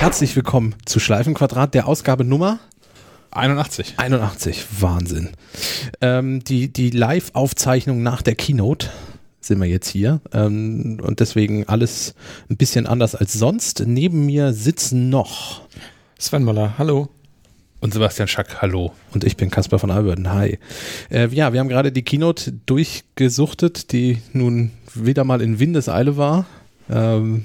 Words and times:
herzlich 0.00 0.34
willkommen 0.34 0.74
zu 0.86 0.98
Schleifenquadrat, 0.98 1.74
der 1.74 1.86
Ausgabe 1.86 2.24
Nummer 2.24 2.58
81. 3.32 3.98
81. 3.98 4.64
Wahnsinn. 4.80 5.28
Ähm, 6.00 6.42
die 6.42 6.72
die 6.72 6.88
Live-Aufzeichnung 6.88 8.02
nach 8.02 8.22
der 8.22 8.34
Keynote 8.34 8.88
sind 9.42 9.60
wir 9.60 9.68
jetzt 9.68 9.88
hier 9.90 10.22
ähm, 10.32 11.00
und 11.02 11.20
deswegen 11.20 11.68
alles 11.68 12.14
ein 12.48 12.56
bisschen 12.56 12.86
anders 12.86 13.14
als 13.14 13.34
sonst. 13.34 13.84
Neben 13.86 14.24
mir 14.24 14.54
sitzen 14.54 15.10
noch 15.10 15.68
Sven 16.18 16.44
Moller, 16.44 16.78
hallo. 16.78 17.10
Und 17.80 17.92
Sebastian 17.92 18.26
Schack, 18.26 18.62
hallo. 18.62 18.94
Und 19.12 19.24
ich 19.24 19.36
bin 19.36 19.50
Caspar 19.50 19.78
von 19.78 19.90
Alberten, 19.90 20.32
hi. 20.32 20.58
Äh, 21.10 21.28
ja, 21.28 21.52
wir 21.52 21.60
haben 21.60 21.68
gerade 21.68 21.92
die 21.92 22.04
Keynote 22.04 22.52
durchgesuchtet, 22.64 23.92
die 23.92 24.22
nun 24.32 24.70
wieder 24.94 25.24
mal 25.24 25.42
in 25.42 25.58
Windeseile 25.60 26.16
war. 26.16 26.46
Ähm, 26.88 27.44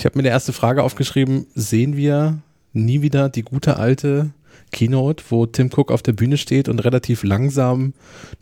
ich 0.00 0.06
habe 0.06 0.16
mir 0.16 0.22
eine 0.22 0.30
erste 0.30 0.54
Frage 0.54 0.82
aufgeschrieben, 0.82 1.46
sehen 1.54 1.94
wir 1.94 2.38
nie 2.72 3.02
wieder 3.02 3.28
die 3.28 3.42
gute 3.42 3.76
alte 3.76 4.30
Keynote, 4.72 5.22
wo 5.28 5.44
Tim 5.44 5.68
Cook 5.68 5.90
auf 5.90 6.02
der 6.02 6.14
Bühne 6.14 6.38
steht 6.38 6.70
und 6.70 6.78
relativ 6.78 7.22
langsam 7.22 7.92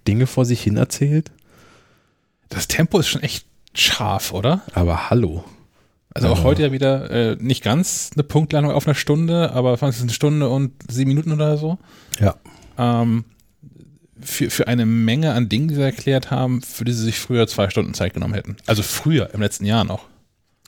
Dinge 0.06 0.28
vor 0.28 0.44
sich 0.44 0.62
hin 0.62 0.76
erzählt? 0.76 1.32
Das 2.48 2.68
Tempo 2.68 3.00
ist 3.00 3.08
schon 3.08 3.22
echt 3.24 3.44
scharf, 3.74 4.32
oder? 4.32 4.62
Aber 4.72 5.10
hallo. 5.10 5.44
Also 6.14 6.28
auch 6.28 6.44
heute 6.44 6.62
ja 6.62 6.70
wieder 6.70 7.10
äh, 7.10 7.36
nicht 7.40 7.64
ganz 7.64 8.10
eine 8.14 8.22
Punktlandung 8.22 8.72
auf 8.72 8.86
einer 8.86 8.95
Stunde, 8.95 9.50
aber 9.52 9.72
es 9.82 10.00
eine 10.00 10.12
Stunde 10.12 10.48
und 10.48 10.72
sieben 10.88 11.09
Minuten 11.09 11.32
oder 11.32 11.56
so. 11.56 11.78
Ja. 12.20 12.36
Ähm, 12.78 13.24
für, 14.20 14.48
für 14.50 14.68
eine 14.68 14.86
Menge 14.86 15.32
an 15.32 15.48
Dingen, 15.48 15.66
die 15.66 15.74
sie 15.74 15.82
erklärt 15.82 16.30
haben, 16.30 16.62
für 16.62 16.84
die 16.84 16.92
sie 16.92 17.02
sich 17.02 17.18
früher 17.18 17.48
zwei 17.48 17.68
Stunden 17.68 17.95
Zeit 17.95 18.14
genommen 18.14 18.34
hätten. 18.34 18.56
Also 18.66 18.84
früher, 18.84 19.34
im 19.34 19.40
letzten 19.40 19.64
Jahr 19.64 19.82
noch. 19.82 20.04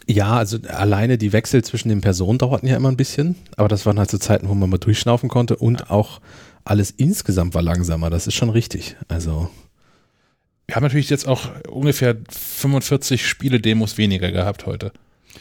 Ja, 0.06 0.36
also 0.36 0.58
alleine 0.68 1.18
die 1.18 1.32
Wechsel 1.32 1.62
zwischen 1.62 1.88
den 1.88 2.00
Personen 2.00 2.38
dauerten 2.38 2.66
ja 2.66 2.76
immer 2.76 2.90
ein 2.90 2.96
bisschen, 2.96 3.36
aber 3.56 3.68
das 3.68 3.86
waren 3.86 3.98
halt 3.98 4.10
so 4.10 4.18
Zeiten, 4.18 4.48
wo 4.48 4.54
man 4.54 4.70
mal 4.70 4.78
durchschnaufen 4.78 5.28
konnte 5.28 5.56
und 5.56 5.80
ja. 5.80 5.90
auch 5.90 6.20
alles 6.64 6.90
insgesamt 6.90 7.54
war 7.54 7.62
langsamer, 7.62 8.10
das 8.10 8.26
ist 8.26 8.34
schon 8.34 8.50
richtig. 8.50 8.96
Also. 9.08 9.50
Wir 10.66 10.76
haben 10.76 10.84
natürlich 10.84 11.10
jetzt 11.10 11.26
auch 11.26 11.48
ungefähr 11.68 12.16
45 12.28 13.26
Spiele-Demos 13.26 13.98
weniger 13.98 14.30
gehabt 14.30 14.66
heute. 14.66 14.92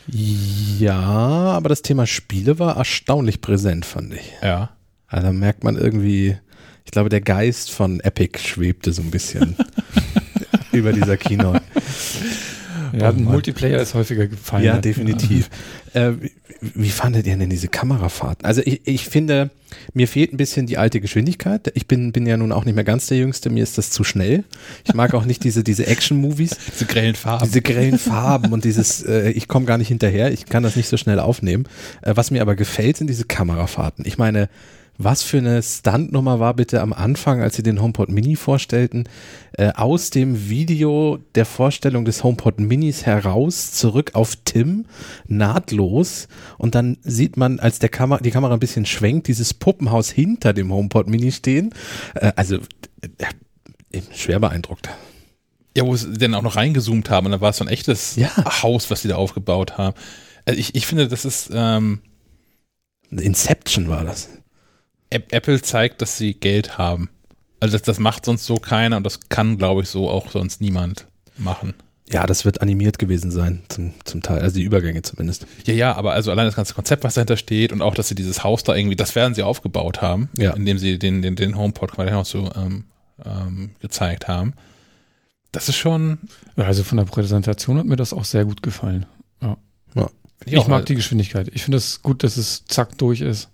Ja, 0.07 0.97
aber 0.97 1.69
das 1.69 1.83
Thema 1.83 2.07
Spiele 2.07 2.57
war 2.57 2.77
erstaunlich 2.77 3.41
präsent, 3.41 3.85
fand 3.85 4.13
ich. 4.13 4.31
Ja. 4.41 4.71
Also 5.07 5.27
da 5.27 5.33
merkt 5.33 5.63
man 5.63 5.77
irgendwie, 5.77 6.37
ich 6.85 6.91
glaube, 6.91 7.09
der 7.09 7.21
Geist 7.21 7.71
von 7.71 7.99
Epic 7.99 8.39
schwebte 8.39 8.91
so 8.91 9.01
ein 9.01 9.11
bisschen 9.11 9.55
über 10.71 10.93
dieser 10.93 11.17
Keynote. 11.17 11.61
Ja, 12.97 13.11
oh 13.11 13.13
Multiplayer 13.13 13.79
ist 13.79 13.93
häufiger 13.93 14.27
gefallen. 14.27 14.63
Ja, 14.63 14.77
definitiv. 14.77 15.49
Ja. 15.49 15.57
Äh, 15.91 16.11
wie, 16.21 16.31
wie 16.75 16.89
fandet 16.91 17.25
ihr 17.25 17.35
denn 17.35 17.49
diese 17.49 17.67
Kamerafahrten? 17.67 18.45
Also 18.45 18.61
ich, 18.63 18.81
ich 18.85 19.05
finde, 19.05 19.49
mir 19.93 20.07
fehlt 20.07 20.31
ein 20.31 20.37
bisschen 20.37 20.67
die 20.67 20.77
alte 20.77 21.01
Geschwindigkeit. 21.01 21.71
Ich 21.73 21.87
bin, 21.87 22.11
bin 22.11 22.27
ja 22.27 22.37
nun 22.37 22.51
auch 22.51 22.63
nicht 22.63 22.75
mehr 22.75 22.83
ganz 22.83 23.07
der 23.07 23.17
Jüngste, 23.17 23.49
mir 23.49 23.63
ist 23.63 23.79
das 23.79 23.89
zu 23.89 24.03
schnell. 24.03 24.43
Ich 24.85 24.93
mag 24.93 25.15
auch 25.15 25.25
nicht 25.25 25.43
diese, 25.43 25.63
diese 25.63 25.87
Action-Movies. 25.87 26.57
diese 26.73 26.85
grellen 26.85 27.15
Farben. 27.15 27.45
Diese 27.45 27.63
grellen 27.63 27.97
Farben 27.97 28.53
und 28.53 28.65
dieses, 28.65 29.01
äh, 29.03 29.31
ich 29.31 29.47
komme 29.47 29.65
gar 29.65 29.79
nicht 29.79 29.87
hinterher, 29.87 30.31
ich 30.31 30.45
kann 30.45 30.61
das 30.61 30.75
nicht 30.75 30.89
so 30.89 30.97
schnell 30.97 31.19
aufnehmen. 31.19 31.65
Äh, 32.03 32.15
was 32.15 32.29
mir 32.29 32.43
aber 32.43 32.55
gefällt, 32.55 32.97
sind 32.97 33.07
diese 33.07 33.25
Kamerafahrten. 33.25 34.05
Ich 34.05 34.19
meine, 34.19 34.47
was 35.01 35.23
für 35.23 35.37
eine 35.37 35.63
Stuntnummer 35.63 36.41
war 36.41 36.53
bitte 36.53 36.81
am 36.81 36.91
Anfang, 36.91 37.41
als 37.41 37.55
sie 37.55 37.63
den 37.63 37.81
HomePod 37.81 38.09
Mini 38.09 38.35
vorstellten, 38.35 39.07
äh, 39.53 39.71
aus 39.73 40.09
dem 40.09 40.49
Video 40.49 41.19
der 41.35 41.45
Vorstellung 41.45 42.03
des 42.03 42.21
HomePod 42.21 42.59
Minis 42.59 43.05
heraus 43.05 43.71
zurück 43.71 44.11
auf 44.13 44.35
Tim, 44.43 44.85
nahtlos 45.25 46.27
und 46.57 46.75
dann 46.75 46.97
sieht 47.01 47.37
man, 47.37 47.61
als 47.61 47.79
der 47.79 47.87
Kamera, 47.87 48.21
die 48.21 48.29
Kamera 48.29 48.53
ein 48.53 48.59
bisschen 48.59 48.85
schwenkt, 48.85 49.29
dieses 49.29 49.53
Puppenhaus 49.53 50.11
hinter 50.11 50.51
dem 50.51 50.71
HomePod 50.71 51.07
Mini 51.07 51.31
stehen. 51.31 51.73
Äh, 52.15 52.33
also 52.35 52.57
äh, 52.57 54.01
schwer 54.13 54.41
beeindruckt. 54.41 54.89
Ja, 55.77 55.85
wo 55.85 55.95
sie 55.95 56.11
dann 56.11 56.35
auch 56.35 56.41
noch 56.41 56.57
reingezoomt 56.57 57.09
haben 57.09 57.27
und 57.27 57.31
dann 57.31 57.41
war 57.41 57.51
es 57.51 57.57
so 57.57 57.63
ein 57.63 57.69
echtes 57.69 58.17
ja. 58.17 58.31
Haus, 58.63 58.91
was 58.91 59.01
sie 59.01 59.07
da 59.07 59.15
aufgebaut 59.15 59.77
haben. 59.77 59.95
Also 60.45 60.59
ich, 60.59 60.75
ich 60.75 60.85
finde, 60.85 61.07
das 61.07 61.23
ist 61.23 61.51
ähm 61.53 62.01
Inception 63.11 63.89
war 63.89 64.03
das. 64.03 64.29
Apple 65.09 65.61
zeigt, 65.61 66.01
dass 66.01 66.17
sie 66.17 66.33
Geld 66.33 66.77
haben. 66.77 67.09
Also 67.59 67.73
das, 67.73 67.81
das 67.81 67.99
macht 67.99 68.25
sonst 68.25 68.45
so 68.45 68.57
keiner 68.57 68.97
und 68.97 69.03
das 69.03 69.19
kann, 69.29 69.57
glaube 69.57 69.81
ich, 69.81 69.89
so 69.89 70.09
auch 70.09 70.31
sonst 70.31 70.61
niemand 70.61 71.07
machen. 71.37 71.73
Ja, 72.11 72.25
das 72.25 72.43
wird 72.43 72.61
animiert 72.61 72.97
gewesen 72.97 73.29
sein, 73.29 73.61
zum, 73.69 73.93
zum 74.03 74.23
Teil, 74.23 74.39
also 74.39 74.57
die 74.57 74.63
Übergänge 74.63 75.03
zumindest. 75.03 75.45
Ja, 75.65 75.73
ja, 75.73 75.95
aber 75.95 76.13
also 76.13 76.31
allein 76.31 76.45
das 76.45 76.55
ganze 76.55 76.73
Konzept, 76.73 77.03
was 77.03 77.13
dahinter 77.13 77.37
steht 77.37 77.71
und 77.71 77.83
auch, 77.83 77.93
dass 77.93 78.07
sie 78.07 78.15
dieses 78.15 78.43
Haus 78.43 78.63
da 78.63 78.75
irgendwie, 78.75 78.95
das 78.95 79.13
werden 79.13 79.35
sie 79.35 79.43
aufgebaut 79.43 80.01
haben, 80.01 80.29
ja. 80.35 80.53
indem 80.53 80.79
sie 80.79 80.97
den, 80.97 81.21
den, 81.21 81.35
den 81.35 81.55
HomePod 81.55 81.91
quasi 81.91 82.11
auch 82.11 82.25
so 82.25 82.49
ähm, 82.55 82.85
ähm, 83.23 83.71
gezeigt 83.79 84.27
haben. 84.27 84.53
Das 85.51 85.69
ist 85.69 85.77
schon. 85.77 86.19
Also 86.55 86.83
von 86.83 86.97
der 86.97 87.05
Präsentation 87.05 87.77
hat 87.77 87.85
mir 87.85 87.95
das 87.95 88.13
auch 88.13 88.25
sehr 88.25 88.45
gut 88.45 88.63
gefallen. 88.63 89.05
Ja. 89.41 89.57
ja. 89.95 90.09
Ich, 90.45 90.53
ich 90.53 90.67
mag 90.67 90.85
die 90.85 90.95
Geschwindigkeit. 90.95 91.49
Ich 91.53 91.63
finde 91.63 91.77
es 91.77 92.01
gut, 92.01 92.23
dass 92.23 92.37
es 92.37 92.65
zack 92.65 92.97
durch 92.97 93.21
ist 93.21 93.49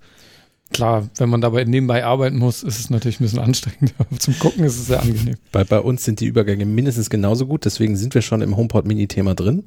klar, 0.72 1.10
wenn 1.18 1.30
man 1.30 1.42
dabei 1.42 1.64
nebenbei 1.64 2.04
arbeiten 2.04 2.38
muss, 2.38 2.64
ist 2.64 2.80
es 2.80 2.90
natürlich 2.90 3.20
ein 3.20 3.24
bisschen 3.24 3.40
anstrengend. 3.40 3.94
Aber 3.98 4.18
zum 4.20 4.38
Gucken 4.40 4.64
ist 4.64 4.78
es 4.78 4.88
sehr 4.88 5.02
angenehm. 5.02 5.36
Bei, 5.52 5.64
bei 5.64 5.80
uns 5.80 6.04
sind 6.04 6.20
die 6.20 6.26
Übergänge 6.26 6.66
mindestens 6.66 7.10
genauso 7.10 7.48
gut, 7.48 7.66
deswegen 7.66 7.96
sind 7.96 8.14
wir 8.14 8.22
schon 8.22 8.42
im 8.42 8.58
HomePod 8.58 8.86
Mini-Thema 8.86 9.36
drin. 9.36 9.64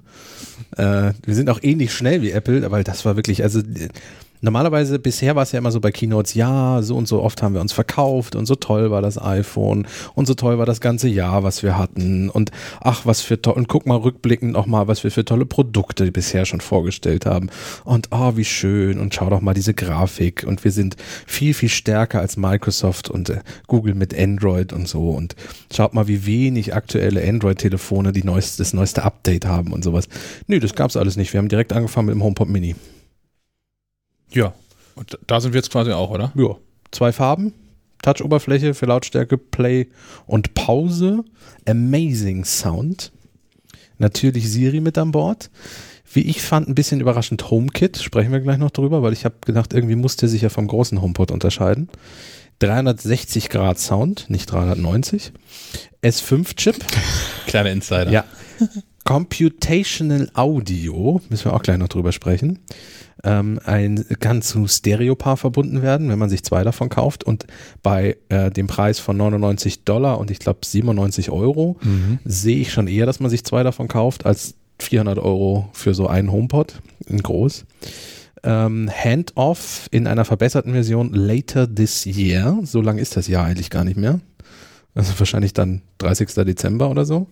Äh, 0.76 1.12
wir 1.24 1.34
sind 1.34 1.50
auch 1.50 1.60
ähnlich 1.62 1.92
schnell 1.92 2.22
wie 2.22 2.30
Apple, 2.30 2.70
weil 2.70 2.84
das 2.84 3.04
war 3.04 3.16
wirklich, 3.16 3.42
also 3.42 3.62
Normalerweise, 4.40 4.98
bisher 4.98 5.34
war 5.34 5.42
es 5.42 5.52
ja 5.52 5.58
immer 5.58 5.72
so 5.72 5.80
bei 5.80 5.90
Keynotes, 5.90 6.34
ja, 6.34 6.80
so 6.82 6.96
und 6.96 7.08
so 7.08 7.22
oft 7.22 7.42
haben 7.42 7.54
wir 7.54 7.60
uns 7.60 7.72
verkauft 7.72 8.36
und 8.36 8.46
so 8.46 8.54
toll 8.54 8.90
war 8.90 9.02
das 9.02 9.20
iPhone 9.20 9.86
und 10.14 10.26
so 10.26 10.34
toll 10.34 10.58
war 10.58 10.66
das 10.66 10.80
ganze 10.80 11.08
Jahr, 11.08 11.42
was 11.42 11.62
wir 11.62 11.76
hatten 11.76 12.30
und 12.30 12.52
ach, 12.80 13.04
was 13.04 13.20
für 13.20 13.42
toll, 13.42 13.54
und 13.54 13.68
guck 13.68 13.86
mal 13.86 13.96
rückblickend 13.96 14.52
nochmal, 14.52 14.86
was 14.86 15.02
wir 15.02 15.10
für 15.10 15.24
tolle 15.24 15.44
Produkte 15.44 16.12
bisher 16.12 16.46
schon 16.46 16.60
vorgestellt 16.60 17.26
haben 17.26 17.50
und 17.84 18.08
oh, 18.12 18.36
wie 18.36 18.44
schön 18.44 19.00
und 19.00 19.12
schau 19.12 19.28
doch 19.28 19.40
mal 19.40 19.54
diese 19.54 19.74
Grafik 19.74 20.44
und 20.46 20.62
wir 20.62 20.70
sind 20.70 20.96
viel, 21.26 21.52
viel 21.52 21.68
stärker 21.68 22.20
als 22.20 22.36
Microsoft 22.36 23.10
und 23.10 23.30
äh, 23.30 23.40
Google 23.66 23.94
mit 23.94 24.16
Android 24.16 24.72
und 24.72 24.86
so 24.86 25.10
und 25.10 25.34
schaut 25.74 25.94
mal, 25.94 26.06
wie 26.06 26.26
wenig 26.26 26.74
aktuelle 26.74 27.26
Android-Telefone 27.28 28.12
die 28.12 28.24
neueste, 28.24 28.58
das 28.58 28.72
neueste 28.72 29.02
Update 29.02 29.46
haben 29.46 29.72
und 29.72 29.82
sowas. 29.82 30.08
Nö, 30.46 30.60
das 30.60 30.74
gab's 30.74 30.96
alles 30.96 31.16
nicht. 31.16 31.32
Wir 31.32 31.38
haben 31.38 31.48
direkt 31.48 31.72
angefangen 31.72 32.06
mit 32.06 32.14
dem 32.14 32.22
HomePod 32.22 32.48
Mini. 32.48 32.76
Ja, 34.30 34.52
und 34.98 35.16
da 35.26 35.40
sind 35.40 35.52
wir 35.52 35.58
jetzt 35.58 35.70
quasi 35.70 35.92
auch, 35.92 36.10
oder? 36.10 36.32
Ja. 36.34 36.56
Zwei 36.90 37.12
Farben, 37.12 37.54
Touch-Oberfläche 38.02 38.74
für 38.74 38.86
Lautstärke, 38.86 39.38
Play 39.38 39.88
und 40.26 40.54
Pause, 40.54 41.24
Amazing 41.68 42.44
Sound. 42.44 43.12
Natürlich 43.98 44.50
Siri 44.50 44.80
mit 44.80 44.98
an 44.98 45.12
Bord. 45.12 45.50
Wie 46.12 46.22
ich 46.22 46.42
fand, 46.42 46.68
ein 46.68 46.74
bisschen 46.74 47.00
überraschend 47.00 47.50
HomeKit, 47.50 47.98
sprechen 47.98 48.32
wir 48.32 48.40
gleich 48.40 48.58
noch 48.58 48.70
drüber, 48.70 49.02
weil 49.02 49.12
ich 49.12 49.24
habe 49.24 49.36
gedacht, 49.44 49.72
irgendwie 49.72 49.94
musste 49.94 50.26
sich 50.26 50.42
ja 50.42 50.48
vom 50.48 50.66
großen 50.66 51.00
HomePod 51.00 51.30
unterscheiden. 51.30 51.88
360 52.60 53.50
Grad 53.50 53.78
Sound, 53.78 54.30
nicht 54.30 54.50
390. 54.50 55.32
S5-Chip. 56.02 56.76
Kleiner 57.46 57.70
Insider. 57.70 58.10
Ja. 58.10 58.24
Computational 59.04 60.30
Audio, 60.34 61.20
müssen 61.28 61.44
wir 61.44 61.54
auch 61.54 61.62
gleich 61.62 61.78
noch 61.78 61.88
drüber 61.88 62.10
sprechen 62.10 62.58
ähm, 63.24 63.58
ein, 63.64 64.04
kann 64.20 64.42
zu 64.42 64.66
Stereopaar 64.66 65.36
verbunden 65.36 65.82
werden, 65.82 66.08
wenn 66.08 66.18
man 66.18 66.28
sich 66.28 66.44
zwei 66.44 66.64
davon 66.64 66.88
kauft. 66.88 67.24
Und 67.24 67.46
bei 67.82 68.16
äh, 68.28 68.50
dem 68.50 68.66
Preis 68.66 68.98
von 68.98 69.16
99 69.16 69.84
Dollar 69.84 70.18
und 70.18 70.30
ich 70.30 70.38
glaube 70.38 70.60
97 70.64 71.30
Euro 71.30 71.76
mhm. 71.82 72.18
sehe 72.24 72.58
ich 72.58 72.72
schon 72.72 72.88
eher, 72.88 73.06
dass 73.06 73.20
man 73.20 73.30
sich 73.30 73.44
zwei 73.44 73.62
davon 73.62 73.88
kauft, 73.88 74.26
als 74.26 74.54
400 74.80 75.18
Euro 75.18 75.68
für 75.72 75.94
so 75.94 76.06
einen 76.06 76.30
HomePod 76.30 76.80
in 77.06 77.22
groß. 77.22 77.64
Ähm, 78.44 78.88
Handoff 78.88 79.88
in 79.90 80.06
einer 80.06 80.24
verbesserten 80.24 80.72
Version 80.72 81.12
later 81.12 81.72
this 81.72 82.06
year. 82.06 82.60
So 82.62 82.80
lang 82.80 82.98
ist 82.98 83.16
das 83.16 83.26
Jahr 83.26 83.44
eigentlich 83.44 83.70
gar 83.70 83.84
nicht 83.84 83.96
mehr. 83.96 84.20
Also 84.94 85.18
wahrscheinlich 85.18 85.52
dann 85.52 85.82
30. 85.98 86.34
Dezember 86.44 86.88
oder 86.90 87.04
so. 87.04 87.26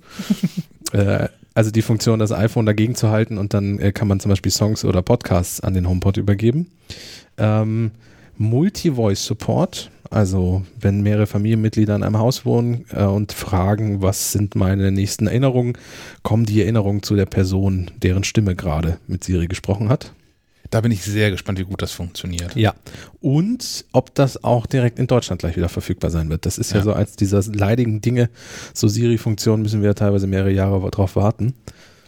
äh, 0.92 1.28
also 1.56 1.70
die 1.70 1.82
Funktion, 1.82 2.18
das 2.18 2.32
iPhone 2.32 2.66
dagegen 2.66 2.94
zu 2.94 3.08
halten 3.08 3.38
und 3.38 3.54
dann 3.54 3.78
äh, 3.78 3.90
kann 3.90 4.08
man 4.08 4.20
zum 4.20 4.28
Beispiel 4.28 4.52
Songs 4.52 4.84
oder 4.84 5.00
Podcasts 5.00 5.60
an 5.60 5.72
den 5.72 5.88
HomePod 5.88 6.18
übergeben. 6.18 6.70
Ähm, 7.38 7.92
Multi-Voice-Support, 8.36 9.90
also 10.10 10.66
wenn 10.78 11.00
mehrere 11.00 11.26
Familienmitglieder 11.26 11.96
in 11.96 12.02
einem 12.02 12.18
Haus 12.18 12.44
wohnen 12.44 12.84
äh, 12.92 13.04
und 13.04 13.32
fragen, 13.32 14.02
was 14.02 14.32
sind 14.32 14.54
meine 14.54 14.92
nächsten 14.92 15.28
Erinnerungen, 15.28 15.78
kommen 16.22 16.44
die 16.44 16.60
Erinnerungen 16.60 17.02
zu 17.02 17.16
der 17.16 17.24
Person, 17.24 17.90
deren 18.02 18.22
Stimme 18.22 18.54
gerade 18.54 18.98
mit 19.06 19.24
Siri 19.24 19.46
gesprochen 19.46 19.88
hat. 19.88 20.12
Da 20.76 20.82
bin 20.82 20.92
ich 20.92 21.04
sehr 21.04 21.30
gespannt, 21.30 21.58
wie 21.58 21.64
gut 21.64 21.80
das 21.80 21.92
funktioniert. 21.92 22.54
Ja. 22.54 22.74
Und 23.22 23.86
ob 23.92 24.14
das 24.14 24.44
auch 24.44 24.66
direkt 24.66 24.98
in 24.98 25.06
Deutschland 25.06 25.40
gleich 25.40 25.56
wieder 25.56 25.70
verfügbar 25.70 26.10
sein 26.10 26.28
wird. 26.28 26.44
Das 26.44 26.58
ist 26.58 26.72
ja, 26.72 26.76
ja 26.76 26.82
so 26.82 26.92
als 26.92 27.16
dieser 27.16 27.40
leidigen 27.50 28.02
Dinge, 28.02 28.28
so 28.74 28.86
Siri-Funktionen 28.86 29.62
müssen 29.62 29.80
wir 29.80 29.88
ja 29.88 29.94
teilweise 29.94 30.26
mehrere 30.26 30.50
Jahre 30.50 30.90
drauf 30.90 31.16
warten. 31.16 31.54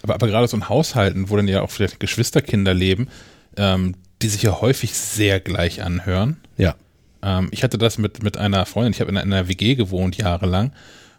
Aber, 0.03 0.17
aber 0.17 0.26
gerade 0.26 0.49
so 0.49 0.59
ein 0.59 0.69
Haushalten, 0.69 1.31
wo 1.31 1.37
dann 1.37 1.49
ja 1.49 1.62
auch 1.62 1.70
vielleicht 1.70 1.99
Geschwisterkinder 1.99 2.75
leben, 2.75 3.09
ähm, 3.56 3.94
die 4.20 4.29
sich 4.29 4.43
ja 4.43 4.61
häufig 4.61 4.93
sehr 4.93 5.41
gleich 5.41 5.82
anhören. 5.82 6.37
Ja. 6.59 6.75
Ähm, 7.23 7.49
ich 7.53 7.65
hatte 7.65 7.79
das 7.79 7.97
mit, 7.97 8.23
mit 8.23 8.37
einer 8.37 8.67
Freundin, 8.67 8.93
ich 8.93 9.00
habe 9.00 9.11
in 9.11 9.17
einer 9.17 9.49
WG 9.49 9.76
gewohnt 9.76 10.19
jahrelang 10.19 10.73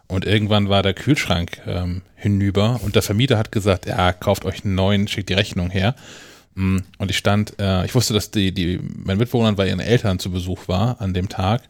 und 0.08 0.24
irgendwann 0.24 0.70
war 0.70 0.84
der 0.84 0.94
Kühlschrank 0.94 1.64
ähm, 1.66 2.04
hinüber 2.16 2.80
und 2.84 2.94
der 2.94 3.02
Vermieter 3.02 3.40
hat 3.40 3.52
gesagt, 3.52 3.88
ja, 3.88 4.14
kauft 4.14 4.46
euch 4.46 4.64
einen 4.64 4.76
neuen, 4.76 5.08
schickt 5.08 5.30
die 5.30 5.34
Rechnung 5.34 5.72
her. 5.72 5.96
Mm, 6.56 6.80
und 6.98 7.12
ich 7.12 7.18
stand, 7.18 7.60
äh, 7.60 7.86
ich 7.86 7.96
wusste, 7.96 8.14
dass 8.14 8.32
die, 8.32 8.54
die, 8.54 8.80
mein 9.04 9.18
Mitbewohner 9.18 9.54
bei 9.54 9.68
ihren 9.68 9.80
Eltern 9.80 10.20
zu 10.20 10.32
Besuch 10.32 10.68
war 10.68 11.00
an 11.02 11.14
dem 11.14 11.30
Tag 11.30 11.64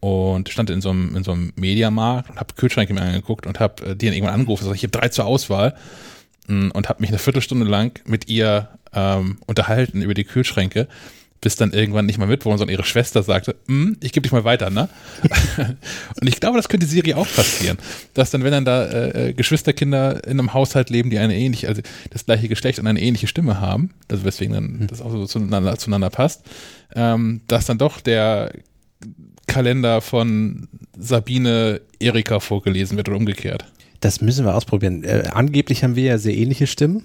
und 0.00 0.48
stand 0.48 0.70
in 0.70 0.80
so 0.80 0.90
einem, 0.90 1.16
in 1.16 1.24
so 1.24 1.32
einem 1.32 1.52
Mediamarkt 1.56 2.30
und 2.30 2.40
habe 2.40 2.54
Kühlschränke 2.54 2.94
mir 2.94 3.02
angeguckt 3.02 3.46
und 3.46 3.60
habe 3.60 3.90
äh, 3.90 3.96
die 3.96 4.06
dann 4.06 4.14
irgendwann 4.14 4.34
angerufen, 4.34 4.64
also 4.64 4.74
ich 4.74 4.82
habe 4.82 4.92
drei 4.92 5.08
zur 5.08 5.26
Auswahl 5.26 5.74
mm, 6.46 6.70
und 6.70 6.88
habe 6.88 7.00
mich 7.00 7.10
eine 7.10 7.18
Viertelstunde 7.18 7.66
lang 7.66 8.00
mit 8.06 8.28
ihr 8.28 8.68
ähm, 8.92 9.38
unterhalten 9.46 10.02
über 10.02 10.14
die 10.14 10.24
Kühlschränke, 10.24 10.88
bis 11.40 11.56
dann 11.56 11.72
irgendwann 11.72 12.06
nicht 12.06 12.18
mal 12.18 12.26
mitwohnen, 12.26 12.58
sondern 12.58 12.74
ihre 12.74 12.84
Schwester 12.84 13.22
sagte, 13.22 13.56
mm, 13.66 13.92
ich 14.02 14.12
gebe 14.12 14.22
dich 14.22 14.32
mal 14.32 14.44
weiter, 14.44 14.68
ne? 14.68 14.88
und 16.20 16.28
ich 16.28 16.38
glaube, 16.38 16.58
das 16.58 16.68
könnte 16.68 16.86
Serie 16.86 17.16
auch 17.16 17.26
passieren, 17.34 17.78
dass 18.14 18.30
dann, 18.30 18.44
wenn 18.44 18.52
dann 18.52 18.64
da 18.64 18.84
äh, 18.84 19.28
äh, 19.28 19.32
Geschwisterkinder 19.32 20.24
in 20.24 20.38
einem 20.38 20.52
Haushalt 20.52 20.90
leben, 20.90 21.08
die 21.08 21.18
eine 21.18 21.36
ähnliche, 21.36 21.68
also 21.68 21.80
das 22.10 22.26
gleiche 22.26 22.48
Geschlecht 22.48 22.78
und 22.78 22.86
eine 22.86 23.00
ähnliche 23.00 23.26
Stimme 23.26 23.60
haben, 23.60 23.90
also 24.08 24.24
weswegen 24.24 24.52
dann 24.52 24.80
hm. 24.80 24.86
das 24.88 25.00
auch 25.00 25.10
so 25.10 25.26
zueinander, 25.26 25.76
zueinander 25.78 26.10
passt, 26.10 26.42
ähm, 26.94 27.40
dass 27.46 27.64
dann 27.64 27.78
doch 27.78 28.00
der 28.00 28.52
Kalender 29.46 30.00
von 30.00 30.68
Sabine 30.96 31.80
Erika 31.98 32.38
vorgelesen 32.40 32.96
wird 32.96 33.08
oder 33.08 33.16
umgekehrt. 33.16 33.64
Das 34.00 34.20
müssen 34.20 34.44
wir 34.44 34.54
ausprobieren. 34.54 35.04
Äh, 35.04 35.30
angeblich 35.32 35.84
haben 35.84 35.96
wir 35.96 36.04
ja 36.04 36.18
sehr 36.18 36.36
ähnliche 36.36 36.66
Stimmen. 36.66 37.04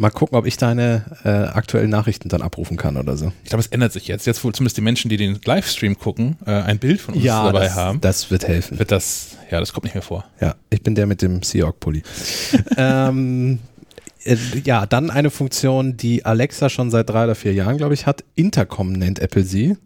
Mal 0.00 0.10
gucken, 0.10 0.38
ob 0.38 0.46
ich 0.46 0.56
deine 0.56 1.04
äh, 1.24 1.28
aktuellen 1.28 1.90
Nachrichten 1.90 2.28
dann 2.28 2.40
abrufen 2.40 2.76
kann 2.76 2.96
oder 2.96 3.16
so. 3.16 3.32
Ich 3.42 3.50
glaube, 3.50 3.60
es 3.60 3.66
ändert 3.66 3.92
sich 3.92 4.06
jetzt. 4.06 4.26
Jetzt, 4.26 4.44
wo 4.44 4.52
zumindest 4.52 4.76
die 4.76 4.80
Menschen, 4.80 5.08
die 5.08 5.16
den 5.16 5.40
Livestream 5.44 5.98
gucken, 5.98 6.36
äh, 6.46 6.52
ein 6.52 6.78
Bild 6.78 7.00
von 7.00 7.14
uns 7.14 7.24
ja, 7.24 7.44
dabei 7.46 7.64
das, 7.64 7.74
haben. 7.74 8.00
Das 8.00 8.30
wird 8.30 8.46
helfen. 8.46 8.78
Wird 8.78 8.92
das, 8.92 9.36
ja, 9.50 9.58
das 9.58 9.72
kommt 9.72 9.84
nicht 9.84 9.94
mehr 9.94 10.02
vor. 10.02 10.24
Ja, 10.40 10.54
ich 10.70 10.84
bin 10.84 10.94
der 10.94 11.06
mit 11.06 11.20
dem 11.20 11.42
Seahawk-Pulli. 11.42 12.04
ähm, 12.76 13.58
äh, 14.22 14.36
ja, 14.64 14.86
dann 14.86 15.10
eine 15.10 15.30
Funktion, 15.30 15.96
die 15.96 16.24
Alexa 16.24 16.68
schon 16.68 16.92
seit 16.92 17.10
drei 17.10 17.24
oder 17.24 17.34
vier 17.34 17.52
Jahren, 17.52 17.76
glaube 17.76 17.94
ich, 17.94 18.06
hat. 18.06 18.22
Intercom 18.36 18.92
nennt 18.92 19.18
Apple 19.18 19.42
sie. 19.42 19.76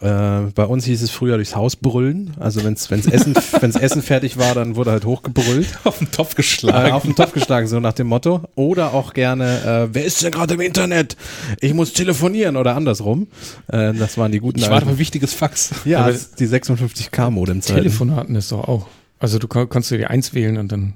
Äh, 0.00 0.50
bei 0.54 0.64
uns 0.64 0.84
hieß 0.84 1.02
es 1.02 1.10
früher 1.10 1.36
durchs 1.36 1.56
Haus 1.56 1.74
brüllen. 1.74 2.34
Also 2.38 2.62
wenn's 2.62 2.88
wenn's 2.90 3.06
Essen 3.06 3.34
wenn's 3.60 3.74
Essen 3.74 4.02
fertig 4.02 4.38
war, 4.38 4.54
dann 4.54 4.76
wurde 4.76 4.92
halt 4.92 5.04
hochgebrüllt. 5.04 5.78
Auf 5.84 5.98
den 5.98 6.10
Topf 6.10 6.34
geschlagen. 6.36 6.90
Äh, 6.90 6.92
auf 6.92 7.02
den 7.02 7.16
Topf 7.16 7.32
geschlagen, 7.32 7.66
so 7.66 7.80
nach 7.80 7.94
dem 7.94 8.06
Motto. 8.06 8.42
Oder 8.54 8.94
auch 8.94 9.12
gerne, 9.12 9.88
äh, 9.90 9.94
wer 9.94 10.04
ist 10.04 10.22
denn 10.22 10.30
gerade 10.30 10.54
im 10.54 10.60
Internet? 10.60 11.16
Ich 11.60 11.74
muss 11.74 11.92
telefonieren 11.92 12.56
oder 12.56 12.76
andersrum. 12.76 13.26
Äh, 13.66 13.94
das 13.94 14.16
waren 14.18 14.30
die 14.30 14.38
guten. 14.38 14.60
Ich 14.60 14.70
warte 14.70 14.88
ein 14.88 14.98
wichtiges 14.98 15.34
Fax. 15.34 15.72
Ja, 15.84 16.10
die 16.10 16.46
56k 16.46 17.30
Modem. 17.30 17.60
Telefonaten 17.60 18.36
ist 18.36 18.52
doch 18.52 18.68
auch. 18.68 18.86
Also 19.18 19.38
du 19.38 19.48
konntest 19.48 19.90
dir 19.90 20.10
eins 20.10 20.32
wählen 20.32 20.58
und 20.58 20.70
dann 20.70 20.94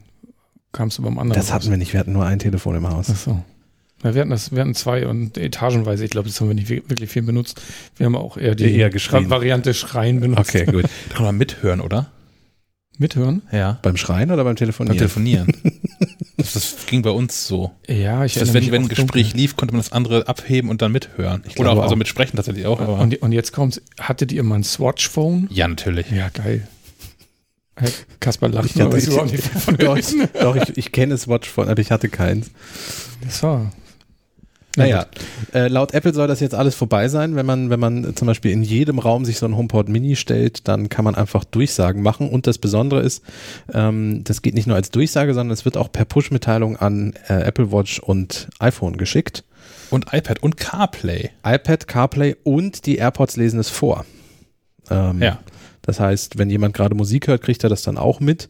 kamst 0.71 0.99
du 0.99 1.03
beim 1.03 1.19
anderen. 1.19 1.41
Das 1.41 1.53
hatten 1.53 1.65
raus. 1.65 1.71
wir 1.71 1.77
nicht. 1.77 1.93
Wir 1.93 2.01
hatten 2.01 2.13
nur 2.13 2.25
ein 2.25 2.39
Telefon 2.39 2.77
im 2.77 2.89
Haus. 2.89 3.09
Ach 3.11 3.17
so. 3.17 3.43
Ja, 4.03 4.15
wir 4.15 4.21
hatten 4.21 4.31
das, 4.31 4.53
wir 4.53 4.61
hatten 4.61 4.75
zwei 4.75 5.07
und 5.07 5.39
etagenweise, 5.39 6.05
ich 6.05 6.11
glaube, 6.11 6.29
das 6.29 6.41
haben 6.41 6.49
wir 6.49 6.55
nicht 6.55 6.69
wirklich 6.69 7.11
viel 7.11 7.23
benutzt. 7.23 7.61
Wir 7.97 8.07
haben 8.07 8.17
auch 8.17 8.37
eher 8.37 8.55
die 8.55 8.77
eher 8.77 8.93
Variante 8.93 9.75
Schreien 9.75 10.21
benutzt. 10.21 10.51
Okay, 10.51 10.65
gut. 10.65 10.85
Da 11.09 11.15
kann 11.15 11.27
man 11.27 11.39
mithören, 11.39 11.81
oder? 11.81 12.11
Mithören? 12.99 13.43
Ja. 13.53 13.79
Beim 13.83 13.97
Schreien 13.97 14.31
oder 14.31 14.45
beim 14.45 14.57
Telefonieren? 14.57 14.97
Beim 14.97 14.99
Telefonieren. 14.99 15.53
das, 16.37 16.53
das, 16.53 16.77
ging 16.87 17.03
bei 17.03 17.11
uns 17.11 17.47
so. 17.47 17.73
Ja, 17.89 18.25
ich 18.25 18.35
das, 18.35 18.53
wenn, 18.53 18.71
wenn 18.71 18.83
ein 18.83 18.89
Gespräch 18.89 19.29
dunkel. 19.29 19.41
lief, 19.41 19.57
konnte 19.57 19.75
man 19.75 19.81
das 19.81 19.93
andere 19.93 20.29
abheben 20.29 20.69
und 20.69 20.83
dann 20.83 20.93
mithören. 20.93 21.43
Ich 21.49 21.59
oder 21.59 21.71
auch, 21.71 21.79
auch, 21.79 21.83
also 21.85 21.97
mitsprechen 21.97 22.37
tatsächlich 22.37 22.67
auch. 22.67 22.81
Aber. 22.81 22.99
Und, 22.99 23.21
und 23.23 23.33
jetzt 23.33 23.53
kommt's, 23.53 23.81
hattet 23.99 24.31
ihr 24.33 24.43
mal 24.43 24.57
ein 24.57 24.65
Swatch-Phone? 24.65 25.49
Ja, 25.51 25.69
natürlich. 25.69 26.11
Ja, 26.11 26.29
geil. 26.29 26.67
Kaspar 28.21 28.51
lacht, 28.51 28.67
ich 28.67 28.81
hatte, 28.81 28.99
ich, 28.99 29.07
doch, 29.79 29.99
doch, 30.41 30.57
ich, 30.57 30.77
ich 30.77 30.93
kenne 30.93 31.17
Swatch 31.17 31.49
von, 31.49 31.69
aber 31.69 31.81
ich 31.81 31.91
hatte 31.91 32.09
keins. 32.09 32.51
Das 33.25 33.43
war 33.43 33.73
naja, 34.77 35.07
äh, 35.53 35.69
laut 35.69 35.93
Apple 35.93 36.15
soll 36.15 36.29
das 36.29 36.41
jetzt 36.41 36.55
alles 36.55 36.75
vorbei 36.75 37.09
sein. 37.09 37.37
Wenn 37.37 37.47
man, 37.47 37.71
wenn 37.71 37.81
man 37.81 38.17
zum 38.17 38.27
Beispiel 38.27 38.53
in 38.53 38.63
jedem 38.63 38.99
Raum 38.99 39.25
sich 39.25 39.39
so 39.39 39.47
ein 39.47 39.57
HomePod 39.57 39.89
Mini 39.89 40.17
stellt, 40.17 40.67
dann 40.69 40.89
kann 40.89 41.05
man 41.05 41.15
einfach 41.15 41.45
Durchsagen 41.45 42.03
machen. 42.03 42.31
Und 42.31 42.47
das 42.47 42.59
Besondere 42.59 43.01
ist, 43.01 43.23
ähm, 43.73 44.25
das 44.25 44.43
geht 44.43 44.55
nicht 44.55 44.67
nur 44.67 44.77
als 44.77 44.91
Durchsage, 44.91 45.35
sondern 45.35 45.53
es 45.53 45.65
wird 45.65 45.77
auch 45.77 45.93
per 45.93 46.05
Push-Mitteilung 46.05 46.77
an 46.77 47.15
äh, 47.29 47.43
Apple 47.43 47.71
Watch 47.71 47.99
und 47.99 48.49
iPhone 48.59 48.97
geschickt. 48.97 49.45
Und 49.91 50.07
iPad 50.13 50.43
und 50.43 50.57
CarPlay. 50.57 51.31
iPad, 51.45 51.87
CarPlay 51.87 52.37
und 52.43 52.87
die 52.87 52.97
AirPods 52.97 53.37
lesen 53.37 53.61
es 53.61 53.69
vor. 53.69 54.07
Ähm, 54.91 55.21
ja. 55.21 55.39
Das 55.83 56.01
heißt, 56.01 56.39
wenn 56.39 56.49
jemand 56.49 56.75
gerade 56.75 56.95
Musik 56.95 57.29
hört, 57.29 57.43
kriegt 57.43 57.63
er 57.63 57.69
das 57.69 57.83
dann 57.83 57.99
auch 57.99 58.21
mit. 58.21 58.49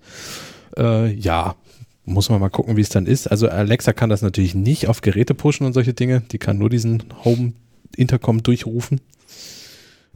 Äh, 0.77 1.13
ja, 1.15 1.57
muss 2.05 2.29
man 2.29 2.41
mal 2.41 2.49
gucken, 2.49 2.77
wie 2.77 2.81
es 2.81 2.89
dann 2.89 3.07
ist. 3.07 3.27
Also 3.29 3.49
Alexa 3.49 3.93
kann 3.93 4.11
das 4.11 4.23
natürlich 4.23 4.55
nicht 4.55 4.89
auf 4.89 5.01
Geräte 5.01 5.35
pushen 5.35 5.67
und 5.67 5.73
solche 5.73 5.95
Dinge. 5.95 6.23
Die 6.33 6.39
kann 6.39 6.59
nur 6.59 6.71
diesen 6.71 7.05
Home 7.25 7.53
Intercom 7.97 8.43
durchrufen. 8.43 9.01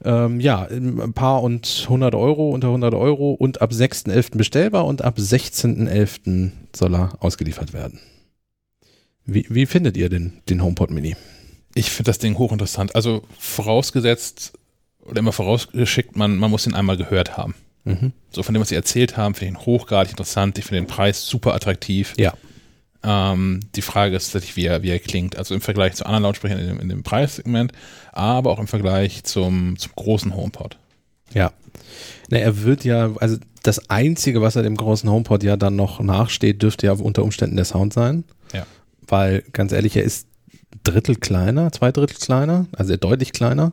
Ähm, 0.04 0.40
ja, 0.40 0.66
ein 0.68 1.12
paar 1.14 1.42
und 1.42 1.82
100 1.84 2.14
Euro, 2.14 2.50
unter 2.50 2.68
100 2.68 2.94
Euro 2.94 3.32
und 3.32 3.62
ab 3.62 3.70
6.11. 3.70 4.36
bestellbar 4.36 4.84
und 4.84 5.02
ab 5.02 5.18
16.11. 5.18 6.50
soll 6.74 6.94
er 6.94 7.16
ausgeliefert 7.20 7.72
werden. 7.72 8.00
Wie, 9.24 9.46
wie 9.48 9.66
findet 9.66 9.96
ihr 9.96 10.08
den, 10.08 10.42
den 10.48 10.62
HomePod 10.62 10.90
Mini? 10.90 11.16
Ich 11.74 11.90
finde 11.90 12.10
das 12.10 12.18
Ding 12.18 12.36
hochinteressant. 12.38 12.94
Also 12.94 13.22
vorausgesetzt 13.38 14.52
oder 15.00 15.20
immer 15.20 15.32
vorausgeschickt, 15.32 16.16
man, 16.16 16.36
man 16.36 16.50
muss 16.50 16.66
ihn 16.66 16.74
einmal 16.74 16.96
gehört 16.96 17.36
haben. 17.36 17.54
Mhm. 17.86 18.12
So 18.30 18.42
von 18.42 18.52
dem, 18.52 18.60
was 18.60 18.68
sie 18.68 18.74
erzählt 18.74 19.16
haben, 19.16 19.34
finde 19.34 19.52
ich 19.52 19.60
ihn 19.60 19.66
hochgradig 19.66 20.10
interessant. 20.10 20.58
Ich 20.58 20.64
finde 20.64 20.82
den 20.82 20.88
Preis 20.88 21.24
super 21.26 21.54
attraktiv. 21.54 22.14
Ja. 22.18 22.34
Ähm, 23.02 23.60
die 23.76 23.82
Frage 23.82 24.16
ist 24.16 24.32
tatsächlich, 24.32 24.56
wie 24.56 24.66
er, 24.66 24.82
wie 24.82 24.90
er 24.90 24.98
klingt. 24.98 25.38
Also 25.38 25.54
im 25.54 25.60
Vergleich 25.60 25.94
zu 25.94 26.04
anderen 26.04 26.24
Lautsprechern 26.24 26.58
in 26.58 26.66
dem, 26.66 26.80
in 26.80 26.88
dem 26.88 27.02
Preissegment, 27.04 27.72
aber 28.12 28.50
auch 28.50 28.58
im 28.58 28.66
Vergleich 28.66 29.22
zum, 29.22 29.78
zum 29.78 29.92
großen 29.94 30.34
HomePod. 30.34 30.76
Ja. 31.32 31.52
Na, 32.28 32.38
er 32.38 32.64
wird 32.64 32.84
ja, 32.84 33.14
also 33.20 33.36
das 33.62 33.88
Einzige, 33.88 34.42
was 34.42 34.56
er 34.56 34.64
dem 34.64 34.76
großen 34.76 35.08
HomePod 35.08 35.44
ja 35.44 35.56
dann 35.56 35.76
noch 35.76 36.00
nachsteht, 36.00 36.62
dürfte 36.62 36.86
ja 36.86 36.92
unter 36.92 37.22
Umständen 37.22 37.56
der 37.56 37.64
Sound 37.64 37.92
sein. 37.92 38.24
Ja. 38.52 38.66
Weil, 39.06 39.44
ganz 39.52 39.70
ehrlich, 39.70 39.96
er 39.96 40.02
ist 40.02 40.26
Drittel 40.82 41.14
kleiner, 41.14 41.70
zwei 41.70 41.92
Drittel 41.92 42.16
kleiner, 42.16 42.66
also 42.72 42.96
deutlich 42.96 43.32
kleiner. 43.32 43.72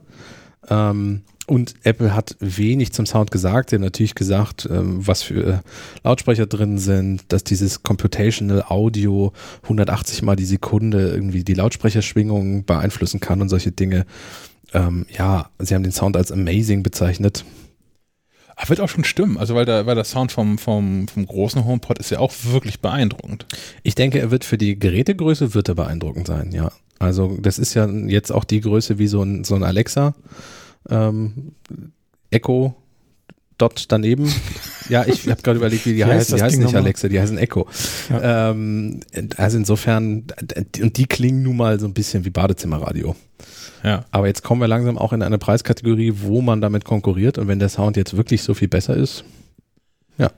Ähm, 0.69 1.23
und 1.45 1.75
Apple 1.83 2.15
hat 2.15 2.37
wenig 2.39 2.93
zum 2.93 3.05
Sound 3.05 3.29
gesagt. 3.29 3.69
Sie 3.69 3.75
haben 3.75 3.83
natürlich 3.83 4.15
gesagt, 4.15 4.67
ähm, 4.71 5.05
was 5.05 5.23
für 5.23 5.45
äh, 5.45 5.59
Lautsprecher 6.03 6.45
drin 6.45 6.77
sind, 6.77 7.23
dass 7.27 7.43
dieses 7.43 7.83
Computational 7.83 8.63
Audio 8.69 9.33
180 9.63 10.21
mal 10.21 10.37
die 10.37 10.45
Sekunde 10.45 11.09
irgendwie 11.09 11.43
die 11.43 11.53
Lautsprecherschwingung 11.53 12.63
beeinflussen 12.63 13.19
kann 13.19 13.41
und 13.41 13.49
solche 13.49 13.71
Dinge. 13.71 14.05
Ähm, 14.73 15.05
ja, 15.17 15.49
sie 15.59 15.75
haben 15.75 15.83
den 15.83 15.91
Sound 15.91 16.15
als 16.15 16.31
amazing 16.31 16.81
bezeichnet. 16.81 17.43
Aber 18.55 18.69
wird 18.69 18.79
auch 18.79 18.89
schon 18.89 19.03
stimmen, 19.03 19.37
also 19.37 19.55
weil 19.55 19.65
der, 19.65 19.85
weil 19.85 19.95
der 19.95 20.03
Sound 20.03 20.31
vom, 20.31 20.57
vom, 20.57 21.07
vom 21.07 21.25
großen 21.25 21.65
HomePod 21.65 21.97
ist 21.97 22.11
ja 22.11 22.19
auch 22.19 22.31
wirklich 22.43 22.79
beeindruckend. 22.79 23.47
Ich 23.81 23.95
denke, 23.95 24.19
er 24.19 24.31
wird 24.31 24.45
für 24.45 24.59
die 24.59 24.77
Gerätegröße 24.77 25.55
wird 25.55 25.69
er 25.69 25.75
beeindruckend 25.75 26.27
sein, 26.27 26.51
ja. 26.51 26.71
Also 26.99 27.35
das 27.41 27.59
ist 27.59 27.73
ja 27.73 27.87
jetzt 27.87 28.31
auch 28.31 28.43
die 28.43 28.61
Größe 28.61 28.99
wie 28.99 29.07
so 29.07 29.23
ein, 29.23 29.43
so 29.43 29.55
ein 29.55 29.63
Alexa 29.63 30.13
ähm, 30.89 31.53
Echo 32.29 32.75
Dot 33.57 33.85
daneben. 33.87 34.31
ja, 34.89 35.05
ich 35.05 35.27
habe 35.27 35.41
gerade 35.41 35.57
überlegt, 35.57 35.85
wie 35.85 35.93
die 35.93 36.05
heißen. 36.05 36.35
Die 36.35 36.41
heißen 36.43 36.63
nicht 36.63 36.75
Alexa, 36.75 37.07
die 37.07 37.19
heißen 37.19 37.37
Echo. 37.37 37.67
Ja. 38.09 38.51
Ähm, 38.51 39.01
also 39.37 39.57
insofern, 39.57 40.25
und 40.81 40.97
die 40.97 41.05
klingen 41.05 41.43
nun 41.43 41.57
mal 41.57 41.79
so 41.79 41.85
ein 41.85 41.93
bisschen 41.93 42.25
wie 42.25 42.29
Badezimmerradio. 42.29 43.15
Ja. 43.83 44.05
Aber 44.11 44.27
jetzt 44.27 44.43
kommen 44.43 44.61
wir 44.61 44.67
langsam 44.67 44.97
auch 44.97 45.13
in 45.13 45.21
eine 45.21 45.37
Preiskategorie, 45.37 46.13
wo 46.21 46.41
man 46.41 46.61
damit 46.61 46.85
konkurriert. 46.85 47.37
Und 47.37 47.47
wenn 47.47 47.59
der 47.59 47.69
Sound 47.69 47.97
jetzt 47.97 48.15
wirklich 48.15 48.41
so 48.41 48.53
viel 48.53 48.69
besser 48.69 48.95
ist, 48.95 49.23
ja. 50.17 50.31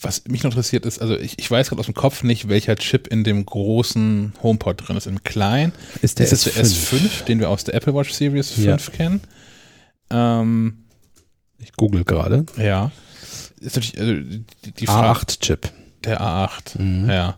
Was 0.00 0.28
mich 0.28 0.44
noch 0.44 0.52
interessiert 0.52 0.86
ist, 0.86 1.00
also 1.00 1.16
ich, 1.16 1.38
ich 1.38 1.50
weiß 1.50 1.70
gerade 1.70 1.80
aus 1.80 1.86
dem 1.86 1.94
Kopf 1.94 2.22
nicht, 2.22 2.48
welcher 2.48 2.76
Chip 2.76 3.08
in 3.08 3.24
dem 3.24 3.44
großen 3.44 4.32
HomePod 4.42 4.86
drin 4.86 4.96
ist. 4.96 5.08
Im 5.08 5.24
kleinen 5.24 5.72
ist 6.02 6.20
der, 6.20 6.30
ist 6.30 6.46
S5. 6.46 6.54
der 6.54 6.64
S5, 6.64 7.24
den 7.24 7.40
wir 7.40 7.50
aus 7.50 7.64
der 7.64 7.74
Apple 7.74 7.94
Watch 7.94 8.12
Series 8.12 8.50
5 8.50 8.64
ja. 8.64 8.76
kennen. 8.76 9.20
Ähm, 10.10 10.84
ich 11.58 11.72
google 11.72 12.04
gerade. 12.04 12.46
Ja. 12.56 12.90
Ist 13.60 13.76
natürlich, 13.76 13.98
also 13.98 14.14
die, 14.14 14.72
die 14.72 14.88
A8-Chip. 14.88 15.70
Der 16.04 16.20
A8, 16.20 16.80
mhm. 16.80 17.10
ja. 17.10 17.36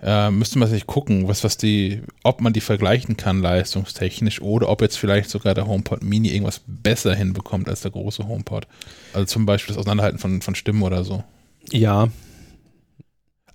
Äh, 0.00 0.30
müsste 0.30 0.58
man 0.58 0.68
sich 0.68 0.86
gucken, 0.86 1.26
was, 1.26 1.42
was 1.42 1.56
die, 1.56 2.02
ob 2.22 2.40
man 2.40 2.52
die 2.52 2.60
vergleichen 2.60 3.16
kann 3.16 3.42
leistungstechnisch 3.42 4.40
oder 4.40 4.68
ob 4.68 4.80
jetzt 4.80 4.96
vielleicht 4.96 5.28
sogar 5.28 5.54
der 5.54 5.66
HomePod 5.66 6.04
Mini 6.04 6.28
irgendwas 6.28 6.60
besser 6.66 7.14
hinbekommt 7.14 7.68
als 7.68 7.80
der 7.80 7.90
große 7.90 8.26
HomePod. 8.28 8.68
Also 9.12 9.26
zum 9.26 9.44
Beispiel 9.44 9.74
das 9.74 9.80
Auseinanderhalten 9.80 10.20
von, 10.20 10.40
von 10.40 10.54
Stimmen 10.54 10.82
oder 10.82 11.02
so. 11.02 11.24
Ja. 11.72 12.08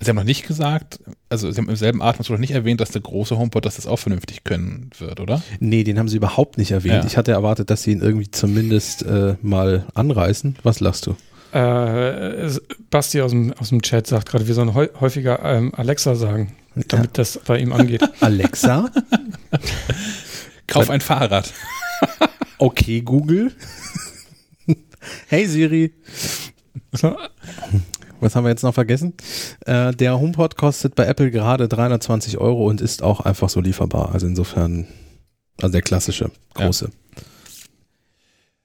Sie 0.04 0.10
haben 0.10 0.16
noch 0.16 0.24
nicht 0.24 0.48
gesagt, 0.48 1.00
also 1.30 1.50
Sie 1.52 1.58
haben 1.58 1.70
im 1.70 1.76
selben 1.76 2.02
Atemzug 2.02 2.34
noch 2.34 2.40
nicht 2.40 2.52
erwähnt, 2.52 2.82
dass 2.82 2.92
der 2.92 3.02
große 3.02 3.38
HomePod 3.38 3.66
dass 3.66 3.76
das 3.76 3.88
auch 3.88 4.00
vernünftig 4.00 4.44
können 4.44 4.90
wird, 4.98 5.20
oder? 5.20 5.42
Nee, 5.60 5.84
den 5.84 6.00
haben 6.00 6.08
Sie 6.08 6.18
überhaupt 6.18 6.58
nicht 6.58 6.72
erwähnt. 6.72 7.04
Ja. 7.04 7.06
Ich 7.06 7.18
hatte 7.18 7.32
erwartet, 7.32 7.70
dass 7.70 7.84
Sie 7.84 7.92
ihn 7.92 8.02
irgendwie 8.02 8.30
zumindest 8.30 9.04
äh, 9.04 9.36
mal 9.42 9.86
anreißen. 9.94 10.58
Was 10.64 10.80
lachst 10.80 11.08
du? 11.08 11.16
Äh, 11.54 12.50
Basti 12.90 13.22
aus 13.22 13.32
dem, 13.32 13.54
aus 13.54 13.70
dem 13.70 13.82
Chat 13.84 14.08
sagt 14.08 14.30
gerade, 14.30 14.48
wir 14.48 14.56
sollen 14.56 14.74
häufiger 14.74 15.44
ähm, 15.44 15.72
Alexa 15.76 16.16
sagen, 16.16 16.56
damit 16.88 17.06
ja. 17.06 17.12
das 17.14 17.40
bei 17.46 17.60
ihm 17.60 17.72
angeht. 17.72 18.02
Alexa? 18.22 18.90
Kauf 20.66 20.90
ein 20.90 21.02
Fahrrad. 21.02 21.54
okay, 22.58 23.02
Google. 23.02 23.52
hey 25.28 25.46
Siri. 25.46 25.94
Was 28.24 28.36
haben 28.36 28.46
wir 28.46 28.50
jetzt 28.50 28.64
noch 28.64 28.74
vergessen? 28.74 29.14
Äh, 29.66 29.94
der 29.94 30.20
HomePod 30.20 30.56
kostet 30.56 30.96
bei 30.96 31.06
Apple 31.06 31.30
gerade 31.30 31.68
320 31.68 32.38
Euro 32.38 32.68
und 32.68 32.82
ist 32.82 33.04
auch 33.04 33.20
einfach 33.20 33.50
so 33.50 33.60
lieferbar. 33.60 34.14
Also 34.14 34.28
insofern, 34.28 34.88
also 35.62 35.72
der 35.72 35.82
klassische, 35.82 36.32
große. 36.54 36.86
Ja. 36.86 37.22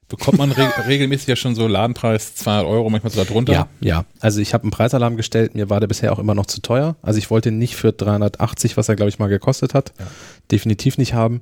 Bekommt 0.08 0.38
man 0.38 0.52
re 0.52 0.70
regelmäßig 0.86 1.28
ja 1.28 1.36
schon 1.36 1.54
so 1.54 1.66
Ladenpreis 1.66 2.34
200 2.36 2.66
Euro, 2.66 2.88
manchmal 2.88 3.12
sogar 3.12 3.26
drunter? 3.26 3.52
Ja, 3.52 3.68
ja. 3.80 4.04
Also 4.20 4.40
ich 4.40 4.54
habe 4.54 4.62
einen 4.64 4.70
Preisalarm 4.70 5.16
gestellt, 5.16 5.54
mir 5.54 5.68
war 5.68 5.80
der 5.80 5.86
bisher 5.86 6.12
auch 6.12 6.18
immer 6.18 6.34
noch 6.34 6.46
zu 6.46 6.62
teuer. 6.62 6.96
Also 7.02 7.18
ich 7.18 7.30
wollte 7.30 7.50
ihn 7.50 7.58
nicht 7.58 7.76
für 7.76 7.92
380, 7.92 8.76
was 8.76 8.88
er 8.88 8.96
glaube 8.96 9.10
ich 9.10 9.18
mal 9.18 9.28
gekostet 9.28 9.74
hat, 9.74 9.92
ja. 9.98 10.06
definitiv 10.50 10.96
nicht 10.96 11.12
haben. 11.12 11.40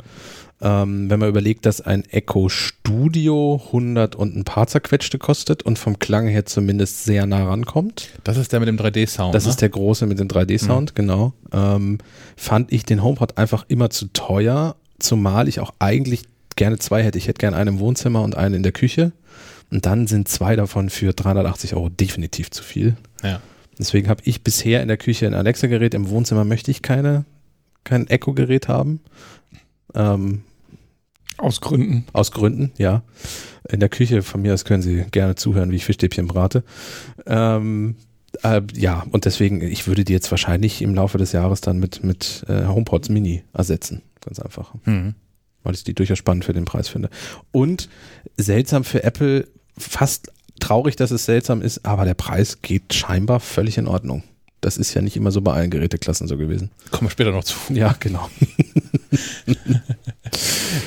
Ähm, 0.60 1.10
wenn 1.10 1.20
man 1.20 1.28
überlegt, 1.28 1.66
dass 1.66 1.82
ein 1.82 2.04
Echo 2.06 2.48
Studio 2.48 3.60
100 3.66 4.16
und 4.16 4.34
ein 4.36 4.44
paar 4.44 4.66
zerquetschte 4.66 5.18
kostet 5.18 5.62
und 5.62 5.78
vom 5.78 5.98
Klang 5.98 6.28
her 6.28 6.46
zumindest 6.46 7.04
sehr 7.04 7.26
nah 7.26 7.46
rankommt. 7.46 8.08
Das 8.24 8.38
ist 8.38 8.52
der 8.52 8.60
mit 8.60 8.68
dem 8.68 8.78
3D-Sound. 8.78 9.34
Das 9.34 9.44
ne? 9.44 9.50
ist 9.50 9.60
der 9.60 9.68
große 9.68 10.06
mit 10.06 10.18
dem 10.18 10.28
3D-Sound, 10.28 10.92
mhm. 10.92 10.94
genau. 10.94 11.32
Ähm, 11.52 11.98
fand 12.36 12.72
ich 12.72 12.84
den 12.84 13.04
HomePod 13.04 13.36
einfach 13.36 13.66
immer 13.68 13.90
zu 13.90 14.06
teuer, 14.14 14.76
zumal 14.98 15.46
ich 15.46 15.60
auch 15.60 15.74
eigentlich 15.78 16.22
gerne 16.56 16.78
zwei 16.78 17.02
hätte. 17.02 17.18
Ich 17.18 17.28
hätte 17.28 17.38
gerne 17.38 17.56
einen 17.56 17.76
im 17.76 17.78
Wohnzimmer 17.78 18.22
und 18.22 18.36
einen 18.36 18.54
in 18.54 18.62
der 18.62 18.72
Küche. 18.72 19.12
Und 19.70 19.86
dann 19.86 20.06
sind 20.06 20.28
zwei 20.28 20.56
davon 20.56 20.90
für 20.90 21.12
380 21.12 21.74
Euro 21.74 21.88
definitiv 21.88 22.50
zu 22.50 22.62
viel. 22.62 22.96
Ja. 23.22 23.40
Deswegen 23.78 24.08
habe 24.08 24.22
ich 24.24 24.42
bisher 24.42 24.82
in 24.82 24.88
der 24.88 24.96
Küche 24.96 25.26
ein 25.26 25.34
Alexa-Gerät. 25.34 25.94
Im 25.94 26.08
Wohnzimmer 26.08 26.44
möchte 26.44 26.70
ich 26.70 26.82
keine, 26.82 27.24
kein 27.84 28.06
Echo-Gerät 28.06 28.68
haben. 28.68 29.00
Ähm, 29.94 30.42
aus 31.36 31.60
Gründen. 31.60 32.06
Aus 32.12 32.32
Gründen, 32.32 32.72
ja. 32.78 33.02
In 33.68 33.80
der 33.80 33.88
Küche 33.88 34.22
von 34.22 34.40
mir 34.40 34.54
aus 34.54 34.64
können 34.64 34.82
Sie 34.82 35.04
gerne 35.10 35.34
zuhören, 35.34 35.70
wie 35.70 35.76
ich 35.76 35.84
Fischstäbchen 35.84 36.26
brate. 36.26 36.64
Ähm, 37.26 37.96
äh, 38.42 38.62
ja, 38.74 39.04
und 39.10 39.24
deswegen, 39.24 39.60
ich 39.60 39.86
würde 39.86 40.04
die 40.04 40.12
jetzt 40.12 40.30
wahrscheinlich 40.30 40.80
im 40.80 40.94
Laufe 40.94 41.18
des 41.18 41.32
Jahres 41.32 41.60
dann 41.60 41.78
mit, 41.78 42.02
mit 42.02 42.44
äh, 42.48 42.66
HomePods 42.66 43.08
Mini 43.10 43.42
ersetzen. 43.52 44.02
Ganz 44.24 44.40
einfach. 44.40 44.72
Mhm. 44.84 45.14
Weil 45.66 45.74
ich 45.74 45.84
die 45.84 45.94
durchaus 45.94 46.18
spannend 46.18 46.44
für 46.44 46.52
den 46.52 46.64
Preis 46.64 46.88
finde. 46.88 47.10
Und 47.52 47.88
seltsam 48.36 48.84
für 48.84 49.02
Apple, 49.02 49.48
fast 49.76 50.30
traurig, 50.60 50.96
dass 50.96 51.10
es 51.10 51.24
seltsam 51.24 51.60
ist, 51.60 51.84
aber 51.84 52.04
der 52.04 52.14
Preis 52.14 52.62
geht 52.62 52.94
scheinbar 52.94 53.40
völlig 53.40 53.78
in 53.78 53.86
Ordnung. 53.86 54.22
Das 54.60 54.78
ist 54.78 54.94
ja 54.94 55.02
nicht 55.02 55.16
immer 55.16 55.30
so 55.30 55.42
bei 55.42 55.52
allen 55.52 55.70
Geräteklassen 55.70 56.26
so 56.26 56.36
gewesen. 56.36 56.70
Kommen 56.90 57.06
wir 57.06 57.10
später 57.10 57.30
noch 57.30 57.44
zu. 57.44 57.54
Ja, 57.68 57.94
genau. 58.00 58.28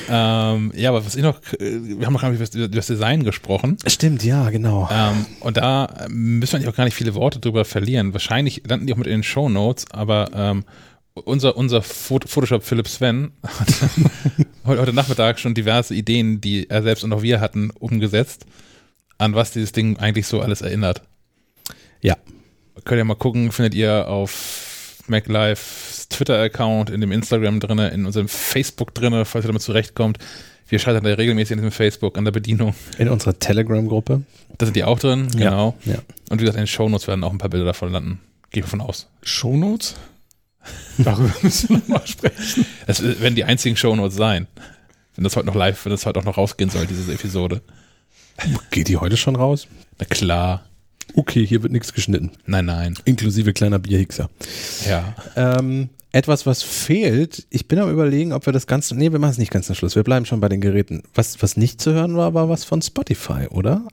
ähm, 0.08 0.72
ja, 0.74 0.90
aber 0.90 1.06
was 1.06 1.14
ich 1.14 1.22
noch, 1.22 1.40
wir 1.58 2.04
haben 2.04 2.12
noch 2.12 2.20
gar 2.20 2.30
nicht 2.30 2.54
über 2.54 2.68
das 2.68 2.86
Design 2.88 3.24
gesprochen. 3.24 3.76
Stimmt, 3.86 4.24
ja, 4.24 4.50
genau. 4.50 4.88
Ähm, 4.92 5.24
und 5.40 5.56
da 5.56 6.06
müssen 6.08 6.52
wir 6.52 6.56
eigentlich 6.58 6.68
auch 6.68 6.76
gar 6.76 6.84
nicht 6.84 6.94
viele 6.94 7.14
Worte 7.14 7.38
drüber 7.38 7.64
verlieren. 7.64 8.12
Wahrscheinlich 8.12 8.62
landen 8.68 8.86
die 8.86 8.92
auch 8.92 8.98
mit 8.98 9.06
in 9.06 9.12
den 9.12 9.22
Show 9.22 9.48
Notes, 9.48 9.86
aber 9.92 10.30
ähm, 10.34 10.64
unser, 11.24 11.56
unser 11.56 11.82
Photoshop 11.82 12.64
Philipp 12.64 12.88
Sven 12.88 13.32
hat 13.42 13.68
heute 14.66 14.92
Nachmittag 14.92 15.38
schon 15.38 15.54
diverse 15.54 15.94
Ideen, 15.94 16.40
die 16.40 16.68
er 16.68 16.82
selbst 16.82 17.04
und 17.04 17.12
auch 17.12 17.22
wir 17.22 17.40
hatten, 17.40 17.70
umgesetzt, 17.70 18.46
an 19.18 19.34
was 19.34 19.52
dieses 19.52 19.72
Ding 19.72 19.98
eigentlich 19.98 20.26
so 20.26 20.40
alles 20.40 20.60
erinnert. 20.60 21.02
Ja. 22.00 22.16
Könnt 22.84 22.98
ihr 22.98 23.04
mal 23.04 23.14
gucken, 23.14 23.52
findet 23.52 23.74
ihr 23.74 24.08
auf 24.08 25.02
MacLives 25.06 26.08
Twitter-Account, 26.08 26.90
in 26.90 27.00
dem 27.00 27.12
Instagram 27.12 27.60
drinne, 27.60 27.88
in 27.88 28.06
unserem 28.06 28.28
Facebook 28.28 28.94
drinne, 28.94 29.24
falls 29.24 29.44
ihr 29.44 29.48
damit 29.48 29.62
zurechtkommt. 29.62 30.18
Wir 30.68 30.78
schalten 30.78 31.04
da 31.04 31.12
regelmäßig 31.12 31.52
in 31.52 31.58
diesem 31.58 31.72
Facebook 31.72 32.16
an 32.16 32.24
der 32.24 32.32
Bedienung. 32.32 32.74
In 32.96 33.08
unserer 33.08 33.38
Telegram-Gruppe. 33.38 34.22
Da 34.56 34.66
sind 34.66 34.76
die 34.76 34.84
auch 34.84 34.98
drin, 34.98 35.28
genau. 35.32 35.76
Ja, 35.84 35.94
ja. 35.94 35.98
Und 36.30 36.38
wie 36.40 36.44
gesagt, 36.44 36.56
in 36.56 36.62
den 36.62 36.68
Shownotes 36.68 37.08
werden 37.08 37.24
auch 37.24 37.32
ein 37.32 37.38
paar 37.38 37.50
Bilder 37.50 37.66
davon 37.66 37.90
landen. 37.90 38.20
Gehe 38.50 38.62
ich 38.62 38.66
davon 38.66 38.80
aus. 38.80 39.08
Shownotes? 39.22 39.96
Darüber 40.98 41.32
müssen 41.42 41.68
wir 41.70 41.78
nochmal 41.78 42.06
sprechen. 42.06 42.66
Das 42.86 43.02
werden 43.02 43.34
die 43.34 43.44
einzigen 43.44 43.76
Shownotes 43.76 44.16
sein. 44.16 44.46
Wenn 45.14 45.24
das 45.24 45.36
heute 45.36 45.46
noch 45.46 45.54
live, 45.54 45.84
wenn 45.84 45.90
das 45.90 46.06
heute 46.06 46.20
auch 46.20 46.24
noch 46.24 46.36
rausgehen 46.36 46.70
soll, 46.70 46.86
diese 46.86 47.12
Episode. 47.12 47.62
Geht 48.70 48.88
die 48.88 48.96
heute 48.96 49.16
schon 49.16 49.36
raus? 49.36 49.66
Na 49.98 50.06
klar. 50.06 50.64
Okay, 51.14 51.44
hier 51.44 51.62
wird 51.62 51.72
nichts 51.72 51.92
geschnitten. 51.92 52.30
Nein, 52.46 52.66
nein. 52.66 52.94
Inklusive 53.04 53.52
kleiner 53.52 53.78
Bierhixer. 53.78 54.30
Ja. 54.88 55.14
Ähm, 55.36 55.90
etwas, 56.12 56.46
was 56.46 56.62
fehlt, 56.62 57.46
ich 57.50 57.68
bin 57.68 57.78
am 57.78 57.90
überlegen, 57.90 58.32
ob 58.32 58.46
wir 58.46 58.52
das 58.52 58.66
Ganze, 58.66 58.96
nee, 58.96 59.12
wir 59.12 59.18
machen 59.18 59.30
es 59.30 59.38
nicht 59.38 59.52
ganz 59.52 59.66
zum 59.66 59.76
Schluss, 59.76 59.94
wir 59.94 60.02
bleiben 60.02 60.26
schon 60.26 60.40
bei 60.40 60.48
den 60.48 60.60
Geräten. 60.60 61.02
Was, 61.14 61.40
was 61.42 61.56
nicht 61.56 61.80
zu 61.80 61.92
hören 61.92 62.16
war, 62.16 62.34
war 62.34 62.48
was 62.48 62.64
von 62.64 62.82
Spotify, 62.82 63.46
oder? 63.50 63.86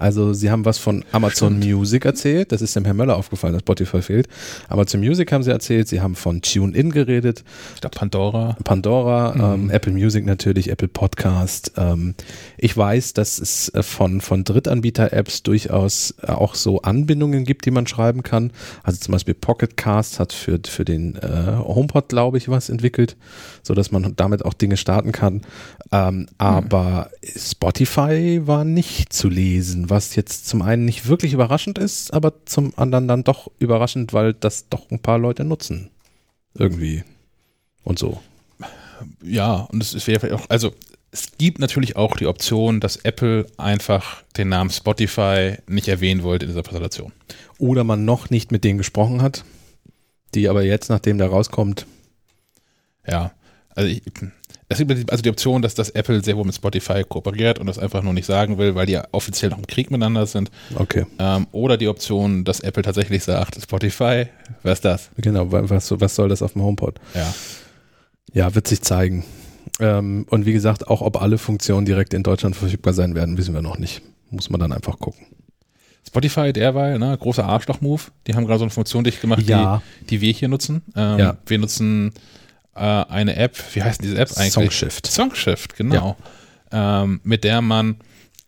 Also 0.00 0.32
sie 0.32 0.50
haben 0.50 0.64
was 0.64 0.78
von 0.78 1.04
Amazon 1.12 1.58
Stimmt. 1.58 1.74
Music 1.74 2.04
erzählt, 2.06 2.52
das 2.52 2.62
ist 2.62 2.74
dem 2.74 2.86
Herrn 2.86 2.96
Möller 2.96 3.16
aufgefallen, 3.16 3.52
dass 3.52 3.60
Spotify 3.60 4.00
fehlt. 4.00 4.28
Amazon 4.70 5.00
Music 5.00 5.30
haben 5.30 5.42
sie 5.42 5.50
erzählt, 5.50 5.88
sie 5.88 6.00
haben 6.00 6.14
von 6.14 6.40
TuneIn 6.40 6.90
geredet. 6.90 7.44
Ich 7.74 7.82
glaube 7.82 7.96
Pandora. 7.98 8.56
Pandora, 8.64 9.34
mhm. 9.34 9.64
ähm, 9.64 9.70
Apple 9.70 9.92
Music 9.92 10.24
natürlich, 10.24 10.70
Apple 10.70 10.88
Podcast. 10.88 11.72
Ähm, 11.76 12.14
ich 12.56 12.74
weiß, 12.74 13.12
dass 13.12 13.38
es 13.38 13.68
äh, 13.74 13.82
von, 13.82 14.22
von 14.22 14.42
Drittanbieter-Apps 14.42 15.42
durchaus 15.42 16.14
äh, 16.22 16.32
auch 16.32 16.54
so 16.54 16.80
Anbindungen 16.80 17.44
gibt, 17.44 17.66
die 17.66 17.70
man 17.70 17.86
schreiben 17.86 18.22
kann. 18.22 18.52
Also 18.82 18.98
zum 19.00 19.12
Beispiel 19.12 19.34
Pocket 19.34 19.76
Cast 19.76 20.18
hat 20.18 20.32
für, 20.32 20.60
für 20.66 20.86
den 20.86 21.16
äh, 21.16 21.56
HomePod, 21.58 22.08
glaube 22.08 22.38
ich, 22.38 22.48
was 22.48 22.70
entwickelt, 22.70 23.18
so 23.62 23.74
dass 23.74 23.92
man 23.92 24.14
damit 24.16 24.46
auch 24.46 24.54
Dinge 24.54 24.78
starten 24.78 25.12
kann. 25.12 25.42
Ähm, 25.92 26.26
aber 26.38 27.10
mhm. 27.22 27.38
Spotify 27.38 28.40
war 28.44 28.64
nicht 28.64 29.12
zu 29.12 29.28
lesen, 29.28 29.89
was 29.90 30.14
jetzt 30.16 30.46
zum 30.46 30.62
einen 30.62 30.84
nicht 30.84 31.06
wirklich 31.06 31.32
überraschend 31.32 31.78
ist, 31.78 32.12
aber 32.12 32.46
zum 32.46 32.72
anderen 32.76 33.08
dann 33.08 33.24
doch 33.24 33.50
überraschend, 33.58 34.12
weil 34.12 34.34
das 34.34 34.68
doch 34.68 34.90
ein 34.90 35.00
paar 35.00 35.18
Leute 35.18 35.44
nutzen. 35.44 35.90
Irgendwie. 36.54 37.04
Und 37.82 37.98
so. 37.98 38.20
Ja, 39.22 39.54
und 39.70 39.82
es 39.82 40.06
wäre 40.06 40.20
vielleicht 40.20 40.34
auch, 40.34 40.48
also 40.48 40.72
es 41.10 41.32
gibt 41.38 41.58
natürlich 41.58 41.96
auch 41.96 42.16
die 42.16 42.26
Option, 42.26 42.80
dass 42.80 42.96
Apple 42.96 43.46
einfach 43.56 44.22
den 44.36 44.48
Namen 44.48 44.70
Spotify 44.70 45.56
nicht 45.66 45.88
erwähnen 45.88 46.22
wollte 46.22 46.46
in 46.46 46.50
dieser 46.50 46.62
Präsentation. 46.62 47.12
Oder 47.58 47.84
man 47.84 48.04
noch 48.04 48.30
nicht 48.30 48.52
mit 48.52 48.64
denen 48.64 48.78
gesprochen 48.78 49.22
hat 49.22 49.44
die 50.34 50.48
aber 50.48 50.62
jetzt, 50.62 50.88
nachdem 50.88 51.18
der 51.18 51.28
rauskommt. 51.28 51.86
Ja, 53.06 53.32
also 53.74 53.88
ich, 53.88 54.02
es 54.70 54.78
gibt 54.78 55.10
also 55.10 55.22
die 55.22 55.30
Option, 55.30 55.62
dass 55.62 55.74
das 55.74 55.90
Apple 55.90 56.22
sehr 56.22 56.36
wohl 56.36 56.44
mit 56.44 56.54
Spotify 56.54 57.02
kooperiert 57.06 57.58
und 57.58 57.66
das 57.66 57.76
einfach 57.76 58.02
nur 58.02 58.12
nicht 58.12 58.24
sagen 58.24 58.56
will, 58.56 58.76
weil 58.76 58.86
die 58.86 58.92
ja 58.92 59.04
offiziell 59.10 59.50
noch 59.50 59.58
im 59.58 59.66
Krieg 59.66 59.90
miteinander 59.90 60.26
sind. 60.26 60.48
Okay. 60.76 61.06
Ähm, 61.18 61.48
oder 61.50 61.76
die 61.76 61.88
Option, 61.88 62.44
dass 62.44 62.60
Apple 62.60 62.84
tatsächlich 62.84 63.24
sagt, 63.24 63.60
Spotify, 63.60 64.26
wer 64.62 64.72
ist 64.72 64.84
das? 64.84 65.10
Genau, 65.16 65.50
was, 65.50 65.90
was 66.00 66.14
soll 66.14 66.28
das 66.28 66.40
auf 66.40 66.52
dem 66.52 66.62
HomePod? 66.62 67.00
Ja. 67.14 67.34
Ja, 68.32 68.54
wird 68.54 68.68
sich 68.68 68.80
zeigen. 68.80 69.24
Ähm, 69.80 70.24
und 70.30 70.46
wie 70.46 70.52
gesagt, 70.52 70.86
auch 70.86 71.00
ob 71.00 71.20
alle 71.20 71.38
Funktionen 71.38 71.84
direkt 71.84 72.14
in 72.14 72.22
Deutschland 72.22 72.54
verfügbar 72.54 72.92
sein 72.92 73.16
werden, 73.16 73.38
wissen 73.38 73.54
wir 73.54 73.62
noch 73.62 73.76
nicht. 73.76 74.02
Muss 74.30 74.50
man 74.50 74.60
dann 74.60 74.70
einfach 74.72 75.00
gucken. 75.00 75.26
Spotify 76.06 76.52
derweil, 76.52 77.00
ne, 77.00 77.18
großer 77.20 77.44
Arschloch-Move. 77.44 78.02
Die 78.28 78.34
haben 78.34 78.46
gerade 78.46 78.60
so 78.60 78.64
eine 78.64 78.70
Funktion 78.70 79.02
dicht 79.02 79.20
gemacht, 79.20 79.42
ja. 79.42 79.82
die, 80.02 80.06
die 80.06 80.20
wir 80.20 80.32
hier 80.32 80.46
nutzen. 80.46 80.82
Ähm, 80.94 81.18
ja. 81.18 81.36
Wir 81.44 81.58
nutzen 81.58 82.12
äh, 82.80 83.04
eine 83.12 83.36
App, 83.36 83.56
wie 83.74 83.82
heißt 83.82 84.02
diese 84.02 84.18
App 84.18 84.30
eigentlich? 84.36 84.52
Songshift. 84.52 85.06
Songshift, 85.06 85.76
genau. 85.76 86.16
Ja. 86.72 87.02
Ähm, 87.02 87.20
mit 87.24 87.44
der 87.44 87.60
man 87.60 87.96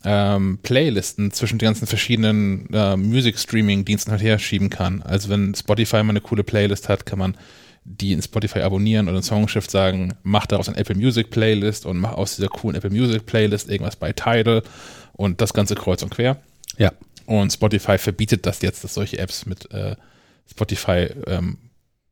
ähm, 0.04 0.58
Playlisten 0.62 1.32
zwischen 1.32 1.58
den 1.58 1.66
ganzen 1.66 1.86
verschiedenen 1.86 2.68
äh, 2.72 2.96
Music-Streaming-Diensten 2.96 4.10
halt 4.10 4.22
her 4.22 4.38
schieben 4.38 4.70
kann. 4.70 5.02
Also 5.02 5.28
wenn 5.28 5.54
Spotify 5.54 6.02
mal 6.02 6.10
eine 6.10 6.20
coole 6.20 6.44
Playlist 6.44 6.88
hat, 6.88 7.04
kann 7.04 7.18
man 7.18 7.36
die 7.84 8.12
in 8.12 8.22
Spotify 8.22 8.60
abonnieren 8.60 9.08
und 9.08 9.16
in 9.16 9.22
Songshift 9.22 9.70
sagen, 9.70 10.14
mach 10.22 10.46
daraus 10.46 10.68
eine 10.68 10.78
Apple 10.78 10.94
Music 10.94 11.30
Playlist 11.30 11.84
und 11.84 11.98
mach 11.98 12.12
aus 12.12 12.36
dieser 12.36 12.48
coolen 12.48 12.76
Apple 12.76 12.90
Music 12.90 13.26
Playlist 13.26 13.68
irgendwas 13.68 13.96
bei 13.96 14.12
Tidal 14.12 14.62
und 15.12 15.40
das 15.40 15.52
Ganze 15.52 15.74
kreuz 15.74 16.02
und 16.02 16.10
quer. 16.10 16.40
Ja. 16.78 16.92
Und 17.26 17.52
Spotify 17.52 17.98
verbietet 17.98 18.46
das 18.46 18.62
jetzt, 18.62 18.82
dass 18.82 18.94
solche 18.94 19.18
Apps 19.18 19.46
mit 19.46 19.70
äh, 19.72 19.96
Spotify 20.48 21.08
ähm, 21.26 21.58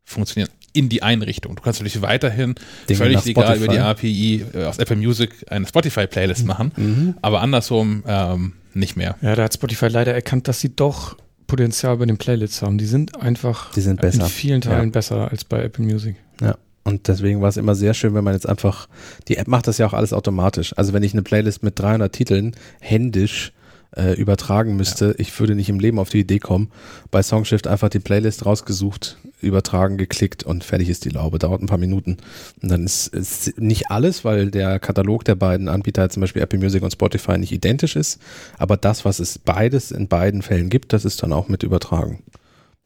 funktionieren 0.04 0.50
in 0.72 0.88
die 0.88 1.02
Einrichtung. 1.02 1.56
Du 1.56 1.62
kannst 1.62 1.80
natürlich 1.80 2.02
weiterhin 2.02 2.54
Dinge 2.88 2.98
völlig 2.98 3.24
legal 3.24 3.56
über 3.56 3.68
die 3.68 3.78
API 3.78 4.44
äh, 4.54 4.64
aus 4.64 4.78
Apple 4.78 4.96
Music 4.96 5.30
eine 5.48 5.66
Spotify-Playlist 5.66 6.46
machen, 6.46 6.72
mhm. 6.76 7.14
aber 7.22 7.40
andersrum 7.40 8.02
ähm, 8.06 8.52
nicht 8.74 8.96
mehr. 8.96 9.16
Ja, 9.20 9.34
da 9.34 9.44
hat 9.44 9.54
Spotify 9.54 9.88
leider 9.88 10.14
erkannt, 10.14 10.48
dass 10.48 10.60
sie 10.60 10.74
doch 10.74 11.16
Potenzial 11.46 11.96
bei 11.96 12.06
den 12.06 12.16
Playlists 12.16 12.62
haben. 12.62 12.78
Die 12.78 12.86
sind 12.86 13.20
einfach 13.20 13.72
die 13.72 13.80
sind 13.80 14.00
besser. 14.00 14.22
in 14.22 14.28
vielen 14.28 14.60
Teilen 14.60 14.88
Ja. 14.88 14.90
besser 14.90 15.30
als 15.30 15.44
bei 15.44 15.62
Apple 15.64 15.84
Music. 15.84 16.16
Ja. 16.40 16.56
Und 16.84 17.08
deswegen 17.08 17.42
war 17.42 17.48
es 17.48 17.56
immer 17.56 17.74
sehr 17.74 17.92
schön, 17.92 18.14
wenn 18.14 18.24
man 18.24 18.34
jetzt 18.34 18.48
einfach, 18.48 18.88
die 19.28 19.36
App 19.36 19.48
macht 19.48 19.66
das 19.66 19.78
ja 19.78 19.86
auch 19.86 19.92
alles 19.92 20.12
automatisch. 20.12 20.72
Also 20.78 20.92
wenn 20.92 21.02
ich 21.02 21.12
eine 21.12 21.22
Playlist 21.22 21.62
mit 21.62 21.78
300 21.78 22.12
Titeln 22.12 22.54
händisch 22.80 23.52
äh, 23.96 24.14
übertragen 24.14 24.76
müsste, 24.76 25.14
ich 25.18 25.38
würde 25.40 25.54
nicht 25.54 25.68
im 25.68 25.80
Leben 25.80 25.98
auf 25.98 26.10
die 26.10 26.20
Idee 26.20 26.38
kommen. 26.38 26.70
Bei 27.10 27.22
Songshift 27.22 27.66
einfach 27.66 27.88
die 27.88 27.98
Playlist 27.98 28.46
rausgesucht, 28.46 29.18
übertragen, 29.40 29.96
geklickt 29.98 30.44
und 30.44 30.64
fertig 30.64 30.88
ist 30.88 31.04
die 31.04 31.10
Laube. 31.10 31.38
Dauert 31.38 31.62
ein 31.62 31.66
paar 31.66 31.78
Minuten. 31.78 32.18
Und 32.62 32.70
dann 32.70 32.84
ist, 32.84 33.08
ist 33.08 33.58
nicht 33.58 33.90
alles, 33.90 34.24
weil 34.24 34.50
der 34.50 34.78
Katalog 34.78 35.24
der 35.24 35.34
beiden 35.34 35.68
Anbieter, 35.68 36.08
zum 36.08 36.20
Beispiel 36.20 36.42
Apple 36.42 36.58
Music 36.58 36.82
und 36.82 36.92
Spotify, 36.92 37.38
nicht 37.38 37.52
identisch 37.52 37.96
ist. 37.96 38.20
Aber 38.58 38.76
das, 38.76 39.04
was 39.04 39.18
es 39.18 39.38
beides 39.38 39.90
in 39.90 40.08
beiden 40.08 40.42
Fällen 40.42 40.68
gibt, 40.68 40.92
das 40.92 41.04
ist 41.04 41.22
dann 41.22 41.32
auch 41.32 41.48
mit 41.48 41.62
übertragen. 41.62 42.22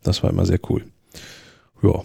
Das 0.03 0.23
war 0.23 0.31
immer 0.31 0.47
sehr 0.47 0.61
cool. 0.71 0.85
Ja. 1.83 2.03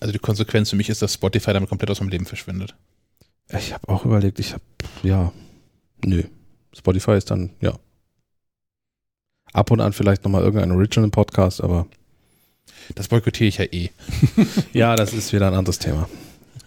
Also 0.00 0.12
die 0.12 0.18
Konsequenz 0.18 0.70
für 0.70 0.76
mich 0.76 0.90
ist, 0.90 1.00
dass 1.00 1.14
Spotify 1.14 1.52
damit 1.52 1.70
komplett 1.70 1.90
aus 1.90 2.00
meinem 2.00 2.10
Leben 2.10 2.26
verschwindet. 2.26 2.74
Ich 3.56 3.72
habe 3.72 3.88
auch 3.88 4.04
überlegt, 4.04 4.38
ich 4.38 4.52
habe, 4.52 4.62
ja, 5.02 5.32
nö. 6.04 6.24
Spotify 6.72 7.12
ist 7.12 7.30
dann, 7.30 7.50
ja. 7.60 7.78
Ab 9.54 9.70
und 9.70 9.80
an 9.80 9.94
vielleicht 9.94 10.24
nochmal 10.24 10.42
irgendein 10.42 10.72
Original-Podcast, 10.72 11.62
aber. 11.62 11.86
Das 12.94 13.08
boykottiere 13.08 13.48
ich 13.48 13.58
ja 13.58 13.64
eh. 13.64 13.88
ja, 14.74 14.94
das 14.96 15.14
ist 15.14 15.32
wieder 15.32 15.46
ein 15.46 15.54
anderes 15.54 15.78
Thema. 15.78 16.06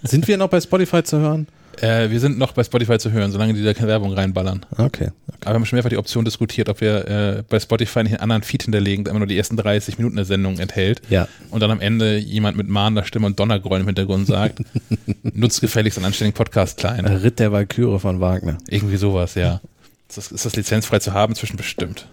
Sind 0.02 0.28
wir 0.28 0.38
noch 0.38 0.48
bei 0.48 0.60
Spotify 0.60 1.04
zu 1.04 1.20
hören? 1.20 1.48
Äh, 1.82 2.10
wir 2.10 2.20
sind 2.20 2.38
noch 2.38 2.54
bei 2.54 2.64
Spotify 2.64 2.98
zu 2.98 3.12
hören, 3.12 3.32
solange 3.32 3.54
die 3.54 3.64
da 3.64 3.74
keine 3.74 3.90
Werbung 3.90 4.14
reinballern. 4.14 4.66
Okay. 4.72 5.10
Aber 5.42 5.52
wir 5.52 5.54
haben 5.56 5.66
schon 5.66 5.78
mehrfach 5.78 5.90
die 5.90 5.98
Option 5.98 6.26
diskutiert, 6.26 6.70
ob 6.70 6.82
wir 6.82 7.08
äh, 7.08 7.44
bei 7.48 7.60
Spotify 7.60 8.04
nicht 8.04 8.14
einen 8.14 8.22
anderen 8.22 8.44
Feed 8.44 8.64
hinterlegen, 8.64 9.04
der 9.04 9.12
immer 9.12 9.20
nur 9.20 9.28
die 9.28 9.38
ersten 9.38 9.58
30 9.58 9.98
Minuten 9.98 10.16
der 10.16 10.26
Sendung 10.26 10.58
enthält. 10.58 11.02
Ja. 11.10 11.28
Und 11.52 11.62
dann 11.62 11.70
am 11.70 11.80
Ende 11.80 12.18
jemand 12.18 12.58
mit 12.58 12.68
mahnender 12.68 13.04
Stimme 13.04 13.28
und 13.28 13.40
Donnergrollen 13.40 13.82
im 13.82 13.88
Hintergrund 13.88 14.28
sagt, 14.28 14.60
nutzt 15.24 15.62
gefälligst 15.62 15.98
einen 15.98 16.06
anständigen 16.06 16.38
Podcast-Client. 16.38 17.08
Ritt 17.24 17.40
der 17.40 17.52
Walküre 17.52 18.00
von 18.00 18.20
Wagner. 18.22 18.58
Irgendwie 18.68 18.98
sowas, 18.98 19.36
ja. 19.36 19.62
Ist 20.10 20.18
das, 20.18 20.32
ist 20.32 20.46
das 20.46 20.56
lizenzfrei 20.56 21.00
zu 21.00 21.14
haben? 21.14 21.36
Zwischen 21.36 21.58
bestimmt. 21.58 22.08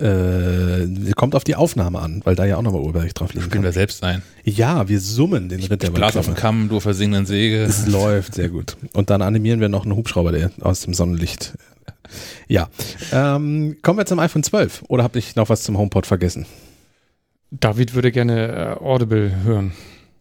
Äh, 0.00 0.86
kommt 1.16 1.34
auf 1.34 1.42
die 1.42 1.56
Aufnahme 1.56 1.98
an, 1.98 2.20
weil 2.24 2.36
da 2.36 2.44
ja 2.44 2.56
auch 2.56 2.62
nochmal 2.62 2.82
Urheberrecht 2.82 3.18
drauf 3.18 3.32
liegen 3.34 3.44
Spielen 3.46 3.64
wir 3.64 3.72
selbst 3.72 4.04
ein. 4.04 4.22
Ja, 4.44 4.88
wir 4.88 5.00
summen 5.00 5.48
den 5.48 5.60
Ritt 5.60 5.82
der 5.82 5.88
Ich 5.88 5.94
blas 5.94 6.16
auf 6.16 6.26
den 6.26 6.34
Walküre. 6.34 6.40
Kamm, 6.40 6.68
du 6.68 6.76
auf 6.76 6.84
der 6.84 6.94
singenden 6.94 7.26
Säge. 7.26 7.62
Es 7.62 7.86
läuft 7.88 8.34
sehr 8.34 8.48
gut. 8.48 8.76
Und 8.92 9.10
dann 9.10 9.22
animieren 9.22 9.60
wir 9.60 9.68
noch 9.68 9.84
einen 9.84 9.96
Hubschrauber, 9.96 10.30
der 10.30 10.50
aus 10.60 10.80
dem 10.82 10.94
Sonnenlicht. 10.94 11.54
Ja. 12.46 12.68
Ähm, 13.12 13.76
kommen 13.82 13.98
wir 13.98 14.06
zum 14.06 14.18
iPhone 14.20 14.42
12. 14.42 14.84
Oder 14.88 15.02
habe 15.02 15.18
ich 15.18 15.34
noch 15.36 15.48
was 15.48 15.62
zum 15.64 15.76
HomePod 15.76 16.06
vergessen? 16.06 16.46
David 17.50 17.94
würde 17.94 18.12
gerne 18.12 18.76
äh, 18.80 18.84
Audible 18.84 19.32
hören. 19.44 19.72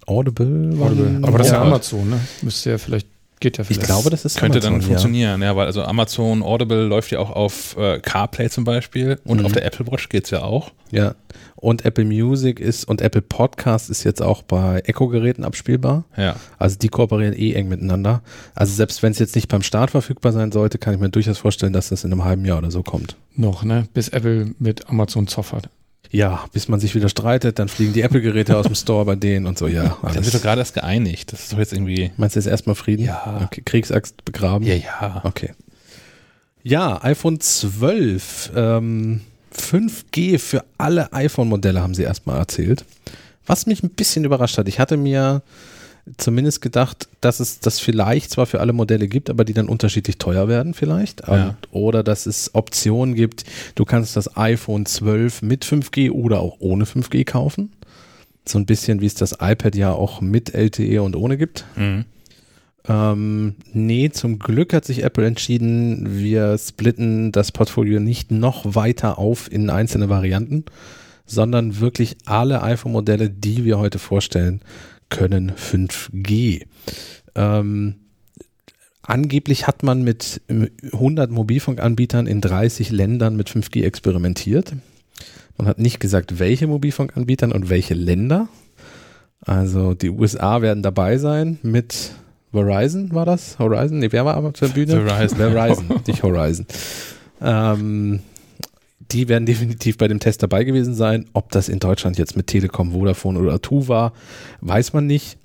Audible? 0.05 0.75
Audible. 0.81 1.19
Aber 1.22 1.38
das 1.38 1.48
ist 1.48 1.53
ja 1.53 1.60
Ja. 1.60 1.65
Amazon, 1.67 2.10
ne? 2.10 2.19
Müsste 2.41 2.72
ja 2.72 2.77
vielleicht, 2.77 3.07
geht 3.39 3.58
ja 3.58 3.62
Ich 3.63 3.67
vielleicht. 3.67 3.86
glaube, 3.88 4.10
das 4.10 4.25
ist 4.25 4.38
Könnte 4.38 4.60
dann 4.60 4.74
Amazon, 4.74 4.88
funktionieren, 4.89 5.41
ja. 5.41 5.56
weil 5.56 5.65
also 5.67 5.84
Amazon 5.84 6.41
Audible 6.44 6.86
läuft 6.86 7.12
ja 7.12 7.20
auch 7.20 7.29
auf 7.32 7.75
äh, 7.77 8.00
CarPlay 8.00 8.50
zum 8.50 8.63
Beispiel 8.63 9.20
und 9.25 9.39
Mhm. 9.39 9.46
auf 9.46 9.51
der 9.53 9.65
Apple 9.65 9.88
Watch 9.91 10.10
geht's 10.10 10.29
ja 10.32 10.41
auch. 10.44 10.72
Ja. 10.91 11.03
ja. 11.03 11.15
Und 11.56 11.86
Apple 11.86 12.06
Music 12.06 12.60
ist 12.60 12.86
und 12.86 13.01
Apple 13.01 13.22
Podcast 13.22 13.89
ist 13.89 14.03
jetzt 14.03 14.22
auch 14.22 14.41
bei 14.44 14.79
Echo-Geräten 14.86 15.44
abspielbar. 15.44 16.06
Ja. 16.15 16.36
Also 16.60 16.77
die 16.77 16.88
kooperieren 16.88 17.34
eh 17.34 17.53
eng 17.53 17.67
miteinander. 17.67 18.22
Also 18.56 18.74
selbst 18.74 19.01
wenn 19.03 19.12
es 19.12 19.20
jetzt 19.20 19.36
nicht 19.36 19.48
beim 19.48 19.63
Start 19.63 19.91
verfügbar 19.91 20.32
sein 20.32 20.51
sollte, 20.51 20.77
kann 20.77 20.94
ich 20.94 21.00
mir 21.00 21.10
durchaus 21.10 21.38
vorstellen, 21.39 21.74
dass 21.74 21.89
das 21.89 22.03
in 22.03 22.12
einem 22.12 22.24
halben 22.24 22.46
Jahr 22.46 22.60
oder 22.60 22.72
so 22.72 22.84
kommt. 22.84 23.15
Noch, 23.36 23.63
ne? 23.63 23.88
Bis 23.94 24.10
Apple 24.10 24.51
mit 24.60 24.88
Amazon 24.89 25.27
Zoff 25.27 25.51
hat. 25.53 25.70
Ja, 26.12 26.46
bis 26.54 26.68
man 26.68 26.80
sich 26.80 26.96
wieder 26.96 27.10
streitet, 27.10 27.60
dann 27.60 27.68
fliegen 27.68 27.94
die 27.94 28.02
Apple-Geräte 28.02 28.58
aus 28.58 28.66
dem 28.66 28.76
Store 28.76 29.06
bei 29.06 29.16
denen 29.16 29.46
und 29.46 29.58
so, 29.58 29.68
ja. 29.68 29.84
Die 29.84 29.90
haben 29.90 30.08
sich 30.10 30.18
Alles. 30.18 30.32
doch 30.32 30.42
gerade 30.42 30.62
erst 30.62 30.74
geeinigt. 30.74 31.34
Das 31.34 31.42
ist 31.42 31.54
doch 31.54 31.58
jetzt 31.58 31.74
irgendwie. 31.74 32.12
Meinst 32.18 32.36
du 32.36 32.39
jetzt 32.39 32.48
erstmal 32.48 32.76
Frieden? 32.76 33.06
Ja. 33.06 33.41
Okay, 33.43 33.62
Kriegsaxt 33.65 34.24
begraben? 34.24 34.65
Ja, 34.65 34.76
ja. 34.76 35.22
Okay. 35.24 35.52
Ja, 36.63 37.04
iPhone 37.04 37.39
12. 37.39 38.52
Ähm, 38.56 39.22
5G 39.56 40.39
für 40.39 40.63
alle 40.78 41.12
iPhone-Modelle 41.13 41.82
haben 41.82 41.93
sie 41.93 42.04
erstmal 42.04 42.38
erzählt. 42.38 42.86
Was 43.46 43.65
mich 43.65 43.84
ein 43.84 43.89
bisschen 43.89 44.26
überrascht 44.26 44.58
hat. 44.58 44.67
Ich 44.67 44.80
hatte 44.80 44.98
mir 44.98 45.41
zumindest 46.17 46.62
gedacht, 46.62 47.10
dass 47.22 47.39
es 47.39 47.60
das 47.60 47.80
vielleicht 47.80 48.32
zwar 48.32 48.46
für 48.46 48.60
alle 48.60 48.74
Modelle 48.74 49.08
gibt, 49.08 49.30
aber 49.30 49.43
die 49.43 49.54
dann 49.54 49.67
unterschiedlich 49.67 50.17
teuer 50.17 50.48
werden 50.48 50.74
vielleicht. 50.74 51.28
Ja. 51.28 51.50
Und, 51.50 51.58
oder 51.72 52.04
dass 52.04 52.26
es 52.26 52.56
Optionen 52.56 53.15
gibt. 53.15 53.43
Du 53.76 53.86
kannst 53.86 54.15
das 54.15 54.38
iPhone 54.38 54.86
12 54.86 55.41
mit 55.41 55.65
5G 55.65 56.12
oder 56.12 56.39
auch 56.39 56.58
ohne 56.60 56.86
5G 56.86 57.26
kaufen. 57.26 57.74
So 58.46 58.58
ein 58.58 58.65
bisschen 58.65 59.02
wie 59.02 59.06
es 59.06 59.15
das 59.15 59.38
iPad 59.41 59.76
ja 59.76 59.91
auch 59.91 60.22
mit 60.22 60.54
LTE 60.54 61.02
und 61.04 61.15
ohne 61.15 61.38
gibt. 61.38 61.65
Mhm. 61.76 62.06
Ähm, 62.88 63.56
nee, 63.74 64.10
zum 64.10 64.39
Glück 64.39 64.74
hat 64.74 64.86
sich 64.86 65.04
Apple 65.04 65.26
entschieden, 65.26 66.17
wir 66.17 66.58
splitten 66.58 67.34
das 67.34 67.52
Portfolio 67.52 68.00
nicht 68.00 68.32
noch 68.32 68.76
weiter 68.76 69.17
auf 69.17 69.52
in 69.52 69.70
einzelne 69.70 70.08
Varianten, 70.08 70.63
sondern 71.26 71.82
wirklich 71.82 72.15
alle 72.26 72.63
iPhone-Modelle, 72.63 73.30
die 73.30 73.65
wir 73.65 73.78
heute 73.78 74.00
vorstellen, 74.00 74.62
können 75.10 75.52
5G. 75.52 76.65
Ähm, 77.36 77.96
angeblich 79.02 79.67
hat 79.67 79.84
man 79.84 80.04
mit 80.04 80.41
100 80.91 81.32
Mobilfunkanbietern 81.32 82.28
in 82.28 82.41
30 82.41 82.91
Ländern 82.91 83.36
mit 83.36 83.50
5G 83.50 83.84
experimentiert. 83.84 84.74
Man 85.58 85.67
hat 85.67 85.80
nicht 85.80 86.00
gesagt, 86.00 86.39
welche 86.39 86.67
Mobilfunkanbietern 86.67 87.52
und 87.52 87.70
welche 87.70 87.93
Länder. 87.93 88.48
Also 89.41 89.93
die 89.93 90.10
USA 90.10 90.62
werden 90.62 90.84
dabei 90.84 91.17
sein 91.17 91.60
mit 91.62 92.12
Verizon 92.52 93.13
war 93.13 93.26
das? 93.26 93.60
Horizon? 93.60 94.00
Nee, 94.00 94.12
wer 94.12 94.26
war 94.26 94.36
aber 94.36 94.50
auf 94.50 94.54
der 94.54 94.70
Bühne? 94.70 95.06
Verizon. 95.06 95.38
Verizon, 95.38 96.02
nicht 96.06 96.24
Horizon. 96.24 96.65
Ähm, 97.39 98.22
die 99.12 99.30
werden 99.30 99.46
definitiv 99.46 99.98
bei 99.98 100.08
dem 100.08 100.20
Test 100.20 100.43
dabei 100.43 100.63
gewesen 100.63 100.93
sein. 100.93 101.26
Ob 101.34 101.52
das 101.52 101.70
in 101.70 101.80
Deutschland 101.80 102.17
jetzt 102.17 102.36
mit 102.36 102.48
Telekom, 102.48 102.91
Vodafone 102.91 103.39
oder 103.39 103.62
Tu 103.62 103.88
war, 103.88 104.13
weiß 104.62 104.93
man 104.93 105.08
nicht. 105.08 105.38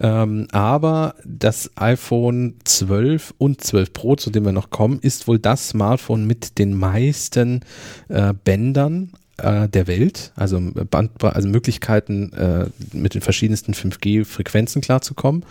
Ähm, 0.00 0.48
aber 0.52 1.14
das 1.24 1.70
iPhone 1.76 2.54
12 2.64 3.34
und 3.38 3.62
12 3.62 3.92
Pro, 3.92 4.16
zu 4.16 4.30
dem 4.30 4.44
wir 4.44 4.52
noch 4.52 4.70
kommen, 4.70 4.98
ist 5.00 5.28
wohl 5.28 5.38
das 5.38 5.70
Smartphone 5.70 6.26
mit 6.26 6.58
den 6.58 6.74
meisten 6.74 7.60
äh, 8.08 8.32
Bändern 8.44 9.12
äh, 9.38 9.68
der 9.68 9.86
Welt, 9.86 10.32
also, 10.36 10.60
Band, 10.60 11.22
also 11.22 11.48
Möglichkeiten 11.48 12.32
äh, 12.32 12.66
mit 12.92 13.14
den 13.14 13.20
verschiedensten 13.20 13.72
5G-Frequenzen 13.72 14.82
klarzukommen, 14.82 15.44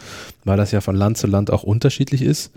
weil 0.44 0.58
das 0.58 0.72
ja 0.72 0.82
von 0.82 0.96
Land 0.96 1.18
zu 1.18 1.28
Land 1.28 1.52
auch 1.52 1.64
unterschiedlich 1.64 2.22
ist. 2.22 2.52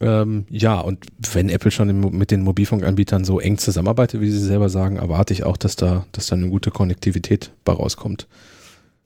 Ähm, 0.00 0.46
ja, 0.50 0.78
und 0.78 1.06
wenn 1.32 1.48
Apple 1.48 1.70
schon 1.70 2.16
mit 2.16 2.30
den 2.30 2.42
Mobilfunkanbietern 2.42 3.24
so 3.24 3.40
eng 3.40 3.58
zusammenarbeitet, 3.58 4.20
wie 4.20 4.30
sie 4.30 4.38
selber 4.38 4.68
sagen, 4.68 4.96
erwarte 4.96 5.32
ich 5.32 5.44
auch, 5.44 5.56
dass 5.56 5.76
da, 5.76 6.06
dass 6.12 6.26
da 6.26 6.36
eine 6.36 6.48
gute 6.48 6.70
Konnektivität 6.70 7.50
bei 7.64 7.72
rauskommt. 7.72 8.28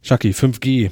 Shaki, 0.03 0.31
5G, 0.31 0.91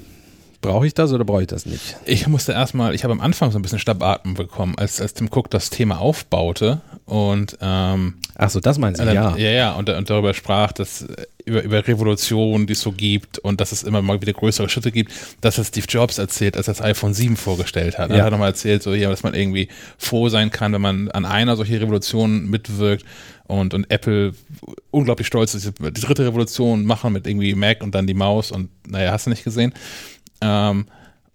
brauche 0.61 0.87
ich 0.87 0.95
das 0.95 1.13
oder 1.13 1.25
brauche 1.25 1.43
ich 1.43 1.49
das 1.49 1.67
nicht? 1.67 1.97
Ich 2.07 2.27
musste 2.29 2.53
erstmal, 2.53 2.95
ich 2.95 3.05
habe 3.05 3.13
am 3.13 3.21
Anfang 3.21 3.51
so 3.51 3.59
ein 3.59 3.63
bisschen 3.63 3.79
Stabbatmen 3.79 4.35
bekommen, 4.35 4.75
als, 4.77 5.01
als 5.01 5.15
Tim 5.15 5.29
Cook 5.31 5.51
das 5.51 5.71
Thema 5.71 5.99
aufbaute 5.99 6.81
und 7.11 7.59
ähm, 7.61 8.15
Ach 8.37 8.51
so, 8.51 8.61
das 8.61 8.77
Sie, 8.77 8.81
dann, 8.81 9.13
ja. 9.13 9.37
ja, 9.37 9.51
ja, 9.51 9.73
und, 9.73 9.91
und 9.91 10.09
darüber 10.09 10.33
sprach, 10.33 10.71
dass 10.71 11.03
äh, 11.03 11.27
über, 11.45 11.65
über 11.65 11.89
Revolution, 11.89 12.69
die 12.69 12.75
es 12.75 12.81
so 12.83 12.93
gibt 12.93 13.41
und 13.41 13.61
dass 13.61 13.73
es 13.73 13.83
immer 13.83 14.01
mal 14.01 14.23
wieder 14.23 14.33
größere 14.33 14.69
Schritte 14.69 14.93
gibt, 14.93 15.13
dass 15.41 15.59
es 15.59 15.69
Steve 15.69 15.87
Jobs 15.89 16.19
erzählt, 16.19 16.57
als 16.57 16.69
er 16.69 16.75
das 16.75 16.83
iPhone 16.83 17.13
7 17.13 17.37
vorgestellt 17.37 17.99
hat. 17.99 18.11
Ja. 18.11 18.19
Er 18.19 18.25
hat 18.27 18.31
nochmal 18.31 18.51
erzählt, 18.51 18.85
so, 18.85 18.95
ja, 18.95 19.11
dass 19.11 19.25
man 19.25 19.35
irgendwie 19.35 19.67
froh 19.99 20.29
sein 20.29 20.53
kann, 20.53 20.73
wenn 20.73 20.81
man 20.81 21.11
an 21.11 21.25
einer 21.25 21.57
solchen 21.57 21.79
Revolution 21.79 22.49
mitwirkt 22.49 23.05
und, 23.49 23.75
und 23.75 23.91
Apple 23.91 24.33
unglaublich 24.93 25.27
stolz 25.27 25.55
ist, 25.55 25.73
die 25.81 26.01
dritte 26.01 26.25
Revolution 26.25 26.85
machen 26.85 27.13
mit 27.13 27.27
irgendwie 27.27 27.57
Mac 27.57 27.83
und 27.83 27.93
dann 27.93 28.07
die 28.07 28.15
Maus 28.15 28.53
und 28.53 28.71
naja, 28.89 29.11
hast 29.11 29.27
du 29.27 29.31
nicht 29.31 29.43
gesehen. 29.43 29.73
Ähm, 30.41 30.87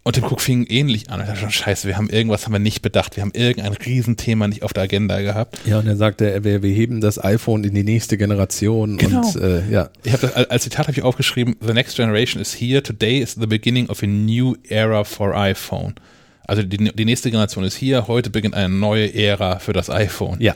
und 0.05 0.13
Tim 0.13 0.23
Cook 0.23 0.39
fing 0.39 0.65
ähnlich 0.67 1.09
an. 1.09 1.19
Ich 1.19 1.25
dachte 1.27 1.39
schon, 1.41 1.49
scheiße, 1.51 1.87
wir 1.87 1.97
haben 1.97 2.09
irgendwas 2.09 2.45
haben 2.45 2.53
wir 2.53 2.59
nicht 2.59 2.81
bedacht. 2.81 3.15
Wir 3.17 3.21
haben 3.23 3.31
irgendein 3.33 3.73
Riesenthema 3.73 4.47
nicht 4.47 4.61
auf 4.63 4.71
der 4.71 4.83
Agenda 4.83 5.19
gehabt. 5.19 5.59
Ja, 5.65 5.79
und 5.79 5.87
er 5.87 5.97
sagte, 5.97 6.43
wir, 6.43 6.61
wir 6.63 6.71
heben 6.73 7.01
das 7.01 7.21
iPhone 7.21 7.63
in 7.63 7.73
die 7.73 7.83
nächste 7.83 8.15
Generation 8.17 8.97
Genau. 8.97 9.25
und 9.27 9.35
äh, 9.41 9.67
ja. 9.69 9.89
Ich 10.03 10.13
habe 10.13 10.27
das 10.27 10.33
als- 10.49 10.63
Zitat 10.63 10.87
habe 10.87 10.97
ich 10.97 11.03
aufgeschrieben: 11.03 11.55
The 11.59 11.73
next 11.73 11.95
generation 11.97 12.41
is 12.41 12.53
here. 12.53 12.81
Today 12.83 13.19
is 13.19 13.33
the 13.33 13.47
beginning 13.47 13.89
of 13.89 14.01
a 14.03 14.07
new 14.07 14.55
era 14.69 15.03
for 15.03 15.35
iPhone. 15.35 15.95
Also 16.47 16.61
die, 16.61 16.77
die 16.77 17.05
nächste 17.05 17.31
Generation 17.31 17.63
ist 17.63 17.75
hier. 17.75 18.07
Heute 18.07 18.29
beginnt 18.29 18.53
eine 18.53 18.69
neue 18.73 19.11
Ära 19.15 19.57
für 19.57 19.73
das 19.73 19.89
iPhone. 19.89 20.39
Ja. 20.39 20.55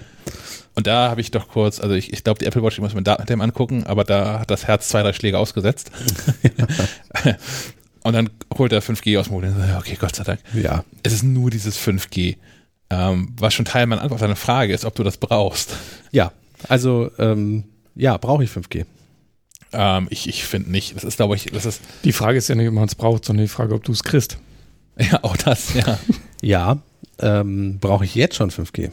Und 0.75 0.85
da 0.85 1.09
habe 1.09 1.19
ich 1.21 1.31
doch 1.31 1.47
kurz, 1.47 1.79
also 1.79 1.95
ich, 1.95 2.13
ich 2.13 2.23
glaube, 2.23 2.37
die 2.39 2.45
Apple 2.45 2.61
Watch, 2.63 2.75
die 2.75 2.81
muss 2.81 2.93
man 2.93 3.03
Daten 3.03 3.23
mit 3.23 3.29
dem 3.31 3.41
angucken, 3.41 3.83
aber 3.85 4.03
da 4.03 4.39
hat 4.41 4.51
das 4.51 4.67
Herz 4.67 4.87
zwei, 4.87 5.01
drei 5.01 5.11
Schläge 5.13 5.39
ausgesetzt. 5.39 5.91
Und 8.03 8.13
dann 8.13 8.29
holt 8.57 8.71
er 8.71 8.81
5G 8.81 9.19
aus 9.19 9.27
dem 9.27 9.33
Modell. 9.33 9.53
Okay, 9.77 9.97
Gott 9.99 10.15
sei 10.15 10.23
Dank. 10.23 10.39
Ja. 10.53 10.83
Es 11.03 11.13
ist 11.13 11.23
nur 11.23 11.49
dieses 11.49 11.77
5G. 11.77 12.37
Ähm, 12.91 13.33
was 13.37 13.53
schon 13.53 13.65
Teil 13.65 13.85
meiner 13.85 14.01
Antwort 14.01 14.17
auf 14.17 14.21
deine 14.21 14.35
Frage 14.35 14.73
ist, 14.73 14.85
ob 14.85 14.95
du 14.95 15.03
das 15.03 15.17
brauchst. 15.17 15.75
Ja. 16.11 16.31
Also, 16.67 17.11
ähm, 17.19 17.65
ja, 17.95 18.17
brauche 18.17 18.43
ich 18.43 18.49
5G. 18.49 18.85
Ähm, 19.71 20.07
ich 20.09 20.27
ich 20.27 20.43
finde 20.45 20.71
nicht. 20.71 20.95
Das 20.95 21.03
ist, 21.03 21.17
glaube 21.17 21.35
ich, 21.35 21.45
das 21.45 21.65
ist. 21.65 21.81
Die 22.03 22.11
Frage 22.11 22.37
ist 22.37 22.47
ja 22.47 22.55
nicht, 22.55 22.67
ob 22.67 22.73
man 22.73 22.85
es 22.85 22.95
braucht, 22.95 23.25
sondern 23.25 23.45
die 23.45 23.49
Frage, 23.49 23.75
ob 23.75 23.83
du 23.83 23.91
es 23.91 24.03
kriegst. 24.03 24.37
Ja, 25.01 25.23
auch 25.23 25.37
das, 25.37 25.75
ja. 25.75 25.97
ja, 26.41 26.77
ähm, 27.19 27.79
brauche 27.79 28.03
ich 28.03 28.15
jetzt 28.15 28.35
schon 28.35 28.51
5G. 28.51 28.91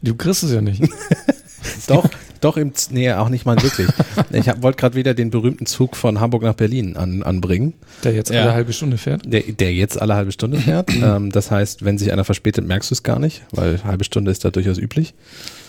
Du 0.00 0.14
kriegst 0.14 0.44
es 0.44 0.52
ja 0.52 0.60
nicht. 0.60 0.80
doch, 1.86 2.08
doch 2.40 2.56
im, 2.56 2.72
nee, 2.90 3.10
auch 3.12 3.28
nicht 3.28 3.46
mal 3.46 3.60
wirklich. 3.62 3.88
ich 4.32 4.46
wollte 4.62 4.78
gerade 4.78 4.94
wieder 4.94 5.14
den 5.14 5.30
berühmten 5.30 5.66
Zug 5.66 5.96
von 5.96 6.20
Hamburg 6.20 6.42
nach 6.42 6.54
Berlin 6.54 6.96
an, 6.96 7.22
anbringen. 7.22 7.74
Der 8.04 8.12
jetzt 8.12 8.30
ja. 8.30 8.42
alle 8.42 8.54
halbe 8.54 8.72
Stunde 8.72 8.98
fährt? 8.98 9.22
Der, 9.24 9.42
der 9.42 9.72
jetzt 9.72 10.00
alle 10.00 10.14
halbe 10.14 10.32
Stunde 10.32 10.58
fährt. 10.58 10.90
ähm, 11.02 11.30
das 11.30 11.50
heißt, 11.50 11.84
wenn 11.84 11.98
sich 11.98 12.12
einer 12.12 12.24
verspätet, 12.24 12.66
merkst 12.66 12.90
du 12.90 12.94
es 12.94 13.02
gar 13.02 13.18
nicht, 13.18 13.42
weil 13.52 13.82
halbe 13.84 14.04
Stunde 14.04 14.30
ist 14.30 14.44
da 14.44 14.50
durchaus 14.50 14.78
üblich. 14.78 15.14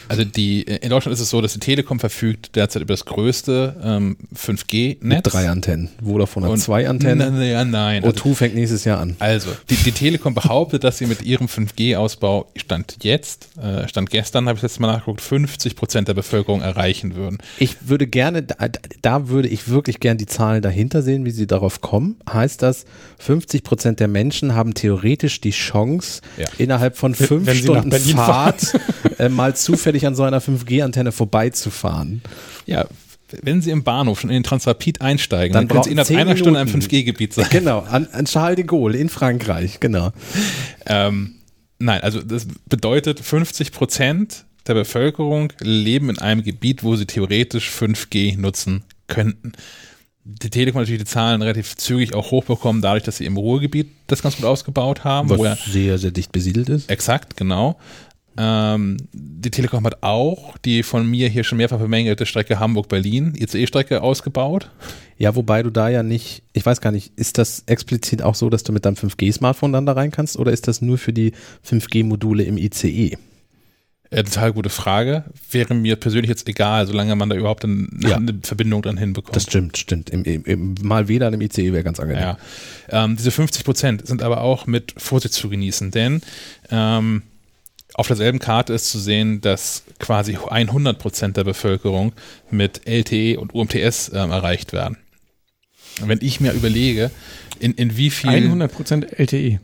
Also 0.09 0.23
die, 0.23 0.63
in 0.63 0.89
Deutschland 0.89 1.13
ist 1.13 1.19
es 1.19 1.29
so, 1.29 1.39
dass 1.39 1.53
die 1.53 1.59
Telekom 1.59 1.99
verfügt 1.99 2.55
derzeit 2.55 2.81
über 2.81 2.93
das 2.93 3.05
größte 3.05 3.75
ähm, 3.83 4.17
5G-Netz. 4.35 4.99
Mit 5.01 5.33
drei 5.33 5.49
Antennen. 5.49 5.89
Vodafone 6.03 6.47
hat 6.47 6.53
Und, 6.53 6.59
zwei 6.59 6.89
Antennen. 6.89 7.39
Ja, 7.41 7.63
nein. 7.63 8.03
O2 8.03 8.07
also, 8.07 8.33
fängt 8.33 8.55
nächstes 8.55 8.85
Jahr 8.85 8.99
an. 8.99 9.15
Also, 9.19 9.51
die, 9.69 9.75
die 9.75 9.91
Telekom 9.91 10.33
behauptet, 10.33 10.83
dass 10.83 10.97
sie 10.97 11.05
mit 11.05 11.21
ihrem 11.21 11.45
5G-Ausbau, 11.45 12.51
Stand 12.55 12.97
jetzt, 13.03 13.49
äh, 13.61 13.87
Stand 13.87 14.09
gestern, 14.09 14.47
habe 14.47 14.57
ich 14.57 14.63
letztes 14.63 14.79
Mal 14.79 14.87
nachgeguckt, 14.87 15.21
50 15.21 15.75
Prozent 15.75 16.07
der 16.07 16.15
Bevölkerung 16.15 16.61
erreichen 16.61 17.15
würden. 17.15 17.37
Ich 17.59 17.75
würde 17.87 18.07
gerne, 18.07 18.41
da, 18.41 18.55
da 19.03 19.29
würde 19.29 19.47
ich 19.47 19.69
wirklich 19.69 19.99
gerne 19.99 20.17
die 20.17 20.25
Zahlen 20.25 20.63
dahinter 20.63 21.03
sehen, 21.03 21.23
wie 21.23 21.31
sie 21.31 21.45
darauf 21.45 21.81
kommen. 21.81 22.17
Heißt 22.27 22.63
das, 22.63 22.85
50 23.19 23.63
Prozent 23.63 23.99
der 23.99 24.07
Menschen 24.07 24.55
haben 24.55 24.73
theoretisch 24.73 25.39
die 25.39 25.51
Chance, 25.51 26.21
ja. 26.37 26.47
innerhalb 26.57 26.97
von 26.97 27.13
fünf 27.13 27.45
Wenn 27.45 27.55
Stunden 27.55 27.91
Fahrt 27.91 28.73
äh, 29.19 29.29
mal 29.29 29.55
zufällig 29.59 29.98
zufällig 29.99 30.07
an 30.07 30.15
so 30.15 30.23
einer 30.23 30.41
5G-Antenne 30.41 31.11
vorbeizufahren. 31.11 32.21
Ja, 32.65 32.85
wenn 33.43 33.61
Sie 33.61 33.69
im 33.69 33.83
Bahnhof 33.83 34.21
schon 34.21 34.31
in 34.31 34.35
den 34.35 34.43
Transrapid 34.43 35.01
einsteigen, 35.01 35.53
dann, 35.53 35.67
dann 35.67 35.75
können 35.75 35.83
Sie 35.83 35.91
innerhalb 35.91 36.09
einer 36.09 36.33
Minuten. 36.33 36.55
Stunde 36.55 36.61
im 36.61 36.67
5G-Gebiet 36.67 37.33
sein. 37.33 37.47
Genau, 37.51 37.79
an, 37.79 38.07
an, 38.11 38.25
Charles 38.25 38.55
de 38.55 38.65
Gaulle 38.65 38.97
in 38.97 39.09
Frankreich, 39.09 39.79
genau. 39.79 40.11
Ähm, 40.87 41.35
nein, 41.77 42.01
also 42.01 42.21
das 42.21 42.47
bedeutet 42.67 43.19
50 43.19 43.71
Prozent 43.71 44.45
der 44.65 44.73
Bevölkerung 44.73 45.53
leben 45.59 46.09
in 46.09 46.19
einem 46.19 46.43
Gebiet, 46.43 46.83
wo 46.83 46.95
sie 46.95 47.05
theoretisch 47.05 47.69
5G 47.69 48.39
nutzen 48.39 48.83
könnten. 49.07 49.53
Die 50.23 50.49
Telekom 50.49 50.81
natürlich 50.81 51.01
die 51.01 51.09
Zahlen 51.09 51.41
relativ 51.41 51.75
zügig 51.75 52.13
auch 52.13 52.29
hochbekommen, 52.29 52.81
dadurch, 52.81 53.03
dass 53.03 53.17
sie 53.17 53.25
im 53.25 53.37
Ruhrgebiet 53.37 53.89
das 54.07 54.21
ganz 54.21 54.35
gut 54.35 54.45
ausgebaut 54.45 55.03
haben. 55.03 55.29
Was 55.29 55.65
sehr, 55.65 55.97
sehr 55.97 56.11
dicht 56.11 56.31
besiedelt 56.31 56.69
ist. 56.69 56.89
Exakt, 56.89 57.37
genau. 57.37 57.79
Ähm, 58.37 58.97
die 59.11 59.51
Telekom 59.51 59.85
hat 59.85 60.01
auch 60.01 60.57
die 60.59 60.83
von 60.83 61.09
mir 61.09 61.29
hier 61.29 61.43
schon 61.43 61.57
mehrfach 61.57 61.79
bemängelte 61.79 62.25
Strecke 62.25 62.59
Hamburg-Berlin, 62.59 63.33
ICE-Strecke 63.37 64.01
ausgebaut. 64.01 64.69
Ja, 65.17 65.35
wobei 65.35 65.63
du 65.63 65.69
da 65.69 65.89
ja 65.89 66.03
nicht, 66.03 66.43
ich 66.53 66.65
weiß 66.65 66.79
gar 66.79 66.91
nicht, 66.91 67.11
ist 67.17 67.37
das 67.37 67.63
explizit 67.65 68.21
auch 68.21 68.35
so, 68.35 68.49
dass 68.49 68.63
du 68.63 68.71
mit 68.71 68.85
deinem 68.85 68.95
5G-Smartphone 68.95 69.73
dann 69.73 69.85
da 69.85 69.93
rein 69.93 70.11
kannst 70.11 70.37
oder 70.37 70.51
ist 70.51 70.67
das 70.67 70.81
nur 70.81 70.97
für 70.97 71.11
die 71.11 71.33
5G-Module 71.65 72.43
im 72.43 72.57
ICE? 72.57 73.17
Ja, 74.11 74.23
total 74.23 74.53
gute 74.53 74.69
Frage. 74.69 75.25
Wäre 75.51 75.75
mir 75.75 75.95
persönlich 75.95 76.29
jetzt 76.29 76.47
egal, 76.49 76.87
solange 76.87 77.15
man 77.15 77.29
da 77.29 77.35
überhaupt 77.35 77.63
eine, 77.63 77.87
ja. 77.99 78.15
eine 78.15 78.39
Verbindung 78.41 78.81
dann 78.81 78.97
hinbekommt. 78.97 79.35
Das 79.35 79.43
stimmt, 79.43 79.77
stimmt. 79.77 80.09
Im, 80.09 80.23
im, 80.23 80.43
im, 80.45 80.75
mal 80.81 81.07
weder 81.07 81.27
im 81.27 81.41
ICE 81.41 81.73
wäre 81.73 81.83
ganz 81.83 81.99
angenehm. 81.99 82.23
Ja. 82.23 82.37
Ähm, 82.89 83.17
diese 83.17 83.29
50 83.29 83.63
Prozent 83.63 84.07
sind 84.07 84.23
aber 84.23 84.41
auch 84.41 84.65
mit 84.65 84.95
Vorsicht 84.97 85.35
zu 85.35 85.47
genießen, 85.47 85.91
denn 85.91 86.21
ähm, 86.71 87.21
auf 87.99 88.07
derselben 88.07 88.39
Karte 88.39 88.73
ist 88.73 88.89
zu 88.89 88.97
sehen, 88.97 89.41
dass 89.41 89.83
quasi 89.99 90.37
100% 90.37 91.33
der 91.33 91.43
Bevölkerung 91.43 92.13
mit 92.49 92.87
LTE 92.87 93.37
und 93.37 93.53
UMTS 93.53 94.11
ähm, 94.13 94.31
erreicht 94.31 94.71
werden. 94.71 94.97
wenn 96.01 96.19
ich 96.21 96.39
mir 96.39 96.53
überlege, 96.53 97.11
in, 97.59 97.73
in 97.73 97.97
wie 97.97 98.09
viel 98.09 98.29
100% 98.29 99.15
LTE. 99.17 99.59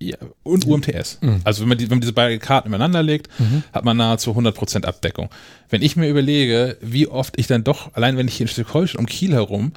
Ja, 0.00 0.16
und 0.42 0.66
UMTS. 0.66 1.18
Mhm. 1.22 1.40
Also 1.44 1.62
wenn 1.62 1.68
man, 1.68 1.78
die, 1.78 1.84
wenn 1.84 1.98
man 1.98 2.00
diese 2.00 2.12
beiden 2.12 2.40
Karten 2.40 2.68
übereinander 2.68 3.04
legt, 3.04 3.28
mhm. 3.38 3.62
hat 3.72 3.84
man 3.84 3.96
nahezu 3.96 4.32
100% 4.32 4.84
Abdeckung. 4.84 5.30
Wenn 5.70 5.80
ich 5.80 5.94
mir 5.94 6.08
überlege, 6.08 6.76
wie 6.80 7.06
oft 7.06 7.38
ich 7.38 7.46
dann 7.46 7.62
doch, 7.62 7.94
allein 7.94 8.16
wenn 8.16 8.26
ich 8.26 8.34
hier 8.34 8.44
in 8.44 8.48
Schleswig-Holstein 8.48 8.98
um 8.98 9.06
Kiel 9.06 9.32
herum 9.32 9.72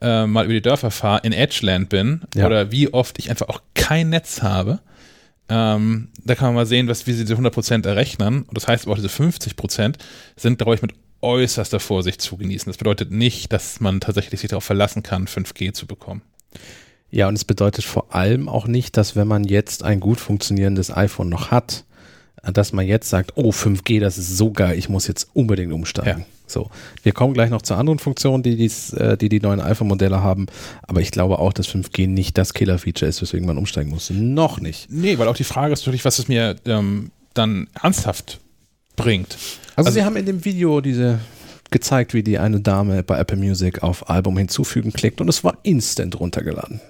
äh, 0.00 0.26
mal 0.26 0.46
über 0.46 0.54
die 0.54 0.62
Dörfer 0.62 0.90
fahre, 0.90 1.20
in 1.24 1.32
Edgeland 1.32 1.90
bin, 1.90 2.22
ja. 2.34 2.46
oder 2.46 2.72
wie 2.72 2.92
oft 2.92 3.18
ich 3.18 3.28
einfach 3.28 3.50
auch 3.50 3.60
kein 3.74 4.08
Netz 4.08 4.40
habe, 4.40 4.80
ähm, 5.50 6.08
da 6.24 6.34
kann 6.34 6.48
man 6.48 6.54
mal 6.54 6.66
sehen, 6.66 6.88
was, 6.88 7.06
wie 7.06 7.12
sie 7.12 7.24
diese 7.24 7.34
100% 7.34 7.86
errechnen. 7.86 8.42
Und 8.42 8.56
das 8.56 8.68
heißt 8.68 8.84
aber 8.84 8.92
auch, 8.92 8.96
diese 8.96 9.08
50% 9.08 9.96
sind, 10.36 10.58
glaube 10.58 10.76
ich, 10.76 10.82
mit 10.82 10.92
äußerster 11.22 11.80
Vorsicht 11.80 12.22
zu 12.22 12.36
genießen. 12.36 12.70
Das 12.70 12.78
bedeutet 12.78 13.10
nicht, 13.10 13.52
dass 13.52 13.80
man 13.80 14.00
tatsächlich 14.00 14.40
sich 14.40 14.50
darauf 14.50 14.64
verlassen 14.64 15.02
kann, 15.02 15.26
5G 15.26 15.72
zu 15.72 15.86
bekommen. 15.86 16.22
Ja, 17.10 17.28
und 17.28 17.34
es 17.34 17.44
bedeutet 17.44 17.84
vor 17.84 18.14
allem 18.14 18.48
auch 18.48 18.66
nicht, 18.66 18.96
dass 18.96 19.16
wenn 19.16 19.26
man 19.26 19.44
jetzt 19.44 19.82
ein 19.82 20.00
gut 20.00 20.20
funktionierendes 20.20 20.96
iPhone 20.96 21.28
noch 21.28 21.50
hat, 21.50 21.84
dass 22.42 22.72
man 22.72 22.86
jetzt 22.86 23.10
sagt, 23.10 23.32
oh, 23.34 23.50
5G, 23.50 24.00
das 24.00 24.16
ist 24.16 24.36
so 24.36 24.52
geil, 24.52 24.78
ich 24.78 24.88
muss 24.88 25.06
jetzt 25.06 25.28
unbedingt 25.34 25.72
umsteigen. 25.72 26.20
Ja. 26.20 26.26
So, 26.50 26.70
wir 27.02 27.12
kommen 27.12 27.34
gleich 27.34 27.50
noch 27.50 27.62
zu 27.62 27.74
anderen 27.74 27.98
Funktionen, 27.98 28.42
die 28.42 28.56
dies, 28.56 28.92
äh, 28.92 29.16
die, 29.16 29.28
die 29.28 29.40
neuen 29.40 29.60
iPhone-Modelle 29.60 30.22
haben. 30.22 30.46
Aber 30.82 31.00
ich 31.00 31.10
glaube 31.10 31.38
auch, 31.38 31.52
dass 31.52 31.68
5G 31.68 32.08
nicht 32.08 32.36
das 32.38 32.54
Killer-Feature 32.54 33.08
ist, 33.08 33.22
weswegen 33.22 33.46
man 33.46 33.58
umsteigen 33.58 33.90
muss. 33.90 34.10
Noch 34.10 34.60
nicht. 34.60 34.90
Nee, 34.90 35.18
weil 35.18 35.28
auch 35.28 35.36
die 35.36 35.44
Frage 35.44 35.72
ist 35.72 35.80
natürlich, 35.80 36.04
was 36.04 36.18
es 36.18 36.28
mir 36.28 36.56
ähm, 36.66 37.10
dann 37.34 37.68
ernsthaft 37.80 38.40
bringt. 38.96 39.36
Also, 39.76 39.88
also, 39.88 39.90
Sie 39.92 40.04
haben 40.04 40.16
in 40.16 40.26
dem 40.26 40.44
Video 40.44 40.80
diese 40.80 41.20
gezeigt, 41.70 42.14
wie 42.14 42.22
die 42.22 42.38
eine 42.38 42.60
Dame 42.60 43.02
bei 43.02 43.18
Apple 43.18 43.36
Music 43.36 43.82
auf 43.82 44.10
Album 44.10 44.36
hinzufügen 44.36 44.92
klickt 44.92 45.20
und 45.20 45.28
es 45.28 45.44
war 45.44 45.58
instant 45.62 46.18
runtergeladen. 46.18 46.80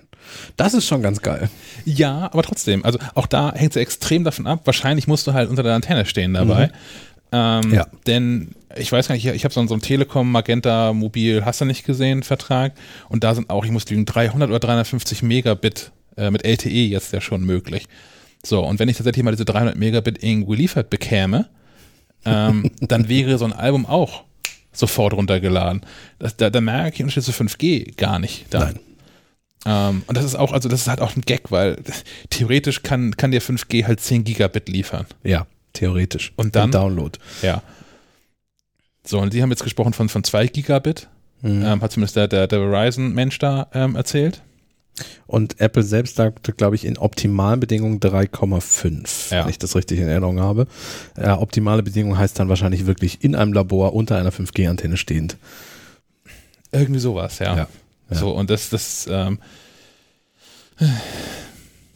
Das 0.56 0.74
ist 0.74 0.86
schon 0.86 1.02
ganz 1.02 1.22
geil. 1.22 1.50
Ja, 1.84 2.30
aber 2.32 2.42
trotzdem, 2.42 2.84
also 2.84 2.98
auch 3.14 3.26
da 3.26 3.52
hängt 3.54 3.72
es 3.72 3.76
extrem 3.76 4.24
davon 4.24 4.46
ab. 4.46 4.60
Wahrscheinlich 4.64 5.06
musst 5.06 5.26
du 5.26 5.32
halt 5.32 5.50
unter 5.50 5.62
der 5.62 5.74
Antenne 5.74 6.06
stehen 6.06 6.34
dabei. 6.34 6.66
Mhm. 6.66 6.72
Ähm, 7.32 7.74
ja. 7.74 7.86
Denn 8.06 8.54
ich 8.76 8.90
weiß 8.92 9.08
gar 9.08 9.14
nicht, 9.14 9.26
ich 9.26 9.44
habe 9.44 9.52
so, 9.52 9.66
so 9.66 9.74
einen 9.74 9.82
Telekom, 9.82 10.30
Magenta, 10.30 10.92
Mobil, 10.92 11.44
hast 11.44 11.60
du 11.60 11.64
nicht 11.64 11.84
gesehen, 11.84 12.22
Vertrag. 12.22 12.74
Und 13.08 13.24
da 13.24 13.34
sind 13.34 13.50
auch, 13.50 13.64
ich 13.64 13.70
muss 13.70 13.88
lügen, 13.88 14.06
300 14.06 14.48
oder 14.48 14.60
350 14.60 15.22
Megabit 15.22 15.92
äh, 16.16 16.30
mit 16.30 16.44
LTE 16.44 16.68
jetzt 16.68 17.12
ja 17.12 17.20
schon 17.20 17.44
möglich. 17.44 17.86
So, 18.44 18.64
und 18.64 18.78
wenn 18.78 18.88
ich 18.88 18.96
tatsächlich 18.96 19.24
mal 19.24 19.32
diese 19.32 19.44
300 19.44 19.76
Megabit 19.76 20.22
irgendwo 20.22 20.52
geliefert 20.52 20.90
bekäme, 20.90 21.48
ähm, 22.24 22.70
dann 22.80 23.08
wäre 23.08 23.38
so 23.38 23.44
ein 23.44 23.52
Album 23.52 23.86
auch 23.86 24.24
sofort 24.72 25.14
runtergeladen. 25.14 25.82
Das, 26.18 26.36
da, 26.36 26.48
da 26.50 26.60
merke 26.60 26.96
ich 26.96 27.02
Unterschied 27.02 27.24
zu 27.24 27.32
5G 27.32 27.96
gar 27.96 28.18
nicht. 28.18 28.46
Da. 28.50 28.60
Nein. 28.60 28.78
Ähm, 29.66 30.02
und 30.06 30.16
das 30.16 30.24
ist 30.24 30.36
auch, 30.36 30.52
also 30.52 30.68
das 30.68 30.82
ist 30.82 30.88
halt 30.88 31.00
auch 31.00 31.16
ein 31.16 31.22
Gag, 31.22 31.50
weil 31.50 31.76
theoretisch 32.30 32.82
kann, 32.82 33.16
kann 33.16 33.30
der 33.30 33.42
5G 33.42 33.86
halt 33.86 34.00
10 34.00 34.24
Gigabit 34.24 34.68
liefern. 34.68 35.06
Ja, 35.22 35.46
theoretisch. 35.72 36.32
Und 36.36 36.56
dann. 36.56 36.70
Download. 36.70 37.18
Ja. 37.42 37.62
So, 39.04 39.18
und 39.18 39.32
Sie 39.32 39.42
haben 39.42 39.50
jetzt 39.50 39.64
gesprochen 39.64 39.92
von, 39.92 40.08
von 40.08 40.24
2 40.24 40.46
Gigabit. 40.48 41.08
Mhm. 41.42 41.64
Ähm, 41.64 41.82
hat 41.82 41.92
zumindest 41.92 42.16
der, 42.16 42.28
der, 42.28 42.46
der 42.46 42.58
Verizon-Mensch 42.58 43.38
da 43.38 43.68
ähm, 43.72 43.96
erzählt. 43.96 44.42
Und 45.26 45.60
Apple 45.60 45.82
selbst 45.82 46.16
sagte, 46.16 46.52
glaube 46.52 46.76
ich, 46.76 46.84
in 46.84 46.98
optimalen 46.98 47.60
Bedingungen 47.60 48.00
3,5, 48.00 49.32
ja. 49.32 49.44
wenn 49.44 49.50
ich 49.50 49.58
das 49.58 49.74
richtig 49.74 49.98
in 49.98 50.08
Erinnerung 50.08 50.40
habe. 50.40 50.66
Äh, 51.16 51.30
optimale 51.30 51.82
Bedingungen 51.82 52.18
heißt 52.18 52.38
dann 52.38 52.48
wahrscheinlich 52.48 52.86
wirklich 52.86 53.24
in 53.24 53.34
einem 53.34 53.52
Labor 53.52 53.94
unter 53.94 54.16
einer 54.18 54.32
5G-Antenne 54.32 54.96
stehend. 54.96 55.36
Irgendwie 56.72 57.00
sowas, 57.00 57.38
ja. 57.38 57.56
ja, 57.56 57.68
ja. 58.10 58.16
So, 58.16 58.30
und 58.32 58.50
das, 58.50 58.70
das, 58.70 59.08
ähm, 59.10 59.38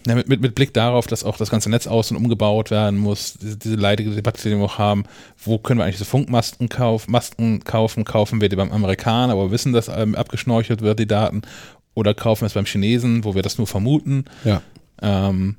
ja, 0.07 0.14
mit, 0.14 0.29
mit, 0.29 0.40
mit 0.40 0.55
Blick 0.55 0.75
darauf, 0.75 1.07
dass 1.07 1.25
auch 1.25 1.37
das 1.37 1.51
ganze 1.51 1.71
Netz 1.71 1.87
aus- 1.87 2.11
und 2.11 2.17
umgebaut 2.17 2.71
werden 2.71 2.99
muss, 2.99 3.35
diese, 3.35 3.57
diese 3.57 3.77
leidige 3.77 4.11
Debatte, 4.11 4.43
die 4.43 4.57
wir 4.57 4.64
auch 4.64 4.79
haben, 4.79 5.05
wo 5.43 5.59
können 5.59 5.81
wir 5.81 5.85
eigentlich 5.85 5.97
diese 5.97 6.05
Funkmasten 6.05 6.69
kauf, 6.69 7.09
Masten 7.09 7.64
kaufen? 7.64 8.05
Kaufen 8.05 8.40
wir 8.40 8.49
die 8.49 8.57
beim 8.57 8.73
Amerikaner, 8.73 9.33
aber 9.33 9.45
wir 9.47 9.51
wissen, 9.51 9.73
dass 9.73 9.88
ähm, 9.88 10.14
abgeschnorchelt 10.14 10.83
wird, 10.83 10.99
die 10.99 11.07
Daten, 11.07 11.43
oder 11.95 12.12
kaufen 12.12 12.43
wir 12.43 12.47
es 12.47 12.55
beim 12.55 12.67
Chinesen, 12.67 13.25
wo 13.25 13.35
wir 13.35 13.43
das 13.43 13.57
nur 13.57 13.67
vermuten? 13.67 14.25
Ja. 14.45 14.61
Ähm, 15.01 15.57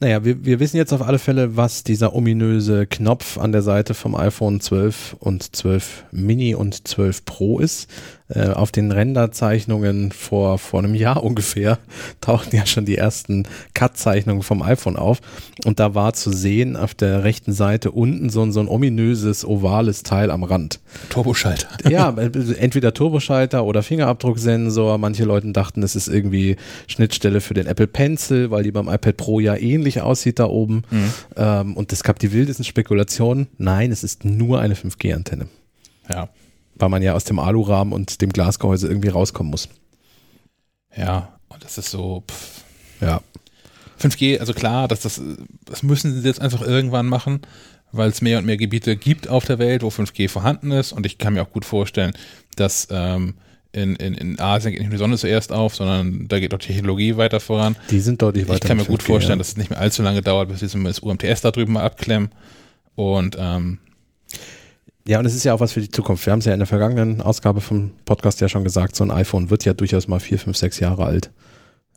naja, 0.00 0.24
wir, 0.24 0.44
wir 0.44 0.60
wissen 0.60 0.78
jetzt 0.78 0.92
auf 0.94 1.02
alle 1.02 1.18
Fälle, 1.18 1.56
was 1.56 1.84
dieser 1.84 2.14
ominöse 2.14 2.86
Knopf 2.86 3.36
an 3.36 3.52
der 3.52 3.62
Seite 3.62 3.92
vom 3.92 4.14
iPhone 4.14 4.60
12 4.60 5.16
und 5.20 5.54
12 5.54 6.06
Mini 6.10 6.54
und 6.54 6.88
12 6.88 7.24
Pro 7.26 7.58
ist. 7.58 7.88
Äh, 8.32 8.50
auf 8.50 8.70
den 8.70 8.92
Renderzeichnungen 8.92 10.12
vor, 10.12 10.58
vor 10.58 10.80
einem 10.80 10.94
Jahr 10.94 11.22
ungefähr 11.24 11.78
tauchten 12.20 12.54
ja 12.54 12.64
schon 12.64 12.84
die 12.84 12.96
ersten 12.96 13.44
Cut-Zeichnungen 13.74 14.42
vom 14.42 14.62
iPhone 14.62 14.96
auf. 14.96 15.20
Und 15.64 15.80
da 15.80 15.94
war 15.94 16.12
zu 16.12 16.30
sehen 16.30 16.76
auf 16.76 16.94
der 16.94 17.24
rechten 17.24 17.52
Seite 17.52 17.90
unten 17.90 18.30
so, 18.30 18.48
so 18.52 18.60
ein 18.60 18.68
ominöses 18.68 19.44
ovales 19.44 20.04
Teil 20.04 20.30
am 20.30 20.44
Rand. 20.44 20.80
Turboschalter. 21.08 21.68
Ja, 21.90 22.14
entweder 22.16 22.94
Turboschalter 22.94 23.64
oder 23.64 23.82
Fingerabdrucksensor. 23.82 24.98
Manche 24.98 25.24
Leute 25.24 25.50
dachten, 25.50 25.82
es 25.82 25.96
ist 25.96 26.06
irgendwie 26.06 26.56
Schnittstelle 26.86 27.40
für 27.40 27.54
den 27.54 27.66
Apple 27.66 27.88
Pencil, 27.88 28.50
weil 28.50 28.62
die 28.62 28.70
beim 28.70 28.88
iPad 28.88 29.16
Pro 29.16 29.40
ja 29.40 29.56
ähnlich 29.56 30.00
aussieht 30.00 30.38
da 30.38 30.44
oben. 30.44 30.82
Mhm. 30.90 31.12
Ähm, 31.36 31.76
und 31.76 31.92
es 31.92 32.04
gab 32.04 32.20
die 32.20 32.32
wildesten 32.32 32.64
Spekulationen. 32.64 33.48
Nein, 33.58 33.90
es 33.90 34.04
ist 34.04 34.24
nur 34.24 34.60
eine 34.60 34.74
5G-Antenne. 34.74 35.46
Ja. 36.08 36.28
Weil 36.80 36.88
man 36.88 37.02
ja 37.02 37.14
aus 37.14 37.24
dem 37.24 37.38
Alurahmen 37.38 37.92
und 37.92 38.20
dem 38.20 38.32
Glasgehäuse 38.32 38.88
irgendwie 38.88 39.08
rauskommen 39.08 39.50
muss. 39.50 39.68
Ja, 40.96 41.38
und 41.48 41.64
das 41.64 41.78
ist 41.78 41.90
so, 41.90 42.24
pff. 42.28 42.64
ja. 43.00 43.20
5G, 44.00 44.38
also 44.38 44.54
klar, 44.54 44.88
dass 44.88 45.00
das, 45.00 45.20
das 45.66 45.82
müssen 45.82 46.20
sie 46.20 46.26
jetzt 46.26 46.40
einfach 46.40 46.62
irgendwann 46.62 47.06
machen, 47.06 47.42
weil 47.92 48.08
es 48.08 48.22
mehr 48.22 48.38
und 48.38 48.46
mehr 48.46 48.56
Gebiete 48.56 48.96
gibt 48.96 49.28
auf 49.28 49.44
der 49.44 49.58
Welt, 49.58 49.82
wo 49.82 49.88
5G 49.88 50.28
vorhanden 50.28 50.70
ist. 50.70 50.92
Und 50.92 51.04
ich 51.04 51.18
kann 51.18 51.34
mir 51.34 51.42
auch 51.42 51.52
gut 51.52 51.66
vorstellen, 51.66 52.12
dass 52.56 52.88
ähm, 52.90 53.34
in, 53.72 53.96
in, 53.96 54.14
in 54.14 54.40
Asien 54.40 54.72
geht 54.72 54.80
nicht 54.80 54.88
nur 54.88 54.96
die 54.96 55.02
Sonne 55.02 55.18
zuerst 55.18 55.52
auf, 55.52 55.76
sondern 55.76 56.28
da 56.28 56.40
geht 56.40 56.54
auch 56.54 56.58
Technologie 56.58 57.16
weiter 57.16 57.40
voran. 57.40 57.76
Die 57.90 58.00
sind 58.00 58.22
deutlich 58.22 58.48
weiter. 58.48 58.54
Ich 58.62 58.68
kann 58.68 58.78
mir 58.78 58.84
gut 58.84 59.02
5G, 59.02 59.06
vorstellen, 59.06 59.38
ja. 59.38 59.40
dass 59.40 59.48
es 59.48 59.56
nicht 59.56 59.70
mehr 59.70 59.80
allzu 59.80 60.02
lange 60.02 60.22
dauert, 60.22 60.48
bis 60.48 60.60
wir 60.62 60.84
das 60.84 61.00
UMTS 61.00 61.42
da 61.42 61.50
drüben 61.50 61.74
mal 61.74 61.84
abklemmen. 61.84 62.30
Und 62.94 63.36
ähm, 63.38 63.78
ja, 65.10 65.18
und 65.18 65.26
es 65.26 65.34
ist 65.34 65.42
ja 65.42 65.52
auch 65.52 65.58
was 65.58 65.72
für 65.72 65.80
die 65.80 65.90
Zukunft. 65.90 66.24
Wir 66.24 66.32
haben 66.32 66.38
es 66.38 66.44
ja 66.44 66.52
in 66.52 66.60
der 66.60 66.68
vergangenen 66.68 67.20
Ausgabe 67.20 67.60
vom 67.60 67.90
Podcast 68.04 68.40
ja 68.40 68.48
schon 68.48 68.62
gesagt, 68.62 68.94
so 68.94 69.02
ein 69.02 69.10
iPhone 69.10 69.50
wird 69.50 69.64
ja 69.64 69.74
durchaus 69.74 70.06
mal 70.06 70.20
vier, 70.20 70.38
fünf, 70.38 70.56
sechs 70.56 70.78
Jahre 70.78 71.04
alt. 71.04 71.32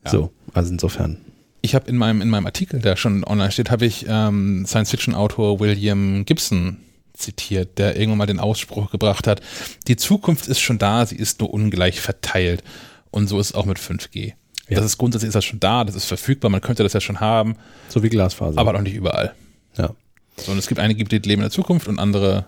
Ja. 0.03 0.09
So, 0.09 0.31
also 0.51 0.71
insofern. 0.71 1.19
Ich 1.61 1.75
habe 1.75 1.87
in 1.87 1.95
meinem, 1.95 2.23
in 2.23 2.29
meinem 2.29 2.47
Artikel, 2.47 2.79
der 2.79 2.95
schon 2.95 3.23
online 3.23 3.51
steht, 3.51 3.69
habe 3.69 3.85
ich 3.85 4.07
ähm, 4.09 4.65
Science-Fiction-Autor 4.65 5.59
William 5.59 6.25
Gibson 6.25 6.77
zitiert, 7.13 7.77
der 7.77 7.97
irgendwann 7.97 8.17
mal 8.17 8.25
den 8.25 8.39
Ausspruch 8.39 8.89
gebracht 8.89 9.27
hat, 9.27 9.41
die 9.87 9.95
Zukunft 9.95 10.47
ist 10.47 10.59
schon 10.59 10.79
da, 10.79 11.05
sie 11.05 11.15
ist 11.15 11.39
nur 11.39 11.53
ungleich 11.53 12.01
verteilt. 12.01 12.63
Und 13.11 13.27
so 13.27 13.39
ist 13.39 13.51
es 13.51 13.53
auch 13.53 13.65
mit 13.65 13.77
5G. 13.77 14.33
Ja. 14.69 14.77
Das 14.77 14.85
ist 14.85 14.97
grundsätzlich 14.97 15.27
ist 15.27 15.35
das 15.35 15.45
schon 15.45 15.59
da, 15.59 15.83
das 15.83 15.95
ist 15.95 16.05
verfügbar, 16.05 16.49
man 16.49 16.61
könnte 16.61 16.81
das 16.81 16.93
ja 16.93 16.99
schon 16.99 17.19
haben. 17.19 17.57
So 17.89 18.01
wie 18.01 18.09
Glasfaser. 18.09 18.59
Aber 18.59 18.73
auch 18.73 18.81
nicht 18.81 18.95
überall. 18.95 19.35
Ja. 19.77 19.91
So, 20.37 20.51
und 20.51 20.57
es 20.57 20.65
gibt 20.65 20.79
einige, 20.79 21.03
die 21.03 21.17
leben 21.19 21.43
in 21.43 21.45
der 21.45 21.51
Zukunft 21.51 21.87
und 21.87 21.99
andere 21.99 22.47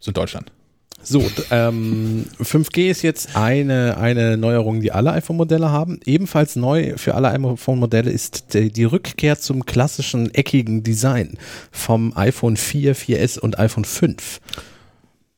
sind 0.00 0.16
Deutschland. 0.16 0.52
So, 1.00 1.24
ähm, 1.50 2.26
5G 2.40 2.90
ist 2.90 3.02
jetzt 3.02 3.36
eine, 3.36 3.96
eine 3.98 4.36
Neuerung, 4.36 4.80
die 4.80 4.90
alle 4.90 5.12
iPhone-Modelle 5.12 5.70
haben. 5.70 6.00
Ebenfalls 6.04 6.56
neu 6.56 6.94
für 6.96 7.14
alle 7.14 7.30
iPhone-Modelle 7.30 8.10
ist 8.10 8.54
die, 8.54 8.72
die, 8.72 8.84
Rückkehr 8.84 9.38
zum 9.38 9.64
klassischen 9.64 10.34
eckigen 10.34 10.82
Design 10.82 11.38
vom 11.70 12.16
iPhone 12.16 12.56
4, 12.56 12.96
4S 12.96 13.38
und 13.38 13.58
iPhone 13.60 13.84
5. 13.84 14.40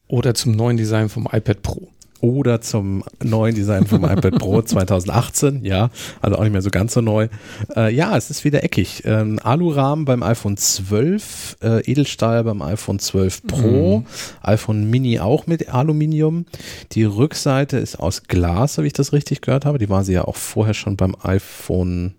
Oder 0.09 0.35
zum 0.35 0.53
neuen 0.53 0.79
Design 0.79 1.09
vom 1.09 1.29
iPad 1.31 1.63
Pro 1.63 1.89
oder 2.21 2.61
zum 2.61 3.05
neuen 3.23 3.55
Design 3.55 3.87
vom 3.87 4.05
iPad 4.05 4.39
Pro 4.39 4.63
2018. 4.63 5.65
Ja, 5.65 5.91
also 6.21 6.37
auch 6.37 6.43
nicht 6.43 6.53
mehr 6.53 6.63
so 6.63 6.71
ganz 6.71 6.95
so 6.95 7.01
neu. 7.01 7.29
Äh, 7.77 7.95
ja, 7.95 8.17
es 8.17 8.31
ist 8.31 8.45
wieder 8.45 8.63
eckig. 8.65 9.03
Ähm, 9.05 9.39
Alurahmen 9.43 10.05
beim 10.05 10.23
iPhone 10.23 10.57
12, 10.57 11.59
äh, 11.63 11.91
Edelstahl 11.91 12.45
beim 12.45 12.63
iPhone 12.63 12.99
12 12.99 13.47
Pro, 13.47 14.01
mhm. 14.01 14.07
iPhone 14.43 14.91
Mini 14.91 15.21
auch 15.21 15.47
mit 15.47 15.73
Aluminium. 15.73 16.47
Die 16.93 17.05
Rückseite 17.05 17.79
ist 17.79 17.99
aus 17.99 18.25
Glas, 18.25 18.79
habe 18.79 18.87
ich 18.87 18.93
das 18.93 19.13
richtig 19.13 19.41
gehört 19.41 19.65
habe. 19.65 19.79
Die 19.79 19.89
war 19.89 20.05
sie 20.05 20.15
ja 20.15 20.25
auch 20.25 20.37
vorher 20.37 20.75
schon 20.75 20.97
beim 20.97 21.17
iPhone 21.23 22.15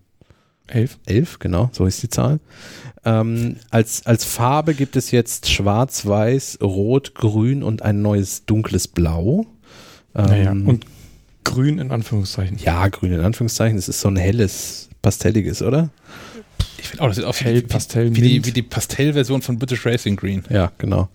11. 0.68 1.00
11, 1.06 1.40
genau, 1.40 1.70
so 1.74 1.86
ist 1.86 2.02
die 2.02 2.10
Zahl. 2.10 2.40
Ähm, 3.04 3.58
als, 3.70 4.06
als 4.06 4.26
Farbe 4.26 4.74
gibt 4.74 4.96
es 4.96 5.12
jetzt 5.12 5.50
Schwarz, 5.50 6.06
Weiß, 6.06 6.60
Rot, 6.62 7.16
Grün 7.16 7.64
und 7.64 7.82
ein 7.82 8.02
neues 8.02 8.46
dunkles 8.46 8.88
Blau. 8.88 9.46
Naja, 10.14 10.52
ähm, 10.52 10.68
und 10.68 10.86
grün 11.44 11.80
in 11.80 11.92
Anführungszeichen. 11.92 12.58
Ja, 12.58 12.88
grün 12.88 13.14
in 13.14 13.22
Anführungszeichen. 13.22 13.78
Das 13.78 13.90
ist 13.90 14.02
so 14.02 14.10
ein 14.10 14.18
helles, 14.18 14.90
pastelliges, 15.02 15.62
oder? 15.62 15.90
Ich 16.78 16.88
finde 16.88 17.04
auch, 17.04 17.08
das 17.08 17.18
sieht 17.18 17.26
auch 17.26 17.36
hell, 17.40 17.62
Pastell, 17.62 18.16
wie, 18.16 18.22
die, 18.22 18.46
wie 18.46 18.52
die 18.52 18.62
Pastellversion 18.62 19.42
von 19.42 19.58
British 19.58 19.86
Racing 19.86 20.16
Green. 20.16 20.44
Ja, 20.50 20.72
genau. 20.78 21.10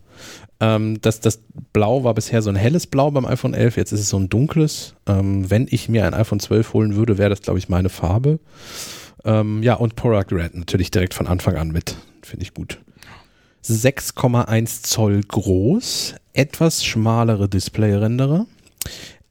Ähm, 0.60 1.00
das, 1.02 1.20
das 1.20 1.40
Blau 1.72 2.04
war 2.04 2.14
bisher 2.14 2.40
so 2.40 2.50
ein 2.50 2.56
helles 2.56 2.86
Blau 2.86 3.10
beim 3.10 3.26
iPhone 3.26 3.52
11, 3.52 3.76
jetzt 3.76 3.92
ist 3.92 4.00
es 4.00 4.08
so 4.08 4.18
ein 4.18 4.28
dunkles. 4.28 4.94
Ähm, 5.06 5.50
wenn 5.50 5.66
ich 5.70 5.88
mir 5.88 6.06
ein 6.06 6.14
iPhone 6.14 6.40
12 6.40 6.72
holen 6.72 6.96
würde, 6.96 7.18
wäre 7.18 7.30
das, 7.30 7.42
glaube 7.42 7.58
ich, 7.58 7.68
meine 7.68 7.88
Farbe. 7.88 8.38
Ähm, 9.24 9.62
ja, 9.62 9.74
und 9.74 9.96
Product 9.96 10.32
Red 10.34 10.54
natürlich 10.54 10.90
direkt 10.90 11.14
von 11.14 11.26
Anfang 11.26 11.56
an 11.56 11.68
mit. 11.68 11.96
Finde 12.22 12.44
ich 12.44 12.54
gut. 12.54 12.78
6,1 13.64 14.82
Zoll 14.82 15.20
groß, 15.22 16.14
etwas 16.32 16.84
schmalere 16.84 17.48
Displayrenderer. 17.48 18.46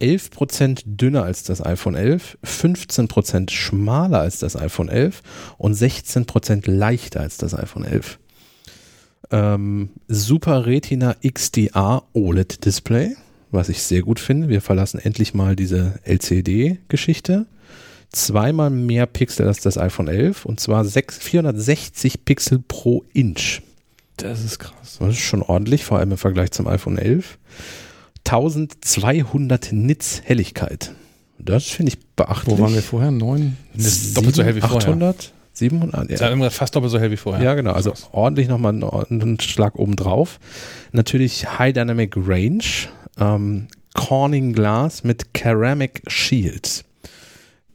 11% 0.02 0.84
dünner 0.86 1.24
als 1.24 1.44
das 1.44 1.65
iPhone 1.65 1.96
11, 1.96 2.38
15% 2.44 3.50
schmaler 3.52 4.20
als 4.20 4.39
das 4.39 4.56
iPhone 4.56 4.89
11 4.89 5.22
und 5.58 5.76
16% 5.76 6.70
leichter 6.70 7.22
als 7.22 7.38
das 7.38 7.54
iPhone 7.54 7.86
11. 7.86 8.20
Ähm, 9.32 9.89
Super 10.08 10.65
Retina 10.65 11.15
XDR 11.24 12.04
OLED 12.13 12.65
Display, 12.65 13.15
was 13.52 13.70
ich 13.70 13.82
sehr 13.82 14.02
gut 14.02 14.20
finde. 14.20 14.50
Wir 14.50 14.62
verlassen 14.62 15.00
endlich 15.00 15.34
mal 15.34 15.56
diese 15.56 16.00
LCD-Geschichte. 16.04 17.46
Zweimal 18.12 18.70
mehr 18.70 19.08
Pixel 19.08 19.48
als 19.48 19.62
das 19.62 19.78
iPhone 19.78 20.08
11 20.08 20.46
und 20.46 20.60
zwar 20.60 20.86
6, 20.86 21.18
460 21.18 22.26
Pixel 22.26 22.60
pro 22.60 23.04
Inch. 23.13 23.62
Das 24.18 24.44
ist 24.44 24.60
krass. 24.60 24.98
Das 25.00 25.10
ist 25.10 25.20
schon 25.20 25.41
ordentlich, 25.41 25.84
vor 25.84 26.00
allem 26.00 26.12
im 26.12 26.18
Vergleich 26.18 26.52
zum 26.52 26.68
iPhone 26.68 26.98
11. 26.98 27.38
1200 28.26 29.72
Nits 29.72 30.22
Helligkeit. 30.24 30.94
Das 31.38 31.66
finde 31.66 31.94
ich 31.94 32.00
beachtlich. 32.16 32.58
Wo 32.58 32.62
waren 32.62 32.74
wir 32.74 32.82
vorher? 32.82 33.12
9? 33.12 33.58
Doppelt 34.16 34.36
so 34.36 34.44
hell 34.44 34.56
wie 34.56 34.62
800? 34.62 34.84
Vorher. 34.84 35.32
700? 35.54 36.20
Ja. 36.20 36.50
fast 36.50 36.76
doppelt 36.76 36.92
so 36.92 37.00
hell 37.00 37.12
wie 37.12 37.18
vorher. 37.18 37.44
Ja, 37.44 37.54
genau. 37.54 37.72
Also 37.72 37.94
ordentlich 38.12 38.48
nochmal 38.48 38.74
einen, 38.74 39.22
einen 39.22 39.40
Schlag 39.40 39.76
oben 39.76 39.96
drauf. 39.96 40.40
Natürlich 40.92 41.60
High 41.60 41.74
Dynamic 41.74 42.16
Range. 42.18 42.64
Ähm, 43.18 43.68
Corning 43.94 44.54
Glass 44.54 45.04
mit 45.04 45.26
Ceramic 45.36 46.02
Shield. 46.08 46.84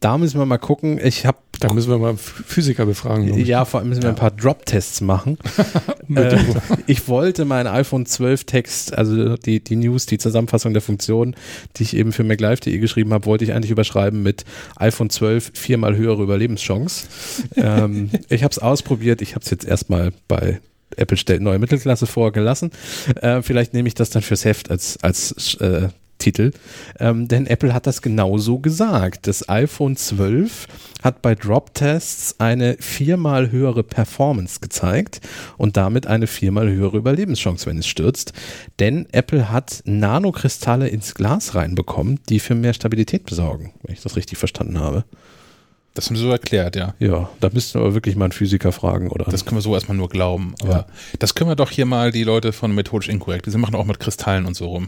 Da 0.01 0.19
müssen 0.19 0.39
wir 0.39 0.47
mal 0.47 0.59
gucken. 0.59 1.01
Ich 1.03 1.27
habe 1.27 1.39
da 1.61 1.73
müssen 1.73 1.91
wir 1.91 1.99
mal 1.99 2.17
Physiker 2.17 2.87
befragen. 2.87 3.39
Ja, 3.45 3.65
vor 3.65 3.81
allem 3.81 3.91
müssen 3.91 4.03
wir 4.03 4.11
ein 4.11 4.17
paar 4.17 4.31
Drop-Tests 4.31 5.01
machen. 5.01 5.39
äh, 6.15 6.39
ich 6.87 7.07
wollte 7.09 7.45
meinen 7.45 7.67
iPhone 7.67 8.07
12 8.07 8.45
Text, 8.45 8.97
also 8.97 9.37
die, 9.37 9.63
die 9.63 9.77
News, 9.77 10.07
die 10.07 10.19
Zusammenfassung 10.19 10.73
der 10.73 10.83
Funktion, 10.83 11.37
die 11.77 11.83
ich 11.83 11.97
eben 11.97 12.13
für 12.13 12.25
MacLive.de 12.25 12.79
geschrieben 12.79 13.13
habe, 13.13 13.27
wollte 13.27 13.45
ich 13.45 13.53
eigentlich 13.53 13.71
überschreiben 13.71 14.23
mit 14.23 14.45
iPhone 14.77 15.11
12 15.11 15.53
viermal 15.55 15.97
höhere 15.97 16.23
Überlebenschance. 16.23 17.07
ähm, 17.57 18.11
ich 18.29 18.43
habe 18.43 18.53
es 18.53 18.59
ausprobiert. 18.59 19.23
Ich 19.23 19.35
habe 19.35 19.45
es 19.45 19.51
jetzt 19.51 19.65
erstmal 19.65 20.13
bei 20.29 20.61
Apple 20.97 21.17
stellt 21.17 21.43
neue 21.43 21.59
Mittelklasse 21.59 22.07
vorgelassen. 22.07 22.71
Äh, 23.21 23.43
vielleicht 23.43 23.75
nehme 23.75 23.89
ich 23.89 23.95
das 23.95 24.11
dann 24.11 24.23
fürs 24.23 24.45
Heft 24.45 24.71
als, 24.71 24.99
als 25.03 25.55
äh, 25.61 25.89
Titel, 26.21 26.53
ähm, 27.01 27.27
denn 27.27 27.47
Apple 27.47 27.75
hat 27.75 27.89
das 27.89 28.03
genauso 28.03 28.61
gesagt. 28.61 29.27
Das 29.27 29.49
iPhone 29.49 29.97
12 29.97 30.69
hat 31.03 31.23
bei 31.23 31.35
Drop-Tests 31.35 32.37
eine 32.39 32.77
viermal 32.79 33.51
höhere 33.51 33.83
Performance 33.83 34.61
gezeigt 34.61 35.21
und 35.57 35.77
damit 35.77 36.07
eine 36.07 36.29
viermal 36.29 36.71
höhere 36.71 36.99
Überlebenschance, 36.99 37.67
wenn 37.67 37.79
es 37.79 37.89
stürzt. 37.89 38.33
Denn 38.79 39.09
Apple 39.11 39.51
hat 39.51 39.83
Nanokristalle 39.85 40.89
ins 40.89 41.15
Glas 41.15 41.57
reinbekommen, 41.57 42.21
die 42.29 42.39
für 42.39 42.55
mehr 42.55 42.75
Stabilität 42.75 43.25
besorgen, 43.25 43.73
wenn 43.83 43.95
ich 43.95 44.03
das 44.03 44.17
richtig 44.17 44.39
verstanden 44.39 44.79
habe. 44.79 45.05
Das 45.95 46.07
haben 46.07 46.17
sie 46.17 46.23
so 46.23 46.31
erklärt, 46.31 46.77
ja. 46.77 46.95
Ja, 47.01 47.31
da 47.41 47.51
müssten 47.53 47.79
wir 47.79 47.83
aber 47.85 47.95
wirklich 47.95 48.15
mal 48.15 48.27
einen 48.27 48.33
Physiker 48.33 48.71
fragen, 48.71 49.09
oder? 49.09 49.25
Das 49.25 49.45
können 49.45 49.57
wir 49.57 49.63
so 49.63 49.75
erstmal 49.75 49.97
nur 49.97 50.09
glauben. 50.09 50.55
Aber 50.63 50.73
ja. 50.73 50.87
das 51.19 51.35
können 51.35 51.51
wir 51.51 51.57
doch 51.57 51.71
hier 51.71 51.85
mal 51.85 52.13
die 52.13 52.23
Leute 52.23 52.53
von 52.53 52.73
Methodisch 52.73 53.09
Inkorrekt, 53.09 53.47
die 53.47 53.59
machen 53.59 53.75
auch 53.75 53.87
mit 53.87 53.99
Kristallen 53.99 54.47
und 54.47 54.55
so 54.55 54.69
rum. 54.69 54.87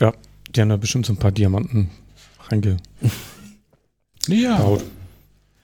Ja, 0.00 0.12
die 0.54 0.60
haben 0.60 0.68
da 0.68 0.76
bestimmt 0.76 1.06
so 1.06 1.12
ein 1.12 1.16
paar 1.16 1.32
Diamanten 1.32 1.90
reinge. 2.48 2.76
ja. 4.28 4.78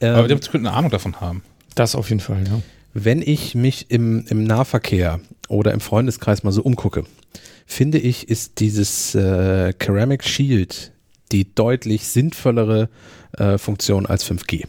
Ähm, 0.01 0.15
Aber 0.15 0.29
die 0.29 0.35
könnten 0.35 0.67
eine 0.67 0.73
Ahnung 0.77 0.91
davon 0.91 1.21
haben. 1.21 1.43
Das 1.75 1.95
auf 1.95 2.09
jeden 2.09 2.21
Fall, 2.21 2.45
ja. 2.47 2.61
Wenn 2.95 3.23
ich 3.23 3.55
mich 3.55 3.91
im, 3.91 4.25
im 4.29 4.45
Nahverkehr 4.45 5.21
oder 5.49 5.73
im 5.73 5.81
Freundeskreis 5.81 6.43
mal 6.43 6.53
so 6.53 6.63
umgucke, 6.63 7.05
finde 7.67 7.99
ich, 7.99 8.29
ist 8.29 8.61
dieses 8.61 9.15
äh, 9.15 9.73
Ceramic 9.81 10.25
Shield 10.25 10.93
die 11.31 11.55
deutlich 11.55 12.07
sinnvollere 12.07 12.89
äh, 13.37 13.59
Funktion 13.59 14.07
als 14.07 14.29
5G. 14.29 14.65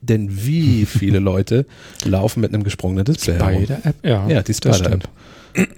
Denn 0.00 0.44
wie 0.46 0.86
viele 0.86 1.18
Leute 1.18 1.66
laufen 2.04 2.40
mit 2.40 2.54
einem 2.54 2.64
gesprungenen 2.64 3.04
Display 3.04 3.36
Spider-App, 3.36 3.96
ja. 4.04 4.28
Ja, 4.28 4.42
die 4.42 4.54
Spider-App. 4.54 5.08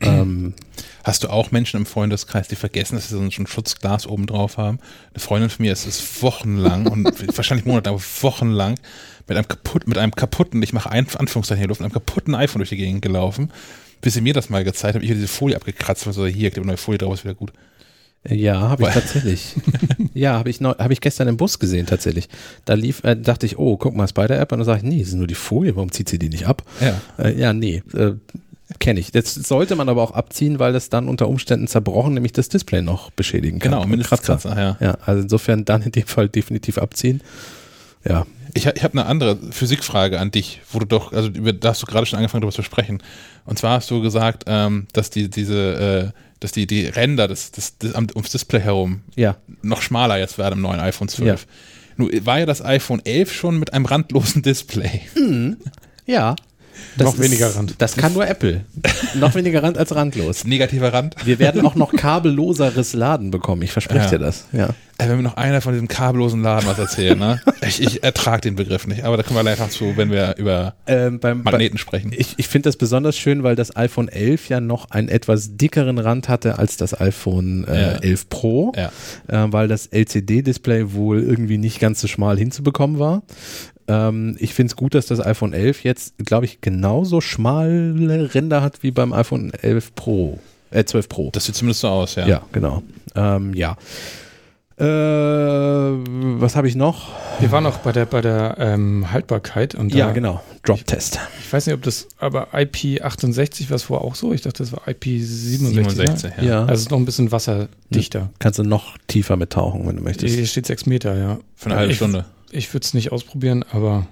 Ähm, 0.00 0.54
Hast 1.04 1.22
du 1.22 1.28
auch 1.28 1.50
Menschen 1.50 1.76
im 1.76 1.87
Freundeskreis, 1.87 2.48
die 2.48 2.56
vergessen, 2.56 2.94
dass 2.94 3.10
sie 3.10 3.16
so 3.16 3.20
ein 3.20 3.46
Schutzglas 3.46 4.06
oben 4.06 4.26
drauf 4.26 4.56
haben? 4.56 4.78
Eine 5.12 5.20
Freundin 5.20 5.50
von 5.50 5.66
mir 5.66 5.72
ist 5.72 5.87
es 5.87 6.22
wochenlang 6.22 6.87
und 6.87 7.04
wahrscheinlich 7.37 7.66
Monate, 7.66 7.90
aber 7.90 8.00
wochenlang 8.22 8.76
mit 9.28 9.37
einem 9.37 9.46
kaputten, 9.46 9.90
mit 9.90 9.98
einem 9.98 10.12
kaputten, 10.12 10.62
ich 10.62 10.72
mache 10.72 10.90
ein 10.90 11.06
Anführungszeichen 11.14 11.58
hier 11.60 11.68
Luft, 11.68 11.82
mit 11.82 11.87
einem 11.87 11.92
kaputten 11.92 12.34
iPhone 12.34 12.60
durch 12.60 12.70
die 12.70 12.78
Gegend 12.78 13.02
gelaufen, 13.02 13.52
bis 14.00 14.14
sie 14.14 14.22
mir 14.22 14.32
das 14.32 14.48
mal 14.48 14.64
gezeigt 14.64 14.94
hat, 14.94 15.02
habe 15.02 15.04
ich 15.04 15.10
diese 15.10 15.28
Folie 15.28 15.56
abgekratzt, 15.56 16.06
also 16.06 16.24
hier, 16.26 16.48
ich 16.48 16.56
eine 16.56 16.66
neue 16.66 16.78
Folie 16.78 16.96
drauf 16.96 17.12
ist 17.12 17.24
wieder 17.24 17.34
gut. 17.34 17.52
Ja, 18.26 18.58
habe 18.60 18.84
ich 18.84 18.88
tatsächlich. 18.88 19.54
ja, 20.14 20.32
habe 20.38 20.48
ich, 20.48 20.60
hab 20.60 20.90
ich 20.90 21.02
gestern 21.02 21.28
im 21.28 21.37
Bus 21.37 21.58
gesehen 21.58 21.84
tatsächlich. 21.84 22.30
Da 22.64 22.72
lief, 22.72 23.04
äh, 23.04 23.16
dachte 23.16 23.44
ich, 23.44 23.58
oh, 23.58 23.76
guck 23.76 23.94
mal, 23.94 24.08
Spider-App. 24.08 24.50
Und 24.50 24.60
dann 24.60 24.64
sage 24.64 24.78
ich, 24.78 24.84
nee, 24.84 25.00
das 25.00 25.08
ist 25.08 25.14
nur 25.14 25.26
die 25.26 25.34
Folie, 25.34 25.76
warum 25.76 25.92
zieht 25.92 26.08
sie 26.08 26.18
die 26.18 26.30
nicht 26.30 26.46
ab? 26.46 26.62
Ja, 26.80 27.00
äh, 27.22 27.38
ja 27.38 27.52
nee. 27.52 27.82
Äh, 27.92 28.14
kenne 28.85 29.01
ich. 29.01 29.12
Das 29.12 29.33
sollte 29.33 29.77
man 29.77 29.88
aber 29.88 30.03
auch 30.03 30.11
abziehen, 30.11 30.59
weil 30.59 30.75
das 30.75 30.90
dann 30.90 31.09
unter 31.09 31.27
Umständen 31.27 31.66
zerbrochen, 31.66 32.12
nämlich 32.12 32.33
das 32.33 32.51
Display 32.51 32.83
noch 32.83 33.11
beschädigen 33.11 33.59
kann. 33.59 33.73
Genau, 33.73 33.87
mindestens 33.87 34.20
Kratzer. 34.20 34.51
Kratzer, 34.51 34.77
ja. 34.81 34.87
ja. 34.87 34.99
Also 35.07 35.23
insofern 35.23 35.64
dann 35.64 35.81
in 35.81 35.90
dem 35.90 36.07
Fall 36.07 36.29
definitiv 36.29 36.77
abziehen. 36.77 37.23
Ja. 38.07 38.27
Ich, 38.53 38.66
ich 38.66 38.85
habe 38.85 38.99
eine 38.99 39.07
andere 39.07 39.38
Physikfrage 39.53 40.20
an 40.20 40.31
dich, 40.31 40.61
wo 40.70 40.81
du 40.81 40.85
doch, 40.85 41.14
also 41.14 41.31
da 41.31 41.70
hast 41.70 41.81
du 41.81 41.87
gerade 41.87 42.05
schon 42.05 42.18
angefangen 42.18 42.42
darüber 42.42 42.55
zu 42.55 42.62
sprechen. 42.62 43.03
Und 43.47 43.59
zwar 43.59 43.77
hast 43.77 43.90
du 43.90 44.03
gesagt, 44.03 44.44
ähm, 44.49 44.87
dass 44.92 45.09
die 45.09 45.31
diese, 45.31 46.12
äh, 46.12 46.20
dass 46.40 46.53
die 46.53 46.66
die 46.66 46.85
Ränder 46.85 47.27
des, 47.27 47.53
des, 47.53 47.79
des 47.79 47.94
ums 47.94 48.31
Display 48.33 48.61
herum 48.61 49.01
ja. 49.16 49.37
noch 49.62 49.81
schmaler 49.81 50.18
jetzt 50.18 50.37
werden 50.37 50.57
im 50.57 50.61
neuen 50.61 50.81
iPhone 50.81 51.09
12. 51.09 51.27
Ja. 51.27 51.37
Nun 51.97 52.27
war 52.27 52.40
ja 52.40 52.44
das 52.44 52.62
iPhone 52.62 53.01
11 53.03 53.33
schon 53.33 53.59
mit 53.59 53.73
einem 53.73 53.87
randlosen 53.87 54.42
Display. 54.42 55.01
Mhm. 55.16 55.57
Ja. 56.05 56.37
Das 56.96 57.06
noch 57.06 57.18
weniger 57.18 57.48
ist, 57.48 57.56
Rand. 57.56 57.74
Das 57.78 57.96
kann 57.96 58.12
nur 58.12 58.26
Apple. 58.26 58.64
noch 59.14 59.34
weniger 59.34 59.62
Rand 59.62 59.78
als 59.78 59.94
randlos. 59.94 60.44
Negativer 60.44 60.92
Rand. 60.92 61.16
Wir 61.24 61.38
werden 61.38 61.64
auch 61.66 61.74
noch 61.74 61.92
kabelloseres 61.96 62.92
Laden 62.92 63.30
bekommen. 63.30 63.62
Ich 63.62 63.72
verspreche 63.72 64.04
ja. 64.04 64.10
dir 64.10 64.18
das. 64.18 64.46
Ja. 64.52 64.70
Ey, 64.96 65.08
wenn 65.08 65.16
mir 65.16 65.24
noch 65.24 65.37
einer 65.37 65.60
von 65.60 65.72
diesem 65.72 65.88
kabellosen 65.88 66.40
Laden 66.42 66.68
was 66.68 66.78
erzählt, 66.78 67.18
ne? 67.18 67.40
ich, 67.66 67.82
ich 67.82 68.04
ertrage 68.04 68.42
den 68.42 68.54
Begriff 68.54 68.87
nicht. 68.87 69.02
Aber 69.02 69.16
da 69.16 69.24
kommen 69.24 69.44
wir 69.44 69.50
einfach 69.50 69.68
zu, 69.68 69.96
wenn 69.96 70.12
wir 70.12 70.37
über 70.37 70.74
ähm, 70.87 71.18
beim, 71.18 71.42
Magneten 71.42 71.78
sprechen. 71.78 72.12
Ich, 72.16 72.34
ich 72.37 72.46
finde 72.46 72.68
das 72.68 72.76
besonders 72.76 73.16
schön, 73.16 73.42
weil 73.42 73.56
das 73.56 73.74
iPhone 73.74 74.06
11 74.06 74.48
ja 74.48 74.60
noch 74.60 74.90
einen 74.90 75.08
etwas 75.08 75.56
dickeren 75.56 75.98
Rand 75.98 76.28
hatte 76.28 76.60
als 76.60 76.76
das 76.76 77.00
iPhone 77.00 77.64
äh, 77.64 77.94
ja. 77.94 77.98
11 77.98 78.28
Pro, 78.28 78.72
ja. 78.76 78.92
äh, 79.26 79.52
weil 79.52 79.66
das 79.66 79.87
LCD-Display 79.87 80.92
wohl 80.92 81.22
irgendwie 81.22 81.58
nicht 81.58 81.80
ganz 81.80 82.00
so 82.00 82.06
schmal 82.06 82.38
hinzubekommen 82.38 83.00
war. 83.00 83.22
Ähm, 83.88 84.37
ich 84.38 84.55
finde 84.55 84.70
es 84.70 84.77
gut, 84.77 84.94
dass 84.94 85.07
das 85.07 85.20
iPhone 85.20 85.53
11 85.53 85.85
jetzt, 85.85 86.14
glaube 86.18 86.47
ich, 86.47 86.61
genauso 86.61 87.20
schmale 87.20 88.35
Ränder 88.35 88.62
hat 88.62 88.83
wie 88.83 88.90
beim 88.90 89.12
iPhone 89.12 89.53
11 89.53 89.94
Pro, 89.94 90.38
äh 90.70 90.85
12 90.85 91.09
Pro. 91.09 91.31
Das 91.33 91.44
sieht 91.44 91.55
zumindest 91.55 91.81
so 91.83 91.88
aus, 91.88 92.14
ja. 92.14 92.27
Ja, 92.27 92.42
genau. 92.53 92.83
Ähm, 93.14 93.53
ja. 93.55 93.77
Äh, 94.77 94.85
was 94.85 96.57
habe 96.57 96.66
ich 96.66 96.75
noch? 96.75 97.12
Wir 97.38 97.53
waren 97.53 97.64
auch 97.64 97.79
bei 97.79 97.92
der 97.92 98.07
bei 98.07 98.20
der 98.20 98.57
ähm, 98.59 99.12
Haltbarkeit 99.12 99.77
und 99.77 99.94
ja 99.94 100.11
genau 100.11 100.42
Drop-Test. 100.64 101.20
Ich, 101.38 101.47
ich, 101.47 101.53
weiß 101.53 101.66
nicht, 101.66 101.77
ob 101.77 101.83
das 101.83 102.09
aber 102.18 102.53
IP68 102.55 103.70
war 103.70 103.77
es 103.77 103.85
vorher 103.85 104.05
auch 104.05 104.16
so. 104.16 104.33
Ich 104.33 104.42
dachte, 104.42 104.64
das 104.64 104.73
war 104.73 104.81
IP67. 104.88 106.33
ja. 106.38 106.42
ja. 106.42 106.64
Also 106.64 106.83
ist 106.83 106.90
noch 106.90 106.99
ein 106.99 107.05
bisschen 107.05 107.31
wasserdichter. 107.31 108.18
Ja, 108.18 108.31
kannst 108.40 108.59
du 108.59 108.64
noch 108.64 108.99
tiefer 109.07 109.37
mittauchen, 109.37 109.87
wenn 109.87 109.94
du 109.94 110.03
möchtest. 110.03 110.35
Hier 110.35 110.47
steht 110.47 110.66
sechs 110.66 110.87
Meter, 110.87 111.16
ja. 111.16 111.38
Für 111.55 111.66
eine 111.66 111.77
halbe 111.79 111.92
ich, 111.92 111.99
Stunde 111.99 112.25
ich 112.54 112.72
würde 112.72 112.84
es 112.84 112.94
nicht 112.94 113.12
ausprobieren, 113.12 113.64
aber 113.70 114.06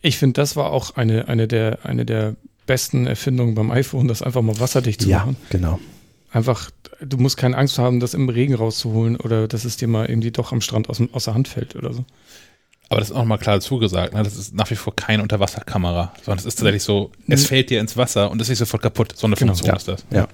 ich 0.00 0.18
finde, 0.18 0.34
das 0.34 0.56
war 0.56 0.70
auch 0.70 0.96
eine, 0.96 1.28
eine, 1.28 1.46
der, 1.48 1.84
eine 1.84 2.04
der 2.04 2.36
besten 2.66 3.06
Erfindungen 3.06 3.54
beim 3.54 3.70
iPhone, 3.70 4.08
das 4.08 4.22
einfach 4.22 4.42
mal 4.42 4.58
wasserdicht 4.58 5.02
zu 5.02 5.08
ja, 5.08 5.18
machen. 5.18 5.36
Ja, 5.44 5.58
genau. 5.58 5.80
Einfach, 6.30 6.70
du 7.00 7.16
musst 7.18 7.36
keine 7.36 7.56
Angst 7.56 7.78
haben, 7.78 8.00
das 8.00 8.14
im 8.14 8.28
Regen 8.28 8.54
rauszuholen 8.54 9.16
oder 9.16 9.46
dass 9.46 9.64
es 9.64 9.76
dir 9.76 9.88
mal 9.88 10.06
irgendwie 10.06 10.30
doch 10.30 10.52
am 10.52 10.60
Strand 10.60 10.88
aus, 10.88 11.00
aus 11.12 11.24
der 11.24 11.34
Hand 11.34 11.48
fällt 11.48 11.76
oder 11.76 11.92
so. 11.92 12.04
Aber 12.88 13.00
das 13.00 13.10
ist 13.10 13.16
auch 13.16 13.24
mal 13.24 13.38
klar 13.38 13.60
zugesagt, 13.60 14.14
ne? 14.14 14.22
das 14.22 14.36
ist 14.36 14.54
nach 14.54 14.70
wie 14.70 14.76
vor 14.76 14.94
keine 14.94 15.22
Unterwasserkamera, 15.22 16.12
sondern 16.22 16.38
es 16.38 16.44
ist 16.44 16.56
tatsächlich 16.56 16.82
so, 16.82 17.12
es 17.28 17.46
fällt 17.46 17.70
dir 17.70 17.80
ins 17.80 17.96
Wasser 17.96 18.30
und 18.30 18.40
es 18.40 18.48
ist 18.48 18.58
sofort 18.58 18.82
kaputt. 18.82 19.14
So 19.16 19.26
eine 19.26 19.36
genau, 19.36 19.54
Funktion 19.54 19.68
ja, 19.68 19.76
ist 19.76 19.88
das. 19.88 20.04
Ja. 20.10 20.28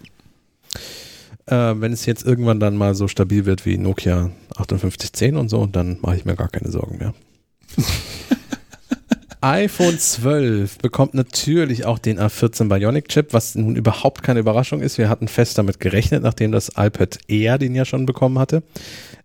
Äh, 1.70 1.80
wenn 1.80 1.92
es 1.92 2.06
jetzt 2.06 2.24
irgendwann 2.24 2.58
dann 2.60 2.76
mal 2.76 2.94
so 2.94 3.08
stabil 3.08 3.46
wird 3.46 3.66
wie 3.66 3.78
Nokia 3.78 4.30
5810 4.56 5.36
und 5.36 5.48
so, 5.48 5.66
dann 5.66 5.98
mache 6.00 6.16
ich 6.16 6.24
mir 6.24 6.34
gar 6.34 6.48
keine 6.48 6.70
Sorgen 6.70 6.98
mehr 6.98 7.14
iPhone 9.42 9.98
12 9.98 10.78
bekommt 10.78 11.14
natürlich 11.14 11.86
auch 11.86 11.98
den 11.98 12.18
A14 12.18 12.68
Bionic 12.68 13.08
Chip, 13.08 13.32
was 13.32 13.54
nun 13.54 13.74
überhaupt 13.74 14.22
keine 14.22 14.40
Überraschung 14.40 14.82
ist. 14.82 14.98
Wir 14.98 15.08
hatten 15.08 15.28
fest 15.28 15.56
damit 15.56 15.80
gerechnet, 15.80 16.22
nachdem 16.22 16.52
das 16.52 16.72
iPad 16.76 17.18
Air 17.28 17.58
den 17.58 17.74
ja 17.74 17.84
schon 17.84 18.04
bekommen 18.04 18.38
hatte. 18.38 18.62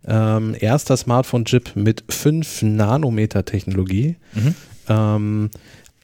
Ähm, 0.06 0.56
erster 0.58 0.96
Smartphone-Chip 0.96 1.76
mit 1.76 2.04
5 2.08 2.62
Nanometer 2.62 3.44
Technologie. 3.44 4.16
Mhm. 4.34 4.54
Ähm, 4.88 5.50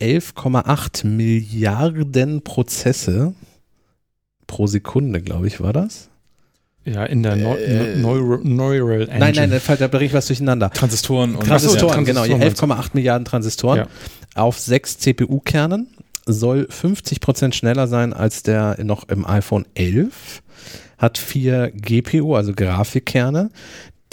11,8 0.00 1.06
Milliarden 1.06 2.42
Prozesse 2.42 3.34
pro 4.46 4.66
Sekunde, 4.66 5.22
glaube 5.22 5.46
ich, 5.46 5.60
war 5.60 5.72
das. 5.72 6.10
Ja, 6.84 7.04
in 7.04 7.22
der 7.22 7.36
Neu 7.36 7.56
äh, 7.56 7.96
Neural, 7.96 8.40
Neural 8.42 9.02
Engine. 9.02 9.18
Nein, 9.18 9.34
nein, 9.50 9.78
da 9.78 9.88
bringe 9.88 10.04
ich 10.04 10.12
was 10.12 10.26
durcheinander. 10.26 10.70
Transistoren 10.70 11.36
und 11.36 11.46
Transistoren, 11.46 12.04
ja, 12.04 12.24
genau. 12.24 12.24
11,8 12.24 12.90
Milliarden 12.94 13.24
Transistoren 13.24 13.78
ja. 13.78 13.86
auf 14.34 14.58
sechs 14.58 14.98
CPU-Kernen. 14.98 15.88
Soll 16.24 16.66
50 16.68 17.20
Prozent 17.20 17.54
schneller 17.54 17.88
sein 17.88 18.12
als 18.12 18.42
der 18.42 18.82
noch 18.84 19.08
im 19.08 19.26
iPhone 19.26 19.66
11. 19.74 20.42
Hat 20.98 21.18
vier 21.18 21.72
GPU, 21.72 22.36
also 22.36 22.52
Grafikkerne, 22.54 23.50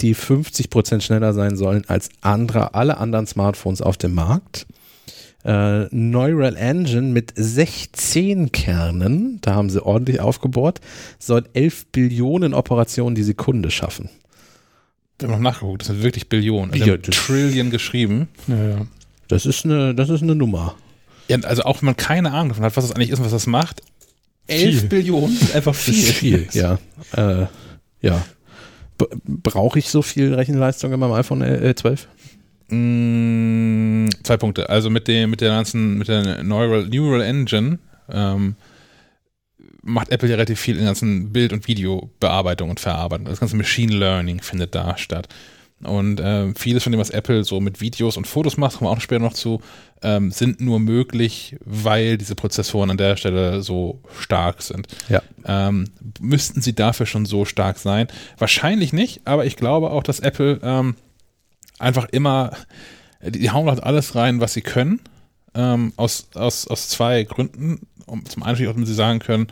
die 0.00 0.14
50 0.14 0.70
Prozent 0.70 1.04
schneller 1.04 1.32
sein 1.32 1.56
sollen 1.56 1.84
als 1.86 2.08
andere, 2.20 2.74
alle 2.74 2.98
anderen 2.98 3.26
Smartphones 3.26 3.80
auf 3.80 3.96
dem 3.96 4.14
Markt 4.14 4.66
äh, 5.44 5.86
Neural 5.90 6.56
Engine 6.56 7.08
mit 7.12 7.32
16 7.34 8.52
Kernen, 8.52 9.38
da 9.40 9.54
haben 9.54 9.70
sie 9.70 9.84
ordentlich 9.84 10.20
aufgebohrt, 10.20 10.80
soll 11.18 11.44
11 11.54 11.86
Billionen 11.86 12.54
Operationen 12.54 13.14
die 13.14 13.22
Sekunde 13.22 13.70
schaffen. 13.70 14.10
Wir 15.18 15.28
haben 15.28 15.42
noch 15.42 15.52
nachgeguckt, 15.52 15.82
das 15.82 15.88
sind 15.88 16.02
wirklich 16.02 16.28
Billionen. 16.28 16.72
Also 16.72 16.84
ja, 16.84 16.96
Trillion 16.96 17.70
geschrieben. 17.70 18.28
Ja, 18.48 18.68
ja. 18.68 18.86
Das 19.28 19.46
ist 19.46 19.64
eine, 19.64 19.94
das 19.94 20.08
ist 20.08 20.22
eine 20.22 20.34
Nummer. 20.34 20.74
Ja, 21.28 21.38
also 21.42 21.62
auch 21.62 21.80
wenn 21.80 21.86
man 21.86 21.96
keine 21.96 22.32
Ahnung 22.32 22.48
davon 22.48 22.64
hat, 22.64 22.76
was 22.76 22.88
das 22.88 22.96
eigentlich 22.96 23.10
ist 23.10 23.18
und 23.18 23.24
was 23.24 23.32
das 23.32 23.46
macht, 23.46 23.82
11 24.48 24.88
Billionen 24.88 25.36
ist 25.40 25.54
einfach 25.54 25.74
viel. 25.74 25.94
Ist 25.94 26.12
viel, 26.12 26.48
ja. 26.52 26.78
Äh, 27.16 27.46
ja. 28.02 28.24
Brauche 29.24 29.78
ich 29.78 29.88
so 29.88 30.02
viel 30.02 30.34
Rechenleistung 30.34 30.92
in 30.92 31.00
meinem 31.00 31.12
iPhone 31.12 31.42
äh, 31.42 31.74
12? 31.74 32.08
Mm, 32.70 34.08
zwei 34.22 34.36
Punkte. 34.36 34.68
Also 34.68 34.90
mit 34.90 35.08
dem, 35.08 35.30
mit 35.30 35.40
der 35.40 35.50
ganzen, 35.50 35.98
mit 35.98 36.08
der 36.08 36.42
Neural, 36.42 36.86
Neural 36.88 37.22
Engine 37.22 37.78
ähm, 38.10 38.56
macht 39.82 40.10
Apple 40.10 40.28
ja 40.28 40.36
relativ 40.36 40.60
viel 40.60 40.74
in 40.74 40.80
der 40.80 40.88
ganzen 40.88 41.32
Bild- 41.32 41.52
und 41.52 41.66
Videobearbeitung 41.66 42.70
und 42.70 42.80
Verarbeitung. 42.80 43.26
Das 43.26 43.40
ganze 43.40 43.56
Machine 43.56 43.96
Learning 43.96 44.40
findet 44.42 44.74
da 44.74 44.96
statt. 44.96 45.28
Und 45.82 46.20
äh, 46.20 46.52
vieles 46.54 46.82
von 46.82 46.92
dem, 46.92 47.00
was 47.00 47.08
Apple 47.08 47.42
so 47.42 47.58
mit 47.58 47.80
Videos 47.80 48.18
und 48.18 48.26
Fotos 48.26 48.58
macht, 48.58 48.76
kommen 48.76 48.90
wir 48.90 48.92
auch 48.94 49.00
später 49.00 49.22
noch 49.22 49.32
zu, 49.32 49.62
ähm, 50.02 50.30
sind 50.30 50.60
nur 50.60 50.78
möglich, 50.78 51.56
weil 51.64 52.18
diese 52.18 52.34
Prozessoren 52.34 52.90
an 52.90 52.98
der 52.98 53.16
Stelle 53.16 53.62
so 53.62 54.02
stark 54.18 54.60
sind. 54.60 54.88
Ja. 55.08 55.22
Ähm, 55.46 55.86
müssten 56.20 56.60
sie 56.60 56.74
dafür 56.74 57.06
schon 57.06 57.24
so 57.24 57.46
stark 57.46 57.78
sein? 57.78 58.08
Wahrscheinlich 58.36 58.92
nicht, 58.92 59.22
aber 59.24 59.46
ich 59.46 59.56
glaube 59.56 59.90
auch, 59.90 60.02
dass 60.02 60.20
Apple 60.20 60.60
ähm, 60.62 60.96
einfach 61.80 62.06
immer, 62.10 62.52
die 63.22 63.50
hauen 63.50 63.68
halt 63.68 63.82
alles 63.82 64.14
rein, 64.14 64.40
was 64.40 64.54
sie 64.54 64.62
können. 64.62 65.00
Ähm, 65.54 65.92
aus, 65.96 66.28
aus, 66.34 66.68
aus 66.68 66.88
zwei 66.88 67.24
Gründen. 67.24 67.80
Um, 68.06 68.24
zum 68.26 68.42
einen, 68.42 68.68
auch, 68.68 68.86
sie 68.86 68.94
sagen 68.94 69.20
können, 69.20 69.48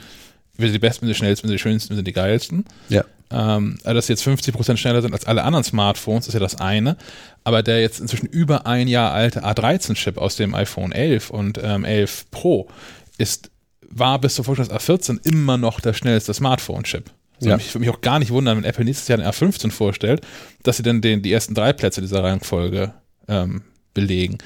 wir 0.56 0.66
sind 0.66 0.74
die 0.74 0.78
Besten, 0.80 1.02
wir 1.02 1.08
sind 1.08 1.14
die 1.14 1.18
Schnellsten, 1.18 1.44
wir 1.44 1.48
sind 1.48 1.58
die 1.58 1.62
Schönsten, 1.62 1.90
wir 1.90 1.96
sind 1.96 2.08
die 2.08 2.12
Geilsten. 2.12 2.64
Ja. 2.88 3.04
Ähm, 3.30 3.78
also 3.84 3.94
dass 3.94 4.06
sie 4.06 4.12
jetzt 4.12 4.26
50% 4.26 4.76
schneller 4.76 5.02
sind 5.02 5.12
als 5.12 5.26
alle 5.26 5.44
anderen 5.44 5.64
Smartphones, 5.64 6.26
ist 6.26 6.34
ja 6.34 6.40
das 6.40 6.60
eine. 6.60 6.96
Aber 7.44 7.62
der 7.62 7.80
jetzt 7.80 8.00
inzwischen 8.00 8.26
über 8.26 8.66
ein 8.66 8.88
Jahr 8.88 9.12
alte 9.12 9.44
A13-Chip 9.44 10.18
aus 10.18 10.36
dem 10.36 10.54
iPhone 10.54 10.92
11 10.92 11.30
und 11.30 11.60
ähm, 11.62 11.84
11 11.84 12.30
Pro 12.30 12.68
ist, 13.16 13.50
war 13.90 14.20
bis 14.20 14.34
zur 14.34 14.44
Vorstellung 14.44 14.76
des 14.76 14.88
A14 14.88 15.26
immer 15.26 15.56
noch 15.56 15.80
der 15.80 15.94
schnellste 15.94 16.34
Smartphone-Chip. 16.34 17.10
Also 17.38 17.50
ja. 17.50 17.56
Ich 17.56 17.74
würde 17.74 17.80
mich 17.80 17.90
auch 17.90 18.00
gar 18.00 18.18
nicht 18.18 18.30
wundern, 18.30 18.58
wenn 18.58 18.64
Apple 18.64 18.84
nächstes 18.84 19.08
Jahr 19.08 19.18
den 19.18 19.26
R15 19.26 19.70
vorstellt, 19.70 20.22
dass 20.62 20.76
sie 20.76 20.82
dann 20.82 21.00
den, 21.00 21.22
die 21.22 21.32
ersten 21.32 21.54
drei 21.54 21.72
Plätze 21.72 22.00
dieser 22.00 22.22
Reihenfolge 22.22 22.92
ähm, 23.28 23.62
belegen. 23.94 24.38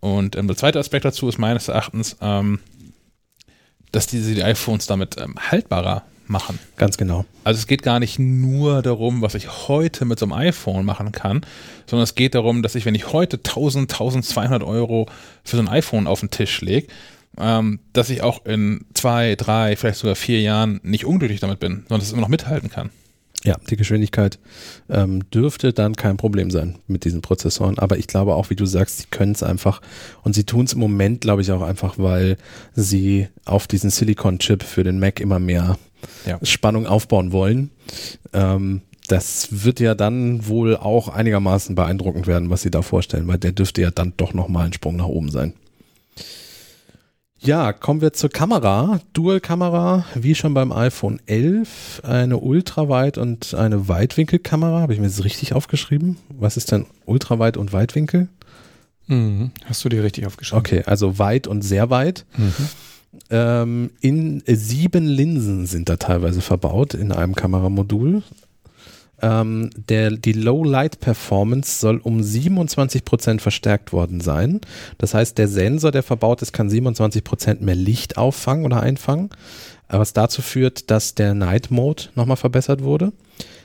Und 0.00 0.36
ähm, 0.36 0.46
der 0.46 0.56
zweite 0.56 0.78
Aspekt 0.78 1.04
dazu 1.04 1.28
ist 1.28 1.38
meines 1.38 1.68
Erachtens, 1.68 2.16
ähm, 2.20 2.58
dass 3.92 4.06
diese 4.06 4.34
die 4.34 4.42
iPhones 4.42 4.86
damit 4.86 5.16
ähm, 5.18 5.34
haltbarer 5.50 6.04
machen. 6.26 6.58
Ganz 6.76 6.96
genau. 6.96 7.24
Also 7.44 7.58
es 7.58 7.66
geht 7.66 7.82
gar 7.82 7.98
nicht 7.98 8.18
nur 8.18 8.82
darum, 8.82 9.20
was 9.20 9.34
ich 9.34 9.68
heute 9.68 10.04
mit 10.04 10.18
so 10.18 10.26
einem 10.26 10.32
iPhone 10.32 10.84
machen 10.84 11.12
kann, 11.12 11.44
sondern 11.86 12.04
es 12.04 12.14
geht 12.14 12.34
darum, 12.34 12.62
dass 12.62 12.76
ich, 12.76 12.86
wenn 12.86 12.94
ich 12.94 13.12
heute 13.12 13.36
1000, 13.36 13.90
1200 13.90 14.62
Euro 14.62 15.06
für 15.44 15.56
so 15.56 15.62
ein 15.62 15.68
iPhone 15.68 16.06
auf 16.06 16.20
den 16.20 16.30
Tisch 16.30 16.60
lege, 16.60 16.86
ähm, 17.38 17.80
dass 17.92 18.10
ich 18.10 18.22
auch 18.22 18.44
in 18.44 18.84
zwei, 18.94 19.34
drei, 19.36 19.76
vielleicht 19.76 19.98
sogar 19.98 20.16
vier 20.16 20.40
Jahren 20.40 20.80
nicht 20.82 21.04
unglücklich 21.04 21.40
damit 21.40 21.60
bin, 21.60 21.84
sondern 21.88 22.00
dass 22.00 22.08
es 22.08 22.12
immer 22.12 22.22
noch 22.22 22.28
mithalten 22.28 22.70
kann. 22.70 22.90
Ja, 23.42 23.56
die 23.70 23.76
Geschwindigkeit 23.76 24.38
ähm, 24.90 25.30
dürfte 25.30 25.72
dann 25.72 25.96
kein 25.96 26.18
Problem 26.18 26.50
sein 26.50 26.78
mit 26.88 27.06
diesen 27.06 27.22
Prozessoren. 27.22 27.78
Aber 27.78 27.96
ich 27.96 28.06
glaube 28.06 28.34
auch, 28.34 28.50
wie 28.50 28.56
du 28.56 28.66
sagst, 28.66 28.98
sie 28.98 29.06
können 29.10 29.32
es 29.32 29.42
einfach. 29.42 29.80
Und 30.22 30.34
sie 30.34 30.44
tun 30.44 30.66
es 30.66 30.74
im 30.74 30.80
Moment, 30.80 31.22
glaube 31.22 31.40
ich, 31.40 31.50
auch 31.50 31.62
einfach, 31.62 31.98
weil 31.98 32.36
sie 32.74 33.28
auf 33.46 33.66
diesen 33.66 33.88
Silicon-Chip 33.88 34.62
für 34.62 34.84
den 34.84 34.98
Mac 34.98 35.20
immer 35.20 35.38
mehr 35.38 35.78
ja. 36.26 36.38
Spannung 36.42 36.86
aufbauen 36.86 37.32
wollen. 37.32 37.70
Ähm, 38.34 38.82
das 39.08 39.64
wird 39.64 39.80
ja 39.80 39.94
dann 39.94 40.46
wohl 40.46 40.76
auch 40.76 41.08
einigermaßen 41.08 41.74
beeindruckend 41.74 42.26
werden, 42.26 42.50
was 42.50 42.62
sie 42.62 42.70
da 42.70 42.82
vorstellen, 42.82 43.26
weil 43.26 43.38
der 43.38 43.52
dürfte 43.52 43.80
ja 43.80 43.90
dann 43.90 44.12
doch 44.18 44.34
nochmal 44.34 44.66
ein 44.66 44.72
Sprung 44.72 44.96
nach 44.96 45.06
oben 45.06 45.30
sein. 45.30 45.54
Ja, 47.42 47.72
kommen 47.72 48.02
wir 48.02 48.12
zur 48.12 48.28
Kamera. 48.28 49.00
Dual-Kamera, 49.14 50.04
wie 50.14 50.34
schon 50.34 50.52
beim 50.52 50.72
iPhone 50.72 51.20
11, 51.24 52.02
eine 52.04 52.36
Ultraweit- 52.36 53.16
und 53.16 53.54
eine 53.54 53.88
Weitwinkelkamera. 53.88 54.80
Habe 54.82 54.92
ich 54.92 55.00
mir 55.00 55.06
das 55.06 55.24
richtig 55.24 55.54
aufgeschrieben? 55.54 56.18
Was 56.28 56.58
ist 56.58 56.70
denn 56.70 56.84
Ultraweit 57.06 57.56
und 57.56 57.72
Weitwinkel? 57.72 58.28
Mhm. 59.06 59.52
Hast 59.64 59.82
du 59.82 59.88
dir 59.88 60.04
richtig 60.04 60.26
aufgeschrieben? 60.26 60.60
Okay, 60.60 60.82
also 60.84 61.18
weit 61.18 61.46
und 61.46 61.62
sehr 61.62 61.88
weit. 61.88 62.26
Mhm. 62.36 62.52
Ähm, 63.30 63.90
in 64.02 64.42
sieben 64.46 65.06
Linsen 65.06 65.64
sind 65.64 65.88
da 65.88 65.96
teilweise 65.96 66.42
verbaut 66.42 66.92
in 66.92 67.10
einem 67.10 67.34
Kameramodul. 67.34 68.22
Ähm, 69.22 69.70
der, 69.88 70.10
die 70.10 70.32
Low 70.32 70.64
Light 70.64 71.00
Performance 71.00 71.80
soll 71.80 71.98
um 71.98 72.20
27% 72.20 73.40
verstärkt 73.40 73.92
worden 73.92 74.20
sein. 74.20 74.60
Das 74.98 75.14
heißt, 75.14 75.38
der 75.38 75.48
Sensor, 75.48 75.90
der 75.90 76.02
verbaut 76.02 76.42
ist, 76.42 76.52
kann 76.52 76.68
27% 76.68 77.62
mehr 77.62 77.74
Licht 77.74 78.16
auffangen 78.16 78.64
oder 78.64 78.80
einfangen, 78.80 79.30
was 79.88 80.12
dazu 80.12 80.42
führt, 80.42 80.90
dass 80.90 81.14
der 81.14 81.34
Night 81.34 81.70
Mode 81.70 82.04
nochmal 82.14 82.36
verbessert 82.36 82.82
wurde. 82.82 83.12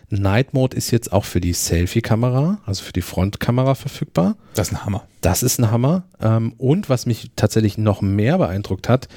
Night 0.10 0.54
Mode 0.54 0.78
ist 0.78 0.92
jetzt 0.92 1.12
auch 1.12 1.26
für 1.26 1.42
die 1.42 1.54
Selfie-Kamera, 1.54 2.60
also 2.66 2.84
für 2.84 2.94
die 2.94 3.02
Frontkamera 3.02 3.76
verfügbar. 3.76 4.36
Das 4.54 4.68
ist 4.68 4.74
ein 4.74 4.86
Hammer. 4.86 5.04
Das 5.22 5.44
ist 5.44 5.60
ein 5.60 5.72
Hammer. 5.72 6.04
Ähm, 6.22 6.54
und 6.58 6.90
was 6.90 7.06
mich 7.06 7.32
tatsächlich 7.36 7.78
noch 7.78 8.02
mehr 8.02 8.38
beeindruckt 8.38 8.88
hat, 8.88 9.08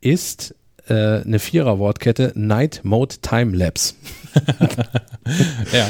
ist 0.00 0.54
äh, 0.88 1.22
eine 1.24 1.38
Vierer-Wortkette 1.38 2.32
Night 2.34 2.80
Mode 2.84 3.16
Time 3.22 3.56
Lapse. 3.56 3.94
ja. 5.72 5.86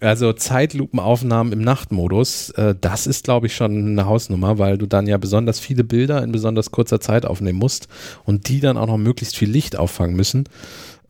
Also 0.00 0.32
Zeitlupenaufnahmen 0.32 1.52
im 1.52 1.60
Nachtmodus, 1.60 2.50
äh, 2.50 2.74
das 2.80 3.06
ist, 3.06 3.24
glaube 3.24 3.46
ich, 3.46 3.54
schon 3.54 3.86
eine 3.86 4.06
Hausnummer, 4.06 4.58
weil 4.58 4.78
du 4.78 4.86
dann 4.86 5.06
ja 5.06 5.16
besonders 5.16 5.60
viele 5.60 5.84
Bilder 5.84 6.22
in 6.24 6.32
besonders 6.32 6.72
kurzer 6.72 7.00
Zeit 7.00 7.24
aufnehmen 7.24 7.58
musst 7.58 7.86
und 8.24 8.48
die 8.48 8.60
dann 8.60 8.76
auch 8.76 8.88
noch 8.88 8.98
möglichst 8.98 9.36
viel 9.36 9.48
Licht 9.48 9.76
auffangen 9.76 10.16
müssen. 10.16 10.48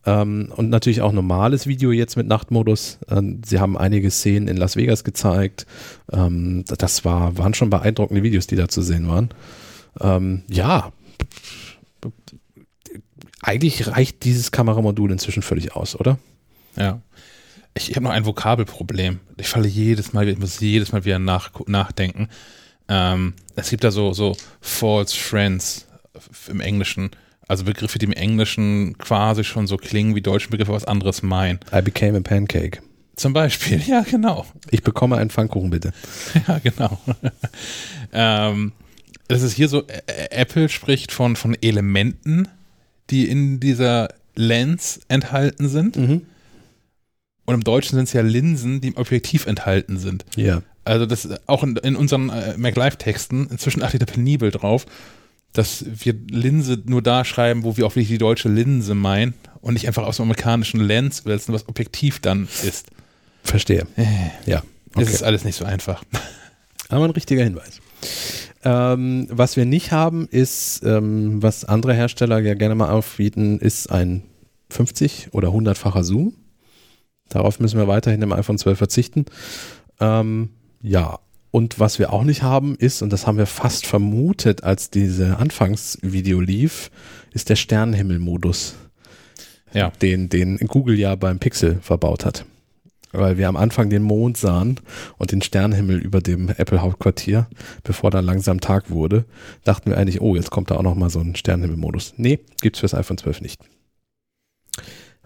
Ähm, 0.04 0.52
und 0.54 0.70
natürlich 0.70 1.00
auch 1.00 1.12
normales 1.12 1.66
Video 1.66 1.90
jetzt 1.90 2.16
mit 2.16 2.28
Nachtmodus. 2.28 2.98
Ähm, 3.10 3.40
sie 3.44 3.58
haben 3.58 3.76
einige 3.76 4.10
Szenen 4.10 4.46
in 4.46 4.56
Las 4.56 4.76
Vegas 4.76 5.04
gezeigt. 5.04 5.66
Ähm, 6.12 6.64
das 6.66 7.04
war, 7.04 7.36
waren 7.38 7.54
schon 7.54 7.70
beeindruckende 7.70 8.22
Videos, 8.22 8.46
die 8.46 8.56
da 8.56 8.68
zu 8.68 8.82
sehen 8.82 9.08
waren. 9.08 9.30
Ähm, 10.00 10.42
ja, 10.48 10.92
eigentlich 13.46 13.86
reicht 13.86 14.24
dieses 14.24 14.50
Kameramodul 14.50 15.12
inzwischen 15.12 15.42
völlig 15.42 15.76
aus, 15.76 15.94
oder? 15.94 16.18
Ja. 16.76 17.00
Ich, 17.74 17.90
ich 17.90 17.96
habe 17.96 18.04
noch 18.04 18.12
ein 18.12 18.26
Vokabelproblem. 18.26 19.20
Ich 19.36 19.48
falle 19.48 19.68
jedes 19.68 20.12
Mal, 20.12 20.28
ich 20.28 20.38
muss 20.38 20.58
jedes 20.58 20.92
Mal 20.92 21.04
wieder 21.04 21.20
nach, 21.20 21.50
nachdenken. 21.66 22.28
Ähm, 22.88 23.34
es 23.54 23.70
gibt 23.70 23.84
da 23.84 23.92
so, 23.92 24.12
so 24.12 24.36
False 24.60 25.16
Friends 25.16 25.86
im 26.48 26.60
Englischen. 26.60 27.10
Also 27.46 27.64
Begriffe, 27.64 28.00
die 28.00 28.06
im 28.06 28.12
Englischen 28.12 28.98
quasi 28.98 29.44
schon 29.44 29.68
so 29.68 29.76
klingen 29.76 30.16
wie 30.16 30.22
deutsche 30.22 30.48
Begriffe, 30.48 30.72
was 30.72 30.84
anderes 30.84 31.22
meinen. 31.22 31.60
I 31.72 31.82
became 31.82 32.18
a 32.18 32.20
pancake. 32.20 32.82
Zum 33.14 33.32
Beispiel, 33.32 33.80
ja, 33.86 34.00
genau. 34.02 34.44
Ich 34.70 34.82
bekomme 34.82 35.18
einen 35.18 35.30
Pfannkuchen, 35.30 35.70
bitte. 35.70 35.92
Ja, 36.48 36.58
genau. 36.58 36.98
ähm, 38.12 38.72
das 39.28 39.42
ist 39.42 39.54
hier 39.54 39.68
so, 39.68 39.84
Apple 40.30 40.68
spricht 40.68 41.12
von, 41.12 41.36
von 41.36 41.56
Elementen, 41.60 42.48
die 43.10 43.28
in 43.28 43.60
dieser 43.60 44.08
Lens 44.34 45.00
enthalten 45.08 45.68
sind. 45.68 45.96
Mhm. 45.96 46.22
Und 47.46 47.54
im 47.54 47.64
Deutschen 47.64 47.96
sind 47.96 48.04
es 48.04 48.12
ja 48.12 48.22
Linsen, 48.22 48.80
die 48.80 48.88
im 48.88 48.96
Objektiv 48.96 49.46
enthalten 49.46 49.98
sind. 49.98 50.24
Ja. 50.34 50.62
Also 50.84 51.06
das 51.06 51.28
auch 51.46 51.62
in, 51.62 51.76
in 51.76 51.96
unseren 51.96 52.30
äh, 52.30 52.56
MacLive-Texten, 52.56 53.48
inzwischen 53.50 53.82
achte 53.82 53.96
ich 53.96 54.04
da 54.04 54.06
penibel 54.06 54.50
drauf, 54.50 54.86
dass 55.52 55.84
wir 55.86 56.14
Linse 56.30 56.82
nur 56.84 57.02
da 57.02 57.24
schreiben, 57.24 57.64
wo 57.64 57.76
wir 57.76 57.86
auch 57.86 57.92
wirklich 57.92 58.08
die 58.08 58.18
deutsche 58.18 58.48
Linse 58.48 58.94
meinen 58.94 59.34
und 59.60 59.74
nicht 59.74 59.86
einfach 59.86 60.04
aus 60.04 60.16
dem 60.16 60.24
amerikanischen 60.24 60.80
Lens 60.80 61.24
wälzen, 61.24 61.54
was 61.54 61.68
Objektiv 61.68 62.20
dann 62.20 62.48
ist. 62.62 62.86
Verstehe. 63.42 63.86
Äh, 63.96 64.04
ja. 64.50 64.62
Okay. 64.94 65.04
Das 65.04 65.10
ist 65.10 65.22
alles 65.22 65.44
nicht 65.44 65.56
so 65.56 65.64
einfach. 65.64 66.04
Aber 66.88 67.04
ein 67.04 67.10
richtiger 67.10 67.42
Hinweis. 67.42 67.80
Ähm, 68.66 69.28
was 69.30 69.56
wir 69.56 69.64
nicht 69.64 69.92
haben, 69.92 70.26
ist, 70.26 70.82
ähm, 70.84 71.40
was 71.40 71.64
andere 71.64 71.94
Hersteller 71.94 72.40
ja 72.40 72.54
gerne 72.54 72.74
mal 72.74 72.90
aufbieten, 72.90 73.60
ist 73.60 73.92
ein 73.92 74.24
50 74.70 75.28
oder 75.30 75.50
100-facher 75.50 76.02
Zoom. 76.02 76.34
Darauf 77.28 77.60
müssen 77.60 77.78
wir 77.78 77.86
weiterhin 77.86 78.22
im 78.22 78.32
iPhone 78.32 78.58
12 78.58 78.76
verzichten. 78.76 79.26
Ähm, 80.00 80.48
ja, 80.82 81.20
und 81.52 81.78
was 81.78 82.00
wir 82.00 82.12
auch 82.12 82.24
nicht 82.24 82.42
haben 82.42 82.74
ist, 82.74 83.02
und 83.02 83.12
das 83.12 83.28
haben 83.28 83.38
wir 83.38 83.46
fast 83.46 83.86
vermutet, 83.86 84.64
als 84.64 84.90
diese 84.90 85.36
Anfangsvideo 85.36 86.40
lief, 86.40 86.90
ist 87.32 87.50
der 87.50 87.56
Sternenhimmel-Modus. 87.56 88.74
Ja. 89.74 89.90
Den, 90.02 90.28
den 90.28 90.58
Google 90.58 90.98
ja 90.98 91.14
beim 91.14 91.38
Pixel 91.38 91.78
verbaut 91.82 92.24
hat 92.24 92.44
weil 93.16 93.38
wir 93.38 93.48
am 93.48 93.56
Anfang 93.56 93.90
den 93.90 94.02
Mond 94.02 94.36
sahen 94.36 94.80
und 95.18 95.32
den 95.32 95.42
Sternenhimmel 95.42 95.98
über 95.98 96.20
dem 96.20 96.48
Apple-Hauptquartier, 96.48 97.48
bevor 97.84 98.10
dann 98.10 98.24
langsam 98.24 98.60
Tag 98.60 98.90
wurde, 98.90 99.24
dachten 99.64 99.90
wir 99.90 99.98
eigentlich, 99.98 100.20
oh, 100.20 100.34
jetzt 100.34 100.50
kommt 100.50 100.70
da 100.70 100.76
auch 100.76 100.82
noch 100.82 100.94
mal 100.94 101.10
so 101.10 101.20
ein 101.20 101.36
Sternenhimmel-Modus. 101.36 102.14
Nee, 102.16 102.40
gibt's 102.60 102.80
fürs 102.80 102.94
iPhone 102.94 103.18
12 103.18 103.40
nicht. 103.40 103.60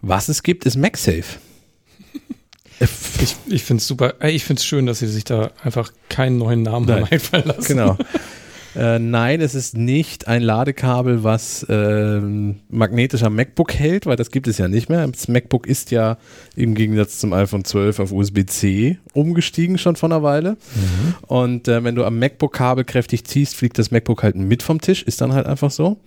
Was 0.01 0.28
es 0.28 0.43
gibt, 0.43 0.66
ist 0.66 0.76
MagSafe. 0.76 1.24
Ich, 3.20 3.36
ich 3.47 3.62
finde 3.62 3.82
es 3.82 3.86
super, 3.86 4.14
ich 4.26 4.43
finde 4.43 4.59
es 4.61 4.64
schön, 4.64 4.86
dass 4.86 5.01
sie 5.01 5.07
sich 5.07 5.24
da 5.24 5.51
einfach 5.62 5.93
keinen 6.09 6.38
neuen 6.38 6.62
Namen 6.62 6.86
Nein. 6.86 7.05
einfallen 7.11 7.45
lassen. 7.45 7.68
Genau. 7.68 7.99
Äh, 8.77 8.99
nein, 8.99 9.41
es 9.41 9.55
ist 9.55 9.77
nicht 9.77 10.29
ein 10.29 10.43
Ladekabel, 10.43 11.25
was 11.25 11.64
äh, 11.64 12.21
magnetisch 12.68 13.23
am 13.23 13.35
MacBook 13.35 13.75
hält, 13.75 14.07
weil 14.07 14.16
das 14.16 14.31
gibt 14.31 14.47
es 14.47 14.59
ja 14.59 14.68
nicht 14.68 14.89
mehr. 14.89 15.07
Das 15.09 15.29
MacBook 15.29 15.66
ist 15.66 15.91
ja 15.91 16.18
im 16.55 16.75
Gegensatz 16.75 17.18
zum 17.18 17.33
iPhone 17.33 17.64
12 17.64 17.99
auf 17.99 18.12
USB-C 18.12 18.99
umgestiegen 19.12 19.79
schon 19.79 19.97
vor 19.97 20.09
einer 20.09 20.23
Weile. 20.23 20.53
Mhm. 20.53 21.14
Und 21.27 21.68
äh, 21.68 21.83
wenn 21.83 21.95
du 21.95 22.05
am 22.05 22.18
MacBook-Kabel 22.18 22.85
kräftig 22.85 23.25
ziehst, 23.25 23.57
fliegt 23.57 23.79
das 23.79 23.91
MacBook 23.91 24.23
halt 24.23 24.37
mit 24.37 24.62
vom 24.62 24.81
Tisch, 24.81 25.03
ist 25.03 25.21
dann 25.21 25.33
halt 25.33 25.47
einfach 25.47 25.71
so. 25.71 25.99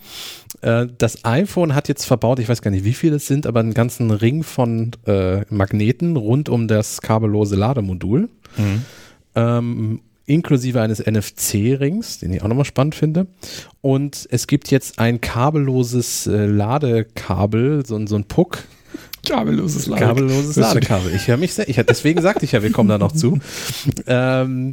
Äh, 0.61 0.87
das 0.97 1.25
iPhone 1.25 1.75
hat 1.75 1.89
jetzt 1.89 2.05
verbaut, 2.05 2.39
ich 2.39 2.47
weiß 2.47 2.61
gar 2.61 2.71
nicht, 2.71 2.85
wie 2.85 2.93
viele 2.93 3.17
es 3.17 3.27
sind, 3.27 3.45
aber 3.45 3.59
einen 3.59 3.73
ganzen 3.73 4.11
Ring 4.11 4.43
von 4.43 4.91
äh, 5.05 5.41
Magneten 5.49 6.15
rund 6.15 6.47
um 6.47 6.67
das 6.67 7.01
kabellose 7.01 7.55
Lademodul. 7.55 8.29
Mhm. 8.57 8.85
Ähm, 9.35 9.99
inklusive 10.25 10.81
eines 10.81 10.99
NFC-Rings, 10.99 12.19
den 12.19 12.33
ich 12.33 12.41
auch 12.41 12.47
nochmal 12.47 12.65
spannend 12.65 12.95
finde. 12.95 13.27
Und 13.81 14.27
es 14.31 14.47
gibt 14.47 14.71
jetzt 14.71 14.99
ein 14.99 15.21
kabelloses 15.21 16.27
äh, 16.27 16.45
Ladekabel, 16.45 17.85
so, 17.85 18.05
so 18.05 18.15
ein 18.15 18.25
Puck. 18.25 18.63
Kabelloses 19.27 19.87
Ladekabel. 19.87 20.27
Kabelloses 20.27 20.55
Ladekabel. 20.57 21.15
Ich 21.15 21.27
höre 21.27 21.37
mich 21.37 21.53
sehr, 21.53 21.69
ich, 21.69 21.77
deswegen 21.77 22.21
sagte 22.21 22.43
ich 22.43 22.51
ja, 22.51 22.61
wir 22.61 22.71
kommen 22.71 22.89
da 22.89 22.97
noch 22.97 23.13
zu. 23.13 23.39
Ähm, 24.05 24.71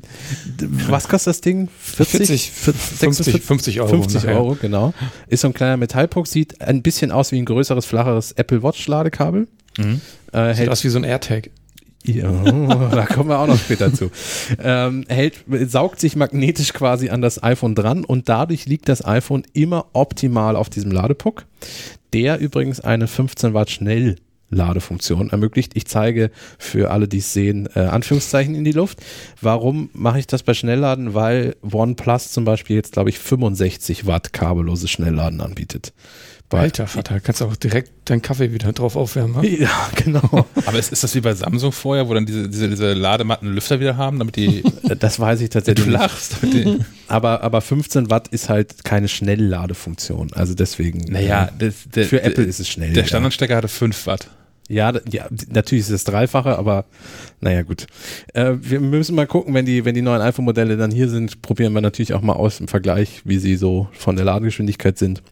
was 0.88 1.08
kostet 1.08 1.28
das 1.28 1.40
Ding? 1.40 1.68
40, 1.80 2.50
40 2.50 2.80
50, 2.98 3.42
50 3.42 3.80
Euro. 3.80 3.88
50 3.88 4.14
nachher. 4.22 4.36
Euro, 4.36 4.56
genau. 4.60 4.92
Ist 5.28 5.42
so 5.42 5.48
ein 5.48 5.54
kleiner 5.54 5.76
Metallpuck, 5.76 6.26
sieht 6.26 6.60
ein 6.60 6.82
bisschen 6.82 7.12
aus 7.12 7.30
wie 7.30 7.38
ein 7.38 7.44
größeres, 7.44 7.86
flacheres 7.86 8.32
Apple 8.32 8.62
Watch 8.64 8.86
Ladekabel. 8.88 9.46
Mhm. 9.78 10.00
Äh, 10.32 10.54
Sieht 10.54 10.68
aus 10.68 10.82
wie 10.82 10.88
so 10.88 10.98
ein 10.98 11.04
AirTag. 11.04 11.50
Ja, 12.04 12.30
da 12.90 13.06
kommen 13.06 13.28
wir 13.28 13.38
auch 13.38 13.46
noch 13.46 13.58
später 13.58 13.92
zu. 13.92 14.10
Ähm, 14.58 15.04
hält, 15.08 15.44
saugt 15.66 16.00
sich 16.00 16.16
magnetisch 16.16 16.72
quasi 16.72 17.10
an 17.10 17.20
das 17.20 17.42
iPhone 17.42 17.74
dran 17.74 18.04
und 18.04 18.28
dadurch 18.28 18.66
liegt 18.66 18.88
das 18.88 19.04
iPhone 19.04 19.42
immer 19.52 19.86
optimal 19.92 20.56
auf 20.56 20.70
diesem 20.70 20.90
Ladepuck, 20.90 21.44
der 22.12 22.38
übrigens 22.38 22.80
eine 22.80 23.06
15 23.06 23.54
Watt 23.54 23.70
Schnell 23.70 24.16
Ladefunktion 24.50 25.30
ermöglicht. 25.30 25.72
Ich 25.76 25.86
zeige 25.86 26.30
für 26.58 26.90
alle, 26.90 27.08
die 27.08 27.18
es 27.18 27.32
sehen, 27.32 27.68
äh, 27.74 27.80
Anführungszeichen 27.80 28.54
in 28.54 28.64
die 28.64 28.72
Luft. 28.72 28.98
Warum 29.40 29.90
mache 29.92 30.18
ich 30.18 30.26
das 30.26 30.42
bei 30.42 30.54
Schnellladen? 30.54 31.14
Weil 31.14 31.56
OnePlus 31.62 32.32
zum 32.32 32.44
Beispiel 32.44 32.76
jetzt, 32.76 32.92
glaube 32.92 33.10
ich, 33.10 33.18
65 33.18 34.06
Watt 34.06 34.32
kabelloses 34.32 34.90
Schnellladen 34.90 35.40
anbietet. 35.40 35.92
Alter 36.58 36.86
Vater, 36.88 37.20
kannst 37.20 37.40
du 37.40 37.44
auch 37.44 37.54
direkt 37.54 37.92
deinen 38.10 38.22
Kaffee 38.22 38.52
wieder 38.52 38.72
drauf 38.72 38.96
aufwärmen. 38.96 39.40
Ne? 39.40 39.60
Ja, 39.60 39.88
genau. 39.94 40.46
Aber 40.66 40.78
ist, 40.78 40.92
ist 40.92 41.04
das 41.04 41.14
wie 41.14 41.20
bei 41.20 41.32
Samsung 41.32 41.70
vorher, 41.70 42.08
wo 42.08 42.14
dann 42.14 42.26
diese, 42.26 42.48
diese, 42.48 42.68
diese 42.68 42.92
Ladematten 42.92 43.52
Lüfter 43.52 43.78
wieder 43.78 43.96
haben, 43.96 44.18
damit 44.18 44.36
die. 44.36 44.64
Das 44.98 45.20
weiß 45.20 45.40
ich 45.40 45.50
tatsächlich. 45.50 45.86
Du 45.86 45.92
lachst. 45.92 46.36
aber, 47.08 47.42
aber 47.42 47.60
15 47.60 48.10
Watt 48.10 48.26
ist 48.28 48.48
halt 48.48 48.82
keine 48.82 49.06
Schnellladefunktion. 49.06 50.32
Also 50.32 50.54
deswegen. 50.54 50.98
Naja, 51.10 51.44
äh, 51.44 51.48
das, 51.58 51.74
der, 51.94 52.06
für 52.06 52.22
Apple 52.22 52.44
ist 52.44 52.58
es 52.58 52.68
schnell. 52.68 52.92
Der 52.92 53.04
Standardstecker 53.04 53.56
hatte 53.56 53.68
5 53.68 54.06
Watt. 54.06 54.28
Ja, 54.68 54.92
ja, 55.10 55.26
natürlich 55.48 55.82
ist 55.82 55.90
es 55.90 56.04
das 56.04 56.12
Dreifache, 56.12 56.58
aber 56.58 56.86
naja, 57.40 57.62
gut. 57.62 57.86
Äh, 58.34 58.54
wir 58.60 58.80
müssen 58.80 59.14
mal 59.14 59.26
gucken, 59.26 59.54
wenn 59.54 59.64
die, 59.64 59.84
wenn 59.84 59.94
die 59.94 60.02
neuen 60.02 60.22
iPhone-Modelle 60.22 60.76
dann 60.76 60.90
hier 60.90 61.08
sind, 61.08 61.40
probieren 61.42 61.72
wir 61.72 61.80
natürlich 61.80 62.14
auch 62.14 62.22
mal 62.22 62.34
aus 62.34 62.60
im 62.60 62.68
Vergleich, 62.68 63.22
wie 63.24 63.38
sie 63.38 63.56
so 63.56 63.88
von 63.92 64.16
der 64.16 64.24
Ladegeschwindigkeit 64.24 64.98
sind 64.98 65.22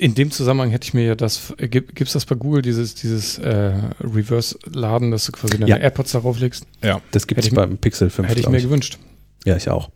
in 0.00 0.14
dem 0.14 0.30
Zusammenhang 0.30 0.70
hätte 0.70 0.86
ich 0.86 0.94
mir 0.94 1.04
ja 1.04 1.14
das, 1.14 1.54
äh, 1.58 1.68
gibt 1.68 2.00
es 2.00 2.12
das 2.12 2.26
bei 2.26 2.34
Google, 2.34 2.62
dieses, 2.62 2.94
dieses 2.94 3.38
äh, 3.38 3.72
Reverse-Laden, 4.00 5.10
dass 5.10 5.26
du 5.26 5.32
quasi 5.32 5.58
deine 5.58 5.68
ja. 5.68 5.76
AirPods 5.76 6.12
darauf 6.12 6.38
legst? 6.38 6.66
Ja, 6.82 7.00
das 7.12 7.26
gibt 7.26 7.40
es 7.40 7.50
beim 7.50 7.78
Pixel 7.78 8.10
5. 8.10 8.28
Hätte 8.28 8.40
ich 8.40 8.48
mir 8.48 8.58
ich. 8.58 8.64
gewünscht. 8.64 8.98
Ja, 9.44 9.56
ich 9.56 9.68
auch. 9.68 9.90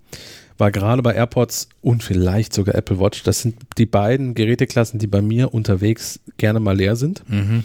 war 0.58 0.70
gerade 0.70 1.02
bei 1.02 1.14
AirPods 1.14 1.68
und 1.80 2.02
vielleicht 2.02 2.52
sogar 2.52 2.74
Apple 2.74 3.00
Watch. 3.00 3.22
Das 3.22 3.42
sind 3.42 3.56
die 3.78 3.86
beiden 3.86 4.34
Geräteklassen, 4.34 4.98
die 4.98 5.06
bei 5.06 5.22
mir 5.22 5.54
unterwegs 5.54 6.20
gerne 6.36 6.60
mal 6.60 6.76
leer 6.76 6.96
sind. 6.96 7.22
Mhm. 7.28 7.64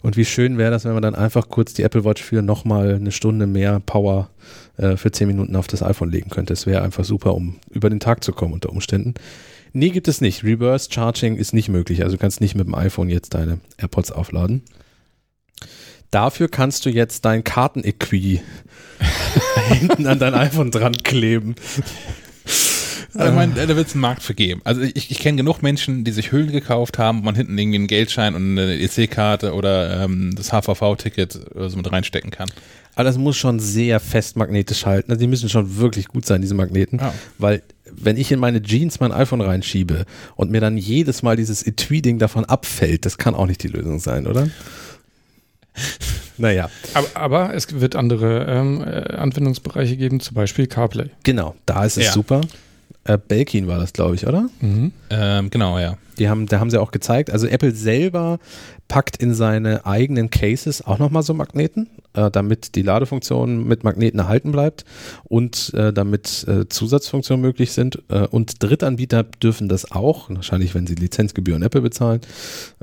Und 0.00 0.16
wie 0.16 0.24
schön 0.24 0.58
wäre 0.58 0.70
das, 0.70 0.84
wenn 0.84 0.92
man 0.92 1.02
dann 1.02 1.14
einfach 1.14 1.48
kurz 1.48 1.74
die 1.74 1.82
Apple 1.82 2.04
Watch 2.04 2.22
für 2.22 2.40
nochmal 2.40 2.94
eine 2.94 3.10
Stunde 3.10 3.46
mehr 3.46 3.80
Power 3.80 4.30
äh, 4.76 4.96
für 4.96 5.10
10 5.10 5.26
Minuten 5.26 5.56
auf 5.56 5.66
das 5.66 5.82
iPhone 5.82 6.10
legen 6.10 6.30
könnte. 6.30 6.52
Es 6.52 6.66
wäre 6.66 6.82
einfach 6.82 7.04
super, 7.04 7.34
um 7.34 7.56
über 7.70 7.90
den 7.90 8.00
Tag 8.00 8.22
zu 8.22 8.32
kommen 8.32 8.52
unter 8.52 8.70
Umständen. 8.70 9.14
Nee, 9.72 9.90
gibt 9.90 10.08
es 10.08 10.20
nicht. 10.20 10.44
Reverse 10.44 10.88
Charging 10.90 11.36
ist 11.36 11.52
nicht 11.52 11.68
möglich. 11.68 12.02
Also 12.02 12.16
du 12.16 12.20
kannst 12.20 12.40
nicht 12.40 12.54
mit 12.54 12.66
dem 12.66 12.74
iPhone 12.74 13.08
jetzt 13.08 13.34
deine 13.34 13.60
AirPods 13.76 14.12
aufladen. 14.12 14.62
Dafür 16.10 16.48
kannst 16.48 16.86
du 16.86 16.90
jetzt 16.90 17.24
dein 17.24 17.44
Kartenequi 17.44 18.40
hinten 19.68 20.06
an 20.06 20.18
dein 20.18 20.34
iPhone 20.34 20.70
dran 20.70 20.94
kleben. 20.94 21.54
Also 23.14 23.30
ich 23.30 23.36
meine, 23.36 23.54
da 23.54 23.76
wird 23.76 23.88
es 23.88 23.94
einen 23.94 24.02
Markt 24.02 24.22
für 24.22 24.34
geben. 24.34 24.60
Also 24.64 24.80
ich, 24.80 25.10
ich 25.10 25.18
kenne 25.18 25.38
genug 25.38 25.62
Menschen, 25.62 26.04
die 26.04 26.12
sich 26.12 26.30
Hüllen 26.30 26.52
gekauft 26.52 26.98
haben, 26.98 27.20
wo 27.20 27.24
man 27.24 27.34
hinten 27.34 27.58
irgendwie 27.58 27.78
einen 27.78 27.86
Geldschein 27.86 28.34
und 28.34 28.58
eine 28.58 28.78
EC-Karte 28.78 29.54
oder 29.54 30.04
ähm, 30.04 30.34
das 30.36 30.52
HVV-Ticket 30.52 31.32
so 31.32 31.76
mit 31.76 31.90
reinstecken 31.90 32.30
kann. 32.30 32.48
Aber 32.98 33.04
das 33.04 33.16
muss 33.16 33.36
schon 33.36 33.60
sehr 33.60 34.00
fest 34.00 34.36
magnetisch 34.36 34.84
halten. 34.84 35.12
Also 35.12 35.20
die 35.20 35.28
müssen 35.28 35.48
schon 35.48 35.76
wirklich 35.76 36.08
gut 36.08 36.26
sein, 36.26 36.40
diese 36.40 36.54
Magneten. 36.54 36.98
Ja. 36.98 37.14
Weil 37.38 37.62
wenn 37.92 38.16
ich 38.16 38.32
in 38.32 38.40
meine 38.40 38.60
Jeans 38.60 38.98
mein 38.98 39.12
iPhone 39.12 39.40
reinschiebe 39.40 40.04
und 40.34 40.50
mir 40.50 40.60
dann 40.60 40.76
jedes 40.76 41.22
Mal 41.22 41.36
dieses 41.36 41.64
Etui-Ding 41.64 42.18
davon 42.18 42.44
abfällt, 42.44 43.06
das 43.06 43.16
kann 43.16 43.36
auch 43.36 43.46
nicht 43.46 43.62
die 43.62 43.68
Lösung 43.68 44.00
sein, 44.00 44.26
oder? 44.26 44.48
Naja. 46.38 46.70
Aber, 46.94 47.08
aber, 47.14 47.54
es 47.54 47.72
wird 47.80 47.94
andere 47.94 48.46
ähm, 48.48 48.82
äh, 48.82 49.14
Anwendungsbereiche 49.14 49.96
geben, 49.96 50.18
zum 50.18 50.34
Beispiel 50.34 50.66
CarPlay. 50.66 51.10
Genau, 51.22 51.54
da 51.66 51.84
ist 51.84 51.98
es 51.98 52.06
ja. 52.06 52.12
super. 52.12 52.40
Äh, 53.04 53.16
Belkin 53.16 53.68
war 53.68 53.78
das, 53.78 53.92
glaube 53.92 54.16
ich, 54.16 54.26
oder? 54.26 54.48
Mhm. 54.60 54.90
Ähm, 55.10 55.50
genau, 55.50 55.78
ja. 55.78 55.96
Die 56.18 56.28
haben, 56.28 56.46
da 56.46 56.60
haben 56.60 56.70
sie 56.70 56.80
auch 56.80 56.90
gezeigt. 56.90 57.30
Also 57.30 57.46
Apple 57.46 57.72
selber 57.72 58.38
packt 58.88 59.18
in 59.18 59.34
seine 59.34 59.86
eigenen 59.86 60.30
Cases 60.30 60.84
auch 60.84 60.98
nochmal 60.98 61.22
so 61.22 61.34
Magneten, 61.34 61.88
äh, 62.14 62.30
damit 62.30 62.74
die 62.74 62.82
Ladefunktion 62.82 63.66
mit 63.68 63.84
Magneten 63.84 64.18
erhalten 64.18 64.50
bleibt 64.50 64.84
und 65.24 65.72
äh, 65.74 65.92
damit 65.92 66.46
äh, 66.48 66.68
Zusatzfunktionen 66.68 67.42
möglich 67.42 67.72
sind. 67.72 68.02
Äh, 68.08 68.26
und 68.26 68.62
Drittanbieter 68.62 69.24
dürfen 69.24 69.68
das 69.68 69.92
auch, 69.92 70.30
wahrscheinlich 70.30 70.74
wenn 70.74 70.86
sie 70.86 70.94
Lizenzgebühren 70.94 71.62
Apple 71.62 71.82
bezahlen, 71.82 72.22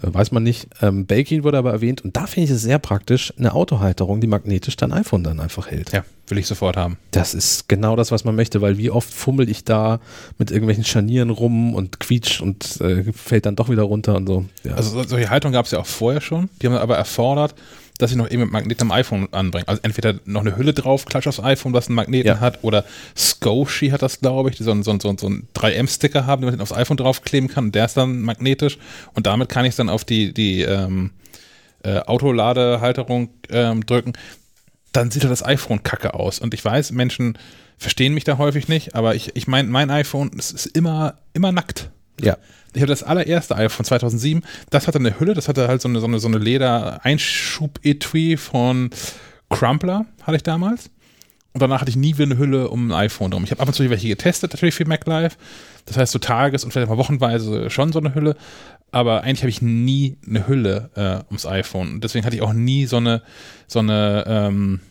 äh, 0.02 0.14
weiß 0.14 0.32
man 0.32 0.44
nicht. 0.44 0.68
Ähm, 0.82 1.08
Belkin 1.08 1.44
wurde 1.44 1.58
aber 1.58 1.72
erwähnt 1.72 2.04
und 2.06 2.16
da 2.16 2.28
finde 2.28 2.46
ich 2.46 2.52
es 2.52 2.62
sehr 2.62 2.80
praktisch, 2.80 3.34
eine 3.38 3.54
Autohalterung, 3.54 4.22
die 4.22 4.28
magnetisch 4.28 4.78
dein 4.78 4.94
iPhone 4.94 5.24
dann 5.24 5.40
einfach 5.40 5.72
hält. 5.72 5.92
Ja, 5.92 6.06
will 6.28 6.38
ich 6.38 6.48
sofort 6.48 6.78
haben. 6.78 6.98
Das 7.10 7.34
ist 7.34 7.68
genau 7.68 7.96
das, 7.96 8.12
was 8.12 8.24
man 8.26 8.36
möchte, 8.36 8.62
weil 8.62 8.78
wie 8.78 8.92
oft 8.92 9.12
fummel 9.12 9.50
ich 9.50 9.64
da 9.64 10.00
mit 10.38 10.52
irgendwelchen 10.52 10.84
Scharnieren 10.84 11.32
rum 11.32 11.74
und 11.74 12.00
quietscht 12.16 12.42
und 12.42 12.82
äh, 12.82 13.12
fällt 13.14 13.46
dann 13.46 13.56
doch 13.56 13.70
wieder 13.70 13.84
runter 13.84 14.16
und 14.16 14.28
so. 14.28 14.46
Ja. 14.64 14.76
Also 14.76 15.04
solche 15.04 15.30
Haltung 15.30 15.52
gab 15.52 15.66
es 15.66 15.72
ja 15.72 15.80
auch 15.80 15.86
vorher 15.86 16.22
schon. 16.22 16.50
Die 16.62 16.68
haben 16.68 16.76
aber 16.76 16.98
erfordert, 16.98 17.56
dass 17.98 18.12
ich 18.12 18.18
noch 18.18 18.30
eben 18.30 18.44
mit 18.44 18.52
Magnet 18.52 18.82
am 18.82 18.92
iPhone 18.92 19.32
anbringe. 19.32 19.68
Also 19.68 19.82
entweder 19.84 20.16
noch 20.26 20.42
eine 20.42 20.58
Hülle 20.58 20.74
drauf, 20.74 21.06
klatsch 21.06 21.28
aufs 21.28 21.40
iPhone, 21.40 21.74
was 21.74 21.88
einen 21.88 21.96
Magneten 21.96 22.28
ja. 22.28 22.40
hat, 22.40 22.64
oder 22.64 22.84
Scoshi 23.16 23.90
hat 23.90 24.02
das, 24.02 24.20
glaube 24.20 24.50
ich, 24.50 24.58
die 24.58 24.64
so 24.64 24.72
einen, 24.72 24.84
so 24.84 24.92
einen, 24.92 25.00
so 25.00 25.10
einen, 25.10 25.18
so 25.18 25.28
einen 25.28 25.48
3M-Sticker 25.56 26.26
haben, 26.26 26.42
den 26.42 26.52
man 26.52 26.62
aufs 26.62 26.74
iPhone 26.74 26.98
draufkleben 26.98 27.50
kann 27.50 27.66
und 27.66 27.76
der 27.76 27.86
ist 27.86 27.96
dann 27.96 28.22
magnetisch 28.22 28.78
und 29.14 29.28
damit 29.28 29.50
kann 29.50 29.66
ich 29.66 29.72
es 29.72 29.76
dann 29.78 29.90
auf 29.90 30.04
die, 30.04 30.34
die 30.34 30.62
ähm, 30.62 31.12
äh, 31.84 32.00
Autoladehalterung 32.00 33.30
ähm, 33.50 33.86
drücken. 33.86 34.14
Dann 34.92 35.12
sieht 35.12 35.24
halt 35.24 35.32
das 35.32 35.44
iPhone 35.44 35.84
kacke 35.84 36.14
aus. 36.14 36.40
Und 36.40 36.54
ich 36.54 36.64
weiß, 36.64 36.92
Menschen 36.92 37.38
verstehen 37.78 38.14
mich 38.14 38.24
da 38.24 38.38
häufig 38.38 38.68
nicht, 38.68 38.96
aber 38.96 39.16
ich, 39.16 39.36
ich 39.36 39.48
meine, 39.48 39.70
mein 39.70 39.90
iPhone 39.90 40.30
ist 40.30 40.66
immer, 40.68 41.16
immer 41.34 41.52
nackt. 41.52 41.92
Ja 42.22 42.38
ich 42.76 42.82
habe 42.82 42.90
das 42.90 43.04
allererste 43.04 43.56
iPhone 43.56 43.86
2007, 43.86 44.44
das 44.70 44.88
hatte 44.88 45.00
eine 45.00 45.20
Hülle, 45.20 45.34
das 45.34 45.48
hatte 45.48 45.68
halt 45.68 45.82
so 45.82 45.88
eine, 45.88 46.00
so 46.00 46.08
eine, 46.08 46.20
so 46.20 46.28
eine 46.28 46.38
Leder-Einschub-Etui 46.38 48.38
von 48.38 48.90
Crumpler, 49.50 50.06
hatte 50.24 50.36
ich 50.36 50.44
damals. 50.44 50.90
Und 51.54 51.62
danach 51.62 51.80
hatte 51.80 51.90
ich 51.90 51.96
nie 51.96 52.18
wieder 52.18 52.26
eine 52.26 52.38
Hülle 52.38 52.70
um 52.70 52.90
ein 52.90 52.92
iPhone 52.92 53.32
drum. 53.32 53.46
Ich 53.46 53.52
habe 53.52 53.62
ab 53.62 53.68
und 53.70 53.74
zu 53.74 53.90
welche 53.90 54.10
getestet, 54.10 54.52
natürlich 54.52 54.76
für 54.76 54.86
MacLife. 54.86 55.38
Das 55.86 55.96
heißt, 55.96 56.12
so 56.12 56.20
tages- 56.20 56.66
und 56.66 56.72
vielleicht 56.72 56.90
mal 56.90 56.98
wochenweise 56.98 57.70
schon 57.70 57.94
so 57.94 58.00
eine 58.00 58.14
Hülle. 58.14 58.36
Aber 58.92 59.24
eigentlich 59.24 59.42
habe 59.42 59.50
ich 59.50 59.62
nie 59.62 60.18
eine 60.28 60.48
Hülle 60.48 60.90
äh, 60.96 61.26
ums 61.30 61.46
iPhone. 61.46 61.94
Und 61.94 62.04
deswegen 62.04 62.26
hatte 62.26 62.36
ich 62.36 62.42
auch 62.42 62.52
nie 62.52 62.88
so 62.88 62.98
eine, 62.98 63.22
so 63.68 63.80
eine, 63.80 64.26
ähm, 64.28 64.82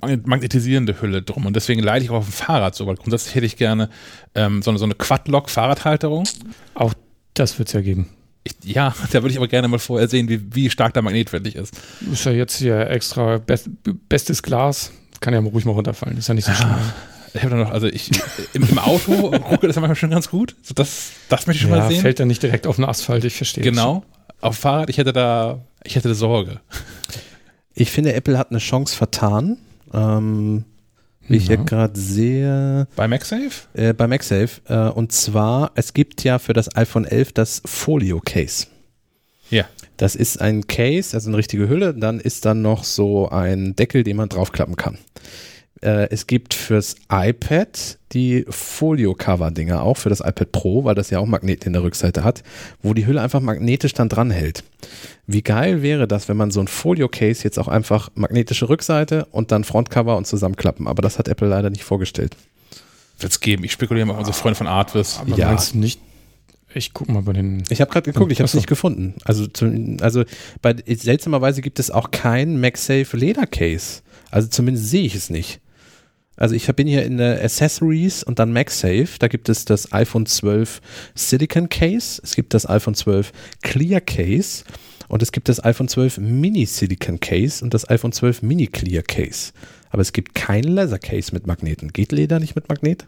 magnetisierende 0.00 1.00
Hülle 1.00 1.22
drum. 1.22 1.46
Und 1.46 1.56
deswegen 1.56 1.82
leide 1.82 2.04
ich 2.04 2.10
auch 2.10 2.16
auf 2.16 2.26
dem 2.26 2.32
Fahrrad 2.32 2.74
so, 2.74 2.86
weil 2.86 2.96
grundsätzlich 2.96 3.34
hätte 3.34 3.46
ich 3.46 3.56
gerne 3.56 3.88
ähm, 4.34 4.62
so 4.62 4.70
eine, 4.70 4.78
so 4.78 4.84
eine 4.84 4.94
Quadlock-Fahrradhalterung. 4.94 6.28
Auch 6.74 6.94
das 7.34 7.58
wird 7.58 7.68
es 7.68 7.72
ja 7.74 7.80
geben. 7.80 8.08
Ich, 8.44 8.54
ja, 8.64 8.94
da 9.12 9.22
würde 9.22 9.30
ich 9.30 9.36
aber 9.36 9.48
gerne 9.48 9.68
mal 9.68 9.78
vorher 9.78 10.08
sehen, 10.08 10.28
wie, 10.28 10.54
wie 10.54 10.70
stark 10.70 10.94
der 10.94 11.02
Magnet 11.02 11.32
wirklich 11.32 11.56
ist. 11.56 11.74
Ist 12.12 12.24
ja 12.24 12.32
jetzt 12.32 12.56
hier 12.56 12.88
extra 12.90 13.38
best, 13.38 13.68
bestes 14.08 14.42
Glas. 14.42 14.92
Kann 15.20 15.34
ja 15.34 15.40
ruhig 15.40 15.64
mal 15.64 15.72
runterfallen. 15.72 16.16
Ist 16.16 16.28
ja 16.28 16.34
nicht 16.34 16.44
so 16.44 16.52
schlimm. 16.52 16.76
Ich 17.34 17.42
habe 17.42 17.56
noch, 17.56 17.70
also 17.70 17.86
ich 17.86 18.10
im, 18.54 18.62
im 18.62 18.78
Auto 18.78 19.12
ruckelt 19.50 19.64
das 19.64 19.76
ja 19.76 19.80
manchmal 19.80 19.96
schon 19.96 20.10
ganz 20.10 20.30
gut. 20.30 20.56
So 20.62 20.74
das, 20.74 21.10
das 21.28 21.46
möchte 21.46 21.58
ich 21.58 21.62
schon 21.62 21.70
ja, 21.70 21.78
mal 21.78 21.88
sehen. 21.88 22.00
fällt 22.00 22.20
dann 22.20 22.28
nicht 22.28 22.42
direkt 22.42 22.66
auf 22.66 22.76
den 22.76 22.84
Asphalt, 22.84 23.24
ich 23.24 23.36
verstehe. 23.36 23.62
Genau. 23.62 24.04
Auf 24.40 24.56
Fahrrad, 24.56 24.88
ich 24.88 24.98
hätte 24.98 25.12
da, 25.12 25.64
ich 25.84 25.96
hätte 25.96 26.08
da 26.08 26.14
Sorge. 26.14 26.60
Ich 27.74 27.90
finde, 27.90 28.12
Apple 28.14 28.38
hat 28.38 28.50
eine 28.50 28.60
Chance 28.60 28.96
vertan. 28.96 29.58
Ähm, 29.92 30.64
wie 31.28 31.36
ich 31.36 31.46
hier 31.46 31.58
gerade 31.58 31.98
sehe. 31.98 32.88
Bei 32.96 33.06
MagSafe? 33.06 33.68
Äh, 33.74 33.92
bei 33.92 34.06
MagSafe. 34.06 34.60
Äh, 34.66 34.90
und 34.90 35.12
zwar, 35.12 35.72
es 35.74 35.92
gibt 35.92 36.24
ja 36.24 36.38
für 36.38 36.54
das 36.54 36.74
iPhone 36.74 37.04
11 37.04 37.32
das 37.32 37.62
Folio 37.64 38.20
Case. 38.24 38.66
Ja. 39.50 39.66
Das 39.96 40.14
ist 40.14 40.40
ein 40.40 40.66
Case, 40.66 41.14
also 41.14 41.28
eine 41.28 41.36
richtige 41.36 41.68
Hülle. 41.68 41.94
Dann 41.94 42.20
ist 42.20 42.44
dann 42.44 42.62
noch 42.62 42.84
so 42.84 43.28
ein 43.28 43.76
Deckel, 43.76 44.04
den 44.04 44.16
man 44.16 44.28
draufklappen 44.28 44.76
kann. 44.76 44.98
Äh, 45.82 46.08
es 46.10 46.26
gibt 46.26 46.54
fürs 46.54 46.96
iPad 47.10 47.98
die 48.12 48.44
Folio-Cover-Dinger, 48.48 49.82
auch 49.82 49.96
für 49.96 50.08
das 50.08 50.20
iPad 50.20 50.50
Pro, 50.50 50.84
weil 50.84 50.94
das 50.94 51.10
ja 51.10 51.18
auch 51.18 51.26
Magneten 51.26 51.68
in 51.68 51.72
der 51.74 51.82
Rückseite 51.82 52.24
hat, 52.24 52.42
wo 52.82 52.94
die 52.94 53.06
Hülle 53.06 53.20
einfach 53.20 53.40
magnetisch 53.40 53.92
dann 53.92 54.08
dran 54.08 54.30
hält. 54.30 54.64
Wie 55.26 55.42
geil 55.42 55.82
wäre 55.82 56.08
das, 56.08 56.28
wenn 56.28 56.36
man 56.36 56.50
so 56.50 56.60
ein 56.60 56.68
Folio-Case 56.68 57.44
jetzt 57.44 57.58
auch 57.58 57.68
einfach 57.68 58.10
magnetische 58.14 58.68
Rückseite 58.68 59.26
und 59.30 59.52
dann 59.52 59.64
Frontcover 59.64 60.16
und 60.16 60.26
zusammenklappen, 60.26 60.86
aber 60.86 61.02
das 61.02 61.18
hat 61.18 61.28
Apple 61.28 61.48
leider 61.48 61.70
nicht 61.70 61.84
vorgestellt. 61.84 62.36
Wird 63.18 63.32
es 63.32 63.40
geben. 63.40 63.64
Ich 63.64 63.72
spekuliere 63.72 64.06
mal 64.06 64.12
auf 64.12 64.20
unsere 64.20 64.36
Freunde 64.36 64.56
von 64.56 64.66
Artvis. 64.68 65.18
Aber 65.20 65.36
ja. 65.36 65.48
meinst 65.48 65.74
du 65.74 65.78
nicht, 65.78 66.00
ich 66.74 66.92
gucke 66.92 67.10
mal 67.10 67.22
bei 67.22 67.32
den. 67.32 67.62
Ich 67.68 67.80
habe 67.80 67.90
gerade 67.90 68.10
geguckt, 68.12 68.30
ich 68.30 68.38
habe 68.38 68.46
es 68.46 68.54
nicht 68.54 68.66
gefunden. 68.66 69.14
Also, 69.24 69.46
also 70.00 70.24
bei, 70.62 70.76
seltsamerweise 70.86 71.62
gibt 71.62 71.78
es 71.78 71.90
auch 71.90 72.10
kein 72.10 72.60
MagSafe 72.60 73.16
Ledercase. 73.16 74.02
Also 74.30 74.48
zumindest 74.48 74.88
sehe 74.88 75.04
ich 75.04 75.14
es 75.14 75.30
nicht. 75.30 75.60
Also 76.38 76.54
ich 76.54 76.66
bin 76.68 76.86
hier 76.86 77.04
in 77.04 77.16
der 77.16 77.42
Accessories 77.42 78.22
und 78.22 78.38
dann 78.38 78.52
MagSafe. 78.52 79.18
Da 79.18 79.28
gibt 79.28 79.48
es 79.48 79.64
das 79.64 79.92
iPhone 79.92 80.24
12 80.24 80.80
Silicon 81.14 81.68
Case, 81.68 82.20
es 82.22 82.34
gibt 82.36 82.54
das 82.54 82.68
iPhone 82.68 82.94
12 82.94 83.32
Clear 83.62 84.00
Case 84.00 84.64
und 85.08 85.22
es 85.22 85.32
gibt 85.32 85.48
das 85.48 85.62
iPhone 85.62 85.88
12 85.88 86.18
Mini 86.18 86.64
Silicon 86.64 87.18
Case 87.18 87.62
und 87.64 87.74
das 87.74 87.88
iPhone 87.90 88.12
12 88.12 88.42
Mini 88.42 88.68
Clear 88.68 89.02
Case. 89.02 89.52
Aber 89.90 90.02
es 90.02 90.12
gibt 90.12 90.34
kein 90.34 90.64
Leather 90.64 90.98
Case 90.98 91.32
mit 91.32 91.46
Magneten. 91.46 91.92
Geht 91.92 92.12
Leder 92.12 92.38
nicht 92.38 92.54
mit 92.54 92.68
Magnet? 92.68 93.06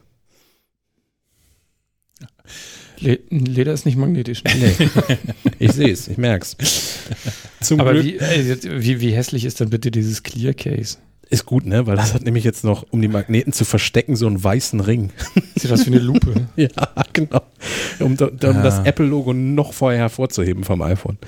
Leder 2.98 3.72
ist 3.72 3.86
nicht 3.86 3.96
magnetisch. 3.96 4.42
Nee. 4.44 4.74
ich 5.58 5.72
sehe 5.72 5.90
es, 5.90 6.08
ich 6.08 6.18
merke 6.18 6.44
es. 6.44 7.76
Aber 7.78 7.92
Glück. 7.92 8.04
Wie, 8.04 8.16
äh, 8.16 8.82
wie, 8.82 9.00
wie 9.00 9.12
hässlich 9.12 9.46
ist 9.46 9.60
denn 9.60 9.70
bitte 9.70 9.90
dieses 9.90 10.22
Clear 10.22 10.52
Case? 10.52 10.98
Ist 11.30 11.46
gut, 11.46 11.64
ne? 11.64 11.86
Weil 11.86 11.94
das 11.94 12.12
hat 12.12 12.22
nämlich 12.22 12.42
jetzt 12.42 12.64
noch, 12.64 12.84
um 12.90 13.00
die 13.00 13.06
Magneten 13.06 13.52
zu 13.52 13.64
verstecken, 13.64 14.16
so 14.16 14.26
einen 14.26 14.42
weißen 14.42 14.80
Ring. 14.80 15.10
Sieht 15.54 15.70
das 15.70 15.86
wie 15.86 15.92
eine 15.92 16.00
Lupe? 16.00 16.48
ja, 16.56 16.68
genau. 17.12 17.42
Um, 18.00 18.16
um 18.18 18.28
ah. 18.42 18.62
das 18.62 18.80
Apple-Logo 18.80 19.32
noch 19.32 19.72
vorher 19.72 20.00
hervorzuheben 20.00 20.64
vom 20.64 20.82
iPhone. 20.82 21.18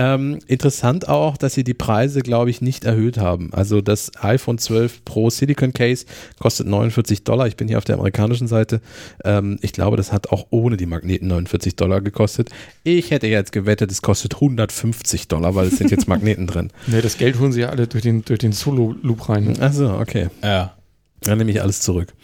Ähm, 0.00 0.38
interessant 0.46 1.08
auch, 1.08 1.36
dass 1.36 1.54
sie 1.54 1.64
die 1.64 1.74
Preise, 1.74 2.20
glaube 2.20 2.50
ich, 2.50 2.60
nicht 2.60 2.84
erhöht 2.84 3.18
haben. 3.18 3.52
Also 3.52 3.80
das 3.80 4.12
iPhone 4.20 4.56
12 4.56 5.04
Pro 5.04 5.28
Silicon 5.28 5.72
Case 5.72 6.06
kostet 6.38 6.68
49 6.68 7.24
Dollar. 7.24 7.48
Ich 7.48 7.56
bin 7.56 7.66
hier 7.66 7.78
auf 7.78 7.84
der 7.84 7.96
amerikanischen 7.96 8.46
Seite. 8.46 8.80
Ähm, 9.24 9.58
ich 9.60 9.72
glaube, 9.72 9.96
das 9.96 10.12
hat 10.12 10.28
auch 10.28 10.46
ohne 10.50 10.76
die 10.76 10.86
Magneten 10.86 11.26
49 11.26 11.74
Dollar 11.74 12.00
gekostet. 12.00 12.48
Ich 12.84 13.10
hätte 13.10 13.26
jetzt 13.26 13.50
gewettet, 13.50 13.90
es 13.90 14.00
kostet 14.00 14.36
150 14.36 15.26
Dollar, 15.26 15.56
weil 15.56 15.66
es 15.66 15.78
sind 15.78 15.90
jetzt 15.90 16.06
Magneten 16.08 16.46
drin. 16.46 16.70
Nee, 16.86 17.00
das 17.00 17.18
Geld 17.18 17.40
holen 17.40 17.50
sie 17.50 17.62
ja 17.62 17.70
alle 17.70 17.88
durch 17.88 18.04
den, 18.04 18.24
durch 18.24 18.38
den 18.38 18.52
Solo-Loop 18.52 19.28
rein. 19.28 19.60
Achso, 19.60 19.98
okay. 19.98 20.28
Ja. 20.44 20.76
Dann 21.22 21.38
nehme 21.38 21.50
ich 21.50 21.60
alles 21.60 21.80
zurück. 21.80 22.14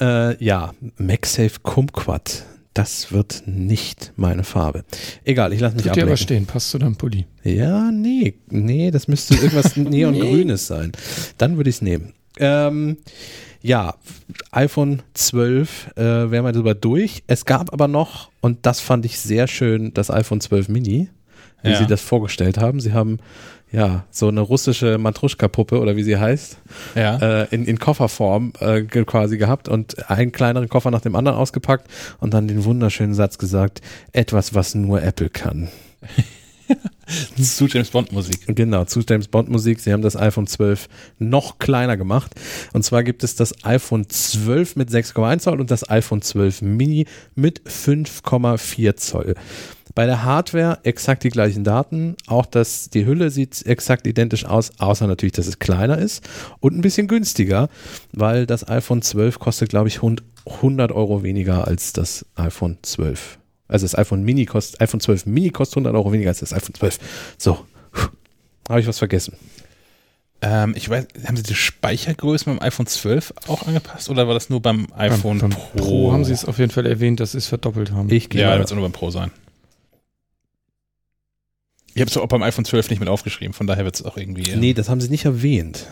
Äh, 0.00 0.42
ja, 0.44 0.72
MagSafe 0.96 1.60
Kumquat 1.62 2.46
das 2.74 3.12
wird 3.12 3.42
nicht 3.46 4.12
meine 4.16 4.44
Farbe. 4.44 4.84
Egal, 5.24 5.52
ich 5.52 5.60
lasse 5.60 5.74
mich 5.74 5.82
Tut 5.82 5.92
ablenken. 5.92 6.08
dir 6.08 6.12
aber 6.12 6.16
stehen, 6.16 6.46
passt 6.46 6.70
zu 6.70 6.78
deinem 6.78 6.96
Pulli. 6.96 7.26
Ja, 7.42 7.90
nee, 7.90 8.34
nee, 8.48 8.90
das 8.90 9.08
müsste 9.08 9.34
irgendwas 9.34 9.76
Neongrünes 9.76 10.66
sein. 10.66 10.92
Dann 11.38 11.56
würde 11.56 11.70
ich 11.70 11.76
es 11.76 11.82
nehmen. 11.82 12.12
Ähm, 12.38 12.96
Ja, 13.62 13.94
iPhone 14.52 15.02
12 15.14 15.96
äh, 15.96 16.02
wären 16.30 16.44
wir 16.44 16.52
drüber 16.52 16.74
durch. 16.74 17.22
Es 17.26 17.44
gab 17.44 17.72
aber 17.72 17.88
noch, 17.88 18.30
und 18.40 18.64
das 18.64 18.80
fand 18.80 19.04
ich 19.04 19.18
sehr 19.18 19.48
schön, 19.48 19.92
das 19.92 20.10
iPhone 20.10 20.40
12 20.40 20.68
Mini, 20.68 21.10
wie 21.62 21.70
ja. 21.70 21.76
sie 21.76 21.86
das 21.86 22.00
vorgestellt 22.00 22.56
haben. 22.56 22.80
Sie 22.80 22.94
haben 22.94 23.18
ja, 23.72 24.04
so 24.10 24.28
eine 24.28 24.40
russische 24.40 24.98
Matruschka-Puppe 24.98 25.78
oder 25.78 25.96
wie 25.96 26.02
sie 26.02 26.18
heißt, 26.18 26.58
ja. 26.94 27.42
äh, 27.42 27.54
in, 27.54 27.64
in 27.66 27.78
Kofferform 27.78 28.52
äh, 28.60 28.82
quasi 28.82 29.38
gehabt 29.38 29.68
und 29.68 30.10
einen 30.10 30.32
kleineren 30.32 30.68
Koffer 30.68 30.90
nach 30.90 31.00
dem 31.00 31.14
anderen 31.14 31.38
ausgepackt 31.38 31.86
und 32.18 32.34
dann 32.34 32.48
den 32.48 32.64
wunderschönen 32.64 33.14
Satz 33.14 33.38
gesagt, 33.38 33.80
etwas, 34.12 34.54
was 34.54 34.74
nur 34.74 35.02
Apple 35.02 35.30
kann. 35.30 35.68
zu 37.40 37.66
James 37.66 37.90
Bond 37.90 38.12
Musik. 38.12 38.40
Genau, 38.46 38.84
zu 38.84 39.00
James 39.08 39.28
Bond 39.28 39.48
Musik. 39.48 39.80
Sie 39.80 39.92
haben 39.92 40.02
das 40.02 40.16
iPhone 40.16 40.46
12 40.46 40.88
noch 41.18 41.58
kleiner 41.58 41.96
gemacht. 41.96 42.32
Und 42.72 42.84
zwar 42.84 43.02
gibt 43.02 43.24
es 43.24 43.34
das 43.34 43.64
iPhone 43.64 44.08
12 44.08 44.76
mit 44.76 44.90
6,1 44.90 45.38
Zoll 45.40 45.60
und 45.60 45.70
das 45.70 45.88
iPhone 45.88 46.22
12 46.22 46.62
Mini 46.62 47.06
mit 47.34 47.62
5,4 47.62 48.96
Zoll. 48.96 49.34
Bei 49.94 50.06
der 50.06 50.24
Hardware 50.24 50.78
exakt 50.84 51.24
die 51.24 51.30
gleichen 51.30 51.64
Daten. 51.64 52.16
Auch 52.26 52.46
das, 52.46 52.90
die 52.90 53.06
Hülle 53.06 53.30
sieht 53.30 53.66
exakt 53.66 54.06
identisch 54.06 54.44
aus, 54.44 54.72
außer 54.78 55.06
natürlich, 55.06 55.32
dass 55.32 55.46
es 55.46 55.58
kleiner 55.58 55.98
ist 55.98 56.28
und 56.60 56.76
ein 56.76 56.80
bisschen 56.80 57.08
günstiger, 57.08 57.68
weil 58.12 58.46
das 58.46 58.68
iPhone 58.68 59.02
12 59.02 59.38
kostet, 59.38 59.68
glaube 59.70 59.88
ich, 59.88 60.00
100 60.02 60.92
Euro 60.92 61.22
weniger 61.22 61.66
als 61.66 61.92
das 61.92 62.24
iPhone 62.36 62.78
12. 62.82 63.38
Also 63.68 63.84
das 63.84 63.96
iPhone 63.96 64.22
Mini 64.22 64.46
kostet, 64.46 64.80
iPhone 64.80 65.00
12 65.00 65.26
Mini 65.26 65.50
kostet 65.50 65.76
100 65.76 65.94
Euro 65.94 66.12
weniger 66.12 66.30
als 66.30 66.40
das 66.40 66.52
iPhone 66.52 66.74
12. 66.74 66.98
So, 67.38 67.64
habe 68.68 68.80
ich 68.80 68.86
was 68.86 68.98
vergessen. 68.98 69.34
Ähm, 70.42 70.74
ich 70.74 70.88
weiß, 70.88 71.06
haben 71.26 71.36
Sie 71.36 71.42
die 71.42 71.54
Speichergröße 71.54 72.46
beim 72.46 72.60
iPhone 72.60 72.86
12 72.86 73.34
auch 73.48 73.66
angepasst 73.66 74.08
oder 74.08 74.26
war 74.26 74.34
das 74.34 74.48
nur 74.48 74.62
beim 74.62 74.86
iPhone 74.96 75.38
beim, 75.38 75.50
beim 75.50 75.58
Pro? 75.58 75.78
Pro? 75.78 76.12
haben 76.12 76.24
Sie 76.24 76.32
es 76.32 76.46
auf 76.46 76.58
jeden 76.58 76.70
Fall 76.70 76.86
erwähnt, 76.86 77.20
dass 77.20 77.32
Sie 77.32 77.38
es 77.38 77.46
verdoppelt 77.46 77.92
haben. 77.92 78.10
Ich 78.10 78.30
gehe 78.30 78.40
ja, 78.40 78.56
wird 78.56 78.64
es 78.64 78.72
nur 78.72 78.82
beim 78.82 78.92
Pro 78.92 79.10
sein. 79.10 79.30
Ich 81.94 82.00
habe 82.00 82.10
es 82.10 82.16
auch 82.16 82.26
beim 82.28 82.42
iPhone 82.42 82.64
12 82.64 82.90
nicht 82.90 83.00
mit 83.00 83.08
aufgeschrieben, 83.08 83.52
von 83.52 83.66
daher 83.66 83.84
wird 83.84 83.96
es 83.96 84.04
auch 84.04 84.16
irgendwie. 84.16 84.50
Ja. 84.50 84.56
Nee, 84.56 84.74
das 84.74 84.88
haben 84.88 85.00
sie 85.00 85.08
nicht 85.08 85.24
erwähnt. 85.24 85.86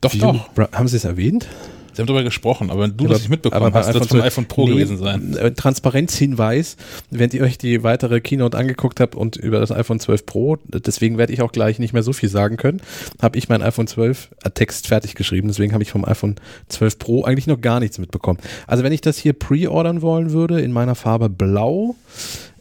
Doch, 0.00 0.14
doch. 0.14 0.48
Haben 0.72 0.88
sie 0.88 0.96
es 0.96 1.04
erwähnt? 1.04 1.46
Sie 1.92 2.02
haben 2.02 2.06
darüber 2.06 2.22
gesprochen, 2.22 2.70
aber 2.70 2.88
du 2.88 3.04
ja, 3.04 3.10
das 3.10 3.20
nicht 3.20 3.30
mitbekommen 3.30 3.74
hast, 3.74 3.92
wird 3.92 4.04
es 4.04 4.10
beim 4.10 4.22
iPhone 4.22 4.46
Pro 4.46 4.64
nee, 4.64 4.74
gewesen 4.74 4.96
sein. 4.96 5.36
Äh, 5.36 5.52
Transparenzhinweis, 5.52 6.76
wenn 7.10 7.30
ihr 7.30 7.42
euch 7.42 7.58
die 7.58 7.82
weitere 7.82 8.20
Keynote 8.20 8.56
angeguckt 8.56 9.00
habt 9.00 9.14
und 9.14 9.36
über 9.36 9.60
das 9.60 9.72
iPhone 9.72 9.98
12 9.98 10.24
Pro, 10.24 10.58
deswegen 10.66 11.18
werde 11.18 11.32
ich 11.32 11.42
auch 11.42 11.52
gleich 11.52 11.78
nicht 11.78 11.92
mehr 11.92 12.02
so 12.02 12.12
viel 12.12 12.28
sagen 12.28 12.56
können, 12.56 12.80
habe 13.20 13.38
ich 13.38 13.48
mein 13.48 13.62
iPhone 13.62 13.86
12 13.86 14.30
äh, 14.42 14.50
Text 14.50 14.86
fertig 14.86 15.14
geschrieben, 15.14 15.48
deswegen 15.48 15.72
habe 15.72 15.82
ich 15.82 15.90
vom 15.90 16.04
iPhone 16.04 16.36
12 16.68 16.98
Pro 16.98 17.24
eigentlich 17.24 17.46
noch 17.46 17.60
gar 17.60 17.80
nichts 17.80 17.98
mitbekommen. 17.98 18.38
Also 18.66 18.84
wenn 18.84 18.92
ich 18.92 19.00
das 19.00 19.18
hier 19.18 19.32
pre-ordern 19.32 20.00
wollen 20.00 20.30
würde, 20.30 20.60
in 20.60 20.72
meiner 20.72 20.94
Farbe 20.94 21.28
blau, 21.28 21.96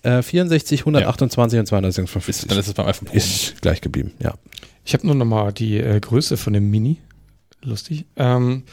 äh, 0.04 0.22
64, 0.22 0.82
128 0.82 1.56
ja. 1.56 1.60
und 1.62 1.66
256. 1.66 2.48
Dann 2.48 2.58
ist 2.58 2.68
es 2.68 2.74
beim 2.74 2.88
iPhone 2.88 3.08
Pro. 3.08 3.16
Ist 3.16 3.62
gleich 3.62 3.82
geblieben, 3.82 4.14
ja. 4.20 4.36
Ich 4.86 4.94
habe 4.94 5.06
nur 5.06 5.16
noch 5.16 5.26
mal 5.26 5.52
die 5.52 5.78
äh, 5.78 6.00
Größe 6.00 6.38
von 6.38 6.54
dem 6.54 6.70
Mini. 6.70 6.98
Lustig. 7.62 8.06
Ähm, 8.16 8.64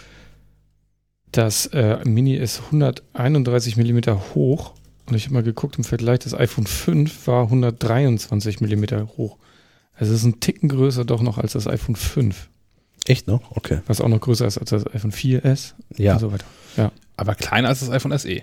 das 1.32 1.66
äh, 1.66 1.98
Mini 2.04 2.34
ist 2.34 2.62
131 2.72 3.76
mm 3.76 4.00
hoch. 4.34 4.74
Und 5.06 5.14
ich 5.14 5.24
habe 5.24 5.34
mal 5.34 5.42
geguckt 5.42 5.78
im 5.78 5.84
Vergleich, 5.84 6.20
das 6.20 6.34
iPhone 6.34 6.66
5 6.66 7.26
war 7.26 7.44
123 7.44 8.60
mm 8.60 8.84
hoch. 9.16 9.36
Also 9.94 10.12
es 10.12 10.20
ist 10.20 10.24
ein 10.24 10.40
Ticken 10.40 10.68
größer 10.68 11.04
doch 11.04 11.22
noch 11.22 11.38
als 11.38 11.52
das 11.52 11.66
iPhone 11.66 11.96
5. 11.96 12.48
Echt 13.06 13.28
noch? 13.28 13.56
Okay. 13.56 13.80
Was 13.86 14.00
auch 14.00 14.08
noch 14.08 14.20
größer 14.20 14.46
ist 14.46 14.58
als 14.58 14.70
das 14.70 14.86
iPhone 14.92 15.12
4S 15.12 15.74
ja. 15.96 16.14
und 16.14 16.18
so 16.20 16.32
weiter. 16.32 16.46
Ja. 16.76 16.90
Aber 17.16 17.34
kleiner 17.34 17.68
als 17.68 17.80
das 17.80 17.90
iPhone 17.90 18.16
SE. 18.18 18.42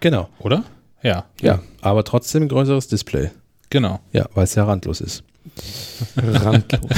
Genau. 0.00 0.28
Oder? 0.38 0.64
Ja. 1.02 1.26
Ja, 1.40 1.60
aber 1.80 2.04
trotzdem 2.04 2.44
ein 2.44 2.48
größeres 2.48 2.88
Display. 2.88 3.30
Genau. 3.70 4.00
Ja, 4.12 4.26
weil 4.34 4.44
es 4.44 4.54
ja 4.54 4.64
randlos 4.64 5.00
ist. 5.00 5.22
randlos. 6.16 6.90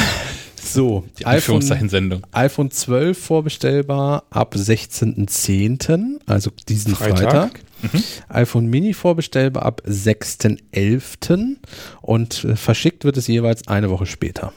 So, 0.63 1.05
die 1.19 1.27
iPhone, 1.27 2.23
iPhone 2.33 2.71
12 2.71 3.19
vorbestellbar 3.19 4.25
ab 4.31 4.55
16.10., 4.55 6.21
also 6.27 6.51
diesen 6.69 6.95
Freitag. 6.95 7.19
Freitag. 7.19 7.61
Mhm. 7.83 8.05
iPhone 8.29 8.67
Mini 8.67 8.93
vorbestellbar 8.93 9.65
ab 9.65 9.83
6.11. 9.87 11.57
und 12.03 12.45
äh, 12.45 12.57
verschickt 12.57 13.05
wird 13.05 13.17
es 13.17 13.27
jeweils 13.27 13.67
eine 13.69 13.91
Woche 13.91 14.07
später. 14.07 14.53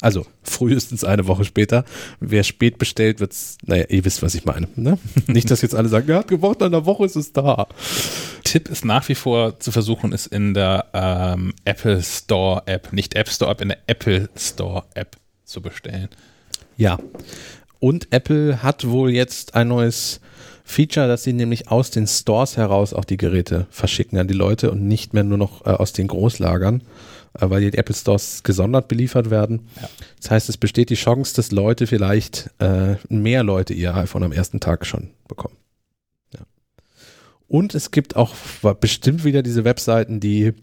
Also 0.00 0.24
frühestens 0.42 1.04
eine 1.04 1.26
Woche 1.26 1.44
später. 1.44 1.84
Wer 2.20 2.42
spät 2.42 2.78
bestellt, 2.78 3.20
wird's, 3.20 3.58
naja, 3.66 3.84
ihr 3.88 4.04
wisst, 4.04 4.22
was 4.22 4.34
ich 4.34 4.44
meine. 4.44 4.68
Ne? 4.76 4.98
Nicht, 5.26 5.50
dass 5.50 5.62
jetzt 5.62 5.74
alle 5.74 5.88
sagen, 5.88 6.08
er 6.08 6.18
hat 6.18 6.28
gebraucht, 6.28 6.60
in 6.60 6.68
einer 6.68 6.86
Woche 6.86 7.04
ist 7.04 7.16
es 7.16 7.32
da. 7.32 7.68
Tipp 8.44 8.68
ist 8.68 8.84
nach 8.84 9.08
wie 9.08 9.14
vor 9.14 9.60
zu 9.60 9.72
versuchen, 9.72 10.12
ist 10.12 10.26
in 10.26 10.54
der 10.54 10.86
ähm, 10.94 11.52
Apple 11.64 12.02
Store 12.02 12.62
App, 12.66 12.92
nicht 12.92 13.14
App 13.14 13.28
Store 13.28 13.50
App, 13.50 13.60
in 13.60 13.68
der 13.68 13.78
Apple 13.86 14.30
Store 14.36 14.84
App 14.94 15.16
zu 15.44 15.60
bestellen. 15.60 16.08
Ja. 16.76 16.98
Und 17.78 18.08
Apple 18.10 18.62
hat 18.62 18.88
wohl 18.88 19.10
jetzt 19.10 19.54
ein 19.54 19.68
neues 19.68 20.20
Feature, 20.64 21.08
dass 21.08 21.24
sie 21.24 21.32
nämlich 21.32 21.70
aus 21.70 21.90
den 21.90 22.06
Stores 22.06 22.56
heraus 22.56 22.94
auch 22.94 23.04
die 23.04 23.16
Geräte 23.16 23.66
verschicken 23.70 24.18
an 24.18 24.28
die 24.28 24.34
Leute 24.34 24.70
und 24.70 24.86
nicht 24.86 25.14
mehr 25.14 25.24
nur 25.24 25.38
noch 25.38 25.66
äh, 25.66 25.70
aus 25.70 25.92
den 25.92 26.06
Großlagern. 26.06 26.82
Äh, 27.38 27.48
weil 27.48 27.70
die 27.70 27.78
Apple 27.78 27.94
Stores 27.94 28.42
gesondert 28.42 28.88
beliefert 28.88 29.30
werden. 29.30 29.68
Ja. 29.80 29.88
Das 30.20 30.30
heißt, 30.30 30.48
es 30.48 30.56
besteht 30.56 30.90
die 30.90 30.96
Chance, 30.96 31.34
dass 31.36 31.52
Leute 31.52 31.86
vielleicht 31.86 32.50
äh, 32.58 32.96
mehr 33.08 33.44
Leute 33.44 33.72
ihr 33.72 33.94
iPhone 33.94 34.24
am 34.24 34.32
ersten 34.32 34.60
Tag 34.60 34.84
schon 34.84 35.10
bekommen. 35.28 35.56
Ja. 36.34 36.40
Und 37.46 37.74
es 37.74 37.92
gibt 37.92 38.16
auch 38.16 38.34
bestimmt 38.80 39.24
wieder 39.24 39.42
diese 39.42 39.64
Webseiten, 39.64 40.18
die 40.18 40.54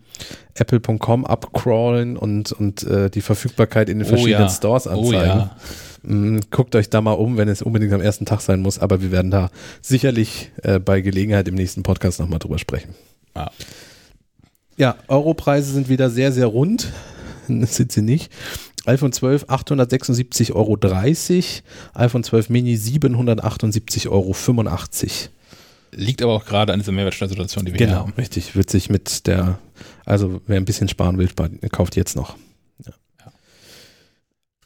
apple.com 0.55 1.26
abcrawlen 1.26 2.18
und, 2.18 2.51
und 2.51 2.84
äh, 2.84 3.09
die 3.09 3.22
Verfügbarkeit 3.22 3.88
in 3.88 3.99
den 3.99 4.07
oh 4.07 4.09
verschiedenen 4.09 4.47
ja. 4.47 4.49
Stores 4.49 4.88
anzeigen. 4.88 5.07
Oh 5.07 5.13
ja. 5.13 5.57
Mm, 6.03 6.39
guckt 6.51 6.76
euch 6.76 6.89
da 6.89 6.99
mal 6.99 7.13
um, 7.13 7.38
wenn 7.38 7.47
es 7.47 7.61
unbedingt 7.61 7.93
am 7.93 8.01
ersten 8.01 8.26
Tag 8.26 8.41
sein 8.41 8.59
muss, 8.59 8.78
aber 8.78 9.01
wir 9.01 9.11
werden 9.11 9.32
da 9.32 9.51
sicherlich 9.82 10.51
äh, 10.63 10.80
bei 10.80 10.99
Gelegenheit 10.99 11.47
im 11.47 11.55
nächsten 11.55 11.84
Podcast 11.84 12.20
nochmal 12.20 12.39
drüber 12.39 12.59
sprechen. 12.59 12.93
Ja. 13.36 13.51
Ja, 14.78 14.95
Europreise 15.07 15.73
sind 15.73 15.89
wieder 15.89 16.09
sehr, 16.09 16.32
sehr 16.32 16.47
rund. 16.47 16.88
Das 17.49 17.78
sind 17.78 17.93
sie 17.93 18.01
nicht. 18.01 18.30
iPhone 18.86 19.13
12 19.13 19.45
876,30 19.45 20.51
Euro. 20.53 20.78
iPhone 21.93 22.23
12 22.25 22.49
Mini 22.49 22.75
778,85 22.75 24.09
Euro. 24.09 24.36
Liegt 25.91 26.21
aber 26.21 26.34
auch 26.34 26.45
gerade 26.45 26.73
an 26.73 26.80
dieser 26.80 26.91
Mehrwertsteuersituation, 26.91 27.65
die 27.65 27.71
wir 27.71 27.78
genau, 27.78 27.91
hier 27.91 27.99
haben. 27.99 28.07
Genau, 28.07 28.19
richtig. 28.19 28.57
Wird 28.57 28.69
sich 28.69 28.89
mit 28.89 29.25
der, 29.28 29.59
also 30.05 30.41
wer 30.45 30.57
ein 30.57 30.65
bisschen 30.65 30.89
sparen 30.89 31.17
will, 31.17 31.30
kauft 31.69 31.95
jetzt 31.95 32.17
noch. 32.17 32.36
Ja. 32.86 32.91
Ja. 33.21 33.32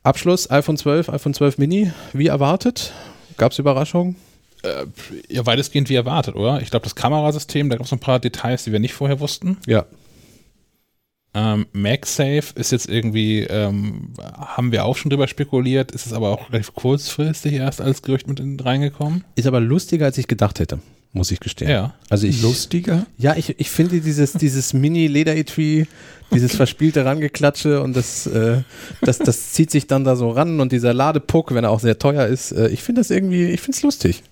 Abschluss 0.01 0.49
iPhone 0.49 0.77
12, 0.77 1.09
iPhone 1.09 1.35
12 1.35 1.59
Mini, 1.59 1.91
wie 2.13 2.25
erwartet? 2.25 2.93
Gab 3.37 3.51
es 3.51 3.59
Überraschungen? 3.59 4.15
Äh, 4.63 4.87
ja, 5.29 5.45
weitestgehend 5.45 5.89
wie 5.89 5.95
erwartet, 5.95 6.35
oder? 6.35 6.61
Ich 6.61 6.71
glaube, 6.71 6.83
das 6.83 6.95
Kamerasystem, 6.95 7.69
da 7.69 7.77
gab 7.77 7.85
es 7.85 7.93
ein 7.93 7.99
paar 7.99 8.19
Details, 8.19 8.63
die 8.63 8.71
wir 8.71 8.79
nicht 8.79 8.93
vorher 8.93 9.19
wussten. 9.19 9.57
Ja. 9.67 9.85
Ähm, 11.33 11.65
MagSafe 11.71 12.53
ist 12.55 12.71
jetzt 12.71 12.89
irgendwie, 12.89 13.41
ähm, 13.43 14.13
haben 14.21 14.71
wir 14.73 14.83
auch 14.83 14.97
schon 14.97 15.09
drüber 15.09 15.27
spekuliert, 15.27 15.91
ist 15.91 16.05
es 16.05 16.11
aber 16.13 16.29
auch 16.29 16.49
relativ 16.49 16.73
kurzfristig 16.73 17.53
erst 17.53 17.79
als 17.79 18.01
Gerücht 18.01 18.27
mit 18.27 18.41
reingekommen. 18.65 19.23
Ist 19.35 19.47
aber 19.47 19.61
lustiger, 19.61 20.05
als 20.05 20.17
ich 20.17 20.27
gedacht 20.27 20.59
hätte, 20.59 20.79
muss 21.13 21.31
ich 21.31 21.39
gestehen. 21.39 21.71
Ja. 21.71 21.93
Also 22.09 22.27
ich, 22.27 22.41
lustiger? 22.41 23.05
Ja, 23.17 23.37
ich, 23.37 23.57
ich 23.59 23.69
finde 23.69 24.01
dieses, 24.01 24.33
dieses 24.33 24.73
Mini-Leder-Etui, 24.73 25.87
dieses 26.33 26.53
verspielte 26.53 27.05
Rangeklatsche 27.05 27.81
und 27.81 27.95
das, 27.95 28.27
äh, 28.27 28.63
das, 28.99 29.19
das 29.19 29.53
zieht 29.53 29.71
sich 29.71 29.87
dann 29.87 30.03
da 30.03 30.17
so 30.17 30.31
ran 30.31 30.59
und 30.59 30.73
dieser 30.73 30.93
Ladepuck, 30.93 31.53
wenn 31.53 31.63
er 31.63 31.71
auch 31.71 31.79
sehr 31.79 31.97
teuer 31.97 32.27
ist, 32.27 32.51
äh, 32.51 32.67
ich 32.69 32.83
finde 32.83 32.99
das 32.99 33.09
irgendwie, 33.09 33.45
ich 33.45 33.61
finde 33.61 33.77
es 33.77 33.83
lustig. 33.83 34.23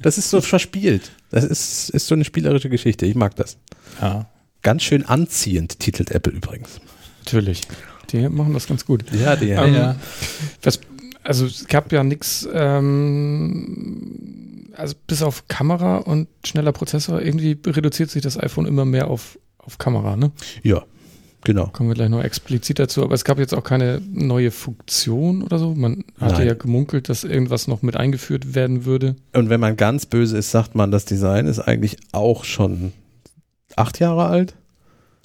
Das 0.00 0.16
ist 0.16 0.30
so 0.30 0.40
verspielt. 0.40 1.10
Das 1.30 1.44
ist, 1.44 1.90
ist 1.90 2.06
so 2.06 2.14
eine 2.14 2.24
spielerische 2.24 2.70
Geschichte. 2.70 3.04
Ich 3.04 3.14
mag 3.14 3.36
das. 3.36 3.58
Ja. 4.00 4.26
Ganz 4.62 4.82
schön 4.82 5.04
anziehend, 5.04 5.78
titelt 5.78 6.10
Apple 6.10 6.32
übrigens. 6.32 6.80
Natürlich. 7.24 7.62
Die 8.10 8.28
machen 8.28 8.54
das 8.54 8.66
ganz 8.66 8.84
gut. 8.86 9.04
Ja, 9.12 9.36
die 9.36 9.50
ähm, 9.50 9.74
ja. 9.74 9.96
Was, 10.62 10.80
also 11.22 11.46
es 11.46 11.66
gab 11.66 11.92
ja 11.92 12.02
nichts, 12.02 12.48
ähm, 12.52 14.08
also 14.74 14.94
bis 15.06 15.22
auf 15.22 15.46
Kamera 15.48 15.98
und 15.98 16.26
schneller 16.44 16.72
Prozessor, 16.72 17.20
irgendwie 17.20 17.58
reduziert 17.66 18.10
sich 18.10 18.22
das 18.22 18.38
iPhone 18.38 18.66
immer 18.66 18.84
mehr 18.86 19.08
auf, 19.08 19.38
auf 19.58 19.76
Kamera, 19.78 20.16
ne? 20.16 20.32
Ja, 20.62 20.84
genau. 21.44 21.66
Kommen 21.66 21.90
wir 21.90 21.94
gleich 21.94 22.08
noch 22.08 22.24
explizit 22.24 22.78
dazu, 22.78 23.02
aber 23.02 23.14
es 23.14 23.24
gab 23.24 23.38
jetzt 23.38 23.54
auch 23.54 23.64
keine 23.64 24.00
neue 24.10 24.50
Funktion 24.50 25.42
oder 25.42 25.58
so. 25.58 25.74
Man 25.74 26.04
hatte 26.18 26.36
Nein. 26.36 26.46
ja 26.46 26.54
gemunkelt, 26.54 27.10
dass 27.10 27.24
irgendwas 27.24 27.68
noch 27.68 27.82
mit 27.82 27.96
eingeführt 27.96 28.54
werden 28.54 28.86
würde. 28.86 29.16
Und 29.34 29.50
wenn 29.50 29.60
man 29.60 29.76
ganz 29.76 30.06
böse 30.06 30.38
ist, 30.38 30.50
sagt 30.50 30.74
man, 30.74 30.90
das 30.90 31.04
Design 31.04 31.46
ist 31.46 31.60
eigentlich 31.60 31.98
auch 32.12 32.44
schon 32.44 32.94
acht 33.78 33.98
Jahre 33.98 34.26
alt. 34.26 34.54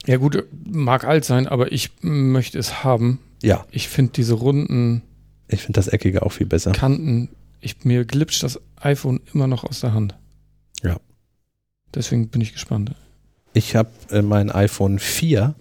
Ja, 0.05 0.17
gut, 0.17 0.43
mag 0.65 1.05
alt 1.05 1.25
sein, 1.25 1.47
aber 1.47 1.71
ich 1.71 1.91
möchte 2.01 2.59
es 2.59 2.83
haben. 2.83 3.19
Ja. 3.41 3.65
Ich 3.71 3.87
finde 3.87 4.11
diese 4.13 4.33
runden. 4.33 5.01
Ich 5.47 5.61
finde 5.61 5.77
das 5.77 5.87
Eckige 5.87 6.23
auch 6.23 6.31
viel 6.31 6.47
besser. 6.47 6.71
Kanten 6.71 7.29
Ich, 7.61 7.85
mir 7.85 8.05
glitscht 8.05 8.43
das 8.43 8.59
iPhone 8.81 9.21
immer 9.33 9.47
noch 9.47 9.63
aus 9.63 9.79
der 9.79 9.93
Hand. 9.93 10.15
Ja. 10.81 10.97
Deswegen 11.93 12.27
bin 12.29 12.41
ich 12.41 12.53
gespannt. 12.53 12.93
Ich 13.53 13.75
habe 13.75 13.91
äh, 14.09 14.21
mein 14.21 14.51
iPhone 14.51 14.99
4 14.99 15.55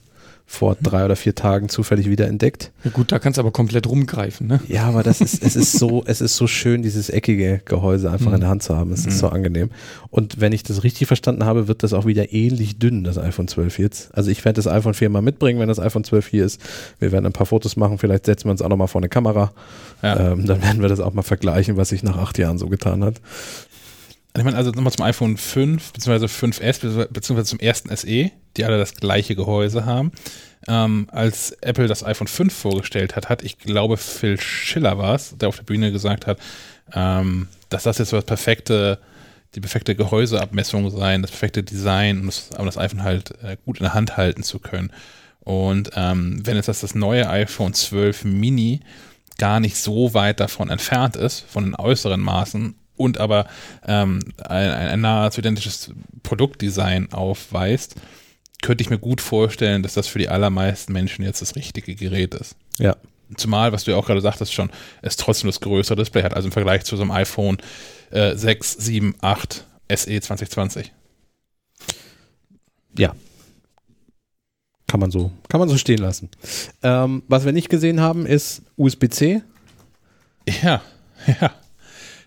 vor 0.52 0.76
drei 0.82 1.06
oder 1.06 1.16
vier 1.16 1.34
Tagen 1.34 1.70
zufällig 1.70 2.10
wieder 2.10 2.28
entdeckt. 2.28 2.72
Ja 2.84 2.90
gut, 2.90 3.10
da 3.10 3.18
kannst 3.18 3.38
du 3.38 3.40
aber 3.40 3.52
komplett 3.52 3.88
rumgreifen, 3.88 4.46
ne? 4.46 4.60
Ja, 4.68 4.84
aber 4.84 5.02
das 5.02 5.22
ist, 5.22 5.42
es 5.42 5.56
ist 5.56 5.72
so, 5.72 6.02
es 6.06 6.20
ist 6.20 6.36
so 6.36 6.46
schön, 6.46 6.82
dieses 6.82 7.08
eckige 7.08 7.62
Gehäuse 7.64 8.10
einfach 8.10 8.26
mhm. 8.28 8.34
in 8.34 8.40
der 8.40 8.50
Hand 8.50 8.62
zu 8.62 8.76
haben. 8.76 8.92
Es 8.92 9.06
ist 9.06 9.14
mhm. 9.14 9.18
so 9.18 9.28
angenehm. 9.30 9.70
Und 10.10 10.42
wenn 10.42 10.52
ich 10.52 10.62
das 10.62 10.84
richtig 10.84 11.06
verstanden 11.06 11.46
habe, 11.46 11.68
wird 11.68 11.82
das 11.82 11.94
auch 11.94 12.04
wieder 12.04 12.34
ähnlich 12.34 12.78
dünn, 12.78 13.02
das 13.02 13.16
iPhone 13.16 13.48
12 13.48 13.78
jetzt. 13.78 14.14
Also 14.14 14.30
ich 14.30 14.44
werde 14.44 14.56
das 14.56 14.66
iPhone 14.66 14.92
4 14.92 15.08
mal 15.08 15.22
mitbringen, 15.22 15.58
wenn 15.58 15.68
das 15.68 15.80
iPhone 15.80 16.04
12 16.04 16.26
hier 16.26 16.44
ist. 16.44 16.60
Wir 16.98 17.12
werden 17.12 17.24
ein 17.24 17.32
paar 17.32 17.46
Fotos 17.46 17.76
machen, 17.76 17.96
vielleicht 17.96 18.26
setzen 18.26 18.44
wir 18.44 18.50
uns 18.50 18.60
auch 18.60 18.68
nochmal 18.68 18.88
vor 18.88 19.00
eine 19.00 19.08
Kamera. 19.08 19.52
Ja. 20.02 20.32
Ähm, 20.32 20.44
dann 20.46 20.62
werden 20.62 20.82
wir 20.82 20.90
das 20.90 21.00
auch 21.00 21.14
mal 21.14 21.22
vergleichen, 21.22 21.78
was 21.78 21.88
sich 21.88 22.02
nach 22.02 22.18
acht 22.18 22.36
Jahren 22.36 22.58
so 22.58 22.66
getan 22.68 23.02
hat. 23.02 23.22
Ich 24.36 24.44
meine, 24.44 24.56
also 24.56 24.70
nochmal 24.70 24.92
zum 24.92 25.04
iPhone 25.04 25.36
5 25.36 25.92
bzw. 25.92 26.24
5S 26.24 27.06
bzw. 27.08 27.44
zum 27.44 27.58
ersten 27.58 27.94
SE, 27.94 28.30
die 28.56 28.64
alle 28.64 28.78
das 28.78 28.94
gleiche 28.94 29.34
Gehäuse 29.34 29.84
haben. 29.84 30.12
Ähm, 30.68 31.08
als 31.10 31.50
Apple 31.60 31.86
das 31.86 32.04
iPhone 32.04 32.28
5 32.28 32.54
vorgestellt 32.54 33.14
hat, 33.14 33.28
hat 33.28 33.42
ich 33.42 33.58
glaube 33.58 33.96
Phil 33.98 34.40
Schiller 34.40 34.96
war 34.96 35.16
es, 35.16 35.36
der 35.36 35.48
auf 35.48 35.56
der 35.56 35.64
Bühne 35.64 35.92
gesagt 35.92 36.26
hat, 36.26 36.38
ähm, 36.94 37.48
dass 37.68 37.82
das 37.82 37.98
jetzt 37.98 38.10
so 38.10 38.16
das 38.16 38.24
perfekte, 38.24 38.98
die 39.54 39.60
perfekte 39.60 39.94
Gehäuseabmessung 39.94 40.88
sein, 40.90 41.20
das 41.20 41.30
perfekte 41.30 41.62
Design, 41.62 42.20
um 42.20 42.26
das, 42.26 42.50
um 42.56 42.64
das 42.64 42.78
iPhone 42.78 43.02
halt 43.02 43.32
äh, 43.42 43.58
gut 43.64 43.78
in 43.78 43.84
der 43.84 43.94
Hand 43.94 44.16
halten 44.16 44.42
zu 44.42 44.60
können. 44.60 44.92
Und 45.40 45.90
ähm, 45.94 46.40
wenn 46.46 46.56
jetzt 46.56 46.68
das, 46.68 46.80
das 46.80 46.94
neue 46.94 47.28
iPhone 47.28 47.74
12 47.74 48.24
Mini 48.24 48.80
gar 49.38 49.60
nicht 49.60 49.76
so 49.76 50.14
weit 50.14 50.40
davon 50.40 50.70
entfernt 50.70 51.16
ist, 51.16 51.40
von 51.40 51.64
den 51.64 51.74
äußeren 51.74 52.20
Maßen 52.20 52.76
und 52.96 53.18
aber 53.18 53.46
ähm, 53.86 54.20
ein, 54.44 54.70
ein 54.70 55.00
nahezu 55.00 55.40
identisches 55.40 55.92
Produktdesign 56.22 57.12
aufweist, 57.12 57.96
könnte 58.62 58.82
ich 58.82 58.90
mir 58.90 58.98
gut 58.98 59.20
vorstellen, 59.20 59.82
dass 59.82 59.94
das 59.94 60.06
für 60.06 60.18
die 60.18 60.28
allermeisten 60.28 60.92
Menschen 60.92 61.24
jetzt 61.24 61.42
das 61.42 61.56
richtige 61.56 61.94
Gerät 61.94 62.34
ist. 62.34 62.56
Ja. 62.78 62.96
Zumal, 63.36 63.72
was 63.72 63.84
du 63.84 63.90
ja 63.92 63.96
auch 63.96 64.06
gerade 64.06 64.20
sagtest 64.20 64.52
schon, 64.52 64.70
es 65.00 65.16
trotzdem 65.16 65.48
das 65.48 65.60
größere 65.60 65.96
Display 65.96 66.22
hat, 66.22 66.34
also 66.34 66.48
im 66.48 66.52
Vergleich 66.52 66.84
zu 66.84 66.96
so 66.96 67.02
einem 67.02 67.10
iPhone 67.12 67.58
äh, 68.10 68.36
6, 68.36 68.74
7, 68.74 69.14
8 69.20 69.64
SE 69.90 70.20
2020. 70.20 70.92
Ja. 72.98 73.14
Kann 74.86 75.00
man 75.00 75.10
so, 75.10 75.32
kann 75.48 75.60
man 75.60 75.70
so 75.70 75.78
stehen 75.78 75.98
lassen. 75.98 76.28
Ähm, 76.82 77.22
was 77.26 77.46
wir 77.46 77.52
nicht 77.52 77.70
gesehen 77.70 78.00
haben, 78.00 78.26
ist 78.26 78.62
USB-C. 78.76 79.42
Ja, 80.62 80.82
ja 81.40 81.52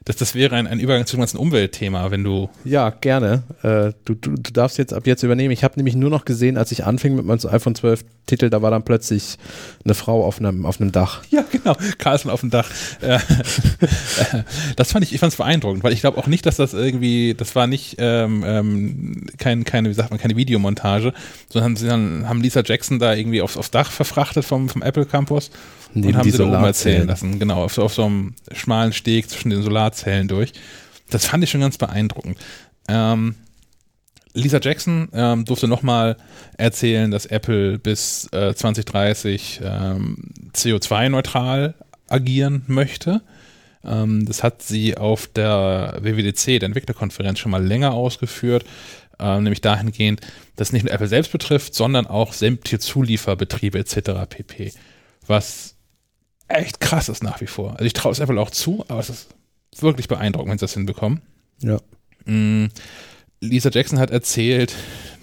dass 0.05 0.15
das 0.17 0.35
wäre 0.35 0.55
ein, 0.55 0.67
ein 0.67 0.79
Übergang 0.79 1.07
zu 1.07 1.15
einem 1.15 1.21
ganzen 1.21 1.37
Umweltthema, 1.37 2.11
wenn 2.11 2.23
du. 2.23 2.49
Ja, 2.63 2.91
gerne. 2.91 3.41
Äh, 3.63 3.91
du, 4.05 4.13
du, 4.13 4.35
du 4.35 4.53
darfst 4.53 4.77
jetzt 4.77 4.93
ab 4.93 5.07
jetzt 5.07 5.23
übernehmen. 5.23 5.51
Ich 5.51 5.63
habe 5.63 5.73
nämlich 5.77 5.95
nur 5.95 6.11
noch 6.11 6.25
gesehen, 6.25 6.57
als 6.57 6.71
ich 6.71 6.85
anfing 6.85 7.15
mit 7.15 7.25
meinem 7.25 7.39
iPhone 7.49 7.73
12 7.73 8.05
Titel, 8.27 8.51
da 8.51 8.61
war 8.61 8.69
dann 8.69 8.83
plötzlich 8.83 9.37
eine 9.83 9.95
Frau 9.95 10.23
auf 10.23 10.39
einem, 10.39 10.65
auf 10.65 10.79
einem 10.79 10.91
Dach. 10.91 11.23
Ja, 11.31 11.43
genau. 11.51 11.75
Carlson 11.97 12.31
auf 12.31 12.41
dem 12.41 12.51
Dach. 12.51 12.69
Äh, 13.01 13.19
das 14.75 14.91
fand 14.91 15.03
ich, 15.03 15.13
ich 15.13 15.19
fand 15.19 15.33
es 15.33 15.37
beeindruckend, 15.37 15.83
weil 15.83 15.91
ich 15.91 16.01
glaube 16.01 16.17
auch 16.19 16.27
nicht, 16.27 16.45
dass 16.45 16.55
das 16.55 16.73
irgendwie, 16.73 17.33
das 17.33 17.55
war 17.55 17.65
nicht 17.65 17.95
ähm, 17.97 18.43
ähm, 18.45 19.25
kein, 19.37 19.63
keine, 19.63 19.89
wie 19.89 19.93
sagt 19.93 20.11
man, 20.11 20.19
keine 20.19 20.35
Videomontage, 20.35 21.13
sondern 21.49 21.75
sie 21.75 21.87
dann, 21.87 22.29
haben 22.29 22.41
Lisa 22.41 22.61
Jackson 22.63 22.99
da 22.99 23.13
irgendwie 23.13 23.41
aufs, 23.41 23.57
aufs 23.57 23.71
Dach 23.71 23.91
verfrachtet 23.91 24.45
vom, 24.45 24.69
vom 24.69 24.81
Apple 24.81 25.05
Campus 25.05 25.49
Neben 25.95 26.07
und 26.09 26.17
haben 26.17 26.31
sie 26.31 26.37
da 26.37 26.43
oben 26.43 26.63
erzählen 26.63 27.07
lassen. 27.07 27.39
Genau, 27.39 27.63
auf, 27.63 27.77
auf, 27.77 27.93
so 27.93 28.05
einem 28.05 28.35
schmalen 28.51 28.93
Steg 28.93 29.29
zwischen 29.29 29.49
den 29.49 29.63
Solarzellen 29.63 30.27
durch. 30.27 30.51
Das 31.09 31.25
fand 31.25 31.43
ich 31.43 31.49
schon 31.49 31.61
ganz 31.61 31.77
beeindruckend. 31.77 32.37
Ähm, 32.87 33.35
Lisa 34.33 34.59
Jackson 34.61 35.07
ähm, 35.13 35.45
durfte 35.45 35.67
nochmal 35.67 36.17
erzählen, 36.57 37.09
dass 37.09 37.25
Apple 37.25 37.79
bis 37.79 38.27
äh, 38.33 38.53
2030 38.53 39.61
ähm, 39.63 40.17
CO2-neutral 40.53 41.75
agieren 42.09 42.63
möchte. 42.67 43.21
Ähm, 43.85 44.25
das 44.25 44.43
hat 44.43 44.61
sie 44.61 44.97
auf 44.97 45.27
der 45.27 45.99
WWDC, 46.01 46.59
der 46.59 46.63
Entwicklerkonferenz, 46.63 47.39
schon 47.39 47.51
mal 47.51 47.65
länger 47.65 47.93
ausgeführt. 47.93 48.65
Ähm, 49.17 49.43
nämlich 49.43 49.61
dahingehend, 49.61 50.19
dass 50.57 50.69
es 50.69 50.73
nicht 50.73 50.83
nur 50.83 50.93
Apple 50.93 51.07
selbst 51.07 51.31
betrifft, 51.31 51.73
sondern 51.73 52.05
auch 52.05 52.33
sämtliche 52.33 52.79
Zulieferbetriebe 52.79 53.79
etc. 53.79 54.27
pp. 54.27 54.73
Was 55.27 55.74
echt 56.47 56.79
krass 56.79 57.09
ist 57.09 57.23
nach 57.23 57.41
wie 57.41 57.47
vor. 57.47 57.71
Also 57.71 57.85
ich 57.85 57.93
traue 57.93 58.11
es 58.11 58.19
Apple 58.19 58.39
auch 58.39 58.51
zu, 58.51 58.85
aber 58.87 58.99
es 58.99 59.09
ist 59.09 59.27
wirklich 59.79 60.07
beeindruckend, 60.07 60.51
wenn 60.51 60.57
sie 60.57 60.63
das 60.63 60.73
hinbekommen. 60.73 61.21
Ja. 61.61 61.79
Mm, 62.25 62.67
Lisa 63.41 63.69
Jackson 63.69 63.99
hat 63.99 64.11
erzählt, 64.11 64.73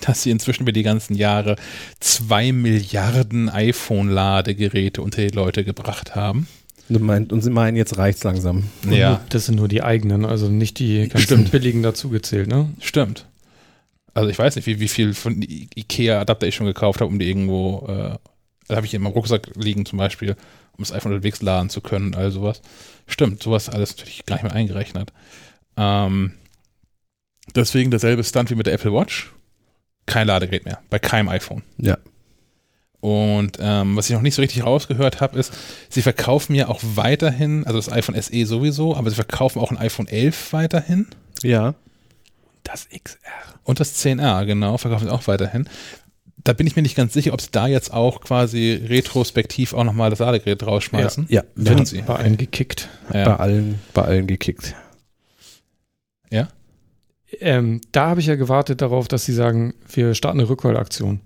dass 0.01 0.23
sie 0.23 0.31
inzwischen 0.31 0.63
über 0.63 0.73
die 0.73 0.83
ganzen 0.83 1.15
Jahre 1.15 1.57
zwei 2.01 2.53
Milliarden 2.53 3.49
iPhone-Ladegeräte 3.49 5.03
unter 5.03 5.23
die 5.23 5.35
Leute 5.35 5.65
gebracht 5.65 6.15
haben. 6.15 6.47
und 6.89 7.43
sie 7.43 7.51
meinen, 7.51 7.77
jetzt 7.77 7.97
reicht's 7.99 8.25
langsam. 8.25 8.65
Ja. 8.91 9.21
Das 9.31 9.47
sind 9.47 9.57
nur 9.57 9.69
die 9.69 9.83
eigenen, 9.83 10.25
also 10.25 10.49
nicht 10.49 10.79
die 10.79 11.09
ganzen 11.09 11.25
Stimmt. 11.25 11.51
billigen 11.53 11.83
dazugezählt, 11.83 12.49
ne? 12.49 12.69
Stimmt. 12.81 13.27
Also 14.15 14.29
ich 14.29 14.39
weiß 14.39 14.57
nicht, 14.57 14.67
wie, 14.67 14.81
wie 14.81 14.89
viel 14.89 15.15
von 15.15 15.41
Ikea-Adapter 15.41 16.47
ich 16.47 16.55
schon 16.55 16.67
gekauft 16.67 17.01
habe, 17.01 17.11
um 17.11 17.19
die 17.19 17.27
irgendwo, 17.27 17.87
äh, 17.89 18.19
da 18.69 18.77
habe 18.77 18.85
ich 18.85 18.93
in 18.93 19.03
meinem 19.03 19.13
Rucksack 19.13 19.49
liegen 19.57 19.87
zum 19.87 19.99
Beispiel, 19.99 20.37
um 20.77 20.85
das 20.85 20.93
iPhone 20.93 21.13
unterwegs 21.13 21.43
laden 21.43 21.69
zu 21.69 21.81
können, 21.81 22.15
all 22.15 22.31
sowas. 22.31 22.63
Stimmt, 23.07 23.43
sowas 23.43 23.69
alles 23.69 23.97
natürlich 23.97 24.25
gar 24.27 24.37
nicht 24.37 24.45
mehr 24.45 24.55
eingerechnet. 24.55 25.13
Ähm, 25.77 26.33
deswegen 27.55 27.91
derselbe 27.91 28.25
Stunt 28.25 28.51
wie 28.51 28.55
mit 28.55 28.67
der 28.67 28.75
Apple 28.75 28.93
Watch. 28.93 29.33
Kein 30.07 30.27
Ladegerät 30.27 30.65
mehr, 30.65 30.81
bei 30.91 30.99
keinem 30.99 31.29
iPhone. 31.29 31.63
Ja. 31.79 31.99
Und 33.01 33.59
ähm, 33.61 33.97
was 33.97 34.09
ich 34.09 34.15
noch 34.15 34.23
nicht 34.23 34.35
so 34.35 34.43
richtig 34.43 34.65
rausgehört 34.65 35.21
habe, 35.21 35.39
ist, 35.39 35.53
sie 35.89 36.03
verkaufen 36.03 36.55
ja 36.55 36.69
auch 36.69 36.81
weiterhin, 36.83 37.67
also 37.67 37.79
das 37.79 37.91
iPhone 37.91 38.21
SE 38.21 38.47
sowieso, 38.47 38.97
aber 38.97 39.11
sie 39.11 39.17
verkaufen 39.17 39.61
auch 39.61 39.71
ein 39.71 39.79
iPhone 39.79 40.07
11 40.07 40.53
weiterhin. 40.53 41.09
Ja. 41.43 41.75
Das 42.63 42.89
XR. 42.89 43.19
Und 43.65 43.81
das 43.81 44.05
10R, 44.05 44.45
genau, 44.45 44.79
verkaufen 44.79 45.07
sie 45.07 45.13
auch 45.13 45.27
weiterhin 45.27 45.69
da 46.45 46.53
bin 46.53 46.67
ich 46.67 46.77
mir 46.77 46.83
nicht 46.83 46.97
ganz 46.97 47.13
sicher, 47.13 47.33
ob 47.33 47.41
sie 47.41 47.51
da 47.53 47.67
jetzt 47.67 47.93
auch 47.93 48.21
quasi 48.21 48.81
retrospektiv 48.85 49.75
auch 49.75 49.85
nochmal 49.85 50.11
das 50.11 50.19
Ladegerät 50.19 50.67
rausschmeißen. 50.67 51.27
Ja, 51.29 51.43
ja 51.43 51.67
werden 51.67 51.87
sie. 51.87 52.03
Bei 52.03 52.17
allen 52.17 52.37
gekickt. 52.37 52.89
Ja. 53.13 53.25
Bei 53.25 53.37
allen, 53.37 53.79
bei 53.95 54.03
allen 54.03 54.27
gekickt. 54.27 54.75
Ja? 56.31 56.49
Ähm, 57.41 57.81
da 57.93 58.09
habe 58.09 58.21
ich 58.21 58.27
ja 58.27 58.35
gewartet 58.35 58.81
darauf, 58.83 59.09
dass 59.09 59.25
sie 59.25 59.33
sagen, 59.33 59.75
wir 59.93 60.15
starten 60.15 60.41
eine 60.41 60.49
Rückholaktion. 60.49 61.21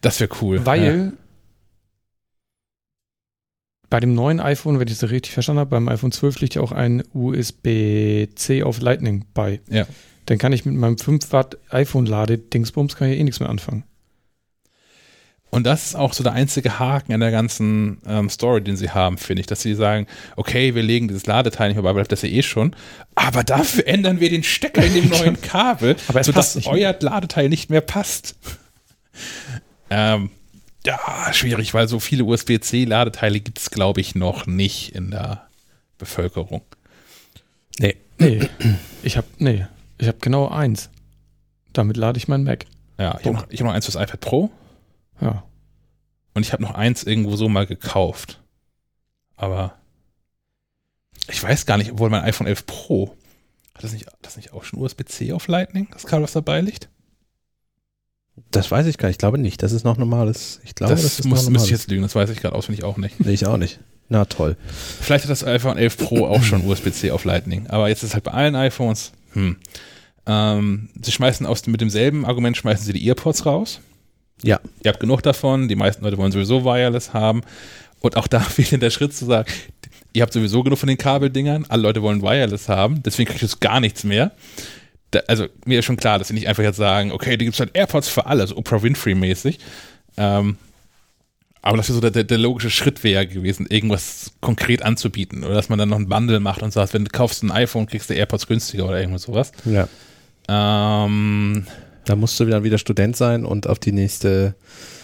Das 0.00 0.20
wäre 0.20 0.30
cool. 0.40 0.66
Weil 0.66 1.12
ja. 1.12 1.12
bei 3.88 4.00
dem 4.00 4.14
neuen 4.14 4.40
iPhone, 4.40 4.78
wenn 4.78 4.88
ich 4.88 4.98
das 4.98 5.10
richtig 5.10 5.32
verstanden 5.32 5.60
habe, 5.60 5.70
beim 5.70 5.88
iPhone 5.88 6.12
12 6.12 6.40
liegt 6.40 6.54
ja 6.54 6.62
auch 6.62 6.72
ein 6.72 7.02
USB-C 7.14 8.62
auf 8.62 8.80
Lightning 8.80 9.24
bei. 9.32 9.60
Ja. 9.70 9.86
Dann 10.26 10.38
kann 10.38 10.52
ich 10.52 10.64
mit 10.64 10.74
meinem 10.74 10.98
5 10.98 11.32
Watt 11.32 11.56
iPhone-Lade-Dingsbums 11.70 12.96
kann 12.96 13.08
ich 13.08 13.18
eh 13.18 13.24
nichts 13.24 13.40
mehr 13.40 13.48
anfangen. 13.48 13.84
Und 15.50 15.64
das 15.64 15.86
ist 15.86 15.94
auch 15.94 16.12
so 16.12 16.22
der 16.22 16.32
einzige 16.32 16.78
Haken 16.78 17.12
an 17.12 17.20
der 17.20 17.30
ganzen 17.30 17.98
ähm, 18.06 18.28
Story, 18.28 18.62
den 18.62 18.76
sie 18.76 18.90
haben, 18.90 19.16
finde 19.16 19.40
ich, 19.40 19.46
dass 19.46 19.62
sie 19.62 19.74
sagen, 19.74 20.06
okay, 20.34 20.74
wir 20.74 20.82
legen 20.82 21.08
dieses 21.08 21.26
Ladeteil 21.26 21.68
nicht 21.68 21.76
mehr 21.76 21.84
bei, 21.84 21.92
bleibt 21.92 22.12
das 22.12 22.22
ja 22.22 22.28
eh 22.28 22.42
schon, 22.42 22.74
aber 23.14 23.44
dafür 23.44 23.86
ändern 23.86 24.20
wir 24.20 24.28
den 24.28 24.42
Stecker 24.42 24.84
in 24.84 24.94
dem 24.94 25.08
neuen 25.10 25.40
Kabel, 25.40 25.96
aber 26.08 26.24
sodass 26.24 26.66
euer. 26.66 26.94
Ladeteil 27.00 27.48
nicht 27.48 27.70
mehr 27.70 27.80
passt. 27.80 28.36
ähm, 29.90 30.30
ja, 30.84 30.98
schwierig, 31.32 31.74
weil 31.74 31.88
so 31.88 32.00
viele 32.00 32.24
USB-C-Ladeteile 32.24 33.40
gibt 33.40 33.58
es, 33.58 33.70
glaube 33.70 34.00
ich, 34.00 34.14
noch 34.14 34.46
nicht 34.46 34.94
in 34.94 35.10
der 35.10 35.46
Bevölkerung. 35.98 36.62
Nee. 37.78 37.96
Nee. 38.18 38.48
Ich 39.02 39.16
habe 39.16 39.26
nee, 39.38 39.66
ich 39.98 40.08
habe 40.08 40.18
genau 40.20 40.48
eins. 40.48 40.90
Damit 41.72 41.96
lade 41.96 42.18
ich 42.18 42.28
meinen 42.28 42.44
Mac. 42.44 42.64
Ja, 42.98 43.18
ich 43.20 43.26
habe 43.26 43.36
noch, 43.36 43.42
hab 43.42 43.60
noch 43.60 43.72
eins 43.72 43.84
fürs 43.84 43.96
iPad 43.96 44.20
Pro. 44.20 44.50
Ja. 45.20 45.44
Und 46.34 46.42
ich 46.44 46.52
habe 46.52 46.62
noch 46.62 46.74
eins 46.74 47.02
irgendwo 47.02 47.36
so 47.36 47.48
mal 47.48 47.66
gekauft. 47.66 48.42
Aber 49.36 49.74
ich 51.28 51.42
weiß 51.42 51.66
gar 51.66 51.78
nicht, 51.78 51.92
obwohl 51.92 52.10
mein 52.10 52.22
iPhone 52.22 52.46
11 52.46 52.66
Pro, 52.66 53.16
hat 53.74 53.84
das 53.84 53.92
nicht, 53.92 54.06
das 54.22 54.36
nicht 54.36 54.52
auch 54.52 54.64
schon 54.64 54.80
USB-C 54.80 55.32
auf 55.32 55.48
Lightning, 55.48 55.88
das 55.92 56.06
Kabel, 56.06 56.24
was 56.24 56.32
dabei 56.32 56.60
liegt? 56.60 56.88
Das 58.50 58.70
weiß 58.70 58.86
ich 58.86 58.98
gar 58.98 59.08
nicht. 59.08 59.14
Ich 59.14 59.18
glaube 59.18 59.38
nicht. 59.38 59.62
Das 59.62 59.72
ist 59.72 59.84
noch 59.84 59.96
normales. 59.96 60.60
Ich 60.64 60.74
glaube, 60.74 60.92
das, 60.92 61.02
das 61.02 61.20
ist 61.20 61.24
muss, 61.24 61.48
müsste 61.48 61.66
ich 61.66 61.72
jetzt 61.72 61.90
lügen. 61.90 62.02
Das 62.02 62.14
weiß 62.14 62.28
ich 62.30 62.40
gerade 62.40 62.54
auswendig 62.54 62.84
auch 62.84 62.98
nicht. 62.98 63.18
Nee, 63.20 63.32
ich 63.32 63.46
auch 63.46 63.56
nicht. 63.56 63.80
Na 64.08 64.24
toll. 64.26 64.56
Vielleicht 65.00 65.24
hat 65.24 65.30
das 65.30 65.42
iPhone 65.42 65.78
11 65.78 65.96
Pro 65.96 66.26
auch 66.26 66.42
schon 66.42 66.66
USB-C 66.66 67.10
auf 67.10 67.24
Lightning. 67.24 67.66
Aber 67.68 67.88
jetzt 67.88 68.02
ist 68.02 68.14
halt 68.14 68.24
bei 68.24 68.32
allen 68.32 68.54
iPhones. 68.54 69.12
Hm. 69.32 69.56
Ähm, 70.26 70.90
sie 71.00 71.12
schmeißen 71.12 71.46
aus, 71.46 71.66
mit 71.66 71.80
demselben 71.80 72.26
Argument 72.26 72.56
schmeißen 72.56 72.84
sie 72.84 72.92
die 72.92 73.06
Earpods 73.08 73.46
raus. 73.46 73.80
Ja. 74.46 74.60
Ihr 74.82 74.90
habt 74.90 75.00
genug 75.00 75.22
davon, 75.22 75.68
die 75.68 75.76
meisten 75.76 76.04
Leute 76.04 76.16
wollen 76.18 76.32
sowieso 76.32 76.64
Wireless 76.64 77.12
haben. 77.12 77.42
Und 78.00 78.16
auch 78.16 78.28
da 78.28 78.40
fehlt 78.40 78.80
der 78.80 78.90
Schritt 78.90 79.12
zu 79.12 79.24
sagen, 79.24 79.50
ihr 80.12 80.22
habt 80.22 80.32
sowieso 80.32 80.62
genug 80.62 80.78
von 80.78 80.88
den 80.88 80.98
Kabeldingern, 80.98 81.66
alle 81.68 81.82
Leute 81.82 82.02
wollen 82.02 82.22
Wireless 82.22 82.68
haben, 82.68 83.02
deswegen 83.02 83.28
kriegt 83.28 83.42
es 83.42 83.60
gar 83.60 83.80
nichts 83.80 84.04
mehr. 84.04 84.32
Da, 85.10 85.20
also 85.28 85.46
mir 85.64 85.80
ist 85.80 85.84
schon 85.84 85.96
klar, 85.96 86.18
dass 86.18 86.28
sie 86.28 86.34
nicht 86.34 86.48
einfach 86.48 86.62
jetzt 86.62 86.76
sagen, 86.76 87.12
okay, 87.12 87.36
da 87.36 87.44
gibt 87.44 87.54
es 87.54 87.60
halt 87.60 87.76
AirPods 87.76 88.08
für 88.08 88.26
alle, 88.26 88.46
so 88.46 88.56
Oprah 88.56 88.82
Winfrey-mäßig. 88.82 89.58
Ähm, 90.16 90.56
aber 91.62 91.76
das 91.76 91.88
ist 91.88 91.96
so 91.96 92.08
der, 92.08 92.22
der, 92.22 92.38
logische 92.38 92.70
Schritt 92.70 93.02
wäre 93.02 93.26
gewesen, 93.26 93.66
irgendwas 93.68 94.32
konkret 94.40 94.82
anzubieten. 94.82 95.42
Oder 95.42 95.54
dass 95.54 95.68
man 95.68 95.80
dann 95.80 95.88
noch 95.88 95.98
ein 95.98 96.08
Bundle 96.08 96.38
macht 96.38 96.62
und 96.62 96.72
sagt, 96.72 96.94
wenn 96.94 97.04
du 97.04 97.10
kaufst 97.10 97.42
ein 97.42 97.50
iPhone, 97.50 97.86
kriegst 97.86 98.08
du 98.08 98.14
AirPods 98.14 98.46
günstiger 98.46 98.86
oder 98.86 99.00
irgendwas 99.00 99.22
sowas. 99.22 99.50
Ja. 99.64 99.88
Ähm, 100.48 101.66
da 102.06 102.16
musst 102.16 102.38
du 102.40 102.44
dann 102.46 102.64
wieder 102.64 102.78
Student 102.78 103.16
sein 103.16 103.44
und 103.44 103.66
auf 103.66 103.78
die 103.78 103.92
nächste 103.92 104.54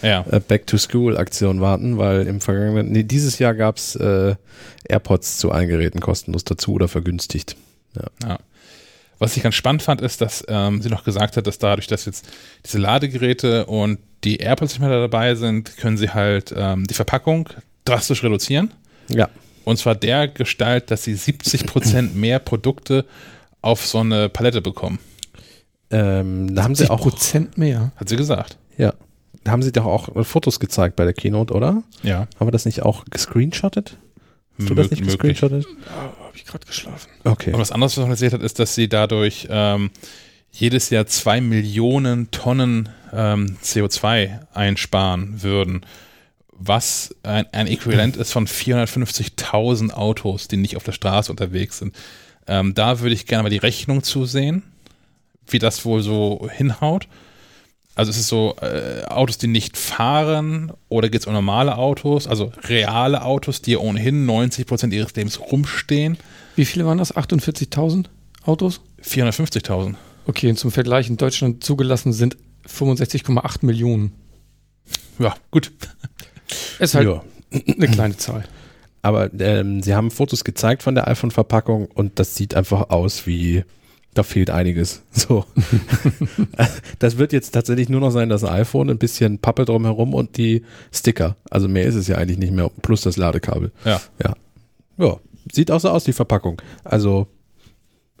ja. 0.01 0.25
äh, 0.31 0.39
Back-to-School-Aktion 0.39 1.61
warten, 1.61 1.97
weil 1.97 2.27
im 2.27 2.41
vergangenen, 2.41 2.91
nee, 2.91 3.03
dieses 3.03 3.39
Jahr 3.39 3.53
gab 3.53 3.77
es 3.77 3.95
äh, 3.95 4.35
AirPods 4.87 5.37
zu 5.37 5.51
allen 5.51 5.67
Geräten 5.67 5.99
kostenlos 5.99 6.45
dazu 6.45 6.73
oder 6.73 6.87
vergünstigt. 6.87 7.55
Ja. 7.95 8.27
ja. 8.27 8.39
Was 9.19 9.37
ich 9.37 9.43
ganz 9.43 9.55
spannend 9.55 9.83
fand, 9.83 10.01
ist, 10.01 10.21
dass 10.21 10.43
ähm, 10.47 10.81
sie 10.81 10.89
noch 10.89 11.03
gesagt 11.03 11.37
hat, 11.37 11.45
dass 11.45 11.59
dadurch, 11.59 11.87
dass 11.87 12.05
jetzt 12.05 12.25
diese 12.65 12.77
Ladegeräte 12.77 13.65
und 13.65 13.99
die 14.23 14.37
AirPods 14.37 14.73
nicht 14.73 14.81
mehr 14.81 14.89
dabei 14.89 15.35
sind, 15.35 15.77
können 15.77 15.97
sie 15.97 16.09
halt 16.09 16.53
ähm, 16.55 16.85
die 16.87 16.93
Verpackung 16.93 17.49
drastisch 17.85 18.23
reduzieren. 18.23 18.73
Ja. 19.09 19.29
Und 19.65 19.77
zwar 19.77 19.95
der 19.95 20.29
Gestalt, 20.29 20.89
dass 20.89 21.03
sie 21.03 21.15
70% 21.15 22.13
mehr 22.13 22.39
Produkte 22.39 23.05
auf 23.61 23.85
so 23.85 23.99
eine 23.99 24.29
Palette 24.29 24.61
bekommen. 24.61 24.99
Ähm, 25.93 26.55
da 26.55 26.63
haben 26.63 26.73
sie 26.73 26.89
auch 26.89 27.01
Prozent 27.01 27.57
mehr. 27.57 27.91
Hat 27.95 28.09
sie 28.09 28.15
gesagt. 28.15 28.57
Ja. 28.77 28.93
Da 29.43 29.51
haben 29.51 29.61
sie 29.61 29.71
doch 29.71 29.85
auch 29.85 30.25
Fotos 30.25 30.59
gezeigt 30.59 30.95
bei 30.95 31.03
der 31.03 31.13
Keynote, 31.13 31.53
oder? 31.53 31.83
Ja. 32.01 32.27
Haben 32.39 32.47
wir 32.47 32.51
das 32.51 32.65
nicht 32.65 32.81
auch 32.81 33.05
gescreenshottet? 33.05 33.97
Hast 34.57 34.69
du 34.69 34.75
das 34.75 34.89
nicht 34.89 35.03
gescreenshottet? 35.03 35.65
Ja, 35.65 36.01
habe 36.25 36.35
ich 36.35 36.45
gerade 36.45 36.65
geschlafen. 36.65 37.09
Okay. 37.23 37.53
Und 37.53 37.59
was 37.59 37.71
anderes, 37.71 37.95
was 37.97 38.03
man 38.03 38.11
erzählt 38.11 38.33
hat, 38.33 38.41
ist, 38.41 38.57
dass 38.57 38.73
sie 38.73 38.87
dadurch 38.87 39.47
ähm, 39.51 39.91
jedes 40.51 40.89
Jahr 40.89 41.05
zwei 41.05 41.41
Millionen 41.41 42.31
Tonnen 42.31 42.89
ähm, 43.11 43.57
CO2 43.63 44.39
einsparen 44.53 45.43
würden, 45.43 45.85
was 46.51 47.15
ein, 47.23 47.45
ein 47.51 47.67
Äquivalent 47.67 48.15
ist 48.15 48.31
von 48.31 48.47
450.000 48.47 49.91
Autos, 49.91 50.47
die 50.47 50.57
nicht 50.57 50.77
auf 50.77 50.83
der 50.83 50.91
Straße 50.93 51.31
unterwegs 51.31 51.79
sind. 51.79 51.95
Ähm, 52.47 52.73
da 52.73 52.99
würde 52.99 53.13
ich 53.13 53.27
gerne 53.27 53.43
mal 53.43 53.49
die 53.49 53.57
Rechnung 53.57 54.03
zusehen 54.03 54.63
wie 55.47 55.59
das 55.59 55.85
wohl 55.85 56.01
so 56.01 56.49
hinhaut. 56.51 57.07
Also 57.95 58.09
es 58.09 58.17
ist 58.17 58.27
so 58.27 58.55
äh, 58.61 59.03
Autos, 59.05 59.37
die 59.37 59.47
nicht 59.47 59.77
fahren 59.77 60.71
oder 60.89 61.09
geht 61.09 61.21
es 61.21 61.27
um 61.27 61.33
normale 61.33 61.77
Autos, 61.77 62.27
also 62.27 62.51
reale 62.63 63.23
Autos, 63.23 63.61
die 63.61 63.77
ohnehin 63.77 64.25
90 64.25 64.65
Prozent 64.65 64.93
ihres 64.93 65.13
Lebens 65.15 65.39
rumstehen. 65.39 66.17
Wie 66.55 66.65
viele 66.65 66.85
waren 66.85 66.97
das? 66.97 67.15
48.000 67.15 68.05
Autos? 68.45 68.81
450.000. 69.03 69.95
Okay, 70.25 70.49
und 70.49 70.57
zum 70.57 70.71
Vergleich 70.71 71.07
in 71.09 71.17
Deutschland 71.17 71.63
zugelassen 71.63 72.13
sind 72.13 72.37
65,8 72.67 73.65
Millionen. 73.65 74.13
Ja, 75.19 75.35
gut. 75.51 75.71
Ist 76.79 76.95
halt 76.95 77.07
ja. 77.07 77.23
eine 77.51 77.87
kleine 77.87 78.17
Zahl. 78.17 78.45
Aber 79.03 79.29
ähm, 79.39 79.83
sie 79.83 79.93
haben 79.93 80.11
Fotos 80.11 80.43
gezeigt 80.43 80.81
von 80.81 80.95
der 80.95 81.07
iPhone-Verpackung 81.07 81.87
und 81.87 82.19
das 82.19 82.35
sieht 82.35 82.55
einfach 82.55 82.89
aus 82.89 83.27
wie 83.27 83.65
da 84.13 84.23
fehlt 84.23 84.49
einiges. 84.49 85.03
So. 85.13 85.45
das 86.99 87.17
wird 87.17 87.33
jetzt 87.33 87.51
tatsächlich 87.51 87.87
nur 87.87 88.01
noch 88.01 88.11
sein, 88.11 88.29
das 88.29 88.43
iPhone, 88.43 88.89
ein 88.89 88.97
bisschen 88.97 89.39
Pappe 89.39 89.65
drumherum 89.65 90.13
und 90.13 90.37
die 90.37 90.63
Sticker. 90.91 91.37
Also 91.49 91.67
mehr 91.67 91.85
ist 91.85 91.95
es 91.95 92.07
ja 92.07 92.17
eigentlich 92.17 92.37
nicht 92.37 92.51
mehr, 92.51 92.69
plus 92.81 93.01
das 93.01 93.17
Ladekabel. 93.17 93.71
Ja. 93.85 94.01
Ja. 94.21 94.33
Ja. 94.97 95.17
Sieht 95.51 95.71
auch 95.71 95.79
so 95.79 95.89
aus, 95.89 96.03
die 96.03 96.13
Verpackung. 96.13 96.61
Also 96.83 97.27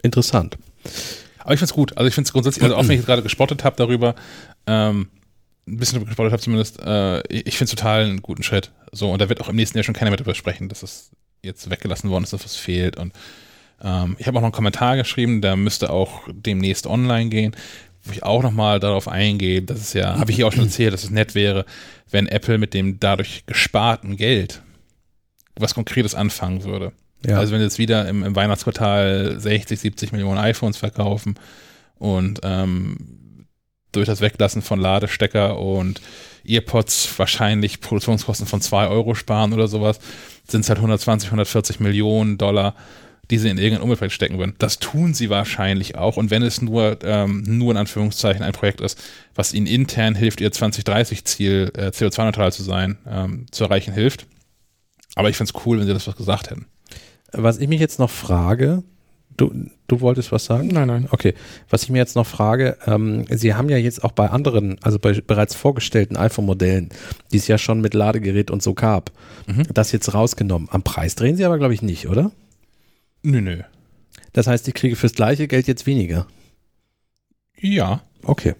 interessant. 0.01 0.57
Aber 1.39 1.53
ich 1.53 1.59
finde 1.59 1.69
es 1.69 1.73
gut. 1.73 1.97
Also 1.97 2.07
ich 2.07 2.15
finde 2.15 2.27
es 2.27 2.33
grundsätzlich, 2.33 2.63
also 2.63 2.75
auch 2.75 2.87
wenn 2.87 2.99
ich 2.99 3.05
gerade 3.05 3.21
gespottet 3.21 3.63
habe 3.63 3.75
darüber, 3.75 4.15
ähm, 4.65 5.09
ein 5.67 5.77
bisschen 5.77 6.03
gespottet 6.05 6.31
habe 6.31 6.41
zumindest, 6.41 6.79
äh, 6.81 7.21
ich 7.29 7.57
finde 7.57 7.65
es 7.65 7.75
total 7.75 8.03
einen 8.03 8.21
guten 8.21 8.43
Schritt. 8.43 8.71
So, 8.91 9.11
und 9.11 9.21
da 9.21 9.29
wird 9.29 9.41
auch 9.41 9.49
im 9.49 9.55
nächsten 9.55 9.77
Jahr 9.77 9.83
schon 9.83 9.95
keiner 9.95 10.11
mehr 10.11 10.17
darüber 10.17 10.35
sprechen, 10.35 10.69
dass 10.69 10.83
es 10.83 11.11
jetzt 11.41 11.69
weggelassen 11.69 12.09
worden 12.09 12.23
ist, 12.23 12.33
dass 12.33 12.43
was 12.43 12.55
fehlt 12.55 12.97
und 12.97 13.13
ähm, 13.83 14.15
ich 14.17 14.27
habe 14.27 14.37
auch 14.37 14.41
noch 14.41 14.47
einen 14.47 14.53
Kommentar 14.53 14.95
geschrieben, 14.97 15.41
der 15.41 15.55
müsste 15.55 15.89
auch 15.89 16.21
demnächst 16.31 16.87
online 16.87 17.29
gehen, 17.29 17.55
wo 18.03 18.11
ich 18.11 18.23
auch 18.23 18.43
nochmal 18.43 18.79
darauf 18.79 19.07
eingehe, 19.07 19.61
dass 19.61 19.79
es 19.79 19.93
ja, 19.93 20.17
habe 20.17 20.31
ich 20.31 20.37
hier 20.37 20.47
auch 20.47 20.53
schon 20.53 20.65
erzählt, 20.65 20.93
dass 20.93 21.03
es 21.03 21.09
nett 21.09 21.35
wäre, 21.35 21.65
wenn 22.09 22.27
Apple 22.27 22.57
mit 22.57 22.73
dem 22.73 22.99
dadurch 22.99 23.45
gesparten 23.45 24.17
Geld 24.17 24.61
was 25.55 25.75
Konkretes 25.75 26.15
anfangen 26.15 26.63
würde. 26.63 26.93
Ja. 27.25 27.37
Also 27.37 27.53
wenn 27.53 27.61
jetzt 27.61 27.77
wieder 27.77 28.07
im, 28.07 28.23
im, 28.23 28.35
Weihnachtsquartal 28.35 29.39
60, 29.39 29.79
70 29.79 30.11
Millionen 30.11 30.39
iPhones 30.39 30.77
verkaufen 30.77 31.35
und 31.97 32.41
ähm, 32.43 33.45
durch 33.91 34.07
das 34.07 34.21
Weglassen 34.21 34.61
von 34.61 34.79
Ladestecker 34.79 35.59
und 35.59 36.01
EarPods 36.45 37.17
wahrscheinlich 37.17 37.79
Produktionskosten 37.79 38.47
von 38.47 38.59
2 38.59 38.87
Euro 38.87 39.15
sparen 39.15 39.53
oder 39.53 39.67
sowas, 39.67 39.99
sind 40.47 40.61
es 40.61 40.69
halt 40.69 40.79
120, 40.79 41.27
140 41.29 41.79
Millionen 41.79 42.37
Dollar, 42.37 42.75
die 43.31 43.37
sie 43.37 43.49
in 43.49 43.57
irgendein 43.57 43.83
Umweltprojekt 43.83 44.13
stecken 44.13 44.37
würden. 44.37 44.55
Das 44.59 44.79
tun 44.79 45.13
sie 45.13 45.29
wahrscheinlich 45.29 45.95
auch. 45.95 46.17
Und 46.17 46.29
wenn 46.29 46.43
es 46.43 46.61
nur, 46.61 46.97
ähm, 47.03 47.43
nur 47.45 47.71
in 47.71 47.77
Anführungszeichen 47.77 48.43
ein 48.43 48.51
Projekt 48.51 48.81
ist, 48.81 49.01
was 49.33 49.53
ihnen 49.53 49.67
intern 49.67 50.15
hilft, 50.15 50.41
ihr 50.41 50.51
2030-Ziel, 50.51 51.71
äh, 51.75 51.87
CO2-neutral 51.87 52.51
zu 52.51 52.63
sein, 52.63 52.97
ähm, 53.07 53.45
zu 53.51 53.63
erreichen, 53.63 53.93
hilft. 53.93 54.25
Aber 55.15 55.29
ich 55.29 55.37
finde 55.37 55.53
es 55.55 55.65
cool, 55.65 55.79
wenn 55.79 55.87
sie 55.87 55.93
das 55.93 56.07
was 56.07 56.17
gesagt 56.17 56.49
hätten. 56.49 56.65
Was 57.31 57.59
ich 57.59 57.67
mich 57.67 57.79
jetzt 57.79 57.97
noch 57.97 58.09
frage, 58.09 58.83
du, 59.37 59.51
du 59.87 60.01
wolltest 60.01 60.31
was 60.31 60.45
sagen? 60.45 60.67
Nein, 60.67 60.87
nein. 60.87 61.07
Okay. 61.09 61.33
Was 61.69 61.83
ich 61.83 61.89
mir 61.89 61.99
jetzt 61.99 62.15
noch 62.15 62.27
frage, 62.27 62.77
ähm, 62.85 63.25
Sie 63.29 63.53
haben 63.53 63.69
ja 63.69 63.77
jetzt 63.77 64.03
auch 64.03 64.11
bei 64.11 64.29
anderen, 64.29 64.77
also 64.81 64.99
bei 64.99 65.13
bereits 65.13 65.55
vorgestellten 65.55 66.17
iPhone-Modellen, 66.17 66.89
die 67.31 67.37
es 67.37 67.47
ja 67.47 67.57
schon 67.57 67.81
mit 67.81 67.93
Ladegerät 67.93 68.51
und 68.51 68.61
so 68.61 68.73
gab, 68.73 69.11
mhm. 69.47 69.63
das 69.73 69.91
jetzt 69.91 70.13
rausgenommen. 70.13 70.67
Am 70.71 70.83
Preis 70.83 71.15
drehen 71.15 71.37
Sie 71.37 71.45
aber, 71.45 71.57
glaube 71.57 71.73
ich, 71.73 71.81
nicht, 71.81 72.07
oder? 72.07 72.31
Nö, 73.23 73.41
nö. 73.41 73.63
Das 74.33 74.47
heißt, 74.47 74.67
ich 74.67 74.73
kriege 74.73 74.95
fürs 74.95 75.13
gleiche 75.13 75.47
Geld 75.47 75.67
jetzt 75.67 75.85
weniger. 75.85 76.27
Ja. 77.57 78.03
Okay. 78.23 78.55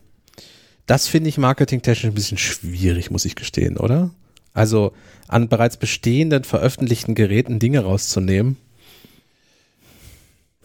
Das 0.86 1.08
finde 1.08 1.30
ich 1.30 1.38
marketingtechnisch 1.38 2.12
ein 2.12 2.16
bisschen 2.16 2.38
schwierig, 2.38 3.12
muss 3.12 3.26
ich 3.26 3.36
gestehen, 3.36 3.78
oder? 3.78 4.12
Also 4.54 4.94
an 5.28 5.50
bereits 5.50 5.78
bestehenden 5.78 6.44
veröffentlichten 6.44 7.16
Geräten 7.16 7.60
Dinge 7.60 7.82
rauszunehmen. 7.82 8.58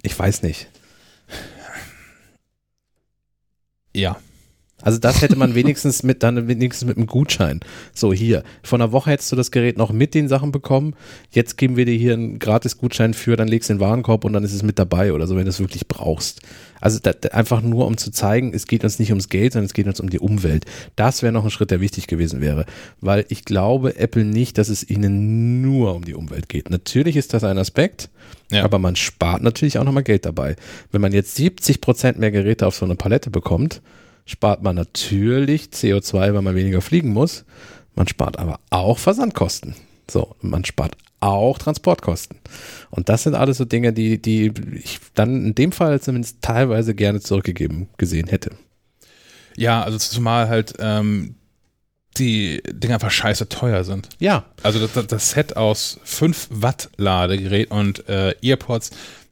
Ich 0.02 0.16
weiß 0.16 0.42
nicht. 0.42 0.68
Ja. 3.94 4.20
Also 4.80 4.98
das 4.98 5.22
hätte 5.22 5.36
man 5.36 5.54
wenigstens 5.56 6.04
mit 6.04 6.22
dann 6.22 6.46
wenigstens 6.46 6.86
mit 6.86 6.96
einem 6.96 7.06
Gutschein. 7.06 7.60
So 7.94 8.12
hier, 8.12 8.44
vor 8.62 8.78
einer 8.78 8.92
Woche 8.92 9.10
hättest 9.10 9.32
du 9.32 9.36
das 9.36 9.50
Gerät 9.50 9.76
noch 9.76 9.92
mit 9.92 10.14
den 10.14 10.28
Sachen 10.28 10.52
bekommen. 10.52 10.94
Jetzt 11.30 11.58
geben 11.58 11.76
wir 11.76 11.84
dir 11.84 11.96
hier 11.96 12.12
einen 12.14 12.38
Gratis-Gutschein 12.38 13.12
für, 13.12 13.36
dann 13.36 13.48
legst 13.48 13.68
du 13.68 13.74
den 13.74 13.80
Warenkorb 13.80 14.24
und 14.24 14.32
dann 14.32 14.44
ist 14.44 14.52
es 14.52 14.62
mit 14.62 14.78
dabei 14.78 15.12
oder 15.12 15.26
so, 15.26 15.34
wenn 15.34 15.44
du 15.44 15.50
es 15.50 15.58
wirklich 15.58 15.88
brauchst. 15.88 16.42
Also 16.80 17.00
da, 17.02 17.10
einfach 17.32 17.60
nur 17.60 17.88
um 17.88 17.96
zu 17.96 18.12
zeigen, 18.12 18.52
es 18.54 18.68
geht 18.68 18.84
uns 18.84 19.00
nicht 19.00 19.10
ums 19.10 19.28
Geld, 19.28 19.54
sondern 19.54 19.66
es 19.66 19.74
geht 19.74 19.88
uns 19.88 19.98
um 19.98 20.10
die 20.10 20.20
Umwelt. 20.20 20.64
Das 20.94 21.22
wäre 21.22 21.32
noch 21.32 21.44
ein 21.44 21.50
Schritt, 21.50 21.72
der 21.72 21.80
wichtig 21.80 22.06
gewesen 22.06 22.40
wäre, 22.40 22.64
weil 23.00 23.24
ich 23.30 23.44
glaube 23.44 23.96
Apple 23.96 24.24
nicht, 24.24 24.58
dass 24.58 24.68
es 24.68 24.88
ihnen 24.88 25.60
nur 25.60 25.96
um 25.96 26.04
die 26.04 26.14
Umwelt 26.14 26.48
geht. 26.48 26.70
Natürlich 26.70 27.16
ist 27.16 27.34
das 27.34 27.42
ein 27.42 27.58
Aspekt, 27.58 28.10
ja. 28.52 28.64
aber 28.64 28.78
man 28.78 28.94
spart 28.94 29.42
natürlich 29.42 29.78
auch 29.78 29.84
nochmal 29.84 30.04
Geld 30.04 30.24
dabei. 30.24 30.54
Wenn 30.92 31.00
man 31.00 31.12
jetzt 31.12 31.34
70 31.34 31.80
Prozent 31.80 32.18
mehr 32.18 32.30
Geräte 32.30 32.64
auf 32.66 32.76
so 32.76 32.84
eine 32.84 32.94
Palette 32.94 33.30
bekommt, 33.30 33.80
spart 34.28 34.62
man 34.62 34.76
natürlich 34.76 35.70
CO2, 35.72 36.34
weil 36.34 36.42
man 36.42 36.54
weniger 36.54 36.80
fliegen 36.80 37.12
muss. 37.12 37.44
Man 37.94 38.06
spart 38.06 38.38
aber 38.38 38.60
auch 38.70 38.98
Versandkosten. 38.98 39.74
So, 40.08 40.36
man 40.40 40.64
spart 40.64 40.96
auch 41.20 41.58
Transportkosten. 41.58 42.38
Und 42.90 43.08
das 43.08 43.24
sind 43.24 43.34
alles 43.34 43.56
so 43.56 43.64
Dinge, 43.64 43.92
die, 43.92 44.20
die 44.20 44.52
ich 44.74 45.00
dann 45.14 45.46
in 45.46 45.54
dem 45.54 45.72
Fall 45.72 46.00
zumindest 46.00 46.42
teilweise 46.42 46.94
gerne 46.94 47.20
zurückgegeben 47.20 47.88
gesehen 47.96 48.28
hätte. 48.28 48.50
Ja, 49.56 49.82
also 49.82 49.98
zumal 49.98 50.48
halt 50.48 50.74
ähm, 50.78 51.34
die 52.18 52.62
Dinge 52.70 52.94
einfach 52.94 53.10
scheiße 53.10 53.48
teuer 53.48 53.82
sind. 53.82 54.08
Ja. 54.18 54.44
Also 54.62 54.86
das, 54.86 55.06
das 55.06 55.30
Set 55.30 55.56
aus 55.56 55.98
5 56.04 56.48
Watt 56.50 56.90
Ladegerät 56.96 57.70
und 57.70 58.08
äh, 58.08 58.34
Earpods 58.42 58.90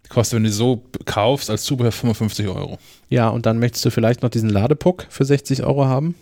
kostet, 0.08 0.36
wenn 0.36 0.44
du 0.44 0.52
so 0.52 0.84
kaufst, 1.04 1.50
als 1.50 1.64
Zubehör 1.64 1.92
55 1.92 2.48
Euro. 2.48 2.78
Ja, 3.08 3.28
und 3.28 3.46
dann 3.46 3.58
möchtest 3.58 3.84
du 3.84 3.90
vielleicht 3.90 4.22
noch 4.22 4.30
diesen 4.30 4.50
Ladepuck 4.50 5.06
für 5.08 5.24
60 5.24 5.62
Euro 5.62 5.86
haben, 5.86 6.14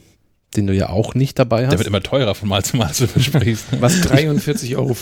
den 0.57 0.66
du 0.66 0.74
ja 0.74 0.91
auch 0.91 1.14
nicht 1.14 1.39
dabei 1.39 1.64
hast. 1.64 1.72
Der 1.72 1.78
wird 1.78 1.89
immer 1.89 2.03
teurer 2.03 2.35
von 2.35 2.49
Mal 2.49 2.64
zu 2.64 2.76
Mal, 2.76 2.93
zu 2.93 3.09
versprichst. 3.09 3.66
Was 3.80 4.03
43,85 4.03 4.76
Euro. 4.76 4.95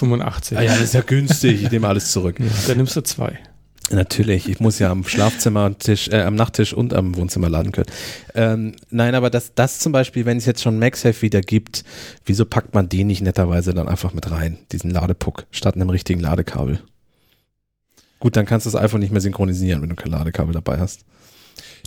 ah 0.59 0.63
ja, 0.63 0.73
das 0.73 0.83
ist 0.83 0.95
ja 0.95 1.03
günstig. 1.03 1.63
Ich 1.63 1.71
nehme 1.71 1.89
alles 1.89 2.13
zurück. 2.13 2.39
Ja, 2.39 2.47
dann 2.69 2.77
nimmst 2.77 2.97
du 2.97 3.03
zwei. 3.03 3.39
Natürlich, 3.91 4.49
ich 4.49 4.61
muss 4.61 4.79
ja 4.79 4.91
am 4.91 5.05
Schlafzimmertisch, 5.05 6.09
äh, 6.09 6.23
am 6.23 6.35
Nachttisch 6.35 6.73
und 6.73 6.95
am 6.95 7.17
Wohnzimmer 7.17 7.51
laden 7.51 7.73
können. 7.73 7.89
Ähm, 8.35 8.75
nein, 8.91 9.15
aber 9.15 9.29
das, 9.29 9.55
das 9.55 9.81
zum 9.81 9.93
Beispiel, 9.93 10.25
wenn 10.25 10.39
es 10.39 10.47
jetzt 10.47 10.63
schon 10.63 10.79
MagSafe 10.79 11.21
wieder 11.21 11.41
gibt, 11.41 11.85
wieso 12.25 12.47
packt 12.47 12.75
man 12.75 12.89
den 12.89 13.09
nicht 13.09 13.23
netterweise 13.23 13.75
dann 13.75 13.89
einfach 13.89 14.15
mit 14.15 14.31
rein, 14.31 14.59
diesen 14.71 14.91
Ladepuck, 14.91 15.47
statt 15.51 15.75
einem 15.75 15.91
richtigen 15.91 16.21
Ladekabel? 16.21 16.81
Gut, 18.21 18.37
dann 18.37 18.47
kannst 18.47 18.67
du 18.67 18.71
das 18.71 18.81
iPhone 18.81 19.01
nicht 19.01 19.11
mehr 19.11 19.21
synchronisieren, 19.21 19.83
wenn 19.83 19.91
du 19.91 19.97
kein 19.97 20.13
Ladekabel 20.13 20.55
dabei 20.55 20.79
hast. 20.79 21.05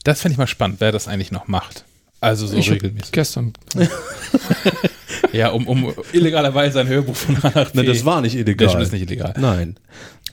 Das 0.05 0.21
fände 0.21 0.33
ich 0.33 0.37
mal 0.37 0.47
spannend, 0.47 0.77
wer 0.79 0.91
das 0.93 1.07
eigentlich 1.09 1.31
noch 1.31 1.47
macht. 1.49 1.83
Also 2.21 2.47
so 2.47 2.55
ich 2.57 2.71
regelmäßig. 2.71 3.11
Gestern. 3.11 3.53
ja, 5.33 5.49
um, 5.49 5.67
um 5.67 5.93
illegalerweise 6.13 6.79
ein 6.79 6.87
Hörbuch 6.87 7.15
von 7.15 7.35
A 7.43 7.51
nach 7.53 7.71
B. 7.71 7.77
Nein, 7.79 7.85
das 7.85 8.05
war 8.05 8.21
nicht 8.21 8.35
illegal. 8.35 8.67
Das 8.73 8.81
ist 8.87 8.93
nicht 8.93 9.03
illegal. 9.03 9.33
Nein. 9.37 9.75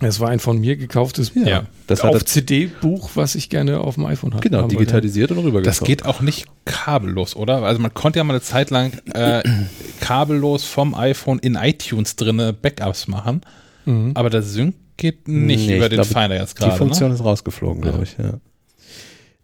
Es 0.01 0.19
war 0.19 0.31
ein 0.31 0.41
von 0.41 0.59
mir 0.59 0.77
gekauftes 0.77 1.33
Ja. 1.35 1.67
Das 1.87 2.01
auf 2.01 2.15
hat 2.15 2.29
CD-Buch, 2.29 3.11
was 3.15 3.35
ich 3.35 3.51
gerne 3.51 3.79
auf 3.81 3.95
dem 3.95 4.07
iPhone 4.07 4.35
hatte. 4.35 4.49
genau, 4.49 4.67
digitalisiert 4.67 5.31
und 5.31 5.37
Das 5.39 5.45
rübergeschoben. 5.47 5.87
geht 5.87 6.05
auch 6.07 6.21
nicht 6.21 6.47
kabellos, 6.65 7.37
oder? 7.37 7.63
Also 7.63 7.81
man 7.81 7.95
konnte 7.95 8.19
ja 8.19 8.25
mal 8.25 8.35
eine 8.35 8.43
Zeit 8.43 8.71
lang 8.71 8.93
äh, 9.15 9.43
kabellos 10.01 10.65
vom 10.65 10.95
iPhone 10.95 11.39
in 11.39 11.55
iTunes 11.55 12.17
drinne 12.17 12.53
Backups 12.53 13.07
machen. 13.09 13.43
Mhm. 13.85 14.13
aber 14.15 14.31
der 14.31 14.43
Sync 14.43 14.77
geht 14.97 15.27
nicht 15.27 15.67
Nee, 15.67 15.77
über 15.77 15.89
den 15.89 15.97
glaube, 16.01 16.09
Finder 16.21 16.37
jetzt 16.37 16.57
Die 16.59 16.63
gerade. 16.63 16.77
Funktion 16.77 17.09
Ne? 17.09 17.17
ist 17.17 17.25
rausgeflogen, 17.25 17.83
glaube 17.83 18.05
ich, 18.05 18.17
ja. 18.17 18.35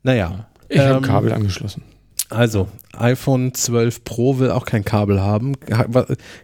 Naja. 0.02 0.48
Ich 0.68 0.78
habe 0.78 0.98
Ähm, 0.98 1.02
Kabel 1.02 1.32
angeschlossen. 1.32 1.82
Also, 2.30 2.68
iPhone 2.92 3.54
12 3.54 4.04
Pro 4.04 4.38
will 4.38 4.50
auch 4.50 4.66
kein 4.66 4.84
Kabel 4.84 5.20
haben. 5.20 5.54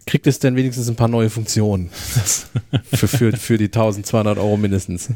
Kriegt 0.07 0.25
es 0.25 0.39
denn 0.39 0.55
wenigstens 0.55 0.89
ein 0.89 0.95
paar 0.95 1.07
neue 1.07 1.29
Funktionen? 1.29 1.89
für, 2.91 3.07
für, 3.07 3.31
für 3.33 3.57
die 3.57 3.65
1200 3.65 4.39
Euro 4.39 4.57
mindestens. 4.57 5.09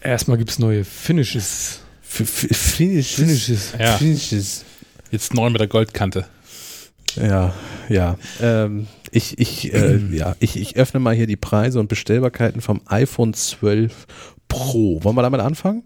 Erstmal 0.00 0.38
gibt 0.38 0.50
es 0.50 0.58
neue 0.58 0.84
Finishes. 0.84 1.80
Finishes. 2.00 3.14
Finishes. 3.16 3.72
Ja. 3.78 3.98
Finishes. 3.98 4.64
Jetzt 5.10 5.34
neu 5.34 5.50
mit 5.50 5.60
der 5.60 5.68
Goldkante. 5.68 6.24
Ja, 7.16 7.52
ja. 7.90 8.16
Ähm, 8.40 8.86
ich, 9.10 9.38
ich, 9.38 9.74
äh, 9.74 9.96
ja 10.12 10.36
ich, 10.40 10.58
ich 10.58 10.76
öffne 10.76 11.00
mal 11.00 11.14
hier 11.14 11.26
die 11.26 11.36
Preise 11.36 11.80
und 11.80 11.88
Bestellbarkeiten 11.88 12.62
vom 12.62 12.80
iPhone 12.86 13.34
12 13.34 14.06
Pro. 14.48 15.04
Wollen 15.04 15.16
wir 15.16 15.22
damit 15.22 15.40
anfangen? 15.40 15.82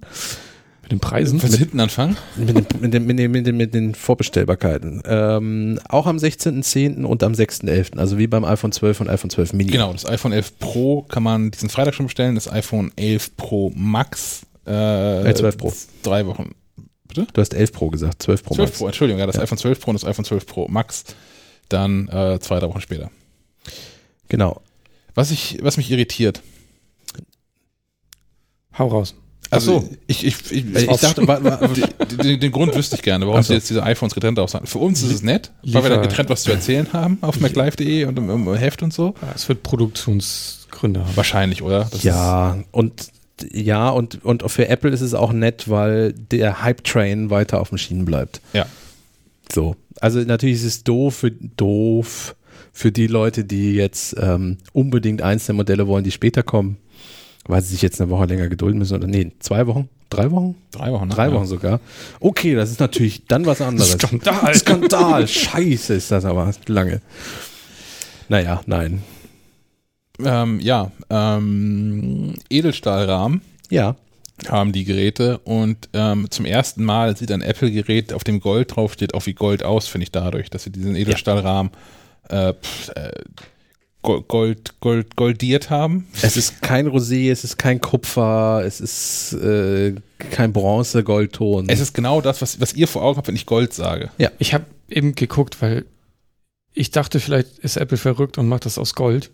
Mit 0.93 1.01
den 1.03 1.09
Preisen. 1.09 1.43
Willst 1.43 1.55
du 1.55 1.59
hinten 1.59 1.81
anfangen? 1.81 2.19
Mit 2.37 2.49
den, 2.51 2.55
mit 2.81 2.93
den, 2.95 3.07
mit 3.07 3.19
den, 3.19 3.31
mit 3.31 3.47
den, 3.47 3.57
mit 3.57 3.73
den 3.75 3.95
Vorbestellbarkeiten. 3.95 5.03
Ähm, 5.07 5.81
auch 5.89 6.07
am 6.07 6.19
16.10. 6.19 7.05
und 7.05 7.23
am 7.23 7.33
6.11. 7.33 7.97
Also 7.97 8.19
wie 8.19 8.27
beim 8.27 8.45
iPhone 8.45 8.73
12 8.73 9.01
und 9.01 9.09
iPhone 9.09 9.31
12 9.31 9.55
Mini. 9.55 9.71
Genau, 9.73 9.93
das 9.93 10.05
iPhone 10.05 10.33
11 10.33 10.59
Pro 10.59 11.03
kann 11.03 11.23
man 11.23 11.51
diesen 11.51 11.71
Freitag 11.71 11.95
schon 11.95 12.07
bestellen. 12.07 12.35
Das 12.35 12.47
iPhone 12.53 12.93
11 12.97 13.37
Pro 13.39 13.73
Max. 13.75 14.43
Äh, 14.67 15.31
Äh, 15.31 15.35
12 15.35 15.57
Pro. 15.57 15.73
Drei 16.03 16.27
Wochen. 16.27 16.55
Du 17.15 17.25
hast 17.37 17.55
11 17.55 17.73
Pro 17.73 17.89
gesagt, 17.89 18.23
12 18.23 18.43
Pro 18.45 18.55
12 18.55 18.69
Max. 18.69 18.79
Pro, 18.79 18.87
Entschuldigung, 18.87 19.21
ja, 19.21 19.27
das 19.27 19.37
Ja. 19.37 19.43
iPhone 19.43 19.59
12 19.59 19.81
Pro 19.81 19.91
und 19.93 19.95
das 20.03 20.05
iPhone 20.09 20.25
12 20.27 20.47
Pro 20.47 20.69
Max. 20.69 21.05
Dann 21.71 22.09
äh, 22.09 22.39
zwei, 22.41 22.59
drei 22.59 22.69
Wochen 22.69 22.81
später. 22.83 23.11
Genau. 24.29 24.61
Was, 25.15 25.31
ich, 25.31 25.59
was 25.63 25.79
mich 25.79 25.91
irritiert. 25.91 26.43
Hau 28.79 28.89
raus. 28.89 29.15
Also, 29.53 29.81
so. 29.81 29.89
ich, 30.07 30.25
ich, 30.25 30.37
ich, 30.51 30.65
Ich, 30.75 30.89
ich 30.91 30.97
dachte, 31.01 31.27
wa, 31.29 31.39
wa, 31.43 31.57
den, 32.23 32.41
den, 32.41 32.53
Grund 32.53 32.75
wüsste 32.75 32.97
ich 32.97 33.03
gerne, 33.03 33.27
warum 33.27 33.41
Ach 33.41 33.45
so. 33.45 33.49
sie 33.49 33.55
jetzt 33.55 33.69
diese 33.69 33.83
iPhones 33.83 34.15
getrennt 34.15 34.39
aussagen. 34.39 34.67
Für 34.67 34.79
uns 34.79 35.03
ist 35.03 35.13
es 35.13 35.23
nett, 35.23 35.53
weil 35.63 35.83
wir 35.83 35.91
dann 35.91 35.99
Liefer- 36.01 36.09
getrennt 36.09 36.31
was 36.31 36.43
zu 36.45 36.53
erzählen 36.53 36.89
haben 36.93 37.19
auf 37.21 37.39
maclive.de 37.39 38.05
und 38.07 38.19
im, 38.19 38.31
im 38.31 38.55
Heft 38.55 38.83
und 38.83 38.93
so. 38.95 39.15
Es 39.35 39.49
wird 39.49 39.63
Produktionsgründe 39.63 41.01
haben. 41.01 41.17
Wahrscheinlich, 41.17 41.63
oder? 41.63 41.89
Das 41.91 42.03
ja, 42.03 42.59
und 42.71 43.09
ja, 43.53 43.89
und, 43.91 44.25
und 44.25 44.49
für 44.51 44.69
Apple 44.69 44.91
ist 44.91 45.01
es 45.01 45.15
auch 45.15 45.33
nett, 45.33 45.69
weil 45.69 46.13
der 46.13 46.63
Hype-Train 46.63 47.31
weiter 47.31 47.61
auf 47.61 47.71
den 47.71 47.79
Schienen 47.79 48.05
bleibt. 48.05 48.41
Ja. 48.53 48.67
So. 49.53 49.77
Also 50.01 50.21
natürlich 50.21 50.57
ist 50.57 50.65
es 50.65 50.85
doof 50.85 51.17
für, 51.17 51.31
doof 51.31 52.35
für 52.73 52.91
die 52.93 53.07
Leute, 53.07 53.45
die 53.45 53.75
jetzt 53.75 54.17
ähm, 54.19 54.59
unbedingt 54.73 55.23
einzelne 55.23 55.57
Modelle 55.57 55.87
wollen, 55.87 56.05
die 56.05 56.11
später 56.11 56.43
kommen, 56.43 56.77
weil 57.47 57.63
sie 57.63 57.69
sich 57.69 57.83
jetzt 57.83 58.01
eine 58.01 58.11
Woche 58.11 58.27
länger 58.27 58.49
gedulden 58.49 58.79
müssen. 58.79 58.97
Oder 58.97 59.07
nee, 59.07 59.33
zwei 59.41 59.67
Wochen? 59.67 59.89
Drei 60.11 60.31
Wochen? 60.31 60.55
Drei 60.71 60.93
Wochen. 60.93 61.09
ne? 61.09 61.15
Drei. 61.15 61.33
Wochen 61.33 61.47
sogar. 61.47 61.81
Okay, 62.21 62.55
das 62.55 62.71
ist 62.71 62.81
natürlich 62.81 63.27
dann 63.27 63.47
was 63.47 63.61
anderes. 63.61 63.93
Skandal. 63.93 64.55
Skandal. 64.55 65.27
Scheiße 65.29 65.95
ist 65.95 66.11
das 66.11 66.25
aber 66.25 66.53
lange. 66.67 67.01
Naja, 68.29 68.61
nein. 68.67 69.03
Ähm, 70.23 70.61
ja, 70.61 70.93
ähm, 71.11 72.35
Edelstahlrahmen 72.51 73.41
Ja. 73.71 73.97
haben 74.49 74.73
die 74.73 74.85
Geräte 74.85 75.39
und 75.39 75.89
ähm, 75.95 76.31
zum 76.31 76.45
ersten 76.45 76.85
Mal 76.85 77.17
sieht 77.17 77.33
ein 77.33 77.41
Apple-Gerät, 77.43 78.13
auf 78.13 78.23
dem 78.23 78.41
Gold 78.41 78.77
draufsteht, 78.77 79.15
auch 79.15 79.27
wie 79.27 79.33
Gold 79.33 79.65
aus, 79.65 79.89
finde 79.89 80.05
ich 80.05 80.13
dadurch, 80.13 80.51
dass 80.51 80.65
sie 80.65 80.71
diesen 80.71 80.95
Edelstahlrahmen 80.95 81.73
äh, 82.29 82.53
pf, 82.53 82.91
äh, 82.95 83.13
Gold, 84.03 84.81
Gold, 84.81 85.17
goldiert 85.17 85.71
haben. 85.71 86.09
Es 86.23 86.37
ist 86.37 86.61
kein 86.61 86.89
Rosé, 86.89 87.31
es 87.31 87.45
ist 87.45 87.57
kein 87.57 87.81
Kupfer, 87.81 88.63
es 88.67 88.81
ist 88.81 89.35
äh, 89.35 89.95
kein 90.19 90.53
Bronze, 90.53 91.05
Goldton. 91.05 91.69
Es 91.69 91.79
ist 91.79 91.95
genau 91.95 92.21
das, 92.21 92.43
was, 92.43 92.61
was 92.61 92.75
ihr 92.75 92.89
vor 92.89 93.03
Augen 93.03 93.17
habt, 93.17 93.29
wenn 93.29 93.37
ich 93.37 93.47
Gold 93.47 93.73
sage. 93.73 94.11
Ich 94.39 94.55
habe 94.55 94.65
eben 94.89 95.15
geguckt, 95.15 95.63
weil 95.63 95.85
ich 96.75 96.91
dachte, 96.91 97.21
vielleicht 97.21 97.59
ist 97.59 97.77
Apple 97.77 97.99
verrückt 97.99 98.39
und 98.39 98.49
macht 98.49 98.67
das 98.67 98.77
aus 98.77 98.95
Gold. 98.95 99.31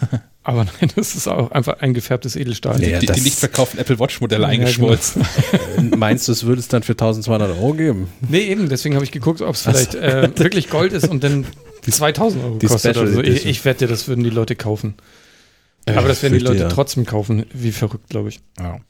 Aber 0.42 0.64
nein, 0.64 0.90
das 0.96 1.14
ist 1.14 1.28
auch 1.28 1.50
einfach 1.50 1.80
eingefärbtes 1.80 2.34
Edelstahl. 2.34 2.82
Ja, 2.82 2.98
die, 2.98 3.06
die 3.06 3.20
nicht 3.20 3.38
verkauften 3.38 3.78
Apple 3.78 3.98
Watch-Modelle 3.98 4.44
Ja, 4.44 4.48
eingeschmolzen. 4.48 5.26
Meinst 5.96 6.28
du, 6.28 6.32
es 6.32 6.44
würde 6.44 6.60
es 6.60 6.68
dann 6.68 6.82
für 6.82 6.92
1200 6.92 7.50
Euro 7.50 7.74
geben? 7.74 8.08
Nee, 8.26 8.44
eben, 8.44 8.68
deswegen 8.70 8.94
habe 8.94 9.04
ich 9.04 9.12
geguckt, 9.12 9.42
ob 9.42 9.54
es 9.54 9.62
vielleicht 9.62 9.94
äh, 9.94 10.30
wirklich 10.38 10.70
Gold 10.70 10.94
ist 10.94 11.08
und 11.08 11.22
dann 11.22 11.44
2000 11.86 12.44
Euro 12.44 12.58
die 12.58 12.66
kostet 12.66 12.94
Special 12.94 13.06
oder 13.06 13.14
so. 13.14 13.20
Ich, 13.22 13.28
Edition. 13.28 13.50
ich 13.50 13.64
wette, 13.64 13.86
das 13.86 14.08
würden 14.08 14.24
die 14.24 14.30
Leute 14.30 14.56
kaufen. 14.56 14.94
Äh, 15.86 15.92
Aber 15.92 16.08
das 16.08 16.22
werden 16.22 16.38
die 16.38 16.44
Leute 16.44 16.62
ja. 16.62 16.68
trotzdem 16.68 17.06
kaufen, 17.06 17.46
wie 17.52 17.72
verrückt, 17.72 18.08
glaube 18.08 18.28
ich. 18.28 18.40
Ja. 18.58 18.80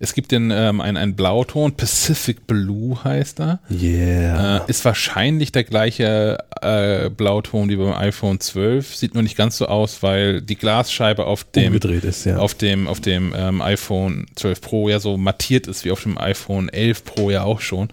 Es 0.00 0.12
gibt 0.12 0.32
den, 0.32 0.50
ähm, 0.50 0.80
einen, 0.80 0.96
einen 0.96 1.14
Blauton, 1.14 1.76
Pacific 1.76 2.46
Blue 2.46 3.02
heißt 3.04 3.40
er. 3.40 3.60
Yeah. 3.70 4.56
Äh, 4.58 4.60
ist 4.66 4.84
wahrscheinlich 4.84 5.52
der 5.52 5.64
gleiche 5.64 6.38
äh, 6.60 7.10
Blauton 7.10 7.68
wie 7.68 7.76
beim 7.76 7.94
iPhone 7.94 8.40
12. 8.40 8.96
Sieht 8.96 9.14
nur 9.14 9.22
nicht 9.22 9.36
ganz 9.36 9.56
so 9.56 9.66
aus, 9.66 10.02
weil 10.02 10.42
die 10.42 10.56
Glasscheibe 10.56 11.24
auf 11.26 11.44
dem, 11.44 11.74
ist, 11.74 12.26
ja. 12.26 12.38
auf 12.38 12.54
dem, 12.54 12.88
auf 12.88 13.00
dem 13.00 13.34
ähm, 13.36 13.62
iPhone 13.62 14.26
12 14.34 14.60
Pro 14.60 14.88
ja 14.88 14.98
so 14.98 15.16
mattiert 15.16 15.68
ist, 15.68 15.84
wie 15.84 15.92
auf 15.92 16.02
dem 16.02 16.18
iPhone 16.18 16.68
11 16.68 17.04
Pro 17.04 17.30
ja 17.30 17.44
auch 17.44 17.60
schon. 17.60 17.88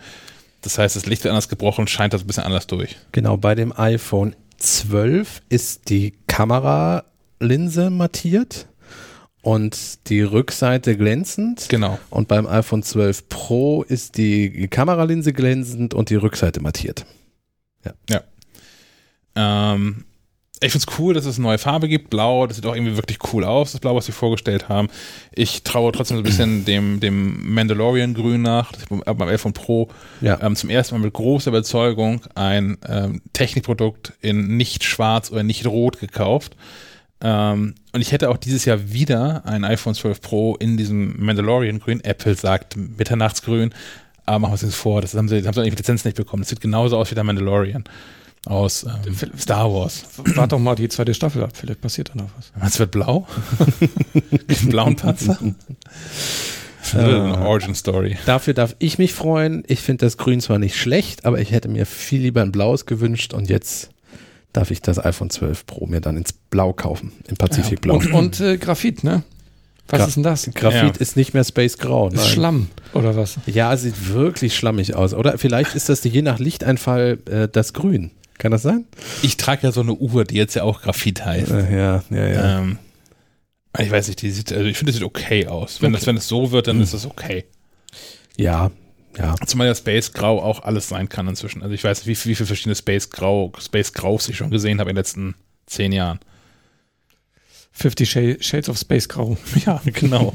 Das 0.62 0.78
heißt, 0.78 0.96
das 0.96 1.06
Licht 1.06 1.24
wird 1.24 1.32
anders 1.32 1.50
gebrochen 1.50 1.82
und 1.82 1.90
scheint 1.90 2.14
das 2.14 2.22
ein 2.22 2.28
bisschen 2.28 2.44
anders 2.44 2.68
durch. 2.68 2.96
Genau, 3.12 3.38
bei 3.38 3.56
dem 3.56 3.74
iPhone 3.78 4.36
12 4.58 5.42
ist 5.50 5.90
die 5.90 6.14
Kameralinse 6.28 7.90
mattiert 7.90 8.68
und 9.42 10.10
die 10.10 10.22
Rückseite 10.22 10.96
glänzend. 10.98 11.68
Genau. 11.70 12.00
Und 12.10 12.28
beim 12.28 12.46
iPhone 12.46 12.84
12 12.84 13.28
Pro 13.30 13.84
ist 13.84 14.18
die 14.18 14.68
Kameralinse 14.68 15.34
glänzend 15.34 15.94
und 15.94 16.10
die 16.10 16.16
Rückseite 16.16 16.62
mattiert. 16.62 17.06
Ähm, 19.36 20.06
ich 20.64 20.72
finde 20.72 20.86
es 20.88 21.00
cool, 21.00 21.16
dass 21.16 21.26
es 21.26 21.38
eine 21.38 21.48
neue 21.48 21.58
Farbe 21.58 21.88
gibt. 21.88 22.12
Blau, 22.12 22.46
das 22.46 22.58
sieht 22.58 22.66
auch 22.68 22.76
irgendwie 22.76 22.96
wirklich 22.96 23.18
cool 23.34 23.44
aus, 23.44 23.72
das 23.72 23.82
Blau, 23.82 23.96
was 23.96 24.06
sie 24.06 24.12
vorgestellt 24.12 24.70
haben. 24.70 24.90
Ich 25.34 25.64
traue 25.64 25.92
trotzdem 25.92 26.18
so 26.18 26.22
ein 26.22 26.26
bisschen 26.26 26.66
dem, 26.66 27.00
dem 27.00 27.54
Mandalorian-Grün 27.56 28.44
nach. 28.44 28.72
Das 28.72 28.84
ich 28.84 28.90
beim 28.90 29.02
beim 29.18 29.28
iPhone 29.28 29.54
Pro 29.54 29.90
Ja. 30.22 30.40
ähm, 30.42 30.56
zum 30.56 30.70
ersten 30.70 30.96
Mal 30.96 31.02
mit 31.04 31.14
großer 31.14 31.50
Überzeugung 31.50 32.22
ein 32.36 32.78
ähm, 32.88 33.22
Technikprodukt 33.34 34.14
in 34.22 34.56
nicht 34.56 34.84
schwarz 34.84 35.32
oder 35.32 35.42
nicht 35.42 35.66
rot 35.66 36.00
gekauft. 36.00 36.56
Ähm, 37.22 37.74
und 37.92 38.02
ich 38.02 38.12
hätte 38.12 38.30
auch 38.30 38.38
dieses 38.38 38.64
Jahr 38.66 38.92
wieder 38.92 39.44
ein 39.46 39.64
iPhone 39.64 39.96
12 39.96 40.22
Pro 40.22 40.56
in 40.58 40.78
diesem 40.78 41.24
Mandalorian-Grün. 41.26 42.04
Apple 42.04 42.36
sagt 42.36 42.78
Mitternachtsgrün, 42.78 43.74
aber 44.28 44.38
machen 44.38 44.52
wir 44.52 44.54
uns 44.54 44.62
das 44.62 44.76
vor, 44.76 45.02
das 45.02 45.16
haben 45.16 45.28
sie, 45.28 45.40
das 45.40 45.48
haben 45.48 45.56
sie 45.56 45.62
eigentlich 45.62 45.74
die 45.76 45.82
Lizenz 45.82 46.06
nicht 46.06 46.18
bekommen. 46.18 46.44
Das 46.44 46.50
sieht 46.50 46.62
genauso 46.62 46.98
aus 46.98 47.10
wie 47.10 47.16
der 47.16 47.24
Mandalorian 47.24 47.84
aus 48.46 48.84
ähm, 48.84 49.16
Star 49.38 49.72
Wars. 49.72 50.04
Wart 50.36 50.52
doch 50.52 50.60
mal 50.60 50.76
die 50.76 50.90
zweite 50.90 51.14
Staffel 51.14 51.44
ab, 51.44 51.52
vielleicht 51.54 51.82
passiert 51.82 52.10
da 52.10 52.16
noch 52.24 52.30
was. 52.38 52.52
Es 52.74 52.80
wird 52.80 52.92
blau? 52.92 53.28
Einen 54.48 54.70
blauen 54.70 54.96
Panzer? 54.96 55.38
Eine 56.94 57.38
Origin 57.48 57.76
Story. 57.76 58.18
Dafür 58.26 58.54
darf 58.54 58.76
ich 58.80 58.98
mich 58.98 59.14
freuen. 59.14 59.64
Ich 59.68 59.80
finde 59.82 60.06
das 60.06 60.18
Grün 60.18 60.42
zwar 60.42 60.58
nicht 60.60 60.76
schlecht, 60.76 61.26
aber 61.26 61.40
ich 61.40 61.52
hätte 61.52 61.68
mir 61.70 61.86
viel 61.86 62.22
lieber 62.22 62.42
ein 62.42 62.52
blaues 62.52 62.86
gewünscht 62.86 63.34
und 63.34 63.50
jetzt 63.50 63.90
darf 64.52 64.72
ich 64.72 64.82
das 64.82 65.00
iPhone 65.04 65.30
12 65.30 65.66
Pro 65.66 65.86
mir 65.86 66.02
dann 66.02 66.18
ins 66.18 66.34
Blau 66.34 66.74
kaufen, 66.74 67.14
im 67.28 67.38
Pazifikblau. 67.38 67.96
Und, 67.96 68.12
und 68.12 68.40
äh, 68.42 68.58
Graphit, 68.58 69.04
ne? 69.04 69.24
Was 69.88 70.02
Gra- 70.02 70.08
ist 70.08 70.16
denn 70.16 70.24
das? 70.24 70.50
Graphit 70.54 70.96
Ja. 70.96 71.02
ist 71.02 71.16
nicht 71.16 71.34
mehr 71.34 71.44
Space 71.46 71.78
Grau. 71.78 72.08
Ist 72.10 72.16
nein. 72.16 72.26
Schlamm 72.28 72.68
oder 72.94 73.16
was? 73.16 73.38
Ja, 73.46 73.76
sieht 73.78 74.10
wirklich 74.10 74.56
schlammig 74.58 74.96
aus. 74.96 75.14
Oder 75.14 75.38
vielleicht 75.38 75.76
ist 75.76 75.88
das 75.88 76.04
je 76.04 76.22
nach 76.22 76.40
Lichteinfall 76.40 77.20
äh, 77.30 77.48
das 77.48 77.72
Grün. 77.74 78.12
Kann 78.42 78.52
das 78.52 78.64
sein? 78.64 78.86
Ich 79.22 79.38
trage 79.38 79.68
ja 79.68 79.72
so 79.72 79.82
eine 79.82 79.94
Uhr, 79.94 80.24
die 80.24 80.34
jetzt 80.34 80.56
ja 80.56 80.64
auch 80.64 80.82
Graphit 80.82 81.24
heißt. 81.24 81.52
Äh, 81.52 81.78
ja, 81.78 82.04
ja, 82.10 82.28
ja. 82.28 82.60
Ähm, 82.60 82.80
Ich 83.78 83.92
weiß 83.92 84.08
nicht, 84.08 84.20
die 84.24 84.32
sieht, 84.32 84.52
also 84.52 84.66
ich 84.66 84.80
finde, 84.80 84.92
das 84.92 84.98
sieht 84.98 85.06
okay 85.06 85.46
aus. 85.46 85.80
Wenn, 85.80 85.92
okay. 85.92 86.00
das, 86.00 86.08
wenn 86.08 86.18
es 86.18 86.28
so 86.28 86.52
wird, 86.52 86.66
dann 86.66 86.78
mhm. 86.78 86.82
ist 86.82 86.96
das 86.96 87.06
okay. 87.06 87.46
Ja, 88.38 88.72
ja. 89.16 89.36
Zumal 89.46 89.68
ja 89.68 89.76
Space 89.76 90.12
Grau 90.14 90.42
auch 90.42 90.64
alles 90.64 90.90
sein 90.90 91.08
kann 91.08 91.28
inzwischen. 91.28 91.62
Also 91.62 91.76
ich 91.76 91.84
weiß 91.84 92.00
nicht, 92.00 92.08
wie, 92.08 92.30
wie 92.32 92.34
viele 92.34 92.48
verschiedene 92.48 92.74
Space 92.74 93.12
Grau, 93.12 93.52
Space 93.60 93.94
Graus 93.94 94.28
ich 94.28 94.38
schon 94.38 94.50
gesehen 94.50 94.80
habe 94.80 94.90
in 94.90 94.96
den 94.96 95.02
letzten 95.02 95.36
zehn 95.68 95.92
Jahren. 95.92 96.20
50 97.74 98.10
Shades 98.40 98.70
of 98.70 98.80
Space 98.80 99.08
Grau. 99.08 99.38
Ja, 99.68 99.80
genau. 99.86 100.34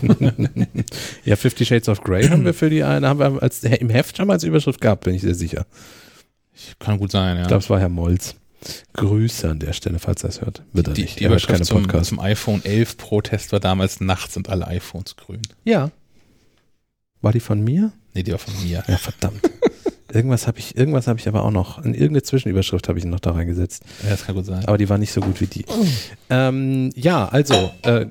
ja, 1.25 1.35
50 1.35 1.67
Shades 1.67 1.89
of 1.89 2.03
Grey 2.03 2.29
haben 2.29 2.45
wir 2.45 2.55
für 2.55 2.71
die 2.71 2.85
eine, 2.85 3.09
haben 3.09 3.19
wir 3.19 3.43
als, 3.43 3.65
im 3.65 3.91
Heft 3.91 4.17
schon 4.17 4.29
mal 4.29 4.35
als 4.35 4.45
Überschrift 4.45 4.81
gehabt, 4.81 5.03
bin 5.03 5.15
ich 5.17 5.23
sehr 5.23 5.35
sicher. 5.35 5.67
Kann 6.79 6.99
gut 6.99 7.11
sein, 7.11 7.37
ja. 7.37 7.43
Ich 7.43 7.49
glaube, 7.49 7.63
es 7.63 7.71
war 7.71 7.81
Herr 7.81 7.89
Molz. 7.89 8.37
Grüße 8.95 9.49
an 9.49 9.59
der 9.59 9.73
Stelle, 9.73 9.99
falls 9.99 10.25
er 10.25 10.31
es 10.31 10.41
hört. 10.41 10.63
Wird 10.73 10.89
er 10.89 10.95
die, 10.95 11.03
nicht. 11.03 11.21
Die 11.21 11.25
Überschrift 11.25 11.65
zum, 11.65 11.89
zum, 12.03 12.21
iPhone 12.21 12.65
11 12.65 12.97
Pro 12.97 13.21
Test 13.21 13.53
war 13.53 13.61
damals 13.61 14.01
nachts 14.01 14.35
sind 14.35 14.49
alle 14.49 14.67
iPhones 14.67 15.17
grün. 15.17 15.43
Ja. 15.65 15.91
War 17.21 17.33
die 17.33 17.41
von 17.41 17.63
mir? 17.63 17.93
Nee, 18.15 18.23
die 18.23 18.33
war 18.33 18.39
von 18.39 18.55
mir. 18.65 18.83
Ja, 18.89 18.97
verdammt. 18.97 19.41
irgendwas 20.13 20.47
habe 20.47 20.59
ich, 20.59 20.77
irgendwas 20.77 21.07
habe 21.07 21.19
ich 21.19 21.29
aber 21.29 21.45
auch 21.45 21.51
noch. 21.51 21.79
In 21.79 21.95
irgendeine 21.95 22.23
Zwischenüberschrift 22.23 22.89
habe 22.89 22.99
ich 22.99 23.05
noch 23.05 23.21
da 23.21 23.33
reingesetzt. 23.33 23.85
Ja, 24.03 24.11
das 24.11 24.25
kann 24.25 24.35
gut 24.35 24.47
sein. 24.47 24.65
Aber 24.65 24.79
die 24.79 24.89
war 24.89 24.99
nicht 24.99 25.13
so 25.13 25.21
gut 25.21 25.41
wie 25.41 25.47
die. 25.47 25.65
Ähm, 26.31 26.91
ja, 26.95 27.29
also, 27.29 27.71
äh, 27.83 28.07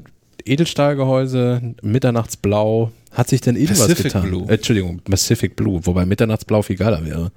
Edelstahlgehäuse, 0.46 1.76
Mitternachtsblau. 1.82 2.92
Hat 3.16 3.30
sich 3.30 3.42
denn 3.42 3.56
irgendwas 3.56 3.80
Pacific 3.80 4.04
getan? 4.06 4.24
Blue. 4.24 4.48
Äh, 4.50 4.56
Entschuldigung, 4.56 5.00
Pacific 5.00 5.56
Blue, 5.56 5.86
wobei 5.86 6.06
Mitternachtsblau 6.06 6.62
viel 6.62 6.76
geiler 6.76 7.04
wäre. 7.06 7.32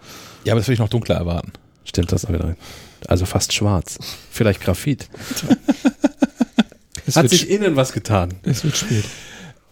Ja, 0.45 0.53
aber 0.53 0.61
das 0.61 0.67
würde 0.67 0.75
ich 0.75 0.79
noch 0.81 0.89
dunkler 0.89 1.17
erwarten. 1.17 1.53
Stimmt 1.85 2.13
das 2.13 2.25
auch 2.25 2.33
wieder? 2.33 2.57
Also 3.07 3.25
fast 3.25 3.53
schwarz. 3.53 3.99
Vielleicht 4.31 4.61
Graphit. 4.61 5.09
hat 7.15 7.31
sich 7.31 7.49
innen 7.49 7.77
was 7.77 7.93
getan. 7.93 8.35
Es 8.43 8.65
wird 8.65 8.77
spät. 8.77 9.05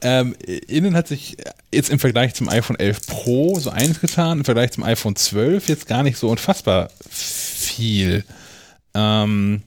Ähm, 0.03 0.37
innen 0.69 0.95
hat 0.95 1.09
sich 1.09 1.37
jetzt 1.73 1.91
im 1.91 1.99
Vergleich 1.99 2.35
zum 2.35 2.49
iPhone 2.49 2.79
11 2.79 3.07
Pro 3.07 3.59
so 3.59 3.71
eins 3.71 4.01
getan, 4.01 4.39
im 4.39 4.45
Vergleich 4.45 4.73
zum 4.73 4.85
iPhone 4.85 5.17
12 5.17 5.69
jetzt 5.69 5.87
gar 5.87 6.03
nicht 6.03 6.19
so 6.19 6.29
unfassbar 6.29 6.91
viel. 7.11 8.25
Ähm, 8.95 9.63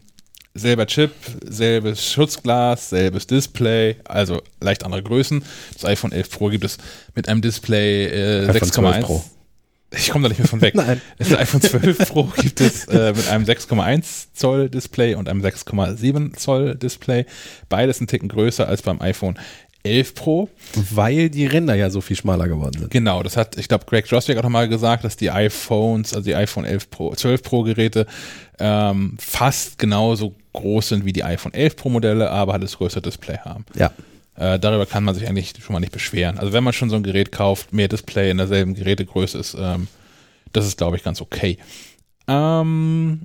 selber 0.54 0.88
Chip, 0.88 1.12
selbes 1.44 2.12
Schutzglas, 2.12 2.90
selbes 2.90 3.28
Display, 3.28 3.98
also 4.06 4.42
leicht 4.60 4.84
andere 4.84 5.04
Größen. 5.04 5.44
Das 5.74 5.86
iPhone 5.86 6.12
11 6.12 6.30
Pro 6.32 6.50
gibt 6.50 6.64
es 6.64 6.78
mit 7.16 7.28
einem 7.28 7.42
Display 7.42 8.06
äh, 8.06 8.50
6,1. 8.50 9.22
Ich 9.92 10.12
komme 10.12 10.24
da 10.24 10.30
nicht 10.30 10.38
mehr 10.38 10.48
von 10.48 10.62
weg. 10.62 10.76
Nein. 10.76 11.02
Das 11.18 11.34
iPhone 11.34 11.62
12 11.62 12.10
Pro 12.10 12.24
gibt 12.38 12.62
es 12.62 12.86
äh, 12.86 13.14
mit 13.14 13.28
einem 13.28 13.46
6,1 13.46 14.28
Zoll 14.34 14.70
Display 14.70 15.16
und 15.16 15.28
einem 15.28 15.42
6,7 15.42 16.36
Zoll 16.36 16.76
Display. 16.76 17.26
Beides 17.70 18.00
ein 18.00 18.08
Ticken 18.08 18.30
größer 18.30 18.68
als 18.68 18.84
beim 18.84 19.02
iPhone 19.02 19.40
11 19.84 20.16
Pro. 20.16 20.50
Weil 20.92 21.30
die 21.30 21.46
Ränder 21.46 21.76
ja 21.76 21.90
so 21.90 22.02
viel 22.02 22.16
schmaler 22.16 22.48
geworden 22.48 22.80
sind. 22.80 22.92
Genau, 22.92 23.24
das 23.24 23.38
hat, 23.38 23.58
ich 23.58 23.68
glaube, 23.68 23.86
Greg 23.86 24.08
Joswick 24.08 24.38
auch 24.38 24.44
nochmal 24.44 24.68
gesagt, 24.68 25.04
dass 25.04 25.16
die 25.16 25.32
iPhones, 25.32 26.14
also 26.14 26.26
die 26.26 26.36
iPhone 26.36 26.66
11 26.66 26.90
Pro, 26.90 27.16
12 27.16 27.44
Pro 27.44 27.64
Geräte 27.64 28.06
ähm, 28.60 29.16
fast 29.20 29.78
genauso 29.78 30.36
groß 30.54 30.90
sind 30.90 31.06
wie 31.06 31.14
die 31.14 31.24
iPhone 31.24 31.54
11 31.54 31.76
Pro 31.76 31.90
Modelle, 31.90 32.30
aber 32.30 32.54
halt 32.54 32.64
das 32.64 32.78
größere 32.78 33.02
Display 33.02 33.38
haben. 33.38 33.66
Ja. 33.76 33.92
Äh, 34.36 34.60
darüber 34.60 34.86
kann 34.86 35.04
man 35.04 35.16
sich 35.16 35.28
eigentlich 35.28 35.54
schon 35.62 35.74
mal 35.74 35.80
nicht 35.80 35.92
beschweren. 35.92 36.38
Also 36.38 36.54
wenn 36.54 36.64
man 36.64 36.74
schon 36.74 36.90
so 36.90 36.96
ein 36.96 37.04
Gerät 37.04 37.32
kauft, 37.32 37.74
mehr 37.74 37.88
Display 37.88 38.32
in 38.32 38.38
derselben 38.38 38.74
Gerätegröße 38.74 39.38
ist, 39.38 39.56
ähm, 39.60 39.88
das 40.54 40.66
ist, 40.66 40.78
glaube 40.78 40.98
ich, 40.98 41.04
ganz 41.04 41.22
okay. 41.22 41.58
Ähm, 42.28 43.22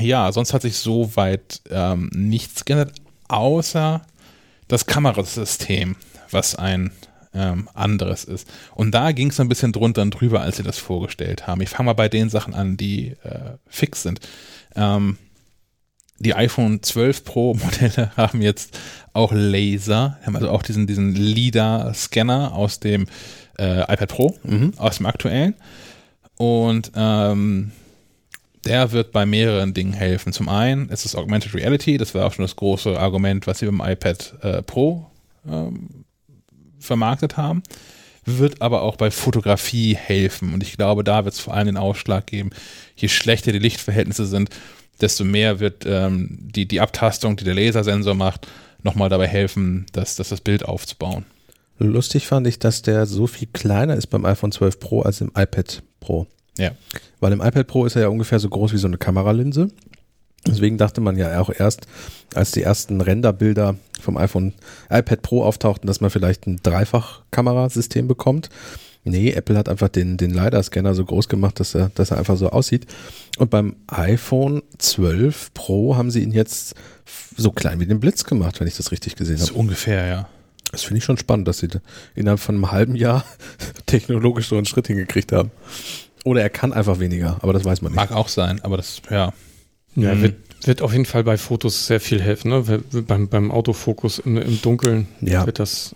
ja, 0.00 0.30
sonst 0.32 0.52
hat 0.52 0.62
sich 0.62 0.76
soweit 0.76 1.60
ähm, 1.70 2.10
nichts 2.14 2.64
geändert, 2.64 2.92
außer 3.28 4.02
das 4.68 4.86
Kamerasystem, 4.86 5.96
was 6.30 6.54
ein 6.54 6.90
ähm, 7.34 7.68
anderes 7.74 8.24
ist. 8.24 8.48
Und 8.74 8.92
da 8.92 9.12
ging 9.12 9.30
es 9.30 9.40
ein 9.40 9.48
bisschen 9.48 9.72
drunter 9.72 10.02
und 10.02 10.10
drüber, 10.12 10.40
als 10.40 10.56
sie 10.56 10.62
das 10.62 10.78
vorgestellt 10.78 11.46
haben. 11.46 11.60
Ich 11.60 11.70
fange 11.70 11.86
mal 11.86 11.94
bei 11.94 12.08
den 12.08 12.30
Sachen 12.30 12.54
an, 12.54 12.76
die 12.76 13.16
äh, 13.24 13.56
fix 13.66 14.02
sind. 14.02 14.20
Ähm, 14.76 15.18
die 16.18 16.34
iPhone 16.34 16.82
12 16.82 17.24
Pro 17.24 17.54
Modelle 17.54 18.12
haben 18.16 18.40
jetzt 18.40 18.78
auch 19.12 19.32
Laser, 19.32 20.18
haben 20.24 20.36
also 20.36 20.48
auch 20.50 20.62
diesen, 20.62 20.86
diesen 20.86 21.14
LIDAR-Scanner 21.14 22.52
aus 22.52 22.80
dem 22.80 23.06
äh, 23.58 23.80
iPad 23.82 24.08
Pro, 24.08 24.38
mhm. 24.44 24.72
aus 24.76 24.98
dem 24.98 25.06
aktuellen. 25.06 25.54
Und 26.36 26.92
ähm, 26.94 27.72
der 28.64 28.92
wird 28.92 29.12
bei 29.12 29.26
mehreren 29.26 29.74
Dingen 29.74 29.92
helfen. 29.92 30.32
Zum 30.32 30.48
einen 30.48 30.88
ist 30.88 31.04
es 31.04 31.14
Augmented 31.14 31.54
Reality, 31.54 31.98
das 31.98 32.14
war 32.14 32.26
auch 32.26 32.32
schon 32.32 32.44
das 32.44 32.56
große 32.56 32.98
Argument, 32.98 33.46
was 33.46 33.58
sie 33.58 33.66
beim 33.66 33.80
iPad 33.80 34.34
äh, 34.42 34.62
Pro 34.62 35.06
ähm, 35.46 36.04
vermarktet 36.78 37.36
haben. 37.36 37.62
Wird 38.24 38.62
aber 38.62 38.82
auch 38.82 38.96
bei 38.96 39.10
Fotografie 39.10 39.94
helfen. 39.94 40.54
Und 40.54 40.62
ich 40.62 40.76
glaube, 40.76 41.04
da 41.04 41.24
wird 41.24 41.34
es 41.34 41.40
vor 41.40 41.54
allem 41.54 41.66
den 41.66 41.76
Ausschlag 41.76 42.26
geben. 42.26 42.50
Je 42.96 43.08
schlechter 43.08 43.52
die 43.52 43.58
Lichtverhältnisse 43.58 44.26
sind, 44.26 44.48
desto 45.00 45.24
mehr 45.24 45.60
wird 45.60 45.84
ähm, 45.86 46.38
die, 46.40 46.66
die 46.66 46.80
Abtastung, 46.80 47.36
die 47.36 47.44
der 47.44 47.54
Lasersensor 47.54 48.14
macht, 48.14 48.46
nochmal 48.82 49.08
dabei 49.08 49.26
helfen, 49.26 49.86
das, 49.92 50.16
das, 50.16 50.30
das 50.30 50.40
Bild 50.40 50.64
aufzubauen. 50.64 51.26
Lustig 51.78 52.26
fand 52.26 52.46
ich, 52.46 52.58
dass 52.58 52.82
der 52.82 53.04
so 53.06 53.26
viel 53.26 53.48
kleiner 53.52 53.96
ist 53.96 54.06
beim 54.06 54.24
iPhone 54.24 54.52
12 54.52 54.78
Pro 54.78 55.02
als 55.02 55.20
im 55.20 55.32
iPad 55.34 55.82
Pro. 56.00 56.26
Ja. 56.58 56.72
Weil 57.20 57.32
im 57.32 57.40
iPad 57.40 57.66
Pro 57.66 57.84
ist 57.86 57.96
er 57.96 58.02
ja 58.02 58.08
ungefähr 58.08 58.38
so 58.38 58.48
groß 58.48 58.72
wie 58.72 58.78
so 58.78 58.86
eine 58.86 58.98
Kameralinse. 58.98 59.68
Deswegen 60.46 60.76
dachte 60.76 61.00
man 61.00 61.16
ja 61.16 61.40
auch 61.40 61.50
erst, 61.50 61.86
als 62.34 62.50
die 62.50 62.62
ersten 62.62 63.00
Renderbilder 63.00 63.76
vom 64.00 64.16
iPhone, 64.18 64.52
iPad 64.90 65.22
Pro 65.22 65.42
auftauchten, 65.42 65.86
dass 65.86 66.00
man 66.00 66.10
vielleicht 66.10 66.46
ein 66.46 66.60
Dreifach-Kamerasystem 66.62 68.06
bekommt. 68.06 68.50
Nee, 69.04 69.32
Apple 69.32 69.56
hat 69.56 69.68
einfach 69.68 69.88
den, 69.88 70.16
den 70.16 70.30
LiDAR-Scanner 70.30 70.94
so 70.94 71.04
groß 71.04 71.28
gemacht, 71.28 71.60
dass 71.60 71.74
er, 71.74 71.90
dass 71.94 72.10
er 72.10 72.18
einfach 72.18 72.36
so 72.36 72.50
aussieht. 72.50 72.86
Und 73.38 73.50
beim 73.50 73.76
iPhone 73.86 74.62
12 74.78 75.52
Pro 75.52 75.96
haben 75.96 76.10
sie 76.10 76.22
ihn 76.22 76.32
jetzt 76.32 76.74
so 77.36 77.50
klein 77.50 77.80
wie 77.80 77.86
den 77.86 78.00
Blitz 78.00 78.24
gemacht, 78.24 78.60
wenn 78.60 78.66
ich 78.66 78.76
das 78.76 78.92
richtig 78.92 79.16
gesehen 79.16 79.36
habe. 79.36 79.46
So 79.46 79.54
ungefähr, 79.54 80.06
ja. 80.06 80.28
Das 80.72 80.82
finde 80.82 80.98
ich 80.98 81.04
schon 81.04 81.18
spannend, 81.18 81.46
dass 81.46 81.58
sie 81.58 81.68
innerhalb 82.14 82.40
von 82.40 82.54
einem 82.54 82.72
halben 82.72 82.96
Jahr 82.96 83.24
technologisch 83.86 84.48
so 84.48 84.56
einen 84.56 84.66
Schritt 84.66 84.86
hingekriegt 84.86 85.32
haben. 85.32 85.50
Oder 86.24 86.42
er 86.42 86.50
kann 86.50 86.72
einfach 86.72 86.98
weniger, 86.98 87.36
aber 87.40 87.52
das 87.52 87.64
weiß 87.64 87.82
man 87.82 87.92
nicht. 87.92 87.96
Mag 87.96 88.10
auch 88.12 88.28
sein, 88.28 88.60
aber 88.62 88.76
das, 88.76 89.00
ja. 89.10 89.32
Ja, 89.94 90.14
mhm. 90.14 90.22
wird, 90.22 90.34
wird 90.66 90.82
auf 90.82 90.92
jeden 90.92 91.04
Fall 91.04 91.22
bei 91.22 91.36
Fotos 91.36 91.86
sehr 91.86 92.00
viel 92.00 92.20
helfen. 92.20 92.50
Ne? 92.50 92.82
Beim, 93.06 93.28
beim 93.28 93.50
Autofokus 93.52 94.18
im, 94.18 94.38
im 94.38 94.60
Dunkeln 94.60 95.06
ja. 95.20 95.46
wird 95.46 95.58
das 95.60 95.94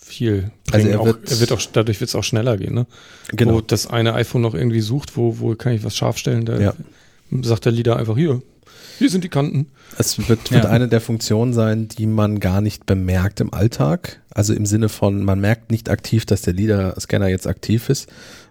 viel 0.00 0.50
bringen. 0.66 0.72
Also 0.72 0.88
er 0.88 1.04
wird, 1.04 1.26
auch, 1.26 1.30
er 1.30 1.40
wird 1.40 1.52
auch 1.52 1.60
dadurch 1.72 2.00
wird 2.00 2.08
es 2.08 2.14
auch 2.14 2.24
schneller 2.24 2.56
gehen. 2.56 2.74
Ne? 2.74 2.86
Genau. 3.32 3.54
Wo 3.54 3.60
das 3.60 3.86
eine 3.86 4.14
iPhone 4.14 4.42
noch 4.42 4.54
irgendwie 4.54 4.80
sucht, 4.80 5.16
wo, 5.16 5.40
wo 5.40 5.54
kann 5.54 5.72
ich 5.72 5.84
was 5.84 5.96
scharf 5.96 6.16
stellen, 6.16 6.46
da 6.46 6.58
ja. 6.58 6.74
sagt 7.42 7.66
der 7.66 7.72
Leader 7.72 7.96
einfach 7.96 8.16
hier, 8.16 8.40
hier 8.98 9.10
sind 9.10 9.24
die 9.24 9.28
Kanten. 9.28 9.66
Es 9.98 10.28
wird, 10.28 10.50
wird 10.50 10.64
ja. 10.64 10.70
eine 10.70 10.88
der 10.88 11.00
Funktionen 11.00 11.52
sein, 11.52 11.88
die 11.88 12.06
man 12.06 12.40
gar 12.40 12.60
nicht 12.60 12.86
bemerkt 12.86 13.40
im 13.40 13.52
Alltag. 13.52 14.20
Also 14.30 14.54
im 14.54 14.66
Sinne 14.66 14.88
von, 14.88 15.24
man 15.24 15.40
merkt 15.40 15.70
nicht 15.70 15.90
aktiv, 15.90 16.26
dass 16.26 16.42
der 16.42 16.54
LIDAR-Scanner 16.54 17.28
jetzt 17.28 17.46
aktiv 17.46 17.88
ist. 17.88 18.08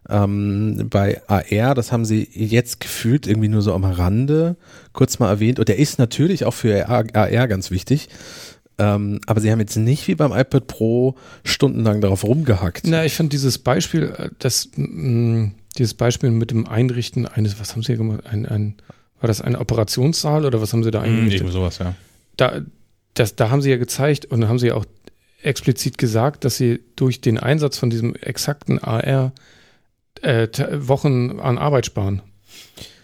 Ähm, 0.09 0.87
bei 0.89 1.21
AR, 1.27 1.75
das 1.75 1.91
haben 1.91 2.05
sie 2.05 2.27
jetzt 2.33 2.79
gefühlt 2.79 3.27
irgendwie 3.27 3.47
nur 3.47 3.61
so 3.61 3.73
am 3.73 3.83
Rande 3.83 4.57
kurz 4.91 5.19
mal 5.19 5.29
erwähnt. 5.29 5.59
Und 5.59 5.69
der 5.69 5.77
ist 5.77 5.99
natürlich 5.99 6.45
auch 6.45 6.53
für 6.53 6.87
AR, 6.89 7.47
ganz 7.47 7.71
wichtig. 7.71 8.09
Ähm, 8.79 9.19
aber 9.27 9.39
sie 9.39 9.51
haben 9.51 9.59
jetzt 9.59 9.75
nicht 9.75 10.07
wie 10.07 10.15
beim 10.15 10.31
iPad 10.31 10.67
Pro 10.67 11.15
stundenlang 11.43 12.01
darauf 12.01 12.23
rumgehackt. 12.23 12.87
Na, 12.87 13.05
ich 13.05 13.15
fand 13.15 13.31
dieses 13.31 13.59
Beispiel, 13.59 14.13
äh, 14.17 14.29
das, 14.39 14.69
mh, 14.75 14.87
mm, 14.87 15.51
dieses 15.77 15.93
Beispiel 15.93 16.31
mit 16.31 16.51
dem 16.51 16.67
Einrichten 16.67 17.27
eines, 17.27 17.59
was 17.59 17.73
haben 17.73 17.83
sie 17.83 17.95
gemacht? 17.95 18.21
Ein, 18.25 18.45
ein, 18.45 18.75
war 19.19 19.27
das 19.27 19.41
ein 19.41 19.55
Operationssaal 19.55 20.45
oder 20.45 20.61
was 20.61 20.73
haben 20.73 20.83
sie 20.83 20.91
da 20.91 21.03
hm, 21.03 21.09
eingerichtet? 21.09 21.41
Irgendwie 21.41 21.53
sowas, 21.53 21.77
ja. 21.77 21.95
Da, 22.35 22.61
das, 23.13 23.35
da 23.35 23.51
haben 23.51 23.61
sie 23.61 23.69
ja 23.69 23.77
gezeigt 23.77 24.25
und 24.25 24.41
da 24.41 24.47
haben 24.47 24.59
sie 24.59 24.67
ja 24.67 24.75
auch 24.75 24.85
explizit 25.43 25.97
gesagt, 25.97 26.43
dass 26.43 26.57
sie 26.57 26.79
durch 26.95 27.21
den 27.21 27.37
Einsatz 27.37 27.77
von 27.77 27.89
diesem 27.89 28.15
exakten 28.15 28.79
AR 28.79 29.33
äh, 30.21 30.47
Wochen 30.87 31.39
an 31.39 31.57
Arbeit 31.57 31.85
sparen. 31.85 32.21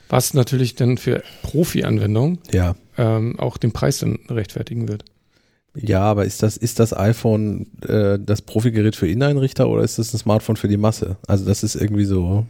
Was 0.10 0.34
natürlich 0.34 0.76
dann 0.76 0.98
für 0.98 1.24
Profi-Anwendungen 1.44 2.40
ja. 2.52 2.76
ähm, 2.98 3.40
auch 3.40 3.58
den 3.58 3.72
Preis 3.72 4.00
dann 4.00 4.20
rechtfertigen 4.30 4.88
wird. 4.88 5.06
Ja, 5.76 6.02
aber 6.02 6.26
ist 6.26 6.42
das, 6.42 6.58
ist 6.58 6.80
das 6.80 6.98
iPhone 6.98 7.68
äh, 7.88 8.18
das 8.20 8.42
Profi-Gerät 8.42 8.96
für 8.96 9.08
Inneneinrichter 9.08 9.70
oder 9.70 9.84
ist 9.84 10.00
das 10.00 10.14
ein 10.14 10.18
Smartphone 10.18 10.56
für 10.56 10.68
die 10.68 10.78
Masse? 10.78 11.18
Also 11.28 11.46
das 11.46 11.64
ist 11.64 11.76
irgendwie 11.76 12.06
so. 12.06 12.46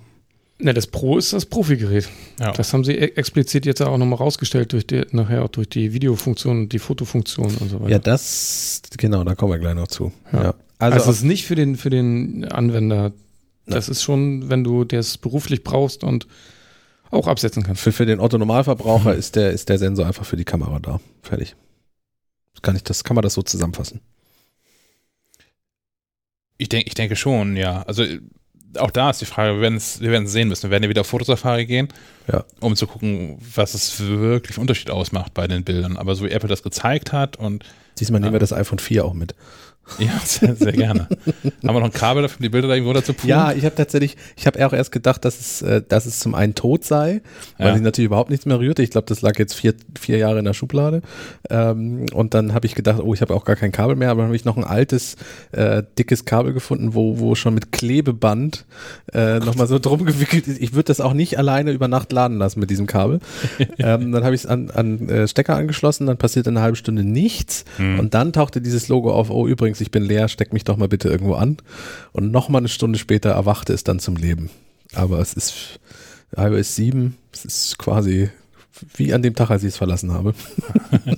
Ne, 0.58 0.74
das 0.74 0.88
Pro 0.88 1.18
ist 1.18 1.34
das 1.34 1.46
Profi-Gerät. 1.46 2.10
Ja. 2.40 2.52
Das 2.54 2.74
haben 2.74 2.84
sie 2.84 2.94
e- 2.94 3.16
explizit 3.16 3.66
jetzt 3.66 3.82
auch 3.82 3.98
nochmal 3.98 4.18
rausgestellt, 4.18 4.74
durch 4.74 4.88
die, 4.88 5.06
nachher 5.12 5.44
auch 5.44 5.50
durch 5.50 5.70
die 5.70 5.94
Videofunktion 5.94 6.62
und 6.62 6.74
die 6.74 6.80
Fotofunktion 6.80 7.56
und 7.58 7.70
so 7.70 7.80
weiter. 7.80 7.92
Ja, 7.92 8.00
das, 8.00 8.82
genau, 8.98 9.24
da 9.24 9.36
kommen 9.36 9.54
wir 9.54 9.60
gleich 9.60 9.76
noch 9.76 9.88
zu. 9.88 10.12
Ja. 10.32 10.44
ja. 10.44 10.54
Also, 10.80 11.00
also 11.00 11.12
es 11.12 11.18
ist 11.18 11.24
nicht 11.24 11.46
für 11.46 11.56
den, 11.56 11.76
für 11.76 11.90
den 11.90 12.46
Anwender. 12.46 13.12
Das 13.70 13.90
ist 13.90 14.04
schon, 14.04 14.50
wenn 14.50 14.64
du 14.64 14.84
das 14.84 15.18
beruflich 15.18 15.64
brauchst 15.64 16.04
und 16.04 16.28
auch 17.12 17.28
absetzen 17.28 17.64
kannst. 17.64 17.82
Für, 17.82 17.92
für 17.92 18.06
den 18.06 18.20
Otto-Normalverbraucher 18.20 19.14
mhm. 19.14 19.20
ist, 19.20 19.36
der, 19.36 19.52
ist 19.52 19.70
der 19.70 19.78
Sensor 19.78 20.06
einfach 20.06 20.26
für 20.26 20.38
die 20.38 20.46
Kamera 20.46 20.80
da. 20.80 21.00
Fertig. 21.22 21.56
Kann 22.62 22.76
ich 22.76 22.84
das, 22.84 23.04
kann 23.04 23.16
man 23.16 23.24
das 23.24 23.34
so 23.34 23.42
zusammenfassen? 23.42 24.02
Ich 26.58 26.70
denke, 26.70 26.88
ich 26.88 26.94
denke 26.94 27.16
schon, 27.16 27.56
ja. 27.56 27.84
Also 27.84 28.04
auch 28.78 28.92
da 28.92 29.10
ist 29.10 29.22
die 29.22 29.26
Frage, 29.26 29.56
wir 29.56 29.62
werden 29.62 29.78
es, 29.78 30.02
wir 30.02 30.12
werden 30.12 30.26
es 30.26 30.32
sehen 30.32 30.50
müssen. 30.50 30.64
Wir 30.64 30.72
werden 30.72 30.84
ja 30.84 30.90
wieder 30.90 31.02
auf 31.02 31.08
Fotosafari 31.08 31.66
gehen, 31.66 31.88
ja. 32.32 32.44
um 32.60 32.76
zu 32.76 32.86
gucken, 32.86 33.40
was 33.56 33.74
es 33.74 34.00
wirklich 34.00 34.56
für 34.56 34.62
Unterschied 34.62 34.92
ausmacht 34.92 35.34
bei 35.34 35.48
den 35.48 35.64
Bildern. 35.64 35.98
Aber 35.98 36.16
so 36.16 36.26
wie 36.26 36.32
Apple 36.32 36.50
das 36.50 36.62
gezeigt 36.62 37.14
hat 37.14 37.38
und 37.38 37.64
Diesmal 38.00 38.22
nehmen 38.22 38.34
wir 38.34 38.40
das 38.40 38.54
iPhone 38.54 38.80
4 38.80 39.06
auch 39.06 39.14
mit. 39.14 39.36
Ja, 40.00 40.20
sehr, 40.24 40.56
sehr 40.56 40.72
gerne. 40.72 41.08
Haben 41.10 41.52
wir 41.62 41.80
noch 41.80 41.84
ein 41.84 41.92
Kabel 41.92 42.24
dafür, 42.24 42.38
um 42.38 42.44
die 42.44 42.50
Bilder 42.50 42.68
da 42.68 42.74
irgendwo 42.74 42.94
dazu 42.94 43.14
poolen? 43.14 43.30
Ja, 43.30 43.52
ich 43.52 43.66
habe 43.66 43.76
tatsächlich, 43.76 44.16
ich 44.38 44.48
habe 44.48 44.66
auch 44.66 44.74
erst 44.74 44.92
gedacht, 44.92 45.26
dass 45.26 45.40
es, 45.40 45.62
äh, 45.62 45.82
dass 45.88 46.06
es 46.06 46.20
zum 46.20 46.36
einen 46.36 46.56
tot 46.56 46.86
sei, 46.86 47.22
weil 47.58 47.68
ja. 47.68 47.74
sich 47.74 47.84
natürlich 47.84 48.06
überhaupt 48.06 48.30
nichts 48.30 48.46
mehr 48.46 48.60
rührte. 48.60 48.82
Ich 48.82 48.92
glaube, 48.92 49.06
das 49.08 49.22
lag 49.22 49.38
jetzt 49.38 49.54
vier, 49.54 49.74
vier 50.00 50.18
Jahre 50.18 50.40
in 50.40 50.46
der 50.46 50.54
Schublade. 50.54 51.02
Ähm, 51.50 52.06
und 52.14 52.34
dann 52.34 52.54
habe 52.54 52.66
ich 52.66 52.76
gedacht, 52.76 53.02
oh, 53.04 53.14
ich 53.14 53.22
habe 53.22 53.34
auch 53.34 53.46
gar 53.46 53.56
kein 53.56 53.72
Kabel 53.72 53.96
mehr, 53.96 54.12
aber 54.12 54.22
dann 54.22 54.28
habe 54.28 54.36
ich 54.36 54.46
noch 54.46 54.58
ein 54.58 54.64
altes, 54.64 55.16
äh, 55.52 55.84
dickes 55.98 56.26
Kabel 56.26 56.54
gefunden, 56.54 56.94
wo, 56.94 57.20
wo 57.20 57.36
schon 57.36 57.54
mit 57.54 57.72
Klebeband 57.72 58.66
äh, 59.14 59.40
nochmal 59.40 59.68
so 59.68 59.80
drum 59.80 60.06
gewickelt 60.06 60.48
ist. 60.48 60.62
Ich 60.62 60.74
würde 60.74 60.86
das 60.86 61.02
auch 61.02 61.14
nicht 61.14 61.38
alleine 61.38 61.72
über 61.72 61.88
Nacht 61.88 62.12
laden 62.12 62.38
lassen 62.38 62.60
mit 62.60 62.70
diesem 62.70 62.88
Kabel. 62.88 63.20
ähm, 63.78 64.12
dann 64.12 64.24
habe 64.24 64.36
ich 64.36 64.42
es 64.42 64.48
an, 64.48 64.70
an 64.72 65.10
äh, 65.10 65.28
Stecker 65.28 65.56
angeschlossen, 65.56 66.08
dann 66.08 66.18
passierte 66.18 66.50
eine 66.50 66.62
halbe 66.62 66.78
Stunde 66.78 67.04
nichts 67.04 67.66
hm. 67.78 68.00
und 68.00 68.14
dann 68.14 68.34
tauchte 68.34 68.62
dieses 68.62 68.88
Logo 68.88 69.12
auf, 69.12 69.30
oh, 69.30 69.48
übrigens, 69.48 69.79
ich 69.82 69.92
bin 69.92 70.04
leer, 70.04 70.28
steck 70.28 70.54
mich 70.54 70.64
doch 70.64 70.78
mal 70.78 70.88
bitte 70.88 71.10
irgendwo 71.10 71.36
an. 71.36 71.58
Und 72.12 72.32
nochmal 72.32 72.62
eine 72.62 72.70
Stunde 72.70 73.00
später 73.00 73.32
erwachte 73.32 73.74
es 73.74 73.84
dann 73.84 74.00
zum 74.00 74.16
Leben. 74.16 74.50
Aber 74.94 75.20
es 75.20 75.34
ist 75.34 75.80
iOS 76.36 76.76
7, 76.76 77.16
es 77.34 77.46
ist 77.46 77.78
quasi 77.78 78.30
wie 78.96 79.14
an 79.14 79.22
dem 79.22 79.36
Tag, 79.36 79.50
als 79.50 79.64
ich 79.64 79.70
es 79.70 79.78
verlassen 79.78 80.14
habe. 80.14 80.34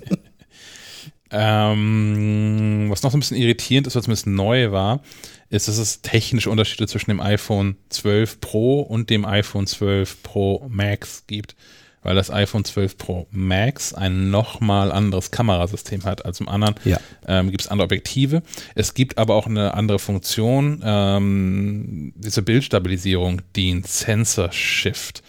ähm, 1.32 2.88
was 2.90 3.04
noch 3.04 3.12
so 3.12 3.18
ein 3.18 3.20
bisschen 3.20 3.38
irritierend 3.38 3.88
ist, 3.88 3.96
was 3.96 4.08
bisschen 4.08 4.36
neu 4.36 4.72
war, 4.72 5.02
ist, 5.50 5.68
dass 5.68 5.78
es 5.78 6.02
technische 6.02 6.50
Unterschiede 6.50 6.88
zwischen 6.88 7.12
dem 7.12 7.20
iPhone 7.20 7.76
12 7.90 8.42
Pro 8.42 8.82
und 8.82 9.10
dem 9.10 9.26
iPhone 9.26 9.68
12 9.68 10.24
Pro 10.24 10.66
Max 10.70 11.26
gibt 11.28 11.56
weil 12.04 12.16
das 12.16 12.32
iPhone 12.32 12.66
12 12.66 12.98
Pro 12.98 13.28
Max 13.32 13.94
ein 13.94 14.32
nochmal 14.32 14.92
anderes 14.92 15.32
Kamerasystem 15.32 16.04
hat 16.04 16.26
als 16.26 16.40
im 16.40 16.50
anderen. 16.50 16.76
Ja. 16.84 17.00
Ähm, 17.28 17.52
gibt 17.52 17.62
es 17.62 17.68
andere 17.68 17.86
Objektive. 17.86 18.42
Es 18.76 18.94
gibt 18.94 19.18
aber 19.18 19.36
auch 19.36 19.48
eine 19.48 19.74
andere 19.74 20.00
Funktion, 20.00 20.82
ähm, 20.84 22.14
diese 22.16 22.42
Bildstabilisierung, 22.42 23.42
die 23.56 23.82
Sensor 23.86 24.52
Shift. 24.52 25.22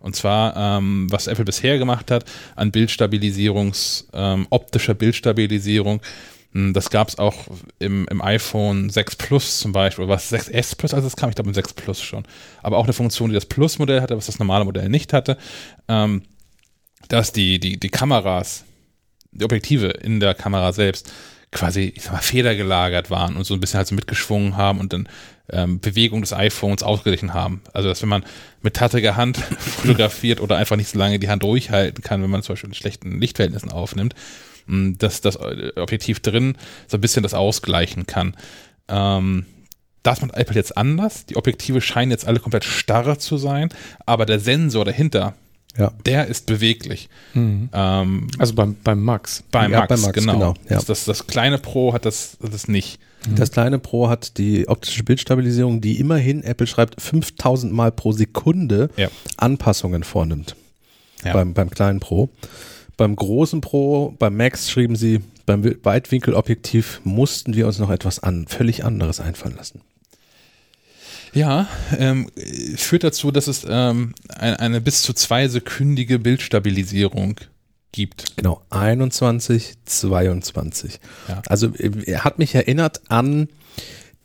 Und 0.00 0.14
zwar, 0.14 0.56
ähm, 0.56 1.06
was 1.10 1.26
Apple 1.26 1.44
bisher 1.44 1.78
gemacht 1.78 2.10
hat, 2.10 2.24
an 2.54 2.70
Bildstabilisierungs, 2.70 4.08
ähm, 4.12 4.46
optischer 4.50 4.94
Bildstabilisierung, 4.94 6.00
das 6.72 6.90
gab 6.90 7.08
es 7.08 7.18
auch 7.18 7.34
im, 7.78 8.06
im 8.08 8.22
iPhone 8.22 8.90
6 8.90 9.16
Plus 9.16 9.58
zum 9.58 9.72
Beispiel, 9.72 10.04
oder 10.04 10.14
was 10.14 10.32
6S 10.32 10.76
Plus, 10.76 10.94
also 10.94 11.06
es 11.06 11.16
kam, 11.16 11.28
ich 11.30 11.34
glaube, 11.34 11.50
im 11.50 11.54
6 11.54 11.74
Plus 11.74 12.00
schon. 12.00 12.24
Aber 12.62 12.78
auch 12.78 12.84
eine 12.84 12.92
Funktion, 12.92 13.30
die 13.30 13.34
das 13.34 13.46
Plus-Modell 13.46 14.00
hatte, 14.00 14.16
was 14.16 14.26
das 14.26 14.38
normale 14.38 14.64
Modell 14.64 14.88
nicht 14.88 15.12
hatte, 15.12 15.36
ähm, 15.88 16.22
dass 17.08 17.32
die, 17.32 17.60
die, 17.60 17.78
die 17.78 17.88
Kameras, 17.88 18.64
die 19.32 19.44
Objektive 19.44 19.88
in 19.88 20.20
der 20.20 20.34
Kamera 20.34 20.72
selbst 20.72 21.12
quasi, 21.50 21.92
ich 21.96 22.02
sag 22.02 22.12
mal, 22.12 22.22
federgelagert 22.22 23.10
waren 23.10 23.36
und 23.36 23.44
so 23.44 23.54
ein 23.54 23.60
bisschen 23.60 23.78
halt 23.78 23.88
so 23.88 23.94
mitgeschwungen 23.94 24.56
haben 24.56 24.80
und 24.80 24.92
dann 24.92 25.08
ähm, 25.50 25.80
Bewegung 25.80 26.20
des 26.20 26.32
iPhones 26.32 26.82
ausgeglichen 26.82 27.32
haben. 27.32 27.62
Also, 27.72 27.88
dass 27.88 28.02
wenn 28.02 28.08
man 28.08 28.24
mit 28.60 28.74
tattiger 28.74 29.16
Hand 29.16 29.38
fotografiert 29.58 30.40
oder 30.40 30.56
einfach 30.56 30.76
nicht 30.76 30.90
so 30.90 30.98
lange 30.98 31.18
die 31.18 31.30
Hand 31.30 31.42
durchhalten 31.42 32.02
kann, 32.02 32.22
wenn 32.22 32.30
man 32.30 32.42
zum 32.42 32.54
Beispiel 32.54 32.70
in 32.70 32.74
schlechten 32.74 33.20
Lichtverhältnissen 33.20 33.70
aufnimmt, 33.70 34.14
dass 34.68 35.20
das 35.20 35.38
Objektiv 35.40 36.20
drin 36.20 36.56
so 36.86 36.96
ein 36.96 37.00
bisschen 37.00 37.22
das 37.22 37.34
ausgleichen 37.34 38.06
kann. 38.06 38.36
Ähm, 38.88 39.46
das 40.02 40.20
macht 40.20 40.34
Apple 40.34 40.54
jetzt 40.54 40.76
anders. 40.76 41.26
Die 41.26 41.36
Objektive 41.36 41.80
scheinen 41.80 42.10
jetzt 42.10 42.26
alle 42.26 42.40
komplett 42.40 42.64
starr 42.64 43.18
zu 43.18 43.36
sein, 43.36 43.68
aber 44.06 44.26
der 44.26 44.40
Sensor 44.40 44.84
dahinter, 44.84 45.34
ja. 45.76 45.92
der 46.06 46.26
ist 46.26 46.46
beweglich. 46.46 47.08
Mhm. 47.34 47.68
Ähm, 47.72 48.28
also 48.38 48.54
beim, 48.54 48.76
beim 48.82 49.02
Max. 49.02 49.42
Beim 49.50 49.72
ja, 49.72 49.80
Max, 49.80 49.88
beim 49.88 50.00
Max 50.00 50.12
genau. 50.12 50.32
genau 50.32 50.54
ja. 50.68 50.76
das, 50.76 50.86
das, 50.86 51.04
das, 51.04 51.26
kleine 51.26 51.58
Pro 51.58 51.92
hat 51.92 52.04
das, 52.04 52.38
das 52.40 52.68
nicht. 52.68 53.00
Mhm. 53.26 53.36
Das 53.36 53.50
kleine 53.50 53.78
Pro 53.78 54.08
hat 54.08 54.38
die 54.38 54.68
optische 54.68 55.02
Bildstabilisierung, 55.02 55.80
die 55.80 55.98
immerhin, 55.98 56.42
Apple 56.42 56.66
schreibt, 56.66 57.00
5000 57.00 57.72
Mal 57.72 57.92
pro 57.92 58.12
Sekunde 58.12 58.90
Anpassungen 59.36 60.04
vornimmt. 60.04 60.56
Beim, 61.22 61.52
beim 61.52 61.68
kleinen 61.68 61.98
Pro. 61.98 62.30
Beim 62.98 63.14
großen 63.16 63.60
Pro, 63.60 64.14
beim 64.18 64.36
Max 64.36 64.70
schrieben 64.70 64.96
sie, 64.96 65.20
beim 65.46 65.64
Weitwinkelobjektiv 65.84 67.00
mussten 67.04 67.54
wir 67.54 67.66
uns 67.66 67.78
noch 67.78 67.90
etwas 67.90 68.18
an, 68.18 68.46
völlig 68.48 68.84
anderes 68.84 69.20
einfallen 69.20 69.56
lassen. 69.56 69.80
Ja, 71.32 71.68
ähm, 71.96 72.28
führt 72.76 73.04
dazu, 73.04 73.30
dass 73.30 73.46
es 73.46 73.64
ähm, 73.68 74.14
eine, 74.28 74.58
eine 74.58 74.80
bis 74.80 75.02
zu 75.02 75.12
zwei 75.12 75.46
sekündige 75.46 76.18
Bildstabilisierung 76.18 77.36
gibt. 77.92 78.36
Genau, 78.36 78.62
21, 78.70 79.74
22. 79.84 80.98
Ja. 81.28 81.42
Also 81.46 81.72
er 81.76 82.24
hat 82.24 82.40
mich 82.40 82.56
erinnert 82.56 83.02
an 83.08 83.48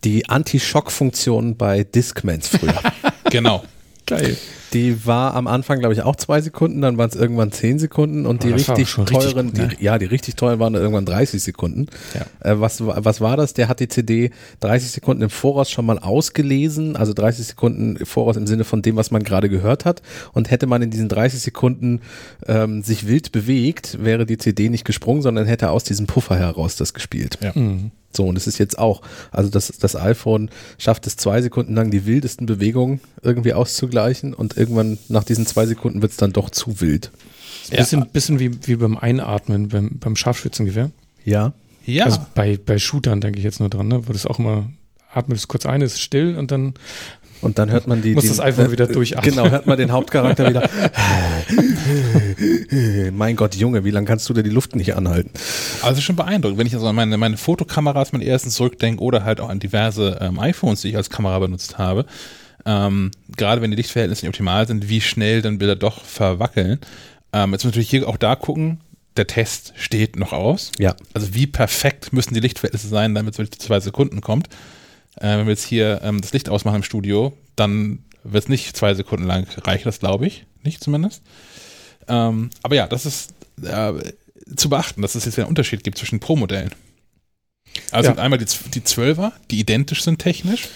die 0.03 0.27
Anti-Schock-Funktion 0.27 1.57
bei 1.57 1.83
Discmans 1.83 2.47
früher. 2.47 2.81
genau. 3.29 3.63
Geil. 4.07 4.35
Die 4.73 5.05
war 5.05 5.35
am 5.35 5.47
Anfang, 5.47 5.79
glaube 5.79 5.93
ich, 5.93 6.01
auch 6.01 6.15
zwei 6.15 6.41
Sekunden, 6.41 6.81
dann 6.81 6.97
waren 6.97 7.09
es 7.09 7.15
irgendwann 7.15 7.51
zehn 7.51 7.79
Sekunden 7.79 8.25
und 8.25 8.43
oh, 8.43 8.47
die 8.47 8.53
richtig 8.53 8.91
teuren, 8.91 9.07
richtig 9.07 9.35
gut, 9.35 9.79
die, 9.79 9.83
ja, 9.83 9.97
die 9.97 10.05
richtig 10.05 10.35
teuren 10.35 10.59
waren 10.59 10.73
irgendwann 10.73 11.05
30 11.05 11.41
Sekunden. 11.41 11.87
Ja. 12.13 12.51
Äh, 12.51 12.59
was, 12.59 12.85
was 12.85 13.21
war 13.21 13.37
das? 13.37 13.53
Der 13.53 13.67
hat 13.67 13.79
die 13.79 13.87
CD 13.87 14.31
30 14.61 14.91
Sekunden 14.91 15.23
im 15.23 15.29
Voraus 15.29 15.69
schon 15.69 15.85
mal 15.85 15.99
ausgelesen, 15.99 16.95
also 16.95 17.13
30 17.13 17.47
Sekunden 17.47 17.97
im 17.97 18.05
Voraus 18.05 18.35
im 18.35 18.47
Sinne 18.47 18.63
von 18.63 18.81
dem, 18.81 18.95
was 18.95 19.11
man 19.11 19.23
gerade 19.23 19.49
gehört 19.49 19.85
hat. 19.85 20.01
Und 20.33 20.49
hätte 20.51 20.65
man 20.65 20.81
in 20.81 20.89
diesen 20.89 21.09
30 21.09 21.39
Sekunden 21.41 22.01
ähm, 22.47 22.81
sich 22.83 23.07
wild 23.07 23.31
bewegt, 23.31 24.03
wäre 24.03 24.25
die 24.25 24.37
CD 24.37 24.69
nicht 24.69 24.85
gesprungen, 24.85 25.21
sondern 25.21 25.45
hätte 25.45 25.69
aus 25.69 25.83
diesem 25.83 26.07
Puffer 26.07 26.37
heraus 26.37 26.75
das 26.75 26.93
gespielt. 26.93 27.37
Ja. 27.41 27.51
Mhm. 27.53 27.91
So, 28.15 28.27
und 28.27 28.37
es 28.37 28.45
ist 28.45 28.59
jetzt 28.59 28.77
auch, 28.77 29.01
also 29.31 29.49
das, 29.49 29.73
das 29.79 29.95
iPhone 29.95 30.49
schafft 30.77 31.07
es 31.07 31.17
zwei 31.17 31.41
Sekunden 31.41 31.73
lang 31.73 31.89
die 31.89 32.05
wildesten 32.05 32.45
Bewegungen 32.45 33.01
irgendwie 33.23 33.53
auszugleichen 33.53 34.33
und 34.33 34.55
irgendwann 34.63 34.97
nach 35.09 35.23
diesen 35.23 35.45
zwei 35.45 35.65
Sekunden 35.65 36.01
wird 36.01 36.11
es 36.11 36.17
dann 36.17 36.33
doch 36.33 36.49
zu 36.49 36.81
wild. 36.81 37.11
Ja. 37.69 37.77
Bisschen, 37.77 38.07
bisschen 38.09 38.39
wie, 38.39 38.51
wie 38.67 38.75
beim 38.75 38.97
Einatmen 38.97 39.69
beim, 39.69 39.91
beim 39.99 40.15
Scharfschützengewehr. 40.15 40.91
Ja. 41.25 41.53
Ja. 41.85 42.05
Also 42.05 42.19
bei, 42.33 42.57
bei 42.57 42.79
Shootern 42.79 43.21
denke 43.21 43.39
ich 43.39 43.43
jetzt 43.43 43.59
nur 43.59 43.69
dran, 43.69 43.87
ne? 43.87 44.07
wo 44.07 44.13
das 44.13 44.25
auch 44.25 44.39
immer 44.39 44.69
atmet 45.13 45.37
es 45.37 45.47
kurz 45.47 45.65
ein, 45.65 45.81
ist 45.81 46.01
still 46.01 46.37
und 46.37 46.51
dann 46.51 46.73
und 47.43 47.59
dann 47.59 47.69
hört 47.69 47.87
man 47.87 48.01
die. 48.01 48.13
Muss 48.13 48.23
die, 48.23 48.29
das 48.29 48.39
einfach 48.39 48.63
äh, 48.63 48.71
wieder 48.71 48.87
durchatmen. 48.87 49.35
Genau, 49.35 49.49
hört 49.49 49.67
man 49.67 49.77
den 49.77 49.91
Hauptcharakter 49.91 50.49
wieder. 50.49 50.69
mein 53.11 53.35
Gott, 53.35 53.55
Junge, 53.55 53.83
wie 53.83 53.91
lange 53.91 54.07
kannst 54.07 54.29
du 54.29 54.33
dir 54.33 54.43
die 54.43 54.49
Luft 54.49 54.77
nicht 54.77 54.95
anhalten? 54.95 55.31
Also 55.81 55.99
schon 55.99 56.15
beeindruckend, 56.15 56.57
wenn 56.57 56.67
ich 56.67 56.73
also 56.73 56.87
an 56.87 56.95
meine, 56.95 57.17
meine 57.17 57.35
Fotokameras 57.35 58.13
meine 58.13 58.25
ersten 58.25 58.49
zurückdenke 58.49 59.03
oder 59.03 59.25
halt 59.25 59.41
auch 59.41 59.49
an 59.49 59.59
diverse 59.59 60.19
ähm, 60.21 60.39
iPhones, 60.39 60.81
die 60.81 60.89
ich 60.89 60.95
als 60.95 61.09
Kamera 61.09 61.37
benutzt 61.39 61.77
habe. 61.77 62.05
Ähm, 62.65 63.11
gerade 63.35 63.61
wenn 63.61 63.71
die 63.71 63.77
Lichtverhältnisse 63.77 64.25
nicht 64.25 64.29
optimal 64.29 64.67
sind, 64.67 64.89
wie 64.89 65.01
schnell 65.01 65.41
dann 65.41 65.57
Bilder 65.57 65.75
doch 65.75 66.03
verwackeln. 66.03 66.79
Ähm, 67.33 67.51
jetzt 67.51 67.63
muss 67.63 67.71
natürlich 67.71 67.89
hier 67.89 68.07
auch 68.07 68.17
da 68.17 68.35
gucken, 68.35 68.79
der 69.17 69.27
Test 69.27 69.73
steht 69.75 70.15
noch 70.15 70.33
aus. 70.33 70.71
Ja. 70.79 70.95
Also 71.13 71.33
wie 71.33 71.47
perfekt 71.47 72.13
müssen 72.13 72.33
die 72.33 72.39
Lichtverhältnisse 72.39 72.87
sein, 72.87 73.13
damit 73.15 73.33
es 73.33 73.37
wirklich 73.39 73.59
zwei 73.59 73.79
Sekunden 73.79 74.21
kommt. 74.21 74.47
Äh, 75.17 75.37
wenn 75.37 75.45
wir 75.45 75.51
jetzt 75.51 75.65
hier 75.65 76.01
ähm, 76.03 76.21
das 76.21 76.33
Licht 76.33 76.49
ausmachen 76.49 76.77
im 76.77 76.83
Studio, 76.83 77.37
dann 77.55 77.99
wird 78.23 78.45
es 78.45 78.49
nicht 78.49 78.75
zwei 78.75 78.93
Sekunden 78.93 79.25
lang 79.25 79.45
reichen, 79.63 79.85
das 79.85 79.99
glaube 79.99 80.25
ich. 80.25 80.45
Nicht 80.63 80.83
zumindest. 80.83 81.21
Ähm, 82.07 82.49
aber 82.63 82.75
ja, 82.75 82.87
das 82.87 83.05
ist 83.05 83.33
äh, 83.61 83.93
zu 84.55 84.69
beachten, 84.69 85.01
dass 85.01 85.15
es 85.15 85.25
jetzt 85.25 85.37
einen 85.37 85.47
Unterschied 85.47 85.83
gibt 85.83 85.97
zwischen 85.97 86.19
Pro-Modellen. 86.19 86.71
Also 87.91 88.11
ja. 88.11 88.17
einmal 88.17 88.39
die, 88.39 88.45
die 88.45 88.81
12er, 88.81 89.31
die 89.49 89.59
identisch 89.59 90.03
sind 90.03 90.19
technisch. 90.19 90.67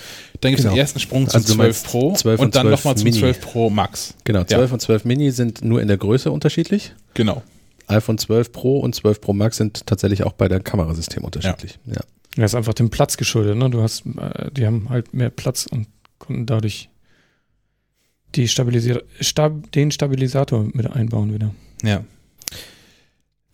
Dann 0.42 0.52
gibt 0.52 0.60
es 0.60 0.64
genau. 0.64 0.76
den 0.76 0.80
ersten 0.80 1.00
Sprung 1.00 1.28
zum 1.28 1.42
also 1.42 1.54
12 1.56 1.84
Pro 1.84 2.14
12 2.14 2.40
und, 2.40 2.46
und 2.46 2.56
dann 2.56 2.70
nochmal 2.70 2.96
zum 2.96 3.12
12 3.12 3.42
Pro 3.42 3.70
Max. 3.70 4.14
Genau, 4.24 4.44
12 4.44 4.70
ja. 4.70 4.74
und 4.74 4.80
12 4.80 5.06
Mini 5.06 5.32
sind 5.32 5.64
nur 5.64 5.82
in 5.82 5.88
der 5.88 5.98
Größe 5.98 6.32
unterschiedlich. 6.32 6.94
Genau. 7.14 7.44
iPhone 7.88 8.18
12 8.18 8.52
Pro 8.52 8.80
und 8.80 8.94
12 8.96 9.22
Pro 9.22 9.34
Max 9.34 9.58
sind 9.58 9.86
tatsächlich 9.86 10.24
auch 10.24 10.34
bei 10.34 10.48
der 10.48 10.60
Kamerasystem 10.60 11.24
unterschiedlich. 11.24 11.80
Ja. 11.86 11.94
ja. 11.94 12.02
Das 12.36 12.52
ist 12.52 12.56
einfach 12.56 12.76
dem 12.76 12.90
Platz 12.90 13.18
geschuldet. 13.18 13.58
Ne? 13.58 13.70
Du 13.70 13.82
hast, 13.82 14.06
äh, 14.06 14.52
die 14.52 14.66
haben 14.66 14.90
halt 14.90 15.14
mehr 15.14 15.30
Platz 15.30 15.66
und 15.66 15.88
konnten 16.20 16.46
dadurch 16.46 16.90
die 18.36 18.48
Stabilisier 18.48 19.04
Stab 19.20 19.72
den 19.72 19.92
Stabilisator 19.92 20.68
mit 20.72 20.90
einbauen 20.92 21.34
wieder. 21.34 21.54
Ja. 21.84 22.04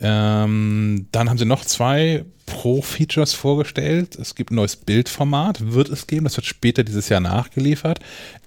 Ähm, 0.04 1.08
dann 1.14 1.30
haben 1.30 1.38
sie 1.38 1.46
noch 1.46 1.64
zwei 1.64 2.26
Pro-Features 2.46 3.34
vorgestellt. 3.34 4.16
Es 4.16 4.36
gibt 4.36 4.52
ein 4.52 4.56
neues 4.56 4.76
Bildformat, 4.76 5.74
wird 5.74 5.88
es 5.88 6.08
geben, 6.08 6.26
das 6.26 6.36
wird 6.36 6.46
später 6.46 6.84
dieses 6.84 7.08
Jahr 7.08 7.22
nachgeliefert. 7.22 8.00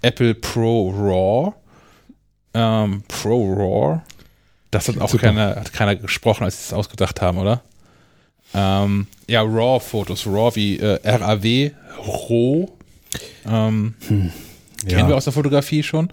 Apple 0.03 0.35
Pro 0.35 0.91
RAW. 0.91 1.55
Ähm, 2.53 3.03
Pro 3.09 3.55
RAW. 3.55 4.01
Das 4.71 4.89
hat 4.89 4.99
auch 5.01 5.17
keiner, 5.17 5.57
hat 5.57 5.73
keiner 5.73 5.97
gesprochen, 5.97 6.45
als 6.45 6.59
sie 6.59 6.67
es 6.67 6.73
ausgedacht 6.75 7.23
haben, 7.23 7.39
oder? 7.39 7.63
Ähm, 8.53 9.07
ja, 9.27 9.41
RAW-Fotos, 9.43 10.27
RAW 10.27 10.55
wie 10.57 10.79
äh, 10.79 10.99
RAW, 11.05 11.71
RAW. 11.99 12.69
Ähm, 13.47 13.95
hm. 14.07 14.33
ja. 14.87 14.97
Kennen 14.97 15.09
wir 15.09 15.17
aus 15.17 15.25
der 15.25 15.33
Fotografie 15.33 15.83
schon. 15.83 16.11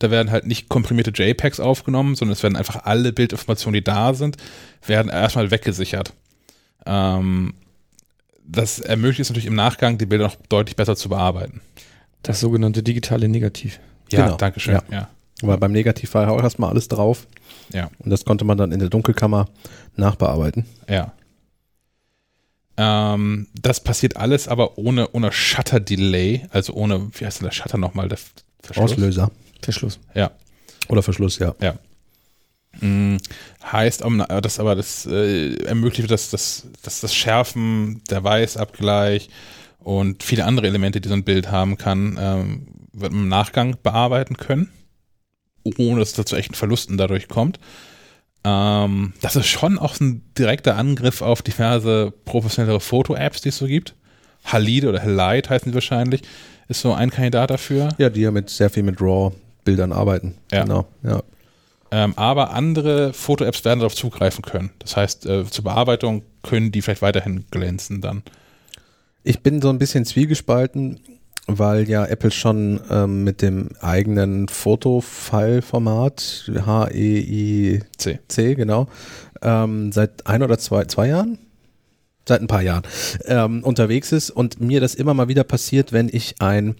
Da 0.00 0.10
werden 0.10 0.30
halt 0.30 0.46
nicht 0.46 0.68
komprimierte 0.68 1.12
JPEGs 1.14 1.60
aufgenommen, 1.60 2.16
sondern 2.16 2.32
es 2.32 2.42
werden 2.42 2.56
einfach 2.56 2.84
alle 2.84 3.12
Bildinformationen, 3.12 3.74
die 3.74 3.84
da 3.84 4.14
sind, 4.14 4.38
werden 4.84 5.10
erstmal 5.10 5.50
weggesichert. 5.50 6.14
Ähm, 6.86 7.54
das 8.42 8.80
ermöglicht 8.80 9.20
es 9.20 9.28
natürlich 9.28 9.46
im 9.46 9.54
Nachgang, 9.54 9.98
die 9.98 10.06
Bilder 10.06 10.24
noch 10.24 10.36
deutlich 10.48 10.74
besser 10.74 10.96
zu 10.96 11.10
bearbeiten. 11.10 11.60
Das 12.22 12.40
sogenannte 12.40 12.82
digitale 12.82 13.28
Negativ. 13.28 13.78
Ja, 14.10 14.24
genau. 14.24 14.36
danke 14.36 14.58
schön. 14.58 14.74
Ja. 14.74 14.82
ja. 14.90 15.08
Weil 15.42 15.58
beim 15.58 15.72
Negativ 15.72 16.14
war 16.14 16.24
ja 16.24 16.30
auch 16.30 16.42
erstmal 16.42 16.70
alles 16.70 16.88
drauf. 16.88 17.26
Ja. 17.72 17.90
Und 17.98 18.10
das 18.10 18.24
konnte 18.24 18.44
man 18.44 18.58
dann 18.58 18.72
in 18.72 18.80
der 18.80 18.88
Dunkelkammer 18.88 19.48
nachbearbeiten. 19.96 20.64
Ja. 20.88 21.12
Ähm, 22.76 23.48
das 23.60 23.84
passiert 23.84 24.16
alles 24.16 24.48
aber 24.48 24.78
ohne, 24.78 25.10
ohne 25.10 25.30
Shutter-Delay, 25.30 26.46
also 26.50 26.72
ohne, 26.72 27.10
wie 27.12 27.26
heißt 27.26 27.40
denn 27.40 27.46
der 27.46 27.52
Shutter 27.52 27.76
nochmal? 27.76 28.08
Der 28.08 28.18
Verschluss? 28.62 28.92
Auslöser. 28.92 29.30
Verschluss. 29.64 29.98
Ja. 30.14 30.30
Oder 30.88 31.02
Verschluss, 31.02 31.38
ja. 31.38 31.54
Ja. 31.60 31.74
Mhm. 32.80 33.18
Heißt, 33.62 34.02
das 34.02 34.60
aber 34.60 34.74
das 34.74 35.06
äh, 35.06 35.54
ermöglicht 35.64 36.10
das, 36.10 36.30
das, 36.30 36.66
das, 36.82 37.00
das 37.00 37.14
Schärfen, 37.14 38.02
der 38.10 38.22
Weißabgleich 38.22 39.28
und 39.78 40.22
viele 40.22 40.44
andere 40.44 40.66
Elemente, 40.66 41.00
die 41.00 41.08
so 41.08 41.14
ein 41.14 41.24
Bild 41.24 41.50
haben 41.50 41.76
kann, 41.76 42.18
ähm, 42.20 42.66
wird 42.92 43.12
man 43.12 43.22
im 43.22 43.28
Nachgang 43.28 43.76
bearbeiten 43.82 44.36
können, 44.36 44.70
ohne 45.78 46.00
dass 46.00 46.16
es 46.16 46.24
zu 46.24 46.36
echten 46.36 46.54
Verlusten 46.54 46.96
dadurch 46.96 47.28
kommt. 47.28 47.58
Ähm, 48.44 49.12
das 49.20 49.36
ist 49.36 49.46
schon 49.46 49.78
auch 49.78 49.98
ein 50.00 50.22
direkter 50.36 50.76
Angriff 50.76 51.22
auf 51.22 51.42
diverse 51.42 52.12
professionellere 52.24 52.80
Foto-Apps, 52.80 53.42
die 53.42 53.50
es 53.50 53.58
so 53.58 53.66
gibt. 53.66 53.94
Halide 54.44 54.88
oder 54.88 55.02
Halide 55.02 55.50
heißen 55.50 55.70
die 55.70 55.74
wahrscheinlich, 55.74 56.22
ist 56.68 56.80
so 56.80 56.94
ein 56.94 57.10
Kandidat 57.10 57.50
dafür. 57.50 57.90
Ja, 57.98 58.08
die 58.08 58.22
ja 58.22 58.30
mit 58.30 58.48
sehr 58.48 58.70
viel 58.70 58.82
mit 58.82 59.00
RAW-Bildern 59.60 59.92
arbeiten. 59.92 60.34
Ja. 60.50 60.64
Genau, 60.64 60.86
ja. 61.02 61.22
Ähm, 61.92 62.14
aber 62.16 62.52
andere 62.52 63.12
Foto-Apps 63.12 63.64
werden 63.64 63.80
darauf 63.80 63.96
zugreifen 63.96 64.42
können. 64.42 64.70
Das 64.78 64.96
heißt, 64.96 65.26
äh, 65.26 65.44
zur 65.44 65.64
Bearbeitung 65.64 66.22
können 66.42 66.70
die 66.70 66.82
vielleicht 66.82 67.02
weiterhin 67.02 67.46
glänzen 67.50 68.00
dann. 68.00 68.22
Ich 69.24 69.42
bin 69.42 69.60
so 69.60 69.70
ein 69.70 69.78
bisschen 69.78 70.04
zwiegespalten 70.04 71.00
weil 71.58 71.88
ja 71.88 72.04
Apple 72.04 72.30
schon 72.30 72.80
ähm, 72.90 73.24
mit 73.24 73.42
dem 73.42 73.70
eigenen 73.80 74.48
Foto-File-Format, 74.48 76.50
H-E-I-C, 76.66 78.54
genau, 78.54 78.86
ähm, 79.42 79.92
seit 79.92 80.26
ein 80.26 80.42
oder 80.42 80.58
zwei, 80.58 80.84
zwei 80.84 81.08
Jahren? 81.08 81.38
Seit 82.28 82.42
ein 82.42 82.46
paar 82.46 82.62
Jahren 82.62 82.82
ähm, 83.24 83.64
unterwegs 83.64 84.12
ist 84.12 84.30
und 84.30 84.60
mir 84.60 84.80
das 84.80 84.94
immer 84.94 85.14
mal 85.14 85.28
wieder 85.28 85.42
passiert, 85.42 85.92
wenn 85.92 86.08
ich 86.12 86.36
ein 86.38 86.76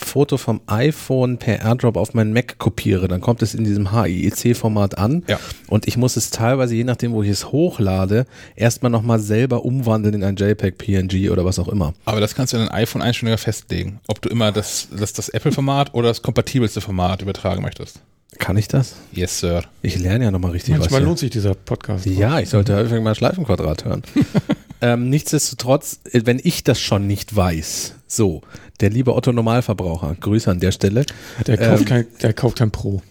Foto 0.00 0.36
vom 0.36 0.60
iPhone 0.66 1.38
per 1.38 1.60
AirDrop 1.60 1.96
auf 1.96 2.14
meinen 2.14 2.32
Mac 2.32 2.58
kopiere, 2.58 3.08
dann 3.08 3.20
kommt 3.20 3.42
es 3.42 3.54
in 3.54 3.64
diesem 3.64 3.92
HIEC-Format 3.92 4.98
an 4.98 5.22
ja. 5.28 5.38
und 5.68 5.86
ich 5.86 5.96
muss 5.96 6.16
es 6.16 6.30
teilweise, 6.30 6.74
je 6.74 6.84
nachdem, 6.84 7.12
wo 7.12 7.22
ich 7.22 7.28
es 7.28 7.52
hochlade, 7.52 8.26
erstmal 8.56 8.90
nochmal 8.90 9.20
selber 9.20 9.64
umwandeln 9.64 10.14
in 10.14 10.24
ein 10.24 10.36
JPEG, 10.36 10.78
PNG 10.78 11.30
oder 11.30 11.44
was 11.44 11.58
auch 11.58 11.68
immer. 11.68 11.94
Aber 12.04 12.20
das 12.20 12.34
kannst 12.34 12.52
du 12.52 12.56
in 12.56 12.64
ein 12.64 12.70
iPhone-Einstellungen 12.70 13.38
festlegen, 13.38 14.00
ob 14.06 14.20
du 14.22 14.28
immer 14.28 14.52
das, 14.52 14.88
das, 14.96 15.12
das 15.12 15.28
Apple-Format 15.28 15.94
oder 15.94 16.08
das 16.08 16.22
kompatibelste 16.22 16.80
Format 16.80 17.22
übertragen 17.22 17.62
möchtest. 17.62 18.00
Kann 18.38 18.56
ich 18.56 18.68
das? 18.68 18.94
Yes, 19.12 19.40
Sir. 19.40 19.64
Ich 19.82 19.98
lerne 19.98 20.24
ja 20.24 20.30
nochmal 20.30 20.52
richtig 20.52 20.70
Manchmal 20.70 20.86
was. 20.86 20.92
Manchmal 20.92 21.08
lohnt 21.08 21.18
sich 21.18 21.30
dieser 21.30 21.54
Podcast. 21.54 22.06
Ja, 22.06 22.38
ich 22.40 22.48
sollte 22.48 22.74
häufig 22.74 23.00
mal 23.00 23.14
Schleifenquadrat 23.14 23.84
hören. 23.84 24.02
ähm, 24.80 25.10
nichtsdestotrotz, 25.10 26.00
wenn 26.12 26.40
ich 26.42 26.64
das 26.64 26.80
schon 26.80 27.06
nicht 27.06 27.34
weiß, 27.34 27.94
so, 28.06 28.42
der 28.80 28.90
liebe 28.90 29.14
Otto 29.14 29.32
Normalverbraucher, 29.32 30.16
Grüße 30.20 30.50
an 30.50 30.60
der 30.60 30.72
Stelle. 30.72 31.04
Der 31.46 31.56
kauft, 31.58 31.80
ähm, 31.80 31.86
kein, 31.86 32.06
der 32.22 32.32
kauft 32.32 32.58
kein 32.58 32.70
Pro. 32.70 33.02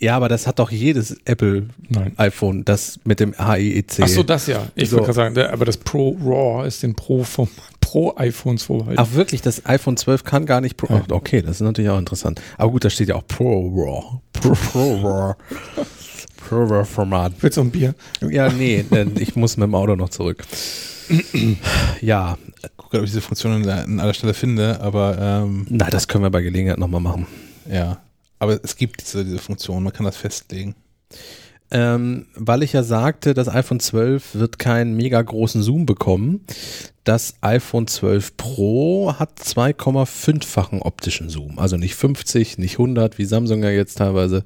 Ja, 0.00 0.16
aber 0.16 0.28
das 0.28 0.46
hat 0.46 0.58
doch 0.58 0.70
jedes 0.70 1.16
Apple 1.24 1.68
Nein. 1.88 2.12
iPhone, 2.16 2.64
das 2.64 3.00
mit 3.04 3.18
dem 3.18 3.34
HEEC. 3.36 4.00
Ach 4.00 4.08
so, 4.08 4.22
das 4.22 4.46
ja. 4.46 4.68
Ich 4.74 4.90
so. 4.90 4.98
würde 4.98 5.12
sagen, 5.12 5.34
der, 5.34 5.52
aber 5.52 5.64
das 5.64 5.76
Pro 5.76 6.16
RAW 6.22 6.66
ist 6.66 6.82
den 6.82 6.94
Pro 6.94 7.24
vom 7.24 7.48
Pro 7.80 8.14
iPhones 8.16 8.64
vorbehalten. 8.64 9.00
Ach 9.00 9.12
wirklich, 9.14 9.40
das 9.40 9.66
iPhone 9.66 9.96
12 9.96 10.22
kann 10.22 10.46
gar 10.46 10.60
nicht 10.60 10.76
Pro. 10.76 10.92
Ja. 10.92 11.02
Okay, 11.10 11.42
das 11.42 11.52
ist 11.52 11.60
natürlich 11.62 11.90
auch 11.90 11.98
interessant. 11.98 12.40
Aber 12.58 12.70
gut, 12.70 12.84
da 12.84 12.90
steht 12.90 13.08
ja 13.08 13.16
auch 13.16 13.26
Pro 13.26 13.68
RAW. 13.68 14.20
Pro, 14.32 14.50
Pro 14.50 15.00
RAW. 15.00 15.34
Pro 16.36 16.64
RAW 16.64 16.84
Format. 16.84 17.32
Willst 17.40 17.56
du 17.56 17.62
ein 17.62 17.70
Bier? 17.70 17.94
Ja, 18.20 18.50
nee, 18.50 18.84
ich 19.18 19.36
muss 19.36 19.56
mit 19.56 19.66
dem 19.66 19.74
Auto 19.74 19.96
noch 19.96 20.10
zurück. 20.10 20.44
ja. 22.00 22.36
Guck, 22.90 23.00
ob 23.00 23.04
ich 23.04 23.10
diese 23.10 23.20
Funktion 23.20 23.68
an 23.68 24.00
aller 24.00 24.14
Stelle 24.14 24.32
finde, 24.32 24.80
aber. 24.80 25.18
Ähm, 25.18 25.66
Na, 25.68 25.90
das 25.90 26.08
können 26.08 26.24
wir 26.24 26.30
bei 26.30 26.40
Gelegenheit 26.40 26.78
nochmal 26.78 27.02
machen. 27.02 27.26
Ja. 27.70 27.98
Aber 28.38 28.58
es 28.62 28.76
gibt 28.76 29.02
diese, 29.02 29.24
diese 29.24 29.38
Funktion, 29.38 29.82
man 29.82 29.92
kann 29.92 30.06
das 30.06 30.16
festlegen. 30.16 30.74
Ähm, 31.70 32.26
weil 32.34 32.62
ich 32.62 32.72
ja 32.72 32.82
sagte, 32.82 33.34
das 33.34 33.48
iPhone 33.48 33.78
12 33.78 34.36
wird 34.36 34.58
keinen 34.58 34.96
mega 34.96 35.20
großen 35.20 35.62
Zoom 35.62 35.84
bekommen. 35.84 36.46
Das 37.04 37.34
iPhone 37.42 37.86
12 37.86 38.38
Pro 38.38 39.12
hat 39.18 39.38
2,5-fachen 39.38 40.80
optischen 40.80 41.28
Zoom. 41.28 41.58
Also 41.58 41.76
nicht 41.76 41.94
50, 41.94 42.56
nicht 42.56 42.74
100, 42.74 43.18
wie 43.18 43.26
Samsung 43.26 43.62
ja 43.62 43.70
jetzt 43.70 43.98
teilweise, 43.98 44.44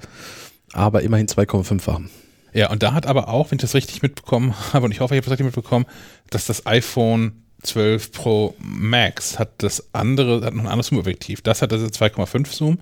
aber 0.73 1.03
immerhin 1.03 1.29
2,5-fachen. 1.29 2.11
Ja, 2.55 2.71
und 2.71 2.83
da 2.83 2.93
hat 2.93 3.07
aber 3.07 3.29
auch, 3.29 3.51
wenn 3.51 3.57
ich 3.57 3.63
das 3.63 3.75
richtig 3.75 4.03
mitbekommen 4.03 4.55
habe, 4.73 4.87
und 4.87 4.93
ich 4.93 4.99
hoffe, 4.99 5.15
ich 5.15 5.19
habe 5.19 5.27
das 5.27 5.33
richtig 5.33 5.47
mitbekommen, 5.47 5.87
dass 6.31 6.47
das 6.47 6.67
iPhone 6.67 7.42
12 7.63 8.13
Pro 8.13 8.55
Max 8.59 9.39
hat 9.39 9.51
das 9.59 9.95
andere, 9.95 10.45
hat 10.45 10.55
noch 10.55 10.65
ein 10.65 10.69
anderes 10.69 10.89
Zoom-Objektiv. 10.89 11.43
Das 11.43 11.63
hat 11.63 11.73
also 11.73 11.87
2,5 11.87 12.55
Zoom 12.55 12.79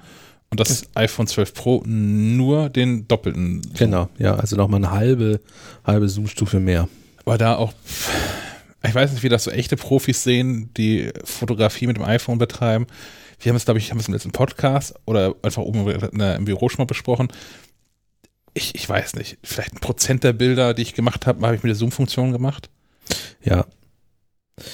und 0.51 0.61
das, 0.61 0.85
iPhone 0.95 1.27
12 1.27 1.55
Pro 1.55 1.83
nur 1.87 2.69
den 2.69 3.07
doppelten. 3.07 3.63
Zoom. 3.63 3.73
Genau, 3.75 4.09
ja, 4.19 4.35
also 4.35 4.57
nochmal 4.57 4.79
eine 4.79 4.91
halbe, 4.91 5.41
halbe 5.85 6.09
Zoom-Stufe 6.09 6.61
mehr. 6.61 6.89
War 7.25 7.39
da 7.39 7.57
auch, 7.57 7.73
ich 8.83 8.95
weiß 8.95 9.13
nicht, 9.13 9.23
wie 9.23 9.29
das 9.29 9.45
so 9.45 9.51
echte 9.51 9.77
Profis 9.77 10.23
sehen, 10.23 10.71
die 10.77 11.11
Fotografie 11.25 11.87
mit 11.87 11.97
dem 11.97 12.05
iPhone 12.05 12.39
betreiben. 12.39 12.87
Wir 13.39 13.51
haben 13.51 13.57
es, 13.57 13.65
glaube 13.65 13.79
ich, 13.79 13.91
haben 13.91 14.01
es 14.01 14.09
im 14.09 14.15
letzten 14.15 14.33
Podcast 14.33 14.95
oder 15.07 15.35
einfach 15.43 15.63
oben 15.63 15.89
im 15.89 16.45
Büro 16.45 16.69
schon 16.69 16.79
mal 16.79 16.87
besprochen 16.87 17.29
ich, 18.55 18.75
ich 18.75 18.89
weiß 18.89 19.15
nicht, 19.17 19.39
vielleicht 19.43 19.75
ein 19.75 19.81
Prozent 19.81 20.25
der 20.25 20.33
Bilder, 20.33 20.75
die 20.75 20.83
ich 20.83 20.95
gemacht 20.95 21.27
habe, 21.27 21.45
habe 21.47 21.57
ich 21.57 21.63
mit 21.63 21.71
der 21.71 21.77
Zoom-Funktion 21.77 22.33
gemacht. 22.33 22.71
Ja. 23.43 23.67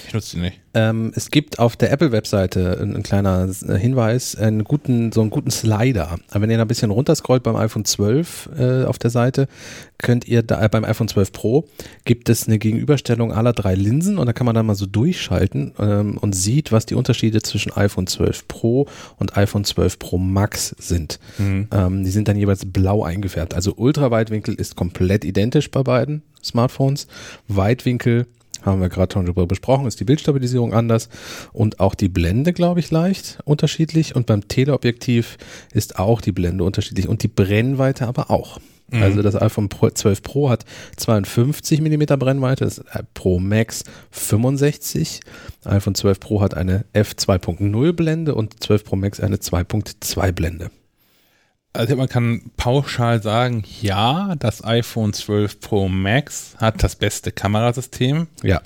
Ich 0.07 0.15
nutze 0.15 0.37
die 0.37 0.43
nicht. 0.43 0.61
Ähm, 0.77 1.13
es 1.15 1.31
gibt 1.31 1.59
auf 1.59 1.75
der 1.77 1.91
Apple-Webseite 1.91 2.79
ein, 2.83 2.97
ein, 2.97 3.03
kleiner 3.03 3.49
äh, 3.67 3.79
Hinweis, 3.79 4.37
einen 4.37 4.63
guten, 4.63 5.11
so 5.11 5.23
einen 5.23 5.31
guten 5.31 5.51
Slider. 5.51 6.19
Aber 6.31 6.43
wenn 6.43 6.51
ihr 6.51 6.59
da 6.59 6.65
ein 6.65 6.69
bisschen 6.69 6.91
runterscrollt 6.91 7.43
beim 7.43 7.57
iPhone 7.57 7.87
12 7.87 8.51
äh, 8.59 8.85
auf 8.85 8.99
der 8.99 9.09
Seite, 9.09 9.49
könnt 9.97 10.29
ihr 10.29 10.43
da, 10.43 10.63
äh, 10.63 10.69
beim 10.69 10.85
iPhone 10.85 11.09
12 11.09 11.33
Pro 11.33 11.67
gibt 12.05 12.29
es 12.29 12.47
eine 12.47 12.59
Gegenüberstellung 12.59 13.33
aller 13.33 13.55
drei 13.55 13.75
Linsen 13.75 14.19
und 14.19 14.27
da 14.27 14.35
kann 14.35 14.45
man 14.45 14.55
dann 14.55 14.67
mal 14.67 14.75
so 14.75 14.85
durchschalten 14.85 15.73
ähm, 15.79 16.19
und 16.19 16.35
sieht, 16.35 16.73
was 16.73 16.85
die 16.85 16.95
Unterschiede 16.95 17.41
zwischen 17.41 17.73
iPhone 17.73 18.07
12 18.07 18.47
Pro 18.47 18.87
und 19.17 19.37
iPhone 19.37 19.65
12 19.65 19.99
Pro 19.99 20.19
Max 20.19 20.77
sind. 20.79 21.19
Mhm. 21.39 21.69
Ähm, 21.73 22.05
die 22.05 22.11
sind 22.11 22.29
dann 22.29 22.37
jeweils 22.37 22.67
blau 22.67 23.03
eingefärbt. 23.03 23.55
Also 23.55 23.75
Ultraweitwinkel 23.77 24.55
ist 24.55 24.77
komplett 24.77 25.25
identisch 25.25 25.71
bei 25.71 25.83
beiden 25.83 26.23
Smartphones. 26.43 27.07
Weitwinkel 27.49 28.27
haben 28.67 28.81
wir 28.81 28.89
gerade 28.89 29.13
schon 29.13 29.27
darüber 29.27 29.47
besprochen, 29.47 29.87
ist 29.87 30.01
die 30.01 30.05
Bildstabilisierung 30.05 30.75
anders 30.75 31.09
und 31.53 31.81
auch 31.81 31.95
die 31.95 32.09
Blende, 32.09 32.53
glaube 32.53 32.81
ich, 32.81 32.91
leicht 32.91 33.39
unterschiedlich. 33.45 34.15
Und 34.17 34.27
beim 34.27 34.49
Teleobjektiv 34.49 35.39
ist 35.73 35.99
auch 35.99 36.21
die 36.21 36.33
Blende 36.33 36.65
unterschiedlich 36.65 37.09
und 37.09 37.23
die 37.23 37.29
Brennweite 37.29 38.07
aber 38.07 38.31
auch. 38.31 38.59
Mhm. 38.91 39.03
Also 39.03 39.23
das 39.23 39.41
iPhone 39.41 39.69
Pro 39.69 39.91
12 39.91 40.23
Pro 40.23 40.51
hat 40.51 40.65
52 40.97 41.81
mm 41.81 42.19
Brennweite, 42.19 42.65
das 42.65 42.83
Pro 43.15 43.39
Max 43.39 43.85
65. 44.11 45.21
iPhone 45.65 45.95
12 45.95 46.21
Pro 46.21 46.41
hat 46.41 46.55
eine 46.55 46.85
f2.0 46.95 47.93
Blende 47.93 48.35
und 48.35 48.63
12 48.63 48.85
Pro 48.85 48.97
Max 48.97 49.21
eine 49.21 49.37
2.2 49.37 50.33
Blende. 50.33 50.71
Also 51.77 51.97
man 51.97 52.09
kann 52.09 52.51
pauschal 52.57 53.23
sagen, 53.23 53.65
ja, 53.81 54.35
das 54.39 54.65
iPhone 54.65 55.13
12 55.13 55.61
Pro 55.61 55.89
Max 55.89 56.57
hat 56.59 56.83
das 56.83 56.97
beste 56.97 57.33
Kamerasystem. 57.33 58.29
Ja. 58.43 58.63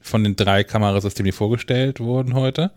Von 0.00 0.24
den 0.24 0.36
drei 0.36 0.64
Kamerasystemen, 0.64 1.26
die 1.26 1.36
vorgestellt 1.36 2.00
wurden 2.00 2.34
heute. 2.34 2.70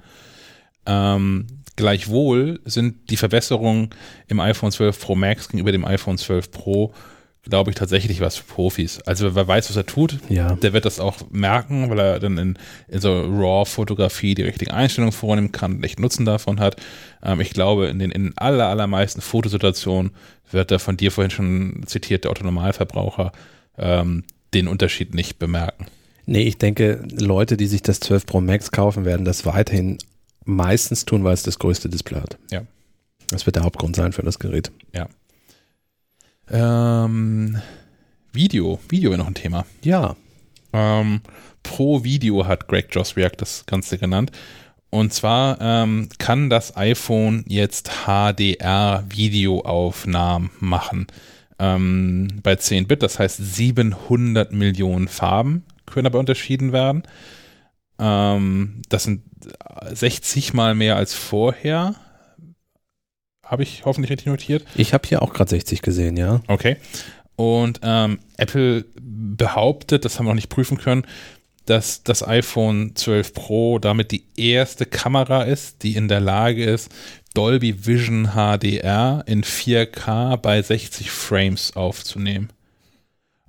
Ähm, 0.86 1.48
gleichwohl 1.76 2.60
sind 2.66 3.10
die 3.10 3.18
Verbesserungen 3.18 3.92
im 4.28 4.40
iPhone 4.40 4.72
12 4.72 5.00
Pro 5.00 5.16
Max 5.16 5.48
gegenüber 5.48 5.72
dem 5.72 5.86
iPhone 5.86 6.18
12 6.18 6.52
Pro 6.52 6.94
glaube 7.44 7.72
ich, 7.72 7.76
tatsächlich 7.76 8.22
was 8.22 8.36
für 8.36 8.44
Profis. 8.44 9.02
Also 9.06 9.34
wer 9.36 9.48
weiß, 9.48 9.70
was 9.70 9.76
er 9.76 9.86
tut, 9.86 10.20
ja. 10.30 10.56
der 10.56 10.74
wird 10.74 10.86
das 10.86 11.00
auch 11.00 11.18
merken, 11.32 11.90
weil 11.90 12.00
er 12.00 12.20
dann 12.20 12.38
in, 12.38 12.58
in 12.88 13.00
so 13.00 13.22
RAW-Fotografie 13.22 14.36
die 14.36 14.44
richtigen 14.44 14.72
Einstellungen 14.72 15.14
vornehmen 15.14 15.52
kann 15.52 15.76
und 15.76 15.84
echt 15.84 16.00
Nutzen 16.00 16.26
davon 16.26 16.60
hat. 16.60 16.76
Ähm, 17.24 17.40
ich 17.40 17.52
glaube, 17.52 17.88
in 17.88 18.00
den 18.00 18.12
in 18.12 18.38
aller, 18.38 18.68
allermeisten 18.68 19.22
Fotosituationen 19.22 20.12
wird 20.52 20.72
der 20.72 20.80
von 20.80 20.98
dir 20.98 21.12
vorhin 21.12 21.32
schon 21.32 21.84
zitierte 21.86 22.30
Otto 22.30 22.44
Normalverbraucher 22.44 23.32
ähm, 23.78 24.24
den 24.54 24.68
Unterschied 24.68 25.14
nicht 25.14 25.40
bemerken. 25.40 25.86
Nee, 26.26 26.44
ich 26.44 26.58
denke, 26.58 27.04
Leute, 27.12 27.58
die 27.58 27.68
sich 27.68 27.82
das 27.82 28.00
12 28.02 28.26
Pro 28.26 28.42
Max 28.42 28.72
kaufen, 28.72 29.06
werden 29.06 29.26
das 29.26 29.46
weiterhin 29.46 29.98
meistens 30.46 31.06
tun, 31.06 31.24
weil 31.24 31.34
es 31.34 31.44
das 31.44 31.58
größte 31.58 31.90
Display 31.90 32.22
hat. 32.22 32.38
Ja. 32.52 32.64
Das 33.30 33.46
wird 33.46 33.56
der 33.56 33.64
Hauptgrund 33.64 33.96
sein 33.96 34.12
für 34.12 34.24
das 34.24 34.40
Gerät. 34.40 34.72
Ja. 34.94 35.08
Ähm, 36.52 37.58
Video. 38.32 38.80
Video 38.90 39.10
wäre 39.12 39.20
noch 39.20 39.28
ein 39.28 39.34
Thema. 39.34 39.66
Ja. 39.84 40.16
Ähm, 40.74 41.22
Pro 41.64 42.04
Video 42.04 42.46
hat 42.46 42.68
Greg 42.68 42.94
Joswiak 42.94 43.38
das 43.38 43.66
Ganze 43.66 43.98
genannt. 43.98 44.32
Und 44.92 45.14
zwar 45.14 45.62
ähm, 45.62 46.10
kann 46.18 46.50
das 46.50 46.76
iPhone 46.76 47.46
jetzt 47.48 47.92
HDR-Videoaufnahmen 48.06 50.50
machen. 50.60 51.08
Ähm, 51.60 52.40
bei 52.42 52.56
10 52.56 52.88
Bit, 52.88 53.04
das 53.04 53.20
heißt 53.20 53.38
700 53.38 54.52
Millionen 54.52 55.08
Farben 55.08 55.64
können 55.90 56.06
dabei 56.06 56.20
unterschieden 56.20 56.72
werden. 56.72 57.04
Ähm, 58.00 58.82
das 58.90 59.04
sind 59.04 59.24
60 59.92 60.54
mal 60.54 60.76
mehr 60.76 60.96
als 60.96 61.14
vorher. 61.14 61.96
Habe 63.50 63.64
ich 63.64 63.84
hoffentlich 63.84 64.12
richtig 64.12 64.28
notiert. 64.28 64.64
Ich 64.76 64.94
habe 64.94 65.08
hier 65.08 65.24
auch 65.24 65.34
gerade 65.34 65.50
60 65.50 65.82
gesehen, 65.82 66.18
ja. 66.18 66.42
Okay. 66.46 66.78
Und 67.36 67.80
ähm, 67.84 68.20
Apple 68.38 68.86
behauptet, 69.02 70.06
das 70.06 70.20
haben 70.20 70.28
wir 70.28 70.30
noch 70.30 70.36
nicht 70.36 70.50
prüfen 70.50 70.78
können, 70.78 71.04
dass 71.66 72.04
das 72.04 72.28
iPhone 72.28 72.96
12 72.96 73.34
Pro 73.34 73.80
damit 73.80 74.12
die 74.12 74.24
erste 74.36 74.86
Kamera 74.86 75.44
ist, 75.44 75.82
die 75.82 75.96
in 75.96 76.08
der 76.08 76.20
Lage 76.20 76.64
ist, 76.64 76.92
Dolby 77.34 77.88
Vision 77.88 78.34
HDR 78.34 79.24
in 79.26 79.44
4K 79.44 80.38
bei 80.38 80.62
60 80.62 81.10
Frames 81.10 81.76
aufzunehmen. 81.76 82.50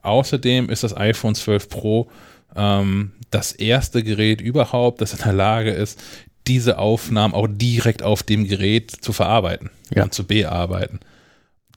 Außerdem 0.00 0.70
ist 0.70 0.82
das 0.82 0.96
iPhone 0.96 1.34
12 1.34 1.68
Pro 1.68 2.10
ähm, 2.56 3.12
das 3.30 3.52
erste 3.52 4.02
Gerät 4.02 4.40
überhaupt, 4.40 5.02
das 5.02 5.12
in 5.12 5.20
der 5.22 5.34
Lage 5.34 5.70
ist, 5.70 6.00
diese 6.46 6.78
Aufnahmen 6.78 7.34
auch 7.34 7.48
direkt 7.48 8.02
auf 8.02 8.22
dem 8.22 8.46
Gerät 8.46 8.90
zu 8.90 9.12
verarbeiten 9.12 9.70
ja. 9.94 10.04
und 10.04 10.14
zu 10.14 10.24
bearbeiten. 10.24 11.00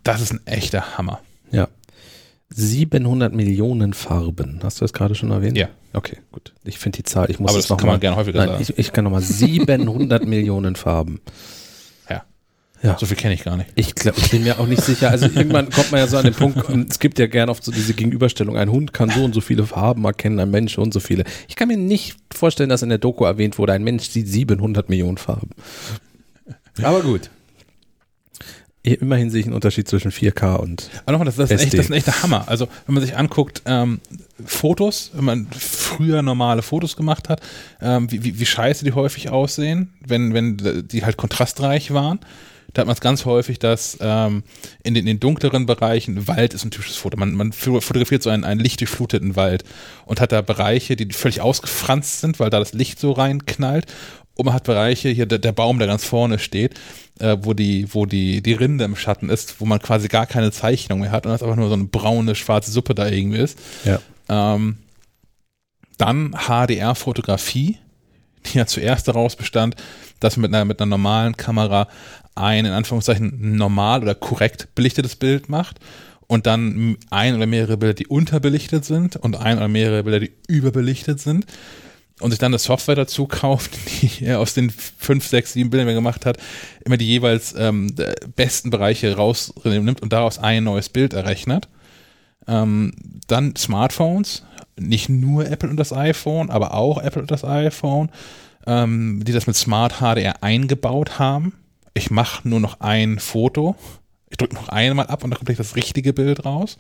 Das 0.04 0.22
ist 0.22 0.34
ein 0.34 0.42
echter 0.46 0.98
Hammer. 0.98 1.22
Ja. 1.52 1.68
700 2.50 3.34
Millionen 3.34 3.94
Farben. 3.94 4.60
Hast 4.64 4.80
du 4.80 4.84
das 4.84 4.94
gerade 4.94 5.16
schon 5.16 5.32
erwähnt? 5.32 5.58
Ja. 5.58 5.70
Okay, 5.94 6.18
gut. 6.32 6.54
Ich 6.64 6.78
finde 6.80 6.98
die 6.98 7.04
Zahl, 7.04 7.30
ich 7.30 7.40
muss 7.40 7.52
Aber 7.52 7.60
es 7.60 7.68
das 7.68 7.78
kann 7.78 7.88
mal, 7.88 7.94
man 7.94 8.00
gerne 8.00 8.16
häufiger 8.16 8.40
nein, 8.40 8.50
sagen. 8.50 8.62
Ich, 8.62 8.78
ich 8.78 8.92
kann 8.92 9.04
nochmal 9.04 9.22
700 9.22 10.26
Millionen 10.28 10.76
Farben. 10.76 11.22
Ja. 12.84 12.98
So 13.00 13.06
viel 13.06 13.16
kenne 13.16 13.34
ich 13.34 13.46
gar 13.46 13.56
nicht. 13.56 13.70
Ich 13.76 13.96
glaube, 13.96 14.20
ich 14.20 14.30
bin 14.30 14.44
mir 14.44 14.60
auch 14.60 14.68
nicht 14.68 14.82
sicher. 14.82 15.10
Also 15.10 15.28
irgendwann 15.28 15.70
kommt 15.70 15.92
man 15.92 16.02
ja 16.02 16.08
so 16.08 16.18
an 16.18 16.26
den 16.26 16.34
Punkt, 16.34 16.70
ähm, 16.70 16.86
es 16.90 17.00
gibt 17.00 17.18
ja 17.18 17.28
gerne 17.28 17.50
oft 17.50 17.64
so 17.64 17.72
diese 17.72 17.94
Gegenüberstellung. 17.94 18.58
Ein 18.58 18.70
Hund 18.70 18.92
kann 18.92 19.10
so 19.10 19.24
und 19.24 19.34
so 19.34 19.40
viele 19.40 19.66
Farben 19.66 20.04
erkennen, 20.04 20.38
ein 20.40 20.52
Mensch 20.52 20.78
und 20.78 20.94
so 20.94 21.00
viele. 21.00 21.24
Ich 21.48 21.56
kann 21.56 21.70
mir 21.70 21.78
nicht 21.78 22.18
vorstellen, 22.34 22.70
dass 22.70 22.82
in 22.82 22.90
der 22.90 22.98
Doku 22.98 23.24
erwähnt 23.24 23.58
wurde, 23.58 23.72
ein 23.72 23.86
Mensch 23.86 24.10
sieht 24.10 24.28
700 24.28 24.90
Millionen 24.90 25.18
Farben. 25.18 25.52
Aber 26.82 27.02
gut. 27.02 27.30
Immerhin 28.86 29.30
sehe 29.30 29.40
ich 29.40 29.46
einen 29.46 29.56
Unterschied 29.56 29.88
zwischen 29.88 30.12
4K 30.12 30.56
und. 30.58 30.90
Aber 31.06 31.14
nochmal, 31.14 31.26
das, 31.26 31.38
das, 31.38 31.52
ist 31.52 31.62
echt, 31.62 31.74
das 31.74 31.86
ist 31.86 31.92
ein 31.92 31.94
echter 31.94 32.22
Hammer. 32.22 32.50
Also, 32.50 32.68
wenn 32.86 32.96
man 32.96 33.02
sich 33.02 33.16
anguckt, 33.16 33.62
ähm, 33.66 34.02
Fotos, 34.46 35.12
wenn 35.14 35.24
man 35.24 35.48
früher 35.58 36.22
normale 36.22 36.62
Fotos 36.62 36.98
gemacht 36.98 37.30
hat, 37.30 37.40
ähm, 37.80 38.12
wie, 38.12 38.26
wie, 38.26 38.40
wie 38.42 38.46
scheiße 38.46 38.84
die 38.84 38.92
häufig 38.92 39.30
aussehen, 39.30 39.94
wenn, 40.06 40.34
wenn 40.34 40.86
die 40.86 41.06
halt 41.06 41.16
kontrastreich 41.16 41.94
waren. 41.94 42.20
Da 42.74 42.82
hat 42.82 42.88
man 42.88 42.94
es 42.94 43.02
ganz 43.02 43.26
häufig, 43.26 43.60
dass 43.60 43.98
ähm, 44.02 44.44
in, 44.84 44.96
den, 44.96 45.02
in 45.02 45.06
den 45.06 45.20
dunkleren 45.20 45.66
Bereichen, 45.66 46.28
Wald 46.28 46.54
ist 46.54 46.66
ein 46.66 46.72
typisches 46.72 46.98
Foto. 46.98 47.18
Man, 47.18 47.34
man 47.34 47.52
fotografiert 47.52 48.24
so 48.24 48.30
einen, 48.30 48.44
einen 48.44 48.60
lichtdurchfluteten 48.60 49.36
Wald 49.36 49.64
und 50.06 50.20
hat 50.20 50.32
da 50.32 50.42
Bereiche, 50.42 50.96
die 50.96 51.14
völlig 51.14 51.42
ausgefranst 51.42 52.22
sind, 52.22 52.40
weil 52.40 52.50
da 52.50 52.60
das 52.60 52.74
Licht 52.74 53.00
so 53.00 53.12
reinknallt. 53.12 53.86
Und 54.36 54.46
man 54.46 54.56
hat 54.56 54.64
Bereiche, 54.64 55.10
hier 55.10 55.28
der, 55.28 55.38
der 55.38 55.52
Baum, 55.52 55.78
der 55.78 55.88
ganz 55.88 56.04
vorne 56.04 56.40
steht, 56.40 56.80
äh, 57.20 57.38
wo 57.42 57.54
die, 57.54 57.94
wo 57.94 58.08
die, 58.08 58.42
die 58.42 58.54
Rinde 58.54 58.84
im 58.86 58.96
Schatten 58.96 59.30
ist, 59.30 59.62
wo 59.62 59.66
man 59.66 59.80
quasi 59.80 60.08
gar 60.08 60.26
keine 60.26 60.52
Zeichnung 60.52 61.02
mehr 61.02 61.12
hat 61.12 61.28
und 61.28 61.32
das 61.32 61.44
einfach 61.44 61.56
nur 61.56 61.68
so 61.68 61.76
eine 61.76 61.86
braune, 61.86 62.34
schwarze 62.34 62.72
Suppe 62.72 62.96
da 62.96 63.08
irgendwie 63.08 63.38
ist. 63.38 63.60
Ja. 63.86 64.00
Ähm, 64.30 64.78
dann 66.00 66.36
HDR-Fotografie, 66.36 67.78
die 68.46 68.58
ja 68.58 68.66
zuerst 68.66 69.08
daraus 69.08 69.36
bestand, 69.36 69.76
dass 70.20 70.38
man 70.38 70.50
mit 70.50 70.56
einer, 70.56 70.66
mit 70.66 70.82
einer 70.82 70.90
normalen 70.90 71.38
Kamera 71.38 71.88
ein, 72.36 72.66
in 72.66 72.72
Anführungszeichen, 72.72 73.56
normal 73.56 74.02
oder 74.02 74.16
korrekt 74.16 74.70
belichtetes 74.76 75.16
Bild 75.16 75.50
macht 75.50 75.80
und 76.28 76.48
dann 76.48 76.98
ein 77.10 77.36
oder 77.36 77.46
mehrere 77.46 77.78
Bilder, 77.78 77.94
die 77.94 78.08
unterbelichtet 78.08 78.86
sind 78.86 79.16
und 79.16 79.36
ein 79.36 79.58
oder 79.58 79.68
mehrere 79.68 80.04
Bilder, 80.04 80.20
die 80.20 80.34
überbelichtet 80.48 81.20
sind 81.20 81.46
und 82.20 82.32
sich 82.32 82.40
dann 82.40 82.52
eine 82.52 82.60
Software 82.60 82.96
dazu 82.96 83.28
kauft, 83.28 83.72
die 84.02 84.26
er 84.26 84.40
aus 84.40 84.54
den 84.54 84.70
fünf, 84.70 85.28
sechs, 85.28 85.54
sieben 85.54 85.70
Bildern, 85.70 85.88
die 85.88 85.94
er 85.94 85.96
gemacht 85.96 86.26
hat, 86.26 86.38
immer 86.86 86.98
die 86.98 87.08
jeweils 87.08 87.54
ähm, 87.58 87.94
besten 88.36 88.70
Bereiche 88.70 89.16
rausnimmt 89.16 90.02
und 90.02 90.14
daraus 90.14 90.40
ein 90.40 90.64
neues 90.64 90.90
Bild 90.90 91.14
errechnet. 91.14 91.68
Ähm, 92.48 92.94
dann 93.28 93.56
Smartphones, 93.56 94.44
nicht 94.78 95.10
nur 95.10 95.50
Apple 95.50 95.70
und 95.70 95.78
das 95.78 95.94
iPhone, 95.94 96.50
aber 96.50 96.74
auch 96.74 97.02
Apple 97.02 97.22
und 97.22 97.32
das 97.32 97.46
iPhone, 97.46 98.10
ähm, 98.66 99.24
die 99.24 99.32
das 99.32 99.48
mit 99.48 99.56
Smart 99.56 100.00
HDR 100.00 100.44
eingebaut 100.44 101.20
haben. 101.20 101.54
Ich 101.94 102.12
mache 102.12 102.48
nur 102.48 102.60
noch 102.60 102.80
ein 102.80 103.20
Foto, 103.20 103.76
ich 104.30 104.38
drücke 104.38 104.56
noch 104.56 104.70
einmal 104.70 105.08
ab 105.08 105.24
und 105.24 105.30
dann 105.30 105.38
kommt 105.38 105.48
gleich 105.48 105.58
das 105.58 105.76
richtige 105.76 106.14
Bild 106.14 106.46
raus. 106.46 106.78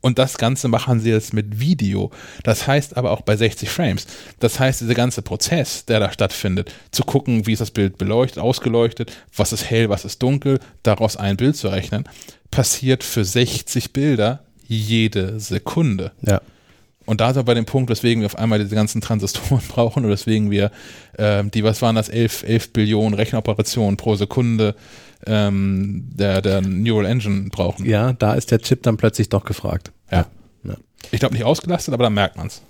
Und 0.00 0.18
das 0.18 0.36
Ganze 0.36 0.66
machen 0.66 0.98
sie 0.98 1.10
jetzt 1.10 1.32
mit 1.32 1.60
Video. 1.60 2.10
Das 2.42 2.66
heißt 2.66 2.96
aber 2.96 3.12
auch 3.12 3.20
bei 3.22 3.36
60 3.36 3.70
Frames. 3.70 4.06
Das 4.40 4.58
heißt, 4.58 4.80
dieser 4.80 4.94
ganze 4.94 5.22
Prozess, 5.22 5.86
der 5.86 6.00
da 6.00 6.12
stattfindet, 6.12 6.72
zu 6.90 7.04
gucken, 7.04 7.46
wie 7.46 7.52
ist 7.52 7.60
das 7.60 7.70
Bild 7.70 7.98
beleuchtet, 7.98 8.42
ausgeleuchtet, 8.42 9.12
was 9.34 9.52
ist 9.52 9.70
hell, 9.70 9.88
was 9.88 10.04
ist 10.04 10.20
dunkel, 10.20 10.58
daraus 10.82 11.16
ein 11.16 11.36
Bild 11.36 11.56
zu 11.56 11.68
rechnen, 11.68 12.04
passiert 12.50 13.04
für 13.04 13.24
60 13.24 13.92
Bilder 13.92 14.42
jede 14.66 15.38
Sekunde. 15.38 16.12
Ja. 16.20 16.40
Und 17.04 17.20
da 17.20 17.28
sind 17.28 17.40
wir 17.40 17.44
bei 17.44 17.54
dem 17.54 17.64
Punkt, 17.64 17.90
weswegen 17.90 18.22
wir 18.22 18.26
auf 18.26 18.38
einmal 18.38 18.58
diese 18.58 18.74
ganzen 18.74 19.00
Transistoren 19.00 19.62
brauchen 19.68 20.04
und 20.04 20.10
weswegen 20.10 20.50
wir 20.50 20.70
ähm, 21.18 21.50
die, 21.50 21.64
was 21.64 21.82
waren 21.82 21.96
das, 21.96 22.08
11, 22.08 22.44
11 22.44 22.72
Billionen 22.72 23.14
Rechenoperationen 23.14 23.96
pro 23.96 24.14
Sekunde 24.16 24.74
ähm, 25.26 26.08
der, 26.12 26.42
der 26.42 26.60
Neural 26.62 27.06
Engine 27.06 27.48
brauchen. 27.50 27.86
Ja, 27.86 28.12
da 28.12 28.34
ist 28.34 28.50
der 28.50 28.60
Chip 28.60 28.82
dann 28.82 28.96
plötzlich 28.96 29.28
doch 29.28 29.44
gefragt. 29.44 29.92
Ja. 30.10 30.26
Ja. 30.64 30.74
Ich 31.10 31.20
glaube 31.20 31.34
nicht 31.34 31.44
ausgelastet, 31.44 31.94
aber 31.94 32.04
da 32.04 32.10
merkt 32.10 32.36
man 32.36 32.46
es. 32.48 32.62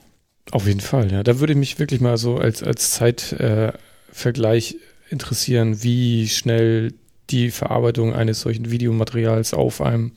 Auf 0.50 0.66
jeden 0.66 0.80
Fall, 0.80 1.12
ja. 1.12 1.22
Da 1.22 1.38
würde 1.38 1.52
ich 1.52 1.58
mich 1.58 1.78
wirklich 1.78 2.00
mal 2.00 2.16
so 2.16 2.36
als, 2.36 2.62
als 2.62 2.90
Zeitvergleich 2.92 4.76
interessieren, 5.08 5.82
wie 5.82 6.28
schnell 6.28 6.94
die 7.30 7.50
Verarbeitung 7.50 8.14
eines 8.14 8.40
solchen 8.40 8.70
Videomaterials 8.70 9.54
auf 9.54 9.80
einem 9.80 10.12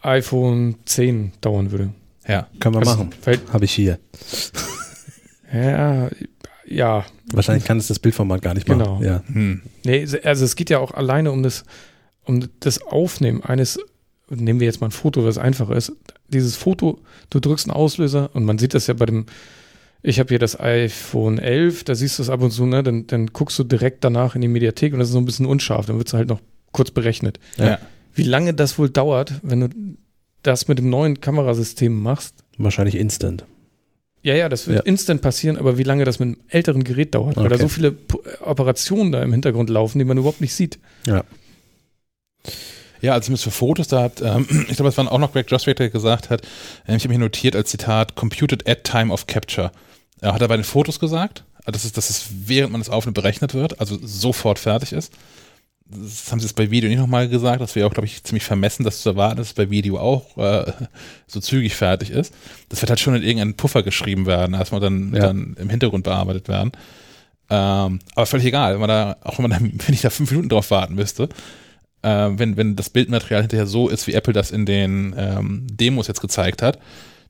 iPhone 0.00 0.76
10 0.86 1.32
dauern 1.40 1.70
würde. 1.70 1.90
Ja. 2.28 2.46
Können 2.60 2.74
wir 2.76 2.80
Also, 2.80 2.96
machen. 2.96 3.10
Habe 3.52 3.64
ich 3.64 3.72
hier. 3.72 3.98
ja, 5.52 6.10
ja. 6.66 7.06
Wahrscheinlich 7.32 7.64
kann 7.64 7.78
es 7.78 7.88
das 7.88 7.98
Bildformat 7.98 8.42
gar 8.42 8.54
nicht 8.54 8.68
machen. 8.68 8.78
Genau. 8.80 9.02
Ja. 9.02 9.22
Hm. 9.26 9.62
Nee, 9.84 10.06
also 10.24 10.44
es 10.44 10.56
geht 10.56 10.70
ja 10.70 10.78
auch 10.78 10.92
alleine 10.92 11.32
um 11.32 11.42
das, 11.42 11.64
um 12.24 12.46
das 12.60 12.80
Aufnehmen 12.82 13.42
eines, 13.42 13.78
nehmen 14.28 14.60
wir 14.60 14.66
jetzt 14.66 14.80
mal 14.80 14.88
ein 14.88 14.92
Foto, 14.92 15.24
was 15.24 15.38
einfach 15.38 15.70
ist. 15.70 15.92
Dieses 16.28 16.56
Foto, 16.56 17.00
du 17.30 17.40
drückst 17.40 17.66
einen 17.68 17.76
Auslöser 17.76 18.30
und 18.34 18.44
man 18.44 18.58
sieht 18.58 18.74
das 18.74 18.86
ja 18.86 18.94
bei 18.94 19.06
dem, 19.06 19.26
ich 20.02 20.20
habe 20.20 20.28
hier 20.28 20.38
das 20.38 20.58
iPhone 20.60 21.38
11, 21.38 21.84
da 21.84 21.94
siehst 21.94 22.18
du 22.18 22.22
es 22.22 22.30
ab 22.30 22.40
und 22.42 22.50
zu, 22.50 22.66
ne? 22.66 22.82
Dann, 22.82 23.06
dann 23.06 23.28
guckst 23.28 23.58
du 23.58 23.64
direkt 23.64 24.04
danach 24.04 24.34
in 24.34 24.42
die 24.42 24.48
Mediathek 24.48 24.92
und 24.92 24.98
das 25.00 25.08
ist 25.08 25.12
so 25.14 25.18
ein 25.18 25.24
bisschen 25.24 25.46
unscharf, 25.46 25.86
dann 25.86 25.96
wird 25.98 26.08
es 26.08 26.14
halt 26.14 26.28
noch 26.28 26.40
kurz 26.72 26.90
berechnet. 26.90 27.40
Ja. 27.56 27.78
Wie 28.14 28.22
lange 28.22 28.54
das 28.54 28.78
wohl 28.78 28.90
dauert, 28.90 29.32
wenn 29.42 29.60
du 29.60 29.68
das 30.42 30.68
mit 30.68 30.78
dem 30.78 30.90
neuen 30.90 31.20
Kamerasystem 31.20 32.00
machst? 32.00 32.34
Wahrscheinlich 32.58 32.94
instant. 32.96 33.44
Ja, 34.22 34.34
ja, 34.34 34.48
das 34.48 34.66
wird 34.66 34.78
Ja. 34.78 34.82
instant 34.84 35.22
passieren, 35.22 35.56
aber 35.56 35.78
wie 35.78 35.84
lange 35.84 36.04
das 36.04 36.18
mit 36.18 36.26
einem 36.26 36.36
älteren 36.48 36.82
Gerät 36.84 37.14
dauert, 37.14 37.36
weil 37.36 37.48
da 37.48 37.54
Okay. 37.54 37.62
so 37.62 37.68
viele 37.68 37.92
P- 37.92 38.18
Operationen 38.40 39.12
da 39.12 39.22
im 39.22 39.32
Hintergrund 39.32 39.70
laufen, 39.70 39.98
die 39.98 40.04
man 40.04 40.18
überhaupt 40.18 40.40
nicht 40.40 40.54
sieht. 40.54 40.78
Ja. 41.06 41.22
Ja, 43.00 43.12
also 43.12 43.26
zumindest 43.26 43.44
für 43.44 43.50
Fotos, 43.52 43.86
da 43.88 44.02
hat, 44.02 44.20
ähm, 44.22 44.46
ich 44.68 44.76
glaube, 44.76 44.88
es 44.88 44.96
war 44.98 45.10
auch 45.10 45.18
noch 45.18 45.32
Greg 45.32 45.50
Joswick, 45.50 45.76
der 45.76 45.88
gesagt 45.90 46.30
hat, 46.30 46.42
äh, 46.86 46.96
ich 46.96 47.04
habe 47.04 47.12
mir 47.14 47.20
notiert 47.20 47.54
als 47.54 47.70
Zitat, 47.70 48.16
computed 48.16 48.68
at 48.68 48.84
time 48.84 49.12
of 49.12 49.26
capture. 49.26 49.70
Er 50.20 50.34
hat 50.34 50.42
er 50.42 50.48
bei 50.48 50.56
den 50.56 50.64
Fotos 50.64 50.98
gesagt, 50.98 51.44
äh, 51.64 51.70
dass 51.72 51.84
es, 51.84 51.92
dass 51.92 52.10
es 52.10 52.26
während 52.46 52.72
man 52.72 52.80
das 52.80 52.90
Aufnehmen 52.90 53.14
berechnet 53.14 53.54
wird, 53.54 53.78
also 53.80 53.98
sofort 54.02 54.58
fertig 54.58 54.92
ist. 54.92 55.12
Das 55.90 56.30
haben 56.30 56.38
sie 56.38 56.46
jetzt 56.46 56.54
bei 56.56 56.70
Video 56.70 56.90
nicht 56.90 56.98
nochmal 56.98 57.28
gesagt, 57.28 57.62
das 57.62 57.74
wäre 57.74 57.86
auch, 57.86 57.92
glaube 57.94 58.06
ich, 58.06 58.22
ziemlich 58.22 58.44
vermessen, 58.44 58.84
das 58.84 59.00
zu 59.00 59.08
erwarten, 59.10 59.38
dass 59.38 59.48
es 59.48 59.54
bei 59.54 59.70
Video 59.70 59.98
auch 59.98 60.36
äh, 60.36 60.70
so 61.26 61.40
zügig 61.40 61.74
fertig 61.74 62.10
ist. 62.10 62.34
Das 62.68 62.82
wird 62.82 62.90
halt 62.90 63.00
schon 63.00 63.14
in 63.14 63.22
irgendeinen 63.22 63.54
Puffer 63.54 63.82
geschrieben 63.82 64.26
werden, 64.26 64.54
erstmal 64.54 64.82
dann, 64.82 65.14
Ja. 65.14 65.20
dann 65.20 65.56
im 65.58 65.70
Hintergrund 65.70 66.04
bearbeitet 66.04 66.48
werden. 66.48 66.72
Ähm, 67.50 68.00
aber 68.14 68.26
völlig 68.26 68.44
egal, 68.46 68.74
wenn 68.74 68.80
man 68.80 68.88
da, 68.90 69.16
auch 69.22 69.38
wenn 69.38 69.48
man 69.48 69.52
da, 69.52 69.58
wenn 69.86 69.94
ich 69.94 70.02
da 70.02 70.10
fünf 70.10 70.30
Minuten 70.30 70.50
drauf 70.50 70.70
warten 70.70 70.94
müsste, 70.94 71.30
äh, 72.02 72.28
wenn, 72.32 72.58
wenn 72.58 72.76
das 72.76 72.90
Bildmaterial 72.90 73.40
hinterher 73.42 73.66
so 73.66 73.88
ist, 73.88 74.06
wie 74.06 74.12
Apple 74.12 74.34
das 74.34 74.50
in 74.50 74.66
den 74.66 75.14
ähm, 75.16 75.66
Demos 75.70 76.06
jetzt 76.06 76.20
gezeigt 76.20 76.60
hat, 76.60 76.78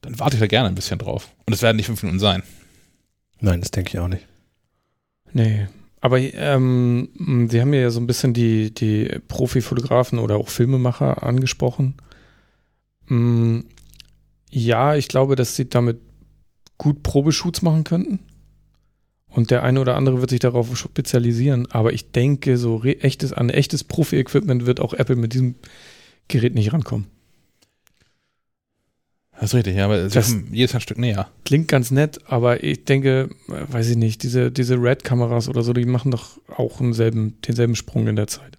dann 0.00 0.18
warte 0.18 0.34
ich 0.34 0.40
da 0.40 0.48
gerne 0.48 0.68
ein 0.68 0.74
bisschen 0.74 0.98
drauf. 0.98 1.28
Und 1.46 1.52
es 1.52 1.62
werden 1.62 1.76
nicht 1.76 1.86
fünf 1.86 2.02
Minuten 2.02 2.18
sein. 2.18 2.42
Nein, 3.40 3.60
das 3.60 3.70
denke 3.70 3.90
ich 3.90 3.98
auch 4.00 4.08
nicht. 4.08 4.26
Nee. 5.32 5.68
Aber 6.00 6.18
ähm, 6.18 7.08
Sie 7.50 7.60
haben 7.60 7.74
ja 7.74 7.90
so 7.90 8.00
ein 8.00 8.06
bisschen 8.06 8.32
die, 8.32 8.72
die 8.72 9.20
Profifotografen 9.28 10.18
oder 10.18 10.36
auch 10.36 10.48
Filmemacher 10.48 11.22
angesprochen. 11.22 11.94
Mm, 13.06 13.60
ja, 14.50 14.94
ich 14.94 15.08
glaube, 15.08 15.36
dass 15.36 15.56
sie 15.56 15.68
damit 15.68 16.00
gut 16.78 17.02
Probeshoots 17.02 17.62
machen 17.62 17.84
könnten. 17.84 18.20
Und 19.28 19.50
der 19.50 19.62
eine 19.62 19.80
oder 19.80 19.96
andere 19.96 20.20
wird 20.20 20.30
sich 20.30 20.40
darauf 20.40 20.74
spezialisieren. 20.76 21.70
Aber 21.70 21.92
ich 21.92 22.12
denke, 22.12 22.56
so 22.56 22.82
echtes, 22.84 23.32
an 23.32 23.50
echtes 23.50 23.84
Profi-Equipment 23.84 24.66
wird 24.66 24.80
auch 24.80 24.94
Apple 24.94 25.16
mit 25.16 25.34
diesem 25.34 25.56
Gerät 26.28 26.54
nicht 26.54 26.72
rankommen. 26.72 27.06
Das 29.40 29.50
ist 29.50 29.54
richtig, 29.54 29.76
ja, 29.76 29.84
aber 29.84 30.08
das 30.08 30.36
jedes 30.50 30.74
ein 30.74 30.80
Stück 30.80 30.98
näher. 30.98 31.28
Klingt 31.44 31.68
ganz 31.68 31.92
nett, 31.92 32.18
aber 32.26 32.64
ich 32.64 32.84
denke, 32.84 33.28
weiß 33.46 33.88
ich 33.90 33.96
nicht, 33.96 34.24
diese, 34.24 34.50
diese 34.50 34.74
Red-Kameras 34.74 35.48
oder 35.48 35.62
so, 35.62 35.72
die 35.72 35.84
machen 35.84 36.10
doch 36.10 36.38
auch 36.48 36.78
denselben, 36.78 37.40
denselben 37.42 37.76
Sprung 37.76 38.08
in 38.08 38.16
der 38.16 38.26
Zeit. 38.26 38.58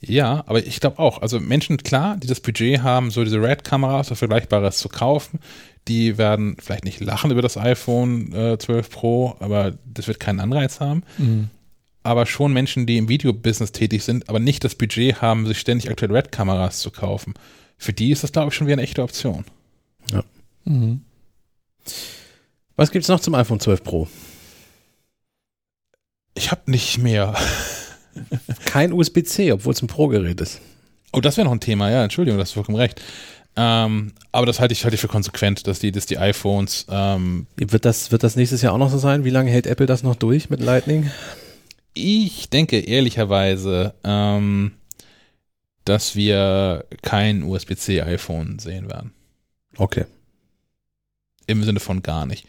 Ja, 0.00 0.44
aber 0.46 0.64
ich 0.64 0.78
glaube 0.78 1.00
auch, 1.00 1.20
also 1.20 1.40
Menschen, 1.40 1.78
klar, 1.78 2.16
die 2.16 2.28
das 2.28 2.38
Budget 2.38 2.82
haben, 2.82 3.10
so 3.10 3.24
diese 3.24 3.42
Red-Kameras 3.42 4.08
oder 4.08 4.16
Vergleichbares 4.16 4.78
zu 4.78 4.88
kaufen, 4.88 5.40
die 5.88 6.16
werden 6.16 6.56
vielleicht 6.60 6.84
nicht 6.84 7.00
lachen 7.00 7.32
über 7.32 7.42
das 7.42 7.56
iPhone 7.56 8.32
äh, 8.32 8.58
12 8.58 8.90
Pro, 8.90 9.36
aber 9.40 9.74
das 9.84 10.06
wird 10.06 10.20
keinen 10.20 10.38
Anreiz 10.38 10.78
haben. 10.78 11.02
Mhm. 11.16 11.50
Aber 12.04 12.26
schon 12.26 12.52
Menschen, 12.52 12.86
die 12.86 12.98
im 12.98 13.08
Videobusiness 13.08 13.72
tätig 13.72 14.04
sind, 14.04 14.28
aber 14.28 14.38
nicht 14.38 14.62
das 14.62 14.76
Budget 14.76 15.20
haben, 15.20 15.46
sich 15.46 15.58
ständig 15.58 15.90
aktuelle 15.90 16.14
Red-Kameras 16.14 16.78
zu 16.78 16.92
kaufen 16.92 17.34
für 17.78 17.92
die 17.92 18.10
ist 18.10 18.22
das, 18.22 18.32
glaube 18.32 18.48
ich, 18.48 18.54
schon 18.54 18.66
wieder 18.66 18.74
eine 18.74 18.82
echte 18.82 19.02
Option. 19.02 19.44
Ja. 20.12 20.22
Mhm. 20.64 21.00
Was 22.76 22.90
gibt 22.90 23.04
es 23.04 23.08
noch 23.08 23.20
zum 23.20 23.34
iPhone 23.34 23.60
12 23.60 23.82
Pro? 23.82 24.08
Ich 26.34 26.50
habe 26.50 26.70
nicht 26.70 26.98
mehr. 26.98 27.34
Kein 28.66 28.92
USB-C, 28.92 29.52
obwohl 29.52 29.72
es 29.72 29.82
ein 29.82 29.86
Pro-Gerät 29.86 30.40
ist. 30.40 30.60
Oh, 31.12 31.20
das 31.20 31.36
wäre 31.36 31.46
noch 31.46 31.52
ein 31.52 31.60
Thema, 31.60 31.90
ja, 31.90 32.04
Entschuldigung, 32.04 32.38
das 32.38 32.50
ist 32.50 32.54
vollkommen 32.54 32.76
recht. 32.76 33.00
Ähm, 33.56 34.12
aber 34.30 34.46
das 34.46 34.60
halte 34.60 34.72
ich, 34.72 34.84
halte 34.84 34.94
ich 34.94 35.00
für 35.00 35.08
konsequent, 35.08 35.66
dass 35.66 35.80
die, 35.80 35.90
dass 35.90 36.06
die 36.06 36.18
iPhones. 36.18 36.86
Ähm, 36.90 37.46
wird, 37.56 37.84
das, 37.84 38.12
wird 38.12 38.22
das 38.22 38.36
nächstes 38.36 38.62
Jahr 38.62 38.72
auch 38.72 38.78
noch 38.78 38.90
so 38.90 38.98
sein? 38.98 39.24
Wie 39.24 39.30
lange 39.30 39.50
hält 39.50 39.66
Apple 39.66 39.86
das 39.86 40.02
noch 40.02 40.14
durch 40.14 40.48
mit 40.50 40.60
Lightning? 40.60 41.10
Ich 41.94 42.50
denke 42.50 42.78
ehrlicherweise, 42.78 43.94
ähm, 44.04 44.72
dass 45.88 46.14
wir 46.14 46.84
kein 47.02 47.42
USB-C-iPhone 47.42 48.58
sehen 48.58 48.88
werden. 48.90 49.12
Okay. 49.76 50.04
Im 51.46 51.64
Sinne 51.64 51.80
von 51.80 52.02
gar 52.02 52.26
nicht. 52.26 52.46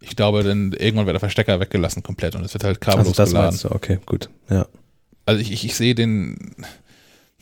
Ich 0.00 0.16
glaube, 0.16 0.42
dann 0.42 0.72
irgendwann 0.72 1.06
wird 1.06 1.14
der 1.14 1.20
Verstecker 1.20 1.60
weggelassen 1.60 2.02
komplett 2.02 2.34
und 2.34 2.44
es 2.44 2.52
wird 2.54 2.64
halt 2.64 2.80
kabellos 2.80 3.18
also 3.18 3.22
das 3.22 3.30
geladen. 3.30 3.58
Du. 3.62 3.70
Okay, 3.70 3.98
gut. 4.04 4.28
Ja. 4.50 4.66
Also 5.26 5.40
ich, 5.40 5.52
ich, 5.52 5.64
ich 5.64 5.76
sehe 5.76 5.94
den, 5.94 6.56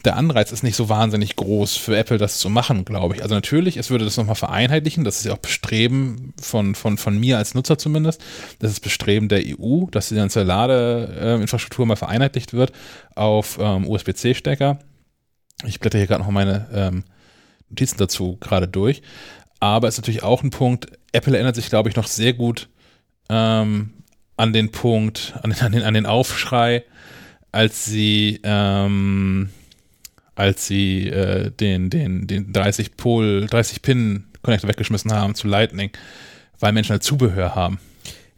der 0.05 0.17
Anreiz 0.17 0.53
ist 0.53 0.63
nicht 0.63 0.77
so 0.77 0.91
wahnsinnig 0.91 1.37
groß 1.37 1.77
für 1.77 1.97
Apple, 1.97 2.19
das 2.19 2.39
zu 2.39 2.51
machen, 2.51 2.85
glaube 2.85 3.15
ich. 3.15 3.23
Also 3.23 3.35
natürlich, 3.35 3.79
es 3.79 3.89
würde 3.89 4.05
das 4.05 4.19
nochmal 4.19 4.35
vereinheitlichen. 4.35 5.05
Das 5.05 5.19
ist 5.19 5.25
ja 5.25 5.33
auch 5.33 5.39
Bestreben 5.39 6.35
von, 6.41 6.75
von, 6.75 6.99
von 6.99 7.19
mir 7.19 7.39
als 7.39 7.55
Nutzer 7.55 7.79
zumindest. 7.79 8.21
Das 8.59 8.71
ist 8.71 8.81
Bestreben 8.81 9.29
der 9.29 9.43
EU, 9.43 9.87
dass 9.91 10.11
die 10.11 10.17
ganze 10.17 10.43
Ladeinfrastruktur 10.43 11.87
mal 11.87 11.97
vereinheitlicht 11.97 12.53
wird 12.53 12.73
auf 13.15 13.59
ähm, 13.59 13.89
USB-C-Stecker. 13.89 14.79
Ich 15.65 15.81
blätter 15.81 15.99
hier 15.99 16.07
gerade 16.07 16.23
noch 16.23 16.31
meine 16.31 16.69
ähm, 16.73 17.05
Notizen 17.69 17.99
dazu 17.99 18.37
gerade 18.41 18.69
durch. 18.69 19.03
Aber 19.61 19.89
es 19.89 19.95
ist 19.95 19.99
natürlich 19.99 20.23
auch 20.23 20.43
ein 20.43 20.51
Punkt, 20.51 20.87
Apple 21.13 21.35
erinnert 21.35 21.55
sich, 21.55 21.69
glaube 21.69 21.89
ich, 21.89 21.97
noch 21.97 22.07
sehr 22.07 22.33
gut 22.33 22.69
ähm, 23.29 23.91
an 24.37 24.53
den 24.53 24.73
Punkt, 24.73 25.35
an 25.43 25.51
den, 25.51 25.61
an 25.61 25.73
den, 25.73 25.83
an 25.83 25.95
den 25.95 26.07
Aufschrei, 26.07 26.85
als 27.53 27.85
sie, 27.85 28.41
ähm, 28.43 29.51
als 30.35 30.67
sie 30.67 31.09
äh, 31.09 31.51
den, 31.51 31.91
den, 31.91 32.27
den 32.27 32.53
30 32.53 32.97
Pol, 32.97 33.47
30 33.47 33.83
Pin 33.83 34.25
Connector 34.43 34.71
weggeschmissen 34.71 35.13
haben 35.13 35.35
zu 35.35 35.47
Lightning, 35.47 35.91
weil 36.59 36.73
Menschen 36.73 36.93
halt 36.93 37.03
Zubehör 37.03 37.55
haben. 37.55 37.79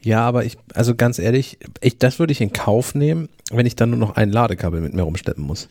Ja, 0.02 0.22
aber 0.22 0.44
ich, 0.44 0.56
also 0.74 0.96
ganz 0.96 1.20
ehrlich, 1.20 1.58
ich, 1.80 1.98
das 1.98 2.18
würde 2.18 2.32
ich 2.32 2.40
in 2.40 2.52
Kauf 2.52 2.96
nehmen, 2.96 3.28
wenn 3.52 3.66
ich 3.66 3.76
dann 3.76 3.90
nur 3.90 3.98
noch 4.00 4.16
ein 4.16 4.30
Ladekabel 4.30 4.80
mit 4.80 4.94
mir 4.94 5.02
rumschleppen 5.02 5.44
muss. 5.44 5.68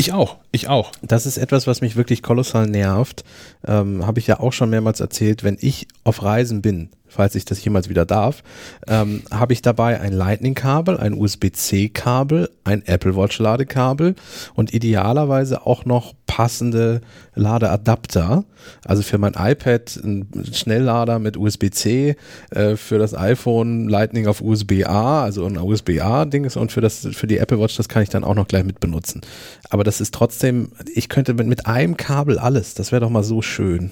Ich 0.00 0.14
auch, 0.14 0.38
ich 0.50 0.66
auch. 0.66 0.92
Das 1.02 1.26
ist 1.26 1.36
etwas, 1.36 1.66
was 1.66 1.82
mich 1.82 1.94
wirklich 1.94 2.22
kolossal 2.22 2.66
nervt. 2.66 3.22
Ähm, 3.66 4.06
Habe 4.06 4.18
ich 4.18 4.26
ja 4.26 4.40
auch 4.40 4.54
schon 4.54 4.70
mehrmals 4.70 4.98
erzählt, 5.00 5.44
wenn 5.44 5.58
ich 5.60 5.88
auf 6.04 6.22
Reisen 6.22 6.62
bin, 6.62 6.88
falls 7.06 7.34
ich 7.34 7.44
das 7.44 7.62
jemals 7.62 7.90
wieder 7.90 8.06
darf, 8.06 8.42
ähm, 8.88 9.22
habe 9.30 9.52
ich 9.52 9.60
dabei 9.60 10.00
ein 10.00 10.14
Lightning-Kabel, 10.14 10.96
ein 10.96 11.12
USB-C-Kabel, 11.12 12.48
ein 12.64 12.82
Apple 12.86 13.14
Watch-Ladekabel 13.14 14.14
und 14.54 14.72
idealerweise 14.72 15.66
auch 15.66 15.84
noch 15.84 16.14
passende 16.40 17.02
Ladeadapter. 17.34 18.44
Also 18.86 19.02
für 19.02 19.18
mein 19.18 19.34
iPad 19.36 20.00
ein 20.02 20.26
Schnelllader 20.54 21.18
mit 21.18 21.36
USB-C, 21.36 22.16
äh, 22.50 22.76
für 22.76 22.98
das 22.98 23.14
iPhone 23.14 23.88
Lightning 23.88 24.26
auf 24.26 24.40
USB-A, 24.40 25.22
also 25.22 25.44
ein 25.44 25.58
USB-A-Ding 25.58 26.50
und 26.56 26.72
für 26.72 26.80
das 26.80 27.06
für 27.12 27.26
die 27.26 27.36
Apple 27.36 27.60
Watch, 27.60 27.76
das 27.76 27.90
kann 27.90 28.02
ich 28.02 28.08
dann 28.08 28.24
auch 28.24 28.34
noch 28.34 28.48
gleich 28.48 28.64
mit 28.64 28.80
benutzen. 28.80 29.20
Aber 29.68 29.84
das 29.84 30.00
ist 30.00 30.14
trotzdem, 30.14 30.72
ich 30.94 31.10
könnte 31.10 31.34
mit, 31.34 31.46
mit 31.46 31.66
einem 31.66 31.98
Kabel 31.98 32.38
alles, 32.38 32.72
das 32.72 32.90
wäre 32.90 33.00
doch 33.00 33.10
mal 33.10 33.22
so 33.22 33.42
schön. 33.42 33.90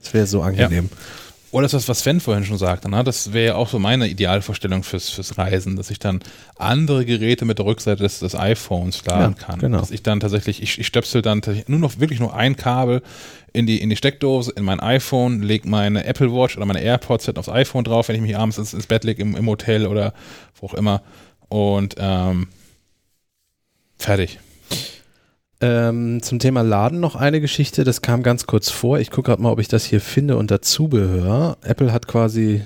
Das 0.00 0.12
wäre 0.12 0.26
so 0.26 0.42
angenehm. 0.42 0.88
Ja. 0.90 0.96
Oder 1.54 1.68
das, 1.68 1.88
was 1.88 2.00
Sven 2.00 2.18
vorhin 2.18 2.44
schon 2.44 2.58
sagte, 2.58 2.90
ne? 2.90 3.04
das 3.04 3.32
wäre 3.32 3.46
ja 3.46 3.54
auch 3.54 3.68
so 3.68 3.78
meine 3.78 4.08
Idealvorstellung 4.08 4.82
fürs, 4.82 5.10
fürs 5.10 5.38
Reisen, 5.38 5.76
dass 5.76 5.88
ich 5.88 6.00
dann 6.00 6.18
andere 6.56 7.04
Geräte 7.04 7.44
mit 7.44 7.58
der 7.58 7.66
Rückseite 7.66 8.02
des, 8.02 8.18
des 8.18 8.34
iPhones 8.34 9.06
laden 9.06 9.36
ja, 9.38 9.46
kann. 9.46 9.60
Genau. 9.60 9.78
Dass 9.78 9.92
ich 9.92 10.02
dann 10.02 10.18
tatsächlich, 10.18 10.60
ich, 10.60 10.80
ich 10.80 10.86
stöpsel 10.88 11.22
dann 11.22 11.42
nur 11.68 11.78
noch 11.78 12.00
wirklich 12.00 12.18
nur 12.18 12.34
ein 12.34 12.56
Kabel 12.56 13.02
in 13.52 13.66
die, 13.66 13.80
in 13.80 13.88
die 13.88 13.94
Steckdose, 13.94 14.52
in 14.56 14.64
mein 14.64 14.80
iPhone, 14.80 15.42
lege 15.42 15.68
meine 15.68 16.04
Apple 16.06 16.32
Watch 16.32 16.56
oder 16.56 16.66
meine 16.66 16.82
AirPods 16.82 17.28
aufs 17.28 17.48
iPhone 17.48 17.84
drauf, 17.84 18.08
wenn 18.08 18.16
ich 18.16 18.22
mich 18.22 18.36
abends 18.36 18.58
ins, 18.58 18.74
ins 18.74 18.88
Bett 18.88 19.04
lege 19.04 19.22
im, 19.22 19.36
im 19.36 19.46
Hotel 19.46 19.86
oder 19.86 20.12
wo 20.60 20.66
auch 20.66 20.74
immer. 20.74 21.02
Und 21.48 21.94
ähm, 21.98 22.48
fertig. 23.96 24.40
Ähm, 25.64 26.22
zum 26.22 26.38
Thema 26.38 26.62
Laden 26.62 27.00
noch 27.00 27.16
eine 27.16 27.40
Geschichte, 27.40 27.84
das 27.84 28.02
kam 28.02 28.22
ganz 28.22 28.46
kurz 28.46 28.68
vor. 28.68 28.98
Ich 28.98 29.10
gucke 29.10 29.30
gerade 29.30 29.40
mal, 29.40 29.50
ob 29.50 29.60
ich 29.60 29.68
das 29.68 29.84
hier 29.84 30.02
finde 30.02 30.36
unter 30.36 30.60
Zubehör. 30.60 31.56
Apple 31.62 31.90
hat 31.90 32.06
quasi 32.06 32.62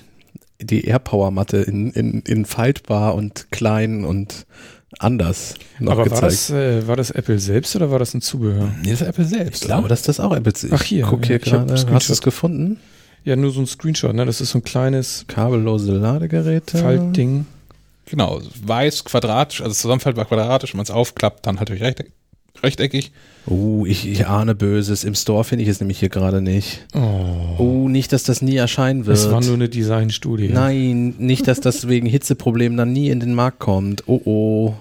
die 0.60 0.84
AirPower-Matte 0.84 1.58
in, 1.58 1.90
in, 1.92 2.22
in 2.22 2.44
faltbar 2.44 3.14
und 3.14 3.52
klein 3.52 4.04
und 4.04 4.46
anders 4.98 5.54
noch 5.78 5.92
Aber 5.92 6.04
gezeigt. 6.04 6.22
War 6.22 6.28
das, 6.28 6.50
äh, 6.50 6.88
war 6.88 6.96
das 6.96 7.10
Apple 7.12 7.38
selbst 7.38 7.76
oder 7.76 7.92
war 7.92 8.00
das 8.00 8.14
ein 8.14 8.20
Zubehör? 8.20 8.72
Nee, 8.82 8.90
das 8.90 9.02
ist 9.02 9.06
Apple 9.06 9.24
selbst. 9.24 9.62
Ich 9.62 9.68
glaube, 9.68 9.86
dass 9.86 10.02
das 10.02 10.18
auch 10.18 10.34
Apple 10.34 10.52
selbst. 10.56 10.74
Ach 10.74 10.82
hier, 10.82 11.04
guck 11.04 11.24
hier 11.24 11.38
ja, 11.38 11.58
gerade. 11.58 11.92
Hast 11.92 12.08
du 12.08 12.12
es 12.12 12.20
gefunden? 12.20 12.80
Ja, 13.22 13.36
nur 13.36 13.52
so 13.52 13.60
ein 13.60 13.66
Screenshot, 13.66 14.14
ne? 14.14 14.24
Das 14.24 14.40
ist 14.40 14.50
so 14.50 14.58
ein 14.58 14.64
kleines 14.64 15.24
kabellose 15.28 15.92
Ladegerät. 15.92 16.70
Faltding. 16.70 17.46
Genau, 18.06 18.40
weiß, 18.64 19.04
quadratisch, 19.04 19.60
also 19.60 19.74
zusammenfaltbar 19.74 20.24
quadratisch, 20.24 20.72
wenn 20.72 20.78
man 20.78 20.84
es 20.84 20.90
aufklappt, 20.90 21.46
dann 21.46 21.58
halt 21.58 21.70
recht, 21.70 22.04
rechteckig. 22.62 23.12
Oh, 23.46 23.86
ich, 23.86 24.06
ich 24.06 24.26
ahne 24.26 24.54
Böses. 24.54 25.04
Im 25.04 25.14
Store 25.14 25.42
finde 25.44 25.62
ich 25.64 25.70
es 25.70 25.80
nämlich 25.80 25.98
hier 25.98 26.10
gerade 26.10 26.42
nicht. 26.42 26.86
Oh. 26.94 27.56
oh, 27.58 27.88
nicht, 27.88 28.12
dass 28.12 28.24
das 28.24 28.42
nie 28.42 28.56
erscheinen 28.56 29.06
wird. 29.06 29.16
Es 29.16 29.30
war 29.30 29.40
nur 29.40 29.54
eine 29.54 29.68
Designstudie. 29.68 30.50
Nein, 30.50 31.14
nicht, 31.18 31.48
dass 31.48 31.60
das 31.60 31.88
wegen 31.88 32.06
Hitzeproblemen 32.06 32.76
dann 32.76 32.92
nie 32.92 33.08
in 33.08 33.20
den 33.20 33.34
Markt 33.34 33.58
kommt. 33.58 34.04
Oh, 34.06 34.20
oh. 34.24 34.74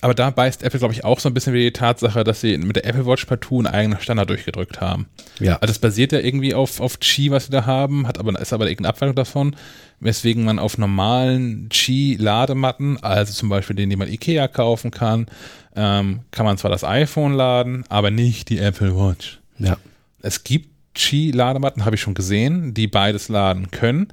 Aber 0.00 0.14
da 0.14 0.30
beißt 0.30 0.62
Apple, 0.62 0.78
glaube 0.78 0.94
ich, 0.94 1.04
auch 1.04 1.18
so 1.18 1.28
ein 1.28 1.34
bisschen 1.34 1.54
wie 1.54 1.62
die 1.64 1.72
Tatsache, 1.72 2.22
dass 2.22 2.40
sie 2.40 2.56
mit 2.56 2.76
der 2.76 2.86
Apple 2.86 3.04
Watch 3.04 3.24
partout 3.24 3.58
einen 3.58 3.66
eigenen 3.66 4.00
Standard 4.00 4.30
durchgedrückt 4.30 4.80
haben. 4.80 5.06
Ja. 5.40 5.54
Also 5.54 5.66
das 5.72 5.80
basiert 5.80 6.12
ja 6.12 6.20
irgendwie 6.20 6.54
auf, 6.54 6.80
auf 6.80 7.00
Qi, 7.00 7.32
was 7.32 7.46
sie 7.46 7.50
da 7.50 7.66
haben, 7.66 8.06
hat 8.06 8.18
aber, 8.18 8.38
ist 8.40 8.52
aber 8.52 8.66
irgendeine 8.66 8.94
Abweichung 8.94 9.16
davon, 9.16 9.56
weswegen 9.98 10.44
man 10.44 10.60
auf 10.60 10.78
normalen 10.78 11.68
Qi-Ladematten, 11.68 13.02
also 13.02 13.32
zum 13.32 13.48
Beispiel 13.48 13.74
den, 13.74 13.90
den 13.90 13.98
man 13.98 14.08
Ikea 14.08 14.46
kaufen 14.46 14.92
kann, 14.92 15.26
ähm, 15.74 16.20
kann 16.30 16.46
man 16.46 16.58
zwar 16.58 16.70
das 16.70 16.84
iPhone 16.84 17.32
laden, 17.32 17.84
aber 17.88 18.12
nicht 18.12 18.50
die 18.50 18.58
Apple 18.58 18.96
Watch. 18.96 19.40
Ja. 19.58 19.78
Es 20.22 20.44
gibt 20.44 20.68
Qi-Ladematten, 20.94 21.84
habe 21.84 21.96
ich 21.96 22.00
schon 22.00 22.14
gesehen, 22.14 22.72
die 22.72 22.86
beides 22.86 23.28
laden 23.28 23.72
können. 23.72 24.08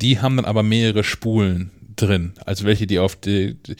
Die 0.00 0.20
haben 0.20 0.36
dann 0.36 0.44
aber 0.44 0.62
mehrere 0.62 1.02
Spulen 1.02 1.70
drin. 1.96 2.34
Also 2.44 2.64
welche, 2.64 2.86
die 2.86 2.98
auf 2.98 3.16
die, 3.16 3.54
die, 3.54 3.76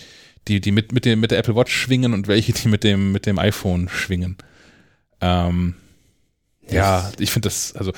die 0.48 0.72
mit, 0.72 0.92
mit, 0.92 1.04
dem, 1.04 1.20
mit 1.20 1.30
der 1.30 1.38
Apple 1.38 1.56
Watch 1.56 1.72
schwingen 1.72 2.12
und 2.12 2.28
welche, 2.28 2.52
die 2.52 2.68
mit 2.68 2.84
dem, 2.84 3.12
mit 3.12 3.26
dem 3.26 3.38
iPhone 3.38 3.88
schwingen. 3.88 4.36
Ähm, 5.20 5.74
ja, 6.68 7.10
ich 7.18 7.30
finde 7.30 7.48
das, 7.48 7.74
also 7.76 7.92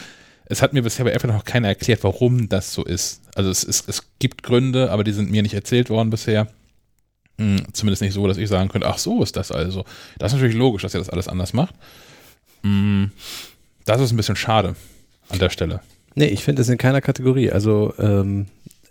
es 0.47 0.62
hat 0.62 0.73
mir 0.73 0.82
bisher 0.82 1.05
bei 1.05 1.12
Apple 1.12 1.32
noch 1.32 1.44
keiner 1.44 1.68
erklärt, 1.68 2.05
warum 2.05 2.48
das 2.48 2.73
so 2.73 2.85
ist. 2.85 3.23
Also 3.35 3.51
es, 3.51 3.64
es, 3.64 3.85
es 3.86 4.02
gibt 4.18 4.43
Gründe, 4.43 4.90
aber 4.90 5.05
die 5.05 5.12
sind 5.12 5.31
mir 5.31 5.43
nicht 5.43 5.55
erzählt 5.55 5.90
worden 5.90 6.10
bisher. 6.10 6.48
Hm, 7.39 7.62
zumindest 7.73 8.02
nicht 8.02 8.14
so, 8.14 8.27
dass 8.27 8.36
ich 8.36 8.48
sagen 8.48 8.68
könnte, 8.68 8.89
ach 8.89 8.98
so 8.98 9.23
ist 9.23 9.36
das 9.36 9.51
also. 9.51 9.85
Das 10.18 10.32
ist 10.32 10.36
natürlich 10.36 10.56
logisch, 10.56 10.82
dass 10.82 10.94
er 10.94 11.01
das 11.01 11.10
alles 11.10 11.28
anders 11.28 11.52
macht. 11.52 11.74
Hm, 12.62 13.10
das 13.85 14.01
ist 14.01 14.12
ein 14.12 14.16
bisschen 14.16 14.36
schade. 14.36 14.77
an 15.28 15.39
der 15.39 15.51
Stelle. 15.51 15.81
Nee, 16.14 16.27
ich 16.27 16.44
finde 16.44 16.62
es 16.62 16.68
in 16.68 16.78
keiner 16.78 17.01
Kategorie. 17.01 17.51
Also 17.51 17.93
ähm, 17.98 18.47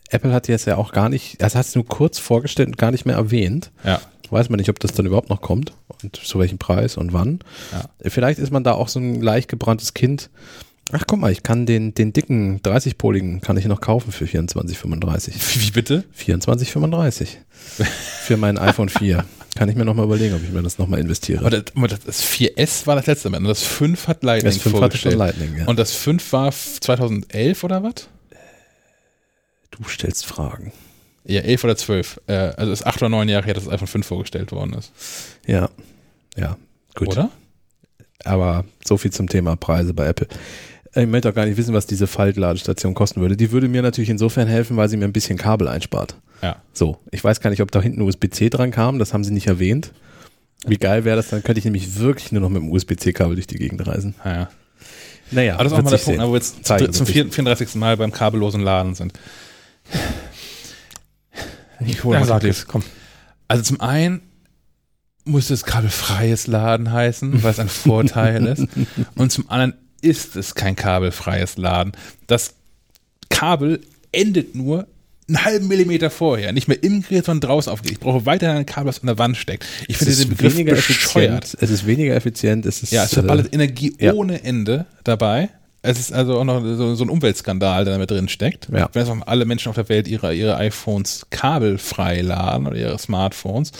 Apple 0.10 0.32
hat 0.32 0.48
jetzt 0.48 0.66
ja 0.66 0.78
auch 0.78 0.92
gar 0.92 1.10
nicht, 1.10 1.42
also 1.44 1.58
hat 1.58 1.66
es 1.66 1.76
nur 1.76 1.86
kurz 1.86 2.20
vorgestellt 2.20 2.70
und 2.70 2.78
gar 2.78 2.92
nicht 2.92 3.06
mehr 3.06 3.16
erwähnt. 3.16 3.72
Ja. 3.84 4.02
Weiß 4.30 4.50
man 4.50 4.58
nicht, 4.58 4.70
ob 4.70 4.80
das 4.80 4.94
dann 4.94 5.06
überhaupt 5.06 5.30
noch 5.30 5.42
kommt 5.42 5.74
und 5.88 6.16
zu 6.16 6.40
welchem 6.40 6.58
Preis 6.58 6.98
und 6.98 7.14
wann. 7.14 7.40
Ja. 7.72 8.10
Vielleicht 8.10 8.40
ist 8.40 8.52
man 8.52 8.64
da 8.64 8.74
auch 8.74 8.88
so 8.88 9.00
ein 9.00 9.22
leicht 9.22 9.50
gebranntes 9.50 9.94
Kind. 9.94 10.30
Ach 10.92 11.04
guck 11.08 11.20
mal, 11.20 11.32
ich 11.32 11.42
kann 11.42 11.66
den, 11.66 11.94
den 11.94 12.14
dicken 12.14 12.62
30-poligen 12.62 13.42
kann 13.42 13.58
ich 13.58 13.66
noch 13.66 13.82
kaufen 13.82 14.12
für 14.12 14.26
24,35. 14.26 15.34
Wie 15.60 15.72
bitte? 15.72 16.04
24,35. 16.18 17.28
für 18.22 18.38
mein 18.38 18.58
iPhone 18.58 18.90
4. 18.90 19.26
Kann 19.56 19.70
ich 19.70 19.76
mir 19.76 19.86
nochmal 19.86 20.06
überlegen, 20.06 20.36
ob 20.36 20.44
ich 20.44 20.52
mir 20.52 20.62
das 20.62 20.78
nochmal 20.78 21.00
investiere. 21.00 21.40
Aber 21.40 21.50
das, 21.88 22.02
das 22.02 22.24
4S 22.24 22.86
war 22.86 22.96
das 22.96 23.08
letzte 23.08 23.30
Mal. 23.30 23.38
Und 23.38 23.46
das 23.46 23.64
5 23.64 24.08
hat 24.08 24.24
Lightning 24.24 24.54
das 24.54 24.62
5 24.62 24.82
hatte 24.82 24.98
schon 24.98 25.14
Lightning, 25.14 25.56
ja. 25.58 25.66
Und 25.66 25.80
das 25.80 25.94
5 25.94 26.34
war 26.34 26.52
2011 26.52 27.64
oder 27.64 27.82
was? 27.82 28.10
Du 29.78 29.88
stellst 29.88 30.26
Fragen. 30.26 30.72
Ja, 31.26 31.42
11 31.42 31.64
oder 31.64 31.76
12. 31.76 32.22
Äh, 32.28 32.34
also 32.34 32.72
ist 32.72 32.86
8 32.86 32.98
oder 33.02 33.10
9 33.10 33.30
Jahre 33.30 33.46
her, 33.46 33.54
dass 33.56 33.66
das 33.66 33.74
iPhone 33.74 33.88
5 33.88 34.06
vorgestellt 34.06 34.52
worden 34.52 34.74
ist. 34.74 34.92
Ja, 35.48 35.70
ja, 36.36 36.58
gut. 36.96 37.10
Oder? 37.10 37.30
Aber 38.24 38.66
so 38.84 38.98
viel 38.98 39.12
zum 39.12 39.28
Thema 39.28 39.56
Preise 39.56 39.94
bei 39.94 40.08
Apple. 40.08 40.28
Ich 40.96 41.08
möchte 41.08 41.30
auch 41.30 41.34
gar 41.34 41.46
nicht 41.46 41.58
wissen, 41.58 41.74
was 41.74 41.88
diese 41.88 42.08
Faltladestation 42.08 42.94
kosten 42.94 43.22
würde. 43.22 43.36
Die 43.36 43.52
würde 43.52 43.68
mir 43.68 43.82
natürlich 43.82 44.10
insofern 44.10 44.48
helfen, 44.48 44.78
weil 44.78 44.88
sie 44.88 44.98
mir 44.98 45.06
ein 45.06 45.14
bisschen 45.14 45.38
Kabel 45.38 45.68
einspart. 45.68 46.16
Ja. 46.42 46.62
So, 46.74 46.98
ich 47.12 47.24
weiß 47.24 47.42
gar 47.42 47.50
nicht, 47.50 47.62
ob 47.62 47.72
da 47.72 47.82
hinten 47.82 48.02
USB-C 48.02 48.50
dran 48.50 48.72
kam, 48.72 49.00
das 49.00 49.14
haben 49.14 49.24
sie 49.24 49.32
nicht 49.34 49.48
erwähnt. 49.48 49.92
Wie 50.66 50.78
geil 50.78 51.04
wäre 51.06 51.18
das, 51.18 51.30
dann 51.30 51.44
könnte 51.44 51.60
ich 51.60 51.66
nämlich 51.66 52.00
wirklich 52.00 52.32
nur 52.32 52.42
noch 52.42 52.50
mit 52.50 52.62
dem 52.62 52.72
USB-C-Kabel 52.72 53.36
durch 53.36 53.48
die 53.48 53.58
Gegend 53.58 53.86
reisen. 53.86 54.16
Ja, 54.24 54.34
ja. 54.34 54.50
Naja, 55.32 55.56
Aber 55.56 55.64
das 55.64 55.74
ist 55.74 55.80
auch 55.80 55.84
mal 55.84 55.90
der 55.90 55.98
Punkt, 55.98 56.20
sehen. 56.20 56.28
wo 56.28 56.32
wir 56.32 56.38
jetzt 56.38 56.66
Zeigen 56.66 56.94
zum 56.94 57.08
wird 57.08 57.28
sich. 57.28 57.36
34. 57.36 57.76
Mal 57.76 57.98
beim 57.98 58.12
kabellosen 58.12 58.62
Laden 58.62 58.96
sind. 58.96 59.14
Ich 61.86 62.04
hole 62.04 62.20
mal 62.20 62.26
sag 62.26 62.44
es, 62.44 62.66
komm. 62.68 62.84
Also 63.48 63.64
zum 63.64 63.82
einen 63.82 64.22
muss 65.26 65.50
es 65.50 65.64
kabelfreies 65.66 66.48
Laden 66.48 66.92
heißen, 66.92 67.44
weil 67.44 67.52
es 67.52 67.60
ein 67.60 67.70
Vorteil 67.70 68.46
ist. 68.48 68.68
Und 69.16 69.32
zum 69.32 69.50
anderen 69.50 69.74
ist 70.02 70.36
es 70.36 70.56
kein 70.56 70.76
kabelfreies 70.76 71.58
Laden. 71.58 71.94
Das 72.28 72.54
Kabel 73.30 73.82
endet 74.12 74.56
nur 74.56 74.88
einen 75.28 75.44
halben 75.44 75.68
Millimeter 75.68 76.12
vorher. 76.12 76.54
Nicht 76.54 76.68
mehr 76.68 76.82
im 76.84 77.02
Gerät, 77.02 77.26
sondern 77.26 77.50
draußen 77.50 77.72
aufgelegt. 77.72 77.98
Ich 77.98 78.04
brauche 78.04 78.26
weiterhin 78.28 78.58
ein 78.58 78.66
Kabel, 78.68 78.86
das 78.88 79.00
an 79.02 79.08
der 79.08 79.18
Wand 79.18 79.36
steckt. 79.38 79.66
Ich 79.88 79.96
Es 79.96 79.98
finde 79.98 80.12
ist 80.12 80.24
den 80.24 80.30
Begriff 80.30 80.54
weniger 80.54 80.76
bescheuert. 80.76 81.44
effizient. 81.44 81.64
Es 81.64 81.70
ist 81.72 81.88
weniger 81.88 82.16
effizient. 82.16 82.66
Es 82.68 82.84
ist, 82.84 82.92
Ja, 82.92 83.04
es 83.06 83.12
äh, 83.12 83.16
verballert 83.16 83.52
Energie 83.54 83.96
ja. 84.00 84.14
ohne 84.14 84.44
Ende 84.44 84.86
dabei. 85.04 85.50
Es 85.86 86.00
ist 86.00 86.12
also 86.12 86.40
auch 86.40 86.44
noch 86.44 86.62
so, 86.62 86.96
so 86.96 87.04
ein 87.04 87.10
Umweltskandal, 87.10 87.86
der 87.86 87.94
damit 87.94 88.10
drin 88.10 88.28
steckt. 88.28 88.70
Ja. 88.74 88.90
Wenn 88.92 89.24
alle 89.24 89.46
Menschen 89.46 89.70
auf 89.70 89.76
der 89.76 89.88
Welt 89.88 90.08
ihre, 90.08 90.34
ihre 90.34 90.58
iPhones 90.58 91.28
kabelfrei 91.30 92.22
laden 92.22 92.68
oder 92.68 92.76
ihre 92.76 92.98
Smartphones. 92.98 93.72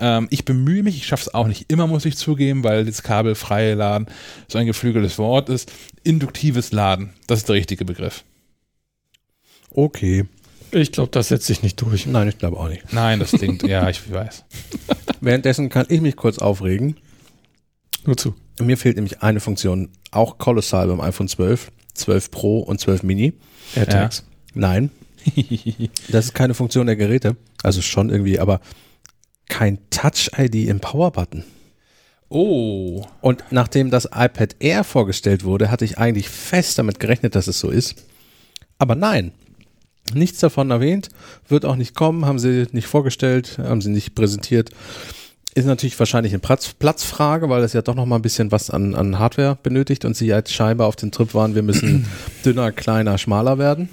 Ähm, 0.00 0.26
ich 0.30 0.44
bemühe 0.44 0.82
mich, 0.82 0.96
ich 0.96 1.06
schaffe 1.06 1.22
es 1.22 1.34
auch 1.34 1.46
nicht 1.46 1.70
immer, 1.70 1.86
muss 1.86 2.04
ich 2.04 2.16
zugeben, 2.16 2.64
weil 2.64 2.84
das 2.84 3.02
kabelfreie 3.02 3.74
Laden 3.74 4.06
so 4.48 4.58
ein 4.58 4.66
geflügeltes 4.66 5.18
Wort 5.18 5.48
ist. 5.48 5.72
Induktives 6.02 6.72
Laden, 6.72 7.14
das 7.26 7.40
ist 7.40 7.48
der 7.48 7.56
richtige 7.56 7.84
Begriff. 7.84 8.24
okay. 9.70 10.24
Ich 10.72 10.90
glaube, 10.90 11.10
das 11.12 11.28
setzt 11.28 11.46
sich 11.46 11.62
nicht 11.62 11.80
durch. 11.80 12.06
Nein, 12.06 12.28
ich 12.28 12.38
glaube 12.38 12.58
auch 12.58 12.68
nicht. 12.68 12.92
Nein, 12.92 13.20
das 13.20 13.30
klingt, 13.38 13.62
ja, 13.62 13.88
ich 13.88 14.12
weiß. 14.12 14.44
Währenddessen 15.20 15.68
kann 15.68 15.86
ich 15.88 16.00
mich 16.00 16.16
kurz 16.16 16.38
aufregen. 16.38 16.96
Nur 18.04 18.16
zu. 18.16 18.34
Mir 18.60 18.76
fehlt 18.76 18.96
nämlich 18.96 19.22
eine 19.22 19.40
Funktion, 19.40 19.90
auch 20.10 20.38
kolossal 20.38 20.88
beim 20.88 21.00
iPhone 21.00 21.28
12, 21.28 21.70
12 21.94 22.30
Pro 22.30 22.60
und 22.60 22.80
12 22.80 23.02
Mini. 23.02 23.34
AirTags. 23.74 24.24
Nein, 24.54 24.90
das 26.08 26.26
ist 26.26 26.34
keine 26.34 26.54
Funktion 26.54 26.86
der 26.86 26.96
Geräte. 26.96 27.36
Also 27.62 27.82
schon 27.82 28.10
irgendwie, 28.10 28.38
aber 28.38 28.60
kein 29.48 29.78
Touch-ID 29.90 30.68
im 30.68 30.80
Power-Button. 30.80 31.44
Oh, 32.28 33.04
Und 33.20 33.44
nachdem 33.50 33.90
das 33.90 34.06
iPad 34.06 34.56
Air 34.58 34.82
vorgestellt 34.82 35.44
wurde, 35.44 35.70
hatte 35.70 35.84
ich 35.84 35.98
eigentlich 35.98 36.28
fest 36.28 36.78
damit 36.78 36.98
gerechnet, 36.98 37.36
dass 37.36 37.46
es 37.46 37.60
so 37.60 37.70
ist. 37.70 38.04
Aber 38.78 38.96
nein, 38.96 39.32
nichts 40.12 40.40
davon 40.40 40.70
erwähnt, 40.70 41.08
wird 41.48 41.64
auch 41.64 41.76
nicht 41.76 41.94
kommen, 41.94 42.26
haben 42.26 42.40
sie 42.40 42.66
nicht 42.72 42.88
vorgestellt, 42.88 43.58
haben 43.58 43.80
sie 43.80 43.90
nicht 43.90 44.14
präsentiert. 44.14 44.70
Ist 45.56 45.64
natürlich 45.64 45.98
wahrscheinlich 45.98 46.34
eine 46.34 46.40
Platz, 46.40 46.74
Platzfrage, 46.74 47.48
weil 47.48 47.62
es 47.62 47.72
ja 47.72 47.80
doch 47.80 47.94
noch 47.94 48.04
mal 48.04 48.16
ein 48.16 48.22
bisschen 48.22 48.52
was 48.52 48.68
an, 48.68 48.94
an 48.94 49.18
Hardware 49.18 49.56
benötigt 49.62 50.04
und 50.04 50.14
sie 50.14 50.26
jetzt 50.26 50.52
scheinbar 50.52 50.86
auf 50.86 50.96
dem 50.96 51.12
Trip 51.12 51.32
waren, 51.32 51.54
wir 51.54 51.62
müssen 51.62 52.06
dünner, 52.44 52.72
kleiner, 52.72 53.16
schmaler 53.16 53.56
werden. 53.56 53.88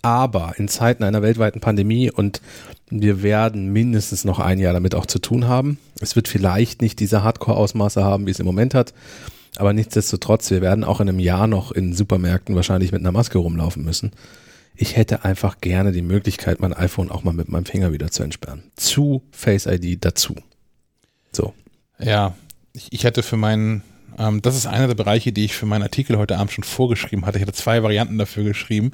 Aber 0.00 0.54
in 0.56 0.68
Zeiten 0.68 1.04
einer 1.04 1.20
weltweiten 1.20 1.60
Pandemie 1.60 2.10
und 2.10 2.40
wir 2.88 3.22
werden 3.22 3.70
mindestens 3.74 4.24
noch 4.24 4.38
ein 4.38 4.58
Jahr 4.58 4.72
damit 4.72 4.94
auch 4.94 5.04
zu 5.04 5.18
tun 5.18 5.46
haben. 5.46 5.78
Es 6.00 6.16
wird 6.16 6.28
vielleicht 6.28 6.80
nicht 6.80 6.98
diese 6.98 7.22
Hardcore-Ausmaße 7.22 8.02
haben, 8.02 8.26
wie 8.26 8.30
es 8.30 8.40
im 8.40 8.46
Moment 8.46 8.72
hat. 8.72 8.94
Aber 9.56 9.74
nichtsdestotrotz, 9.74 10.50
wir 10.50 10.62
werden 10.62 10.84
auch 10.84 11.02
in 11.02 11.10
einem 11.10 11.18
Jahr 11.18 11.46
noch 11.46 11.72
in 11.72 11.92
Supermärkten 11.92 12.56
wahrscheinlich 12.56 12.90
mit 12.90 13.02
einer 13.02 13.12
Maske 13.12 13.36
rumlaufen 13.36 13.84
müssen. 13.84 14.12
Ich 14.74 14.96
hätte 14.96 15.26
einfach 15.26 15.60
gerne 15.60 15.92
die 15.92 16.00
Möglichkeit, 16.00 16.58
mein 16.62 16.72
iPhone 16.72 17.10
auch 17.10 17.22
mal 17.22 17.34
mit 17.34 17.50
meinem 17.50 17.66
Finger 17.66 17.92
wieder 17.92 18.10
zu 18.10 18.22
entsperren. 18.22 18.62
Zu 18.76 19.20
Face 19.30 19.66
ID 19.66 20.02
dazu. 20.02 20.36
So. 21.32 21.54
Ja, 21.98 22.34
ich, 22.72 22.88
ich 22.92 23.04
hätte 23.04 23.22
für 23.22 23.36
meinen, 23.36 23.82
ähm, 24.18 24.42
das 24.42 24.56
ist 24.56 24.66
einer 24.66 24.86
der 24.88 24.94
Bereiche, 24.94 25.32
die 25.32 25.44
ich 25.44 25.54
für 25.54 25.66
meinen 25.66 25.82
Artikel 25.82 26.16
heute 26.18 26.38
Abend 26.38 26.52
schon 26.52 26.64
vorgeschrieben 26.64 27.26
hatte. 27.26 27.38
Ich 27.38 27.42
hatte 27.42 27.52
zwei 27.52 27.82
Varianten 27.82 28.16
dafür 28.18 28.44
geschrieben, 28.44 28.92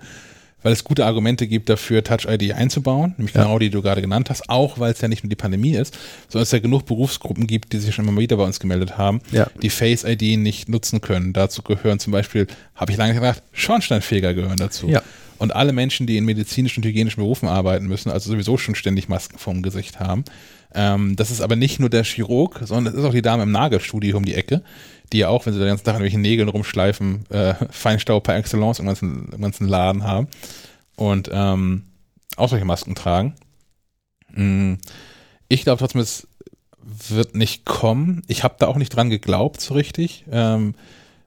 weil 0.62 0.72
es 0.72 0.82
gute 0.82 1.06
Argumente 1.06 1.46
gibt 1.46 1.68
dafür, 1.68 2.02
Touch 2.02 2.24
ID 2.28 2.52
einzubauen, 2.52 3.14
nämlich 3.18 3.34
Ja. 3.34 3.42
genau 3.44 3.58
die, 3.58 3.66
die 3.66 3.70
du 3.72 3.82
gerade 3.82 4.00
genannt 4.00 4.30
hast, 4.30 4.48
auch 4.50 4.78
weil 4.80 4.92
es 4.92 5.00
ja 5.00 5.06
nicht 5.08 5.22
nur 5.22 5.28
die 5.30 5.36
Pandemie 5.36 5.74
ist, 5.76 5.96
sondern 6.28 6.42
es 6.42 6.50
ja 6.50 6.58
genug 6.58 6.86
Berufsgruppen 6.86 7.46
gibt, 7.46 7.72
die 7.72 7.78
sich 7.78 7.94
schon 7.94 8.08
immer 8.08 8.20
wieder 8.20 8.36
bei 8.36 8.44
uns 8.44 8.58
gemeldet 8.58 8.98
haben, 8.98 9.20
Ja. 9.30 9.46
die 9.62 9.70
Face 9.70 10.02
ID 10.04 10.38
nicht 10.38 10.68
nutzen 10.68 11.00
können. 11.00 11.32
Dazu 11.32 11.62
gehören 11.62 12.00
zum 12.00 12.12
Beispiel, 12.12 12.46
habe 12.74 12.90
ich 12.90 12.98
lange 12.98 13.14
gedacht, 13.14 13.42
Schornsteinfeger 13.52 14.34
gehören 14.34 14.56
dazu. 14.56 14.88
Ja. 14.88 15.02
Und 15.38 15.54
alle 15.54 15.72
Menschen, 15.74 16.06
die 16.06 16.16
in 16.16 16.24
medizinischen 16.24 16.80
und 16.82 16.88
hygienischen 16.88 17.20
Berufen 17.22 17.46
arbeiten 17.48 17.86
müssen, 17.86 18.10
also 18.10 18.30
sowieso 18.30 18.56
schon 18.56 18.74
ständig 18.74 19.08
Masken 19.08 19.38
vorm 19.38 19.62
Gesicht 19.62 20.00
haben. 20.00 20.24
Ähm, 20.76 21.16
das 21.16 21.30
ist 21.30 21.40
aber 21.40 21.56
nicht 21.56 21.80
nur 21.80 21.88
der 21.88 22.04
Chirurg, 22.04 22.60
sondern 22.64 22.92
das 22.92 23.02
ist 23.02 23.08
auch 23.08 23.14
die 23.14 23.22
Dame 23.22 23.44
im 23.44 23.50
Nagelstudio 23.50 24.16
um 24.18 24.24
die 24.26 24.34
Ecke, 24.34 24.62
die 25.12 25.18
ja 25.18 25.28
auch, 25.28 25.46
wenn 25.46 25.54
sie 25.54 25.58
den 25.58 25.68
ganzen 25.68 25.84
Tag 25.84 25.96
an 25.96 26.02
welchen 26.02 26.20
Nägeln 26.20 26.48
rumschleifen, 26.50 27.24
äh, 27.30 27.54
Feinstaub 27.70 28.24
par 28.24 28.36
excellence 28.36 28.78
im 28.78 28.86
ganzen, 28.86 29.32
im 29.32 29.40
ganzen 29.40 29.66
Laden 29.66 30.04
haben 30.04 30.28
und 30.96 31.30
ähm, 31.32 31.84
auch 32.36 32.50
solche 32.50 32.66
Masken 32.66 32.94
tragen. 32.94 33.34
Mm, 34.32 34.74
Ich 35.48 35.62
glaube 35.62 35.78
trotzdem, 35.78 36.02
es 36.02 36.28
wird 37.08 37.34
nicht 37.34 37.64
kommen. 37.64 38.22
Ich 38.26 38.44
habe 38.44 38.56
da 38.58 38.66
auch 38.66 38.76
nicht 38.76 38.94
dran 38.94 39.10
geglaubt 39.10 39.60
so 39.60 39.74
richtig, 39.74 40.24
ähm, 40.30 40.74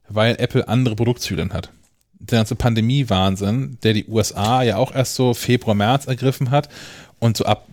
weil 0.07 0.35
Apple 0.39 0.67
andere 0.67 0.95
Produktzyklen 0.95 1.53
hat. 1.53 1.71
Der 2.19 2.39
ganze 2.39 2.55
Pandemie-Wahnsinn, 2.55 3.77
der 3.81 3.93
die 3.93 4.05
USA 4.05 4.61
ja 4.61 4.77
auch 4.77 4.93
erst 4.93 5.15
so 5.15 5.33
Februar, 5.33 5.75
März 5.75 6.05
ergriffen 6.05 6.51
hat 6.51 6.69
und 7.17 7.35
so 7.35 7.45
ab 7.45 7.65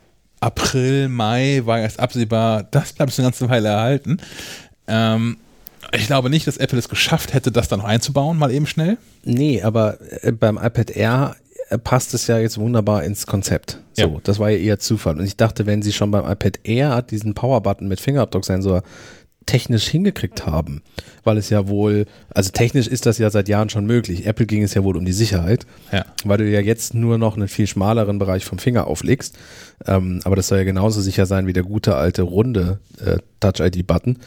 April, 0.47 1.09
Mai 1.09 1.63
war 1.65 1.81
erst 1.81 1.99
absehbar, 2.01 2.63
das 2.71 2.93
bleibt 2.93 3.13
so 3.13 3.21
eine 3.23 3.31
ganze 3.31 3.49
Weile 3.49 3.69
erhalten. 3.69 4.19
Ähm, 4.87 5.37
ich 5.93 6.07
glaube 6.07 6.31
nicht, 6.31 6.47
dass 6.47 6.57
Apple 6.57 6.79
es 6.79 6.89
geschafft 6.89 7.35
hätte, 7.35 7.51
das 7.53 7.69
dann 7.69 7.81
noch 7.81 7.87
einzubauen, 7.87 8.39
mal 8.39 8.51
eben 8.53 8.67
schnell. 8.67 8.99
Nee, 9.25 9.63
aber 9.63 9.99
äh, 10.23 10.33
beim 10.33 10.57
iPad 10.57 10.91
Air 10.91 11.37
äh, 11.71 11.79
passt 11.79 12.15
es 12.15 12.27
ja 12.27 12.39
jetzt 12.39 12.59
wunderbar 12.59 13.05
ins 13.05 13.27
Konzept. 13.27 13.81
So, 13.93 14.03
Ja. 14.03 14.09
das 14.23 14.39
war 14.39 14.51
ja 14.51 14.59
eher 14.59 14.79
Zufall. 14.79 15.19
Und 15.19 15.25
ich 15.25 15.37
dachte, 15.37 15.67
wenn 15.67 15.83
sie 15.83 15.93
schon 15.93 16.11
beim 16.11 16.25
iPad 16.31 16.61
Air 16.65 17.03
diesen 17.03 17.35
Power-Button 17.35 17.89
mit 17.89 18.01
Fingerabdrucksensor 18.01 18.83
technisch 19.47 19.87
hingekriegt 19.87 20.45
haben, 20.45 20.83
weil 21.25 21.39
es 21.39 21.51
ja 21.51 21.69
wohl, 21.69 22.07
also 22.35 22.51
technisch 22.51 22.89
ist 22.89 23.07
das 23.07 23.19
ja 23.19 23.31
seit 23.31 23.49
Jahren 23.49 23.69
schon 23.69 23.87
möglich. 23.87 24.27
Apple 24.27 24.47
ging 24.47 24.63
es 24.65 24.75
ja 24.75 24.83
wohl 24.83 24.97
um 24.97 25.05
die 25.05 25.13
Sicherheit, 25.13 25.67
Ja. 25.93 26.05
weil 26.25 26.39
du 26.39 26.51
ja 26.51 26.61
jetzt 26.61 26.95
nur 26.95 27.17
noch 27.17 27.37
einen 27.37 27.47
viel 27.49 27.67
schmaleren 27.69 28.19
Bereich 28.19 28.45
vom 28.45 28.59
Finger 28.59 28.87
auflegst. 28.89 29.37
Ähm, 29.87 30.21
aber 30.25 30.35
das 30.37 30.49
soll 30.49 30.59
ja 30.59 30.65
genauso 30.65 31.01
sicher 31.01 31.27
sein 31.27 31.47
wie 31.47 31.53
der 31.53 31.63
gute 31.63 31.95
alte 31.97 32.23
runde 32.23 32.81
äh, 33.05 33.19
Touch-ID-Button. 33.41 34.19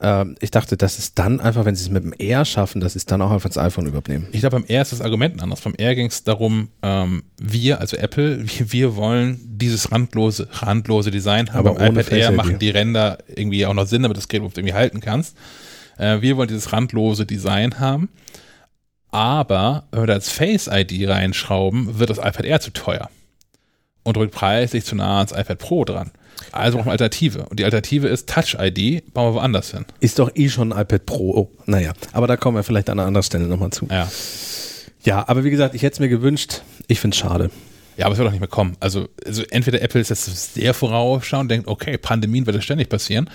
Ähm, 0.00 0.36
ich 0.40 0.50
dachte, 0.50 0.76
dass 0.76 0.98
es 0.98 1.14
dann 1.14 1.40
einfach, 1.40 1.64
wenn 1.64 1.74
sie 1.74 1.84
es 1.84 1.90
mit 1.90 2.02
dem 2.02 2.14
Air 2.18 2.44
schaffen, 2.44 2.80
dass 2.80 2.94
sie 2.94 2.98
es 2.98 3.06
dann 3.06 3.22
auch 3.22 3.30
einfach 3.30 3.46
ins 3.46 3.58
iPhone 3.58 3.86
übernehmen. 3.86 4.26
Ich 4.32 4.40
glaube, 4.40 4.58
beim 4.58 4.66
R 4.66 4.82
ist 4.82 4.92
das 4.92 5.00
Argument 5.00 5.40
anders. 5.42 5.60
Beim 5.60 5.74
R 5.74 5.94
ging 5.94 6.06
es 6.06 6.24
darum, 6.24 6.68
ähm, 6.82 7.22
wir, 7.40 7.80
also 7.80 7.96
Apple, 7.96 8.44
wir, 8.44 8.72
wir 8.72 8.96
wollen 8.96 9.40
dieses 9.44 9.92
randlose, 9.92 10.48
randlose 10.50 11.10
Design 11.10 11.52
haben. 11.52 11.66
Aber 11.66 11.74
beim 11.74 11.90
ohne 11.90 12.00
iPad 12.00 12.12
Air 12.12 12.26
Face 12.26 12.30
ID. 12.30 12.36
machen 12.36 12.58
die 12.58 12.70
Ränder 12.70 13.18
irgendwie 13.28 13.66
auch 13.66 13.74
noch 13.74 13.86
Sinn, 13.86 14.02
damit 14.02 14.16
das 14.16 14.28
Gerät 14.28 14.56
irgendwie 14.56 14.74
halten 14.74 15.00
kannst. 15.00 15.36
Äh, 15.96 16.20
wir 16.20 16.36
wollen 16.36 16.48
dieses 16.48 16.72
randlose 16.72 17.24
Design 17.24 17.78
haben. 17.78 18.08
Aber 19.10 19.84
wenn 19.92 20.02
wir 20.02 20.06
da 20.08 20.14
jetzt 20.14 20.32
Face 20.32 20.66
ID 20.66 21.08
reinschrauben, 21.08 22.00
wird 22.00 22.10
das 22.10 22.18
iPad 22.18 22.44
Air 22.44 22.60
zu 22.60 22.72
teuer. 22.72 23.10
Und 24.02 24.16
rückt 24.16 24.34
preislich 24.34 24.84
zu 24.84 24.96
nah 24.96 25.18
ans 25.18 25.30
iPad 25.30 25.58
Pro 25.58 25.84
dran. 25.84 26.10
Also 26.52 26.78
brauchen 26.78 26.86
wir 26.86 26.92
Alternative. 26.92 27.46
Und 27.46 27.58
die 27.58 27.64
Alternative 27.64 28.08
ist 28.08 28.28
Touch-ID, 28.28 29.12
bauen 29.12 29.32
wir 29.32 29.34
woanders 29.34 29.70
hin. 29.72 29.84
Ist 30.00 30.18
doch 30.18 30.30
eh 30.34 30.48
schon 30.48 30.72
ein 30.72 30.80
iPad 30.80 31.06
Pro. 31.06 31.30
Oh, 31.36 31.50
naja, 31.66 31.92
aber 32.12 32.26
da 32.26 32.36
kommen 32.36 32.56
wir 32.56 32.62
vielleicht 32.62 32.90
an 32.90 32.98
einer 32.98 33.08
anderen 33.08 33.24
Stelle 33.24 33.46
nochmal 33.46 33.70
zu. 33.70 33.86
Ja. 33.90 34.08
Ja, 35.04 35.28
aber 35.28 35.44
wie 35.44 35.50
gesagt, 35.50 35.74
ich 35.74 35.82
hätte 35.82 35.94
es 35.94 36.00
mir 36.00 36.08
gewünscht. 36.08 36.62
Ich 36.88 36.98
finde 37.00 37.14
es 37.14 37.18
schade. 37.18 37.50
Ja, 37.96 38.06
aber 38.06 38.14
es 38.14 38.18
wird 38.18 38.26
doch 38.26 38.32
nicht 38.32 38.40
mehr 38.40 38.48
kommen. 38.48 38.76
Also, 38.80 39.08
also 39.24 39.42
entweder 39.50 39.80
Apple 39.82 40.00
ist 40.00 40.08
jetzt 40.08 40.54
sehr 40.54 40.74
vorausschauend 40.74 41.44
und 41.44 41.48
denkt, 41.48 41.68
okay, 41.68 41.96
Pandemien 41.98 42.46
wird 42.46 42.56
das 42.56 42.64
ständig 42.64 42.88
passieren 42.88 43.30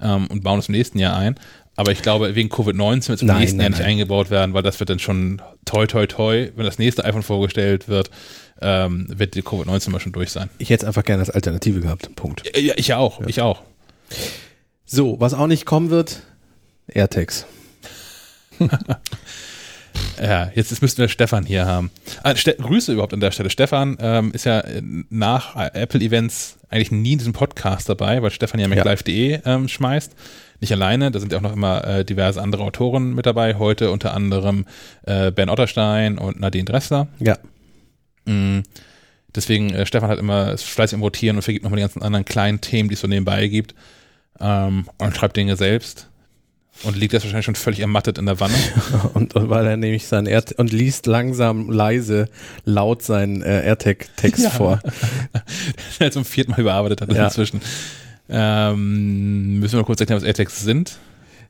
ähm, 0.00 0.26
und 0.26 0.42
bauen 0.42 0.58
es 0.58 0.68
im 0.68 0.74
nächsten 0.74 0.98
Jahr 0.98 1.16
ein. 1.16 1.36
Aber 1.74 1.92
ich 1.92 2.02
glaube, 2.02 2.34
wegen 2.34 2.50
Covid-19 2.50 3.08
wird 3.08 3.16
es 3.16 3.22
im 3.22 3.28
Nein, 3.28 3.40
nächsten 3.40 3.56
nein, 3.56 3.64
Jahr 3.64 3.70
nicht 3.70 3.78
nein. 3.80 3.88
eingebaut 3.88 4.30
werden, 4.30 4.52
weil 4.52 4.62
das 4.62 4.78
wird 4.78 4.90
dann 4.90 4.98
schon 4.98 5.40
toi, 5.64 5.86
toi, 5.86 6.06
toi, 6.06 6.50
wenn 6.54 6.64
das 6.64 6.78
nächste 6.78 7.04
iPhone 7.04 7.22
vorgestellt 7.22 7.88
wird, 7.88 8.10
ähm, 8.60 9.06
wird 9.08 9.34
die 9.34 9.42
Covid-19 9.42 9.90
mal 9.90 10.00
schon 10.00 10.12
durch 10.12 10.30
sein. 10.30 10.50
Ich 10.58 10.70
hätte 10.70 10.84
es 10.84 10.88
einfach 10.88 11.04
gerne 11.04 11.20
als 11.20 11.30
Alternative 11.30 11.80
gehabt. 11.80 12.14
Punkt. 12.14 12.42
Ja, 12.56 12.74
ich 12.76 12.92
auch, 12.94 13.22
ich 13.26 13.40
auch. 13.40 13.62
So, 14.84 15.18
was 15.18 15.32
auch 15.32 15.46
nicht 15.46 15.64
kommen 15.64 15.90
wird, 15.90 16.22
AirTags. 16.88 17.46
Ja, 20.20 20.50
jetzt, 20.54 20.70
jetzt 20.70 20.82
müssten 20.82 20.98
wir 20.98 21.08
Stefan 21.08 21.44
hier 21.44 21.66
haben. 21.66 21.90
Ah, 22.22 22.36
Ste 22.36 22.54
Grüße 22.54 22.92
überhaupt 22.92 23.12
an 23.12 23.20
der 23.20 23.30
Stelle. 23.30 23.50
Stefan 23.50 23.96
ähm, 24.00 24.32
ist 24.32 24.44
ja 24.44 24.62
nach 25.10 25.56
Apple-Events 25.56 26.58
eigentlich 26.68 26.92
nie 26.92 27.12
in 27.12 27.18
diesem 27.18 27.32
Podcast 27.32 27.88
dabei, 27.88 28.22
weil 28.22 28.30
Stefan 28.30 28.60
ja 28.60 28.68
MacLive.de 28.68 29.40
ähm, 29.44 29.68
schmeißt. 29.68 30.12
Nicht 30.62 30.70
alleine, 30.72 31.10
da 31.10 31.18
sind 31.18 31.32
ja 31.32 31.38
auch 31.38 31.42
noch 31.42 31.52
immer 31.52 31.84
äh, 31.84 32.04
diverse 32.04 32.40
andere 32.40 32.62
Autoren 32.62 33.14
mit 33.16 33.26
dabei. 33.26 33.56
Heute 33.56 33.90
unter 33.90 34.14
anderem 34.14 34.64
äh, 35.04 35.32
Ben 35.32 35.50
Otterstein 35.50 36.18
und 36.18 36.38
Nadine 36.38 36.64
Dressler. 36.66 37.08
Ja. 37.18 37.36
Mm. 38.26 38.60
Deswegen, 39.34 39.70
äh, 39.74 39.86
Stefan 39.86 40.08
hat 40.08 40.20
immer 40.20 40.56
fleißig 40.56 40.94
am 40.94 41.02
Rotieren 41.02 41.34
und 41.36 41.42
vergibt 41.42 41.64
nochmal 41.64 41.78
die 41.78 41.82
ganzen 41.82 42.02
anderen 42.02 42.24
kleinen 42.24 42.60
Themen, 42.60 42.88
die 42.88 42.94
es 42.94 43.00
so 43.00 43.08
nebenbei 43.08 43.48
gibt. 43.48 43.74
Ähm, 44.38 44.86
und 44.98 45.16
schreibt 45.16 45.36
Dinge 45.36 45.56
selbst. 45.56 46.08
Und 46.84 46.96
liegt 46.96 47.12
jetzt 47.12 47.24
wahrscheinlich 47.24 47.46
schon 47.46 47.56
völlig 47.56 47.80
ermattet 47.80 48.16
in 48.18 48.26
der 48.26 48.38
Wanne. 48.38 48.54
Und, 49.14 49.34
und 49.34 49.50
weil 49.50 49.66
er 49.66 49.76
nämlich 49.76 50.06
sein 50.06 50.26
Air 50.26 50.44
und 50.58 50.72
liest 50.72 51.06
langsam 51.06 51.70
leise 51.70 52.28
laut 52.64 53.02
seinen 53.02 53.42
äh, 53.42 53.62
AirTag-Text 53.66 54.38
Ja. 54.44 54.50
vor. 54.50 54.80
der 56.00 56.12
zum 56.12 56.24
vierten 56.24 56.52
Mal 56.52 56.60
überarbeitet 56.60 57.00
hat 57.00 57.12
Ja. 57.12 57.24
inzwischen. 57.24 57.60
Ähm, 58.28 59.58
müssen 59.60 59.74
wir 59.74 59.80
noch 59.80 59.86
kurz 59.86 60.00
erklären, 60.00 60.20
was 60.20 60.26
AirTags 60.26 60.62
sind? 60.62 60.98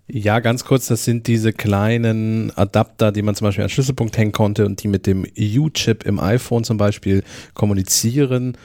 Ja, 0.08 0.40
ganz 0.40 0.64
kurz, 0.64 0.88
das 0.88 1.04
sind 1.04 1.26
diese 1.26 1.52
kleinen 1.52 2.50
Adapter, 2.56 3.12
die 3.12 3.22
man 3.22 3.34
zum 3.34 3.46
Beispiel 3.46 3.62
an 3.62 3.68
den 3.68 3.72
Schlüsselpunkt 3.72 4.18
hängen 4.18 4.32
konnte 4.32 4.66
und 4.66 4.82
die 4.82 4.88
mit 4.88 5.06
dem 5.06 5.24
U-Chip 5.24 6.04
im 6.04 6.18
iPhone 6.18 6.64
zum 6.64 6.76
Beispiel 6.76 7.22
kommunizieren, 7.54 8.56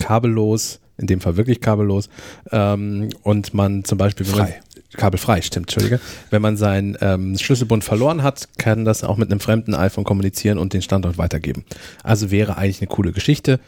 kabellos, 0.00 0.80
in 0.98 1.06
dem 1.06 1.20
Fall 1.20 1.36
wirklich 1.36 1.60
kabellos. 1.60 2.08
Ähm, 2.50 3.10
und 3.22 3.52
man 3.52 3.84
zum 3.84 3.98
Beispiel, 3.98 4.26
wenn 4.28 4.38
man 4.38 4.48
kabelfrei, 4.96 5.42
stimmt, 5.42 5.66
Entschuldige. 5.68 6.00
Wenn 6.30 6.42
man 6.42 6.56
seinen 6.56 6.96
ähm, 7.00 7.36
Schlüsselbund 7.38 7.84
verloren 7.84 8.22
hat, 8.22 8.48
kann 8.58 8.84
das 8.84 9.04
auch 9.04 9.16
mit 9.16 9.30
einem 9.30 9.40
fremden 9.40 9.74
iPhone 9.74 10.04
kommunizieren 10.04 10.58
und 10.58 10.72
den 10.72 10.82
Standort 10.82 11.18
weitergeben. 11.18 11.64
Also 12.02 12.30
wäre 12.30 12.56
eigentlich 12.56 12.80
eine 12.80 12.88
coole 12.88 13.12
Geschichte. 13.12 13.60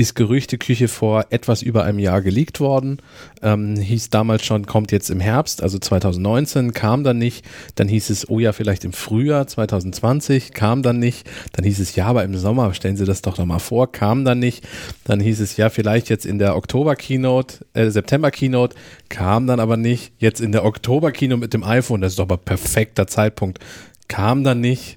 Ist 0.00 0.14
Gerüchteküche 0.14 0.88
vor 0.88 1.26
etwas 1.28 1.60
über 1.60 1.84
einem 1.84 1.98
Jahr 1.98 2.22
geleakt 2.22 2.58
worden. 2.58 3.00
Ähm, 3.42 3.76
hieß 3.76 4.08
damals 4.08 4.46
schon, 4.46 4.64
kommt 4.64 4.92
jetzt 4.92 5.10
im 5.10 5.20
Herbst, 5.20 5.62
also 5.62 5.78
2019, 5.78 6.72
kam 6.72 7.04
dann 7.04 7.18
nicht. 7.18 7.44
Dann 7.74 7.86
hieß 7.86 8.08
es, 8.08 8.26
oh 8.30 8.38
ja, 8.38 8.52
vielleicht 8.54 8.86
im 8.86 8.94
Frühjahr 8.94 9.46
2020, 9.46 10.54
kam 10.54 10.82
dann 10.82 10.98
nicht. 11.00 11.28
Dann 11.52 11.66
hieß 11.66 11.80
es, 11.80 11.96
ja, 11.96 12.06
aber 12.06 12.24
im 12.24 12.34
Sommer, 12.38 12.72
stellen 12.72 12.96
Sie 12.96 13.04
das 13.04 13.20
doch 13.20 13.36
noch 13.36 13.44
mal 13.44 13.58
vor, 13.58 13.92
kam 13.92 14.24
dann 14.24 14.38
nicht. 14.38 14.66
Dann 15.04 15.20
hieß 15.20 15.38
es, 15.40 15.58
ja, 15.58 15.68
vielleicht 15.68 16.08
jetzt 16.08 16.24
in 16.24 16.38
der 16.38 16.56
Oktober-Keynote, 16.56 17.66
äh, 17.74 17.90
September-Keynote, 17.90 18.76
kam 19.10 19.46
dann 19.46 19.60
aber 19.60 19.76
nicht. 19.76 20.14
Jetzt 20.16 20.40
in 20.40 20.52
der 20.52 20.64
Oktober-Keynote 20.64 21.40
mit 21.40 21.52
dem 21.52 21.62
iPhone, 21.62 22.00
das 22.00 22.12
ist 22.12 22.18
doch 22.18 22.24
aber 22.24 22.38
perfekter 22.38 23.06
Zeitpunkt, 23.06 23.58
kam 24.08 24.44
dann 24.44 24.62
nicht. 24.62 24.96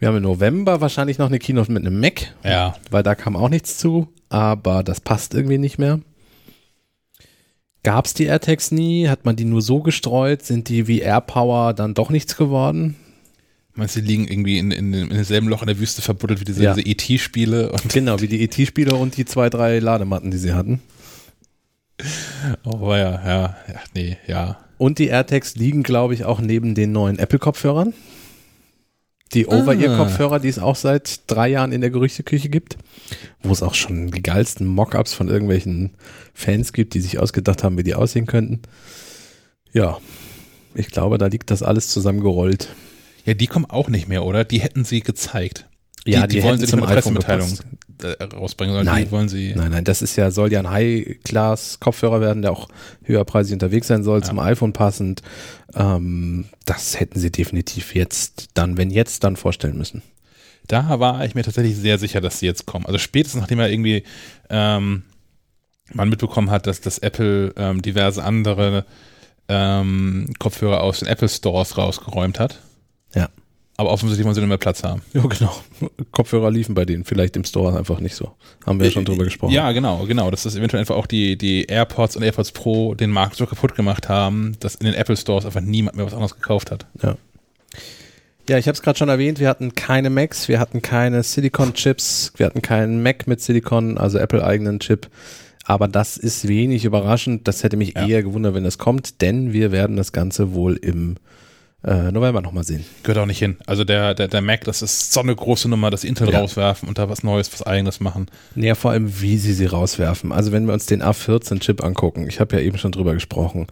Wir 0.00 0.08
haben 0.08 0.16
im 0.16 0.24
November 0.24 0.80
wahrscheinlich 0.80 1.18
noch 1.18 1.28
eine 1.28 1.38
Keynote 1.38 1.70
mit 1.70 1.86
einem 1.86 2.00
Mac, 2.00 2.34
Ja. 2.42 2.74
weil 2.90 3.04
da 3.04 3.14
kam 3.14 3.36
auch 3.36 3.48
nichts 3.48 3.78
zu, 3.78 4.08
aber 4.34 4.82
das 4.82 5.00
passt 5.00 5.32
irgendwie 5.32 5.58
nicht 5.58 5.78
mehr. 5.78 6.00
Gab 7.84 8.06
es 8.06 8.14
die 8.14 8.24
AirTags 8.24 8.72
nie? 8.72 9.08
Hat 9.08 9.24
man 9.24 9.36
die 9.36 9.44
nur 9.44 9.62
so 9.62 9.80
gestreut? 9.80 10.42
Sind 10.42 10.68
die 10.68 10.88
wie 10.88 11.00
AirPower 11.00 11.72
dann 11.72 11.94
doch 11.94 12.10
nichts 12.10 12.36
geworden? 12.36 12.96
Meinst 13.74 13.94
du, 13.94 14.00
die 14.00 14.06
liegen 14.08 14.26
irgendwie 14.26 14.58
in, 14.58 14.72
in, 14.72 14.92
in 14.92 15.10
demselben 15.10 15.48
Loch 15.48 15.62
in 15.62 15.68
der 15.68 15.78
Wüste 15.78 16.02
verbuddelt 16.02 16.40
wie 16.40 16.44
diese, 16.44 16.64
Ja. 16.64 16.74
diese 16.74 16.86
ET-Spiele? 16.86 17.76
Genau, 17.92 18.20
wie 18.20 18.28
die 18.28 18.42
ET-Spieler 18.42 18.98
und 18.98 19.16
die 19.16 19.24
zwei, 19.24 19.50
drei 19.50 19.78
Ladematten, 19.78 20.30
die 20.32 20.38
sie 20.38 20.52
hatten. 20.52 20.80
oh 22.64 22.90
ja, 22.90 22.96
ja, 22.96 23.56
ja, 23.68 23.80
nee, 23.94 24.16
ja. 24.26 24.58
Und 24.78 24.98
die 24.98 25.06
AirTags 25.08 25.54
liegen, 25.54 25.84
glaube 25.84 26.14
ich, 26.14 26.24
auch 26.24 26.40
neben 26.40 26.74
den 26.74 26.90
neuen 26.90 27.18
Apple-Kopfhörern. 27.20 27.94
Die 29.34 29.46
Over-Ear-Kopfhörer, 29.46 30.38
die 30.38 30.48
es 30.48 30.58
auch 30.58 30.76
seit 30.76 31.22
drei 31.26 31.48
Jahren 31.48 31.72
in 31.72 31.80
der 31.80 31.90
Gerüchteküche 31.90 32.48
gibt, 32.48 32.76
wo 33.42 33.52
es 33.52 33.62
auch 33.62 33.74
schon 33.74 34.10
die 34.12 34.22
geilsten 34.22 34.66
Mockups 34.66 35.12
von 35.12 35.28
irgendwelchen 35.28 35.90
Fans 36.32 36.72
gibt, 36.72 36.94
die 36.94 37.00
sich 37.00 37.18
ausgedacht 37.18 37.64
haben, 37.64 37.76
wie 37.76 37.82
die 37.82 37.94
aussehen 37.94 38.26
könnten. 38.26 38.62
Ja, 39.72 39.98
ich 40.74 40.88
glaube, 40.88 41.18
da 41.18 41.26
liegt 41.26 41.50
das 41.50 41.62
alles 41.62 41.88
zusammengerollt. 41.88 42.68
Ja, 43.24 43.34
die 43.34 43.46
kommen 43.46 43.66
auch 43.66 43.88
nicht 43.88 44.08
mehr, 44.08 44.24
oder? 44.24 44.44
Die 44.44 44.60
hätten 44.60 44.84
sie 44.84 45.00
gezeigt. 45.00 45.66
Ja, 46.06 46.26
die, 46.26 46.36
die 46.36 46.42
wollen 46.42 46.56
sie 46.56 46.62
nicht 46.62 46.70
zum 46.70 46.80
mit 46.80 46.88
Pressemitteilung 46.88 47.48
äh, 48.02 48.22
rausbringen, 48.24 48.74
sondern 48.74 48.94
Nein. 48.94 49.04
die 49.06 49.10
wollen 49.10 49.28
sie. 49.28 49.54
Nein, 49.54 49.70
nein, 49.70 49.84
das 49.84 50.02
ist 50.02 50.16
ja, 50.16 50.30
soll 50.30 50.52
ja 50.52 50.60
ein 50.60 50.70
High-Class-Kopfhörer 50.70 52.20
werden, 52.20 52.42
der 52.42 52.52
auch 52.52 52.68
höherpreisig 53.04 53.54
unterwegs 53.54 53.86
sein 53.86 54.04
soll, 54.04 54.20
Ja. 54.20 54.24
zum 54.26 54.38
iPhone 54.38 54.72
passend. 54.72 55.22
Ähm, 55.74 56.46
das 56.66 57.00
hätten 57.00 57.18
sie 57.18 57.30
definitiv 57.32 57.94
jetzt 57.94 58.48
dann, 58.54 58.76
wenn 58.76 58.90
jetzt, 58.90 59.24
dann 59.24 59.36
vorstellen 59.36 59.78
müssen. 59.78 60.02
Da 60.66 60.98
war 61.00 61.24
ich 61.24 61.34
mir 61.34 61.42
tatsächlich 61.42 61.76
sehr 61.76 61.98
sicher, 61.98 62.20
dass 62.20 62.38
sie 62.38 62.46
jetzt 62.46 62.66
kommen. 62.66 62.86
Also 62.86 62.98
spätestens 62.98 63.40
nachdem 63.42 63.60
er 63.60 63.70
irgendwie 63.70 64.04
ähm, 64.48 65.02
man 65.92 66.08
mitbekommen 66.08 66.50
hat, 66.50 66.66
dass 66.66 66.80
das 66.80 66.98
Apple 66.98 67.52
ähm, 67.56 67.82
diverse 67.82 68.24
andere 68.24 68.86
ähm, 69.48 70.32
Kopfhörer 70.38 70.82
aus 70.82 71.00
den 71.00 71.08
Apple 71.08 71.28
Stores 71.28 71.76
rausgeräumt 71.76 72.40
hat. 72.40 72.60
Ja. 73.14 73.28
Aber 73.76 73.90
offensichtlich 73.90 74.24
wollen 74.24 74.34
sie 74.36 74.40
nicht 74.40 74.48
mehr 74.48 74.58
Platz 74.58 74.84
haben. 74.84 75.02
Ja, 75.14 75.22
genau. 75.22 75.52
Kopfhörer 76.12 76.50
liefen 76.50 76.74
bei 76.74 76.84
denen, 76.84 77.04
vielleicht 77.04 77.34
im 77.36 77.44
Store 77.44 77.76
einfach 77.76 77.98
nicht 77.98 78.14
so. 78.14 78.32
Haben 78.64 78.78
wir 78.78 78.86
ja 78.86 78.92
schon 78.92 79.04
drüber 79.04 79.24
gesprochen. 79.24 79.52
Ja, 79.52 79.72
genau, 79.72 80.06
genau. 80.06 80.30
Dass 80.30 80.44
das 80.44 80.54
eventuell 80.54 80.80
einfach 80.80 80.94
auch 80.94 81.06
die, 81.06 81.36
die 81.36 81.64
AirPods 81.64 82.16
und 82.16 82.22
AirPods 82.22 82.52
Pro 82.52 82.94
den 82.94 83.10
Markt 83.10 83.36
so 83.36 83.46
kaputt 83.46 83.74
gemacht 83.74 84.08
haben, 84.08 84.56
dass 84.60 84.76
in 84.76 84.86
den 84.86 84.94
Apple 84.94 85.16
Stores 85.16 85.44
einfach 85.44 85.60
niemand 85.60 85.96
mehr 85.96 86.06
was 86.06 86.12
anderes 86.12 86.36
gekauft 86.36 86.70
hat. 86.70 86.86
Ja, 87.02 87.16
ja 88.48 88.58
ich 88.58 88.68
habe 88.68 88.74
es 88.76 88.82
gerade 88.82 88.96
schon 88.96 89.08
erwähnt, 89.08 89.40
wir 89.40 89.48
hatten 89.48 89.74
keine 89.74 90.08
Macs, 90.08 90.46
wir 90.46 90.60
hatten 90.60 90.80
keine 90.80 91.24
Silicon-Chips, 91.24 92.34
wir 92.36 92.46
hatten 92.46 92.62
keinen 92.62 93.02
Mac 93.02 93.26
mit 93.26 93.40
Silicon, 93.40 93.98
also 93.98 94.18
Apple-eigenen 94.18 94.78
Chip. 94.78 95.08
Aber 95.64 95.88
das 95.88 96.16
ist 96.16 96.46
wenig 96.46 96.84
überraschend. 96.84 97.48
Das 97.48 97.64
hätte 97.64 97.76
mich 97.76 97.94
Ja. 97.94 98.06
eher 98.06 98.22
gewundert, 98.22 98.54
wenn 98.54 98.64
das 98.64 98.78
kommt, 98.78 99.20
denn 99.22 99.52
wir 99.52 99.72
werden 99.72 99.96
das 99.96 100.12
Ganze 100.12 100.52
wohl 100.52 100.76
im 100.76 101.16
äh, 101.86 102.10
November 102.10 102.40
nochmal 102.40 102.64
sehen. 102.64 102.84
Gehört 103.02 103.18
auch 103.18 103.26
nicht 103.26 103.38
hin. 103.38 103.56
Also 103.66 103.84
der, 103.84 104.14
der, 104.14 104.28
der 104.28 104.40
Mac, 104.40 104.64
das 104.64 104.82
ist 104.82 105.12
so 105.12 105.20
eine 105.20 105.34
große 105.34 105.68
Nummer, 105.68 105.94
sie 105.96 106.08
Intel 106.08 106.30
Ja. 106.30 106.40
rauswerfen 106.40 106.88
und 106.88 106.98
da 106.98 107.08
was 107.08 107.22
Neues, 107.22 107.52
was 107.52 107.62
eigenes 107.62 108.00
machen. 108.00 108.26
Naja, 108.54 108.74
vor 108.74 108.90
allem, 108.92 109.20
wie 109.20 109.36
sie 109.36 109.52
sie 109.52 109.66
rauswerfen. 109.66 110.32
Also 110.32 110.50
wenn 110.52 110.66
wir 110.66 110.72
uns 110.74 110.86
den 110.86 111.02
A14-Chip 111.02 111.84
angucken, 111.84 112.26
ich 112.28 112.40
habe 112.40 112.56
ja 112.56 112.62
eben 112.62 112.78
schon 112.78 112.92
drüber 112.92 113.14
gesprochen, 113.14 113.66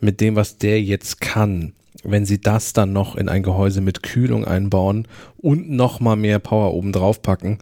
mit 0.00 0.20
dem, 0.20 0.36
was 0.36 0.58
der 0.58 0.80
jetzt 0.82 1.20
kann, 1.20 1.72
wenn 2.04 2.24
sie 2.24 2.40
das 2.40 2.72
dann 2.72 2.92
noch 2.92 3.16
in 3.16 3.28
ein 3.28 3.42
Gehäuse 3.42 3.80
mit 3.80 4.02
Kühlung 4.02 4.44
einbauen 4.44 5.08
und 5.38 5.70
noch 5.70 5.98
mal 5.98 6.14
mehr 6.16 6.38
Power 6.38 6.72
oben 6.74 6.92
drauf 6.92 7.20
packen, 7.22 7.58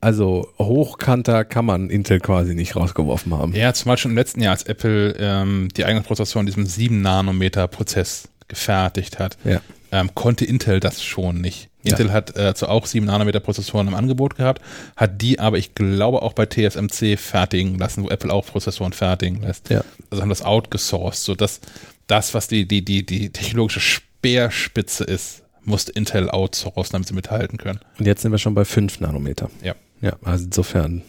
also 0.00 0.48
hochkanter 0.58 1.44
kann 1.44 1.64
man 1.64 1.88
Intel 1.88 2.18
quasi 2.18 2.56
nicht 2.56 2.74
rausgeworfen 2.74 3.34
haben. 3.34 3.54
Ja, 3.54 3.72
zum 3.72 3.90
Beispiel 3.90 4.10
im 4.10 4.16
letzten 4.16 4.40
Jahr, 4.40 4.50
als 4.52 4.64
Apple 4.64 5.14
ähm, 5.16 5.68
die 5.76 5.84
eigene 5.84 6.02
Prozessoren 6.02 6.48
in 6.48 6.52
diesem 6.52 6.64
7-Nanometer-Prozess 6.64 8.28
gefertigt 8.48 9.18
hat, 9.18 9.36
Ja. 9.44 9.60
ähm, 9.90 10.14
konnte 10.14 10.44
Intel 10.44 10.80
das 10.80 11.02
schon 11.02 11.40
nicht. 11.40 11.68
Ja. 11.82 11.92
Intel 11.92 12.12
hat 12.12 12.36
äh, 12.36 12.54
zwar 12.54 12.68
auch 12.70 12.86
7-Nanometer-Prozessoren 12.86 13.88
im 13.88 13.94
Angebot 13.94 14.36
gehabt, 14.36 14.62
hat 14.96 15.20
die 15.20 15.40
aber, 15.40 15.58
ich 15.58 15.74
glaube, 15.74 16.22
auch 16.22 16.32
bei 16.32 16.46
TSMC 16.46 17.18
fertigen 17.18 17.76
lassen, 17.78 18.04
wo 18.04 18.08
Apple 18.08 18.32
auch 18.32 18.46
Prozessoren 18.46 18.92
fertigen 18.92 19.42
lässt. 19.42 19.68
Ja. 19.70 19.82
Also 20.10 20.22
haben 20.22 20.28
das 20.28 20.42
outgesourced, 20.42 21.24
sodass 21.24 21.60
das, 22.06 22.34
was 22.34 22.46
die, 22.48 22.66
die, 22.68 22.84
die, 22.84 23.04
die 23.04 23.30
technologische 23.30 23.80
Speerspitze 23.80 25.04
ist, 25.04 25.42
musste 25.64 25.92
Intel 25.92 26.30
outsourcen, 26.30 26.92
damit 26.92 27.08
sie 27.08 27.14
mithalten 27.14 27.58
können. 27.58 27.80
Und 27.98 28.06
jetzt 28.06 28.22
sind 28.22 28.32
wir 28.32 28.38
schon 28.38 28.54
bei 28.54 28.64
5 28.64 29.00
Nanometer. 29.00 29.50
Ja. 29.62 29.74
Ja, 30.00 30.16
also 30.22 30.44
insofern. 30.46 31.02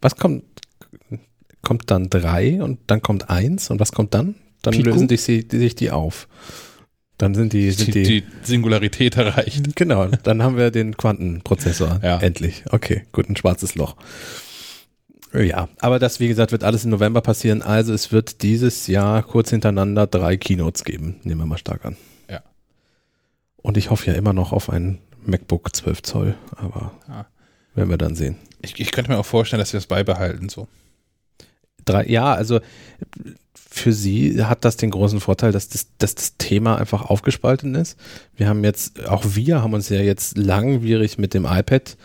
Was 0.00 0.16
kommt? 0.16 0.44
Kommt 1.62 1.90
dann 1.90 2.08
3 2.08 2.62
und 2.62 2.78
dann 2.86 3.02
kommt 3.02 3.28
1 3.30 3.70
und 3.70 3.80
was 3.80 3.92
kommt 3.92 4.14
dann? 4.14 4.36
Dann 4.62 4.74
Pico? 4.74 4.90
lösen 4.90 5.08
sich, 5.08 5.24
die- 5.48 5.58
sich 5.58 5.74
die 5.74 5.90
auf. 5.90 6.28
Dann 7.18 7.34
sind 7.34 7.52
die, 7.52 7.72
sind 7.72 7.94
Die, 7.94 8.02
die 8.04 8.24
Singularität 8.42 9.16
erreicht. 9.16 9.74
Genau, 9.74 10.06
dann 10.06 10.42
haben 10.42 10.56
wir 10.56 10.70
den 10.70 10.96
Quantenprozessor. 10.96 12.00
Ja. 12.02 12.18
Endlich. 12.18 12.64
Okay, 12.70 13.02
gut, 13.12 13.28
ein 13.28 13.36
schwarzes 13.36 13.74
Loch. 13.74 13.96
Ja, 15.34 15.68
aber 15.80 15.98
das, 15.98 16.20
wie 16.20 16.28
gesagt, 16.28 16.52
wird 16.52 16.64
alles 16.64 16.84
im 16.84 16.90
November 16.90 17.20
passieren. 17.20 17.60
Also 17.60 17.92
es 17.92 18.12
wird 18.12 18.42
dieses 18.42 18.86
Jahr 18.86 19.22
kurz 19.22 19.50
hintereinander 19.50 20.06
drei 20.06 20.36
Keynotes 20.36 20.84
geben. 20.84 21.16
Nehmen 21.24 21.40
wir 21.40 21.46
mal 21.46 21.58
stark 21.58 21.84
an. 21.84 21.96
Ja. 22.30 22.40
Und 23.58 23.76
ich 23.76 23.90
hoffe 23.90 24.06
ja 24.06 24.16
immer 24.16 24.32
noch 24.32 24.52
auf 24.52 24.70
ein 24.70 24.98
MacBook 25.26 25.74
12 25.74 26.02
Zoll, 26.02 26.34
aber 26.56 26.92
ja. 27.08 27.26
werden 27.74 27.90
wir 27.90 27.98
dann 27.98 28.14
sehen. 28.14 28.36
Ich, 28.62 28.78
ich 28.80 28.92
könnte 28.92 29.10
mir 29.10 29.18
auch 29.18 29.26
vorstellen, 29.26 29.60
dass 29.60 29.72
wir 29.72 29.78
das 29.78 29.86
beibehalten 29.86 30.48
so. 30.48 30.68
Drei, 31.84 32.06
ja, 32.06 32.32
also 32.32 32.60
für 33.70 33.92
sie 33.92 34.44
hat 34.44 34.64
das 34.64 34.76
den 34.76 34.90
großen 34.90 35.20
Vorteil, 35.20 35.52
dass 35.52 35.68
das, 35.68 35.88
dass 35.98 36.14
das 36.14 36.36
Thema 36.38 36.76
einfach 36.76 37.02
aufgespalten 37.02 37.74
ist. 37.74 37.98
Wir 38.34 38.48
haben 38.48 38.64
jetzt, 38.64 39.06
auch 39.06 39.24
wir 39.34 39.62
haben 39.62 39.74
uns 39.74 39.90
ja 39.90 40.00
jetzt 40.00 40.38
langwierig 40.38 41.18
mit 41.18 41.34
dem 41.34 41.44
iPad 41.44 41.96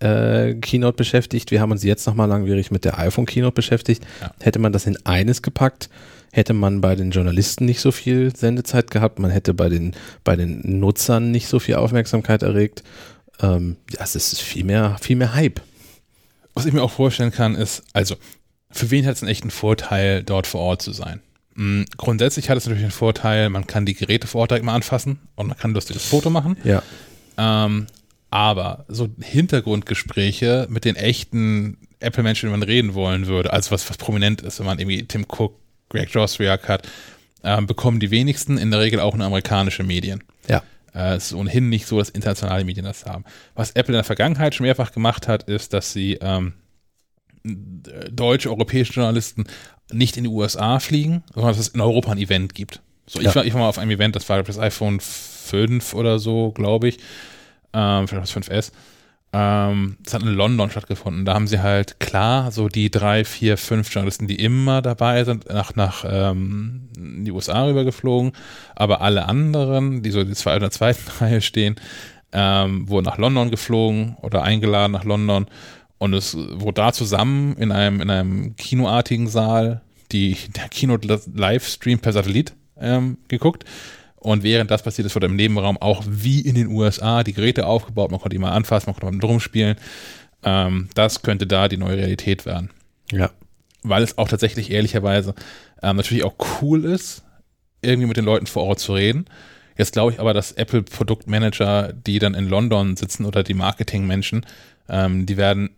äh, 0.00 0.54
Keynote 0.54 0.96
beschäftigt. 0.96 1.50
Wir 1.50 1.60
haben 1.60 1.70
uns 1.70 1.84
jetzt 1.84 2.06
nochmal 2.06 2.28
langwierig 2.28 2.70
mit 2.70 2.84
der 2.84 2.98
iPhone 2.98 3.26
Keynote 3.26 3.54
beschäftigt. 3.54 4.04
Ja. 4.20 4.32
Hätte 4.40 4.58
man 4.58 4.72
das 4.72 4.86
in 4.86 4.96
eines 5.04 5.42
gepackt, 5.42 5.90
hätte 6.32 6.54
man 6.54 6.80
bei 6.80 6.96
den 6.96 7.10
Journalisten 7.10 7.66
nicht 7.66 7.80
so 7.80 7.92
viel 7.92 8.34
Sendezeit 8.34 8.90
gehabt, 8.90 9.18
man 9.18 9.30
hätte 9.30 9.52
bei 9.52 9.68
den, 9.68 9.94
bei 10.24 10.34
den 10.34 10.80
Nutzern 10.80 11.30
nicht 11.30 11.46
so 11.46 11.58
viel 11.58 11.74
Aufmerksamkeit 11.74 12.42
erregt. 12.42 12.82
Ähm, 13.40 13.76
ja, 13.92 14.00
es 14.02 14.16
ist 14.16 14.40
viel 14.40 14.64
mehr, 14.64 14.96
viel 15.00 15.16
mehr 15.16 15.34
Hype. 15.34 15.60
Was 16.54 16.64
ich 16.64 16.72
mir 16.72 16.82
auch 16.82 16.90
vorstellen 16.90 17.32
kann, 17.32 17.54
ist, 17.54 17.82
also, 17.92 18.16
für 18.72 18.90
wen 18.90 19.06
hat 19.06 19.16
es 19.16 19.22
einen 19.22 19.30
echten 19.30 19.50
Vorteil, 19.50 20.22
dort 20.22 20.46
vor 20.46 20.60
Ort 20.60 20.82
zu 20.82 20.92
sein? 20.92 21.20
Mhm, 21.54 21.86
grundsätzlich 21.96 22.48
hat 22.48 22.56
es 22.56 22.64
natürlich 22.64 22.84
einen 22.84 22.92
Vorteil, 22.92 23.50
man 23.50 23.66
kann 23.66 23.86
die 23.86 23.94
Geräte 23.94 24.26
vor 24.26 24.42
Ort 24.42 24.50
direkt 24.50 24.64
mal 24.64 24.74
anfassen 24.74 25.20
und 25.34 25.48
man 25.48 25.56
kann 25.56 25.72
ein 25.72 25.74
lustiges 25.74 26.04
Foto 26.06 26.30
machen. 26.30 26.56
Ja. 26.64 26.82
Ähm, 27.36 27.86
aber 28.30 28.86
so 28.88 29.08
Hintergrundgespräche 29.20 30.66
mit 30.70 30.84
den 30.84 30.96
echten 30.96 31.76
Apple-Menschen, 32.00 32.48
die 32.48 32.50
man 32.50 32.62
reden 32.62 32.94
wollen 32.94 33.26
würde, 33.26 33.52
also 33.52 33.70
was, 33.70 33.88
was 33.88 33.98
prominent 33.98 34.40
ist, 34.40 34.58
wenn 34.58 34.66
man 34.66 34.78
irgendwie 34.78 35.04
Tim 35.04 35.26
Cook, 35.28 35.58
Greg 35.90 36.10
Joswiak 36.10 36.68
hat, 36.68 36.88
äh, 37.42 37.60
bekommen 37.60 38.00
die 38.00 38.10
wenigsten 38.10 38.56
in 38.56 38.70
der 38.70 38.80
Regel 38.80 39.00
auch 39.00 39.14
nur 39.14 39.26
amerikanische 39.26 39.82
Medien. 39.82 40.24
Ja. 40.48 40.62
Äh, 40.94 41.16
es 41.16 41.26
ist 41.26 41.34
ohnehin 41.34 41.68
nicht 41.68 41.86
so, 41.86 41.98
dass 41.98 42.08
internationale 42.08 42.64
Medien 42.64 42.86
das 42.86 43.04
haben. 43.04 43.24
Was 43.54 43.72
Apple 43.72 43.92
in 43.92 43.98
der 43.98 44.04
Vergangenheit 44.04 44.54
schon 44.54 44.64
mehrfach 44.64 44.92
gemacht 44.92 45.28
hat, 45.28 45.42
ist, 45.44 45.74
dass 45.74 45.92
sie 45.92 46.18
ähm, 46.22 46.54
deutsche, 47.44 48.50
europäische 48.50 48.92
Journalisten 48.92 49.44
nicht 49.92 50.16
in 50.16 50.24
die 50.24 50.30
USA 50.30 50.78
fliegen, 50.78 51.22
sondern 51.34 51.50
dass 51.50 51.58
es 51.58 51.68
in 51.68 51.80
Europa 51.80 52.12
ein 52.12 52.18
Event 52.18 52.54
gibt. 52.54 52.80
So, 53.06 53.20
ja. 53.20 53.30
ich, 53.30 53.36
war, 53.36 53.44
ich 53.44 53.52
war 53.52 53.60
mal 53.60 53.68
auf 53.68 53.78
einem 53.78 53.90
Event, 53.90 54.16
das 54.16 54.28
war 54.28 54.42
das 54.42 54.58
iPhone 54.58 55.00
5 55.00 55.94
oder 55.94 56.18
so, 56.18 56.52
glaube 56.52 56.88
ich 56.88 56.98
ähm, 57.72 58.08
vielleicht 58.08 58.36
das 58.36 58.48
5S. 58.48 58.72
Ähm, 59.34 59.96
das 60.04 60.14
hat 60.14 60.22
in 60.22 60.28
London 60.28 60.70
stattgefunden. 60.70 61.24
Da 61.24 61.34
haben 61.34 61.46
sie 61.46 61.62
halt 61.62 62.00
klar 62.00 62.52
so 62.52 62.68
die 62.68 62.90
drei, 62.90 63.24
vier, 63.24 63.56
fünf 63.56 63.92
Journalisten, 63.92 64.28
die 64.28 64.36
immer 64.36 64.82
dabei 64.82 65.24
sind, 65.24 65.48
nach, 65.48 65.74
nach 65.74 66.04
ähm, 66.06 66.90
in 66.96 67.24
die 67.24 67.32
USA 67.32 67.64
rübergeflogen. 67.64 68.32
Aber 68.76 69.00
alle 69.00 69.26
anderen, 69.26 70.02
die 70.02 70.10
so 70.10 70.22
die 70.22 70.34
zwei 70.34 70.56
oder 70.56 70.70
zweiten 70.70 71.10
Reihe 71.20 71.40
stehen, 71.40 71.76
ähm, 72.32 72.88
wurden 72.88 73.06
nach 73.06 73.18
London 73.18 73.50
geflogen 73.50 74.16
oder 74.20 74.42
eingeladen 74.42 74.92
nach 74.92 75.04
London. 75.04 75.46
Und 76.02 76.14
es 76.14 76.36
wurde 76.36 76.82
da 76.82 76.92
zusammen 76.92 77.56
in 77.58 77.70
einem, 77.70 78.00
in 78.00 78.10
einem 78.10 78.56
kinoartigen 78.56 79.28
Saal 79.28 79.82
die, 80.10 80.36
der 80.56 80.68
Kino-Livestream 80.68 82.00
per 82.00 82.12
Satellit 82.12 82.54
ähm, 82.76 83.18
geguckt. 83.28 83.64
Und 84.16 84.42
während 84.42 84.72
das 84.72 84.82
passiert 84.82 85.06
ist, 85.06 85.14
wurde 85.14 85.26
im 85.26 85.36
Nebenraum 85.36 85.78
auch 85.78 86.02
wie 86.04 86.40
in 86.40 86.56
den 86.56 86.66
USA 86.66 87.22
die 87.22 87.32
Geräte 87.32 87.66
aufgebaut. 87.66 88.10
Man 88.10 88.18
konnte 88.18 88.34
die 88.34 88.40
mal 88.40 88.50
anfassen, 88.50 88.90
man 88.90 88.96
konnte 88.98 89.14
mal 89.14 89.20
drum 89.20 89.38
spielen. 89.38 89.76
Ähm, 90.42 90.88
das 90.96 91.22
könnte 91.22 91.46
da 91.46 91.68
die 91.68 91.76
neue 91.76 91.98
Realität 91.98 92.46
werden. 92.46 92.70
Ja. 93.12 93.30
Weil 93.84 94.02
es 94.02 94.18
auch 94.18 94.26
tatsächlich 94.26 94.72
ehrlicherweise 94.72 95.36
ähm, 95.84 95.94
natürlich 95.94 96.24
auch 96.24 96.34
cool 96.60 96.84
ist, 96.84 97.22
irgendwie 97.80 98.08
mit 98.08 98.16
den 98.16 98.24
Leuten 98.24 98.46
vor 98.46 98.64
Ort 98.64 98.80
zu 98.80 98.94
reden. 98.94 99.26
Jetzt 99.78 99.92
glaube 99.92 100.10
ich 100.10 100.18
aber, 100.18 100.34
dass 100.34 100.50
Apple-Produktmanager, 100.50 101.92
die 101.92 102.18
dann 102.18 102.34
in 102.34 102.48
London 102.48 102.96
sitzen 102.96 103.24
oder 103.24 103.44
die 103.44 103.54
Marketingmenschen, 103.54 104.44
ähm, 104.88 105.26
die 105.26 105.36
werden 105.36 105.70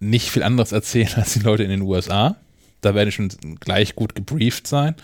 nicht 0.00 0.30
viel 0.30 0.42
anderes 0.42 0.72
erzählen 0.72 1.10
als 1.16 1.34
die 1.34 1.40
Leute 1.40 1.64
in 1.64 1.70
den 1.70 1.82
USA. 1.82 2.36
Da 2.80 2.94
werden 2.94 3.08
die 3.08 3.12
schon 3.12 3.28
gleich 3.60 3.94
gut 3.94 4.14
gebrieft 4.14 4.66
sein. 4.66 4.94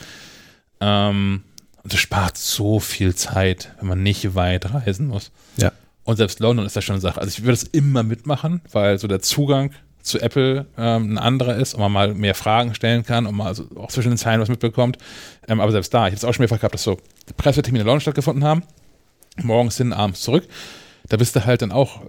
Ähm, 0.81 1.43
und 1.83 1.95
es 1.95 2.01
spart 2.01 2.37
so 2.37 2.79
viel 2.79 3.15
Zeit, 3.15 3.75
wenn 3.79 3.89
man 3.89 4.03
nicht 4.03 4.35
weit 4.35 4.73
reisen 4.75 5.07
muss. 5.07 5.31
Ja. 5.57 5.73
Und 6.05 6.17
selbst 6.17 6.41
London 6.41 6.67
ist 6.67 6.77
da 6.77 6.83
schon 6.83 6.95
eine 6.95 7.01
Sache. 7.01 7.21
Also 7.21 7.31
ich 7.31 7.43
würde 7.43 7.55
es 7.55 7.63
immer 7.63 8.03
mitmachen, 8.03 8.61
weil 8.73 8.99
so 8.99 9.09
der 9.09 9.21
Zugang 9.21 9.73
zu 10.03 10.21
Apple 10.21 10.67
ähm, 10.79 11.15
ein 11.15 11.19
anderer 11.19 11.57
ist 11.57 11.75
und 11.75 11.81
man 11.81 11.93
mal 11.93 12.15
mehr 12.15 12.35
Fragen 12.35 12.75
stellen 12.75 13.05
kann 13.05 13.27
und 13.27 13.35
mal 13.35 13.47
also 13.47 13.67
auch 13.77 13.91
zwischen 13.91 14.11
den 14.11 14.19
Zeilen 14.19 14.41
was 14.41 14.49
mitbekommt. 14.49 14.99
Ähm, 15.47 15.61
aber 15.61 15.73
selbst 15.73 15.93
da, 15.93 16.07
ich 16.07 16.13
habe 16.13 16.17
es 16.17 16.25
auch 16.25 16.33
schon 16.33 16.43
mehrfach 16.43 16.59
gehabt, 16.59 16.75
dass 16.75 16.83
so 16.83 16.99
Pressetermine 17.37 17.83
in 17.83 17.87
London 17.87 18.01
stattgefunden 18.01 18.45
haben, 18.45 18.63
morgens 19.43 19.77
hin, 19.77 19.93
abends 19.93 20.23
zurück. 20.23 20.49
Da 21.09 21.17
bist 21.17 21.35
du 21.37 21.45
halt 21.45 21.63
dann 21.63 21.73
auch, 21.73 22.03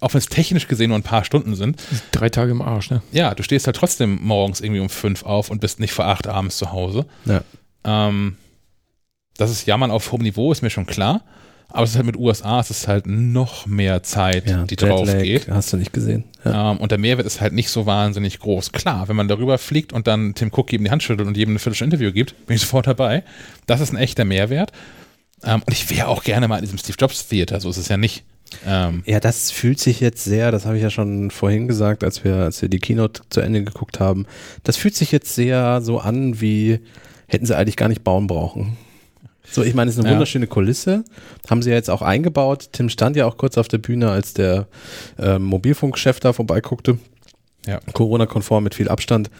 auch 0.00 0.14
wenn 0.14 0.18
es 0.18 0.26
technisch 0.26 0.68
gesehen 0.68 0.88
nur 0.88 0.98
ein 0.98 1.02
paar 1.02 1.24
Stunden 1.24 1.54
sind. 1.54 1.82
Drei 2.12 2.28
Tage 2.28 2.52
im 2.52 2.62
Arsch, 2.62 2.90
ne? 2.90 3.02
Ja, 3.12 3.34
du 3.34 3.42
stehst 3.42 3.66
halt 3.66 3.76
trotzdem 3.76 4.18
morgens 4.22 4.60
irgendwie 4.60 4.80
um 4.80 4.88
fünf 4.88 5.24
auf 5.24 5.50
und 5.50 5.60
bist 5.60 5.80
nicht 5.80 5.92
vor 5.92 6.06
acht 6.06 6.26
abends 6.26 6.56
zu 6.56 6.72
Hause. 6.72 7.06
Ja. 7.24 7.42
Ähm, 7.84 8.36
das 9.36 9.50
ist 9.50 9.66
Jammern 9.66 9.90
auf 9.90 10.12
hohem 10.12 10.22
Niveau, 10.22 10.52
ist 10.52 10.62
mir 10.62 10.70
schon 10.70 10.86
klar. 10.86 11.22
Aber 11.68 11.82
es 11.82 11.90
ist 11.90 11.96
halt 11.96 12.06
mit 12.06 12.16
USA, 12.16 12.60
es 12.60 12.70
ist 12.70 12.86
halt 12.86 13.06
noch 13.08 13.66
mehr 13.66 14.04
Zeit, 14.04 14.48
ja, 14.48 14.62
die 14.62 14.76
drauf 14.76 15.08
Lag 15.08 15.22
geht. 15.22 15.48
Hast 15.48 15.72
du 15.72 15.76
nicht 15.76 15.92
gesehen. 15.92 16.22
Ja. 16.44 16.70
Ähm, 16.70 16.78
und 16.78 16.92
der 16.92 16.98
Mehrwert 16.98 17.26
ist 17.26 17.40
halt 17.40 17.52
nicht 17.52 17.68
so 17.68 17.84
wahnsinnig 17.84 18.38
groß. 18.38 18.70
Klar, 18.70 19.08
wenn 19.08 19.16
man 19.16 19.26
darüber 19.26 19.58
fliegt 19.58 19.92
und 19.92 20.06
dann 20.06 20.34
Tim 20.34 20.52
Cook 20.52 20.70
jedem 20.70 20.84
die 20.84 20.92
Hand 20.92 21.02
schüttelt 21.02 21.26
und 21.26 21.36
jedem 21.36 21.52
eine 21.52 21.58
Viertelstunde 21.58 21.96
Interview 21.96 22.12
gibt, 22.12 22.46
bin 22.46 22.54
ich 22.54 22.62
sofort 22.62 22.86
dabei. 22.86 23.24
Das 23.66 23.80
ist 23.80 23.92
ein 23.92 23.96
echter 23.96 24.24
Mehrwert. 24.24 24.70
Ähm, 25.42 25.62
und 25.66 25.72
ich 25.72 25.90
wäre 25.90 26.06
auch 26.06 26.22
gerne 26.22 26.46
mal 26.46 26.56
in 26.58 26.62
diesem 26.62 26.78
Steve 26.78 26.96
Jobs 26.96 27.26
Theater, 27.26 27.60
so 27.60 27.70
ist 27.70 27.78
es 27.78 27.88
ja 27.88 27.96
nicht. 27.96 28.24
Ähm, 28.66 29.02
ja, 29.06 29.20
das 29.20 29.50
fühlt 29.50 29.78
sich 29.78 30.00
jetzt 30.00 30.24
sehr, 30.24 30.50
das 30.50 30.66
habe 30.66 30.76
ich 30.76 30.82
ja 30.82 30.90
schon 30.90 31.30
vorhin 31.30 31.68
gesagt, 31.68 32.04
als 32.04 32.24
wir, 32.24 32.36
als 32.36 32.62
wir 32.62 32.68
die 32.68 32.78
Keynote 32.78 33.22
zu 33.30 33.40
Ende 33.40 33.64
geguckt 33.64 34.00
haben. 34.00 34.26
Das 34.62 34.76
fühlt 34.76 34.94
sich 34.94 35.12
jetzt 35.12 35.34
sehr 35.34 35.80
so 35.80 35.98
an, 35.98 36.40
wie 36.40 36.80
hätten 37.26 37.46
sie 37.46 37.56
eigentlich 37.56 37.76
gar 37.76 37.88
nicht 37.88 38.04
bauen 38.04 38.26
brauchen. 38.26 38.76
So, 39.50 39.62
ich 39.62 39.74
meine, 39.74 39.88
es 39.88 39.96
ist 39.96 40.00
eine 40.00 40.08
ja. 40.08 40.14
wunderschöne 40.14 40.46
Kulisse. 40.46 41.04
Haben 41.48 41.62
sie 41.62 41.70
ja 41.70 41.76
jetzt 41.76 41.90
auch 41.90 42.02
eingebaut. 42.02 42.70
Tim 42.72 42.88
stand 42.88 43.16
ja 43.16 43.26
auch 43.26 43.36
kurz 43.36 43.58
auf 43.58 43.68
der 43.68 43.78
Bühne, 43.78 44.10
als 44.10 44.34
der 44.34 44.66
äh, 45.18 45.38
Mobilfunkchef 45.38 46.18
da 46.18 46.32
vorbeiguckte. 46.32 46.98
Ja. 47.66 47.80
Corona-konform 47.92 48.64
mit 48.64 48.74
viel 48.74 48.88
Abstand. 48.88 49.30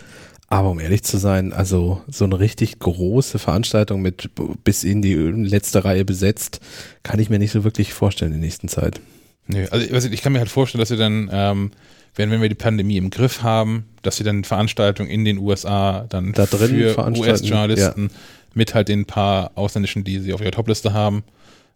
Aber 0.49 0.71
um 0.71 0.79
ehrlich 0.79 1.03
zu 1.03 1.17
sein, 1.19 1.53
also 1.53 2.03
so 2.07 2.25
eine 2.25 2.39
richtig 2.39 2.79
große 2.79 3.39
Veranstaltung 3.39 4.03
mit 4.03 4.31
bis 4.63 4.85
in 4.85 5.03
die 5.03 5.15
letzte 5.15 5.85
Reihe 5.85 6.05
besetzt, 6.05 6.61
kann 7.03 7.19
ich 7.19 7.31
mir 7.31 7.39
nicht 7.39 7.53
so 7.53 7.65
wirklich 7.65 7.93
vorstellen 7.93 8.33
in 8.33 8.41
der 8.41 8.47
nächsten 8.47 8.69
Zeit. 8.69 9.01
Nö, 9.47 9.67
also 9.71 10.09
ich 10.09 10.23
kann 10.23 10.33
mir 10.33 10.39
halt 10.39 10.51
vorstellen, 10.51 10.81
dass 10.81 10.89
sie 10.89 10.97
dann, 10.97 11.29
ähm, 11.33 11.71
wenn, 12.15 12.31
wenn 12.31 12.41
wir 12.41 12.49
die 12.49 12.55
Pandemie 12.55 12.97
im 12.97 13.11
Griff 13.11 13.43
haben, 13.43 13.87
dass 14.03 14.17
sie 14.17 14.25
dann 14.25 14.45
Veranstaltungen 14.45 15.11
in 15.11 15.25
den 15.25 15.39
USA 15.39 16.07
dann 16.09 16.33
da 16.33 16.47
für 16.47 16.99
US-Journalisten 16.99 18.11
ja 18.11 18.15
mit 18.55 18.75
halt 18.75 18.89
den 18.89 19.05
paar 19.05 19.53
Ausländischen, 19.57 20.05
die 20.05 20.19
sie 20.21 20.33
auf 20.33 20.41
ihrer 20.41 20.53
Topliste 20.53 20.93
haben, 20.93 21.25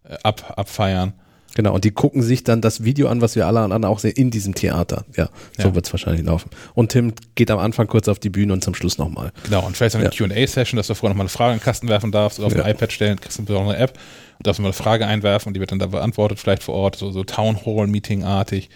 äh, 0.03 0.15
ab, 0.23 0.53
abfeiern. 0.57 1.13
Genau, 1.55 1.73
und 1.73 1.83
die 1.83 1.91
gucken 1.91 2.21
sich 2.21 2.43
dann 2.43 2.61
das 2.61 2.83
Video 2.83 3.07
an, 3.07 3.21
was 3.21 3.35
wir 3.35 3.47
alle 3.47 3.59
anderen 3.59 3.85
auch 3.85 3.99
sehen, 3.99 4.13
in 4.15 4.31
diesem 4.31 4.55
Theater. 4.55 5.05
Ja, 5.15 5.29
so 5.57 5.69
ja. 5.69 5.75
wird 5.75 5.85
es 5.85 5.93
wahrscheinlich 5.93 6.25
laufen. 6.25 6.49
Und 6.73 6.91
Tim 6.91 7.13
geht 7.35 7.51
am 7.51 7.59
Anfang 7.59 7.87
kurz 7.87 8.07
auf 8.07 8.19
die 8.19 8.29
Bühne 8.29 8.53
und 8.53 8.63
zum 8.63 8.75
Schluss 8.75 8.97
nochmal. 8.97 9.31
Genau, 9.43 9.65
und 9.65 9.75
vielleicht 9.75 9.95
eine 9.95 10.05
ja. 10.05 10.09
QA-Session, 10.11 10.77
dass 10.77 10.87
du 10.87 10.93
vorher 10.93 11.13
nochmal 11.13 11.25
eine 11.25 11.29
Frage 11.29 11.53
in 11.53 11.59
den 11.59 11.63
Kasten 11.63 11.87
werfen 11.87 12.11
darfst 12.11 12.39
oder 12.39 12.47
auf 12.47 12.55
ja. 12.55 12.63
ein 12.63 12.71
iPad 12.71 12.91
stellen, 12.91 13.19
kriegst 13.19 13.37
du 13.37 13.41
eine 13.41 13.47
besondere 13.47 13.77
App 13.77 13.97
und 14.37 14.47
darfst 14.47 14.61
mal 14.61 14.67
eine 14.67 14.73
Frage 14.73 15.07
einwerfen 15.07 15.49
und 15.49 15.53
die 15.55 15.59
wird 15.59 15.71
dann 15.71 15.79
da 15.79 15.87
beantwortet, 15.87 16.39
vielleicht 16.39 16.63
vor 16.63 16.75
Ort, 16.75 16.95
so, 16.95 17.11
so 17.11 17.23
Town 17.23 17.65
Hall-Meeting-artig. 17.65 18.69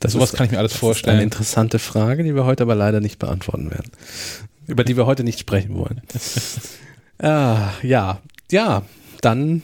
Das 0.00 0.12
Sowas 0.12 0.32
kann 0.32 0.46
ich 0.46 0.52
mir 0.52 0.58
alles 0.58 0.72
das 0.72 0.80
vorstellen. 0.80 1.16
Ist 1.16 1.20
eine 1.20 1.24
interessante 1.24 1.78
Frage, 1.78 2.24
die 2.24 2.34
wir 2.34 2.44
heute 2.44 2.64
aber 2.64 2.74
leider 2.74 3.00
nicht 3.00 3.18
beantworten 3.18 3.70
werden. 3.70 3.90
Über 4.66 4.82
die 4.82 4.96
wir 4.96 5.06
heute 5.06 5.22
nicht 5.22 5.38
sprechen 5.38 5.76
wollen. 5.76 6.02
Ah, 7.18 7.70
ja, 7.82 8.20
ja, 8.50 8.82
dann 9.22 9.62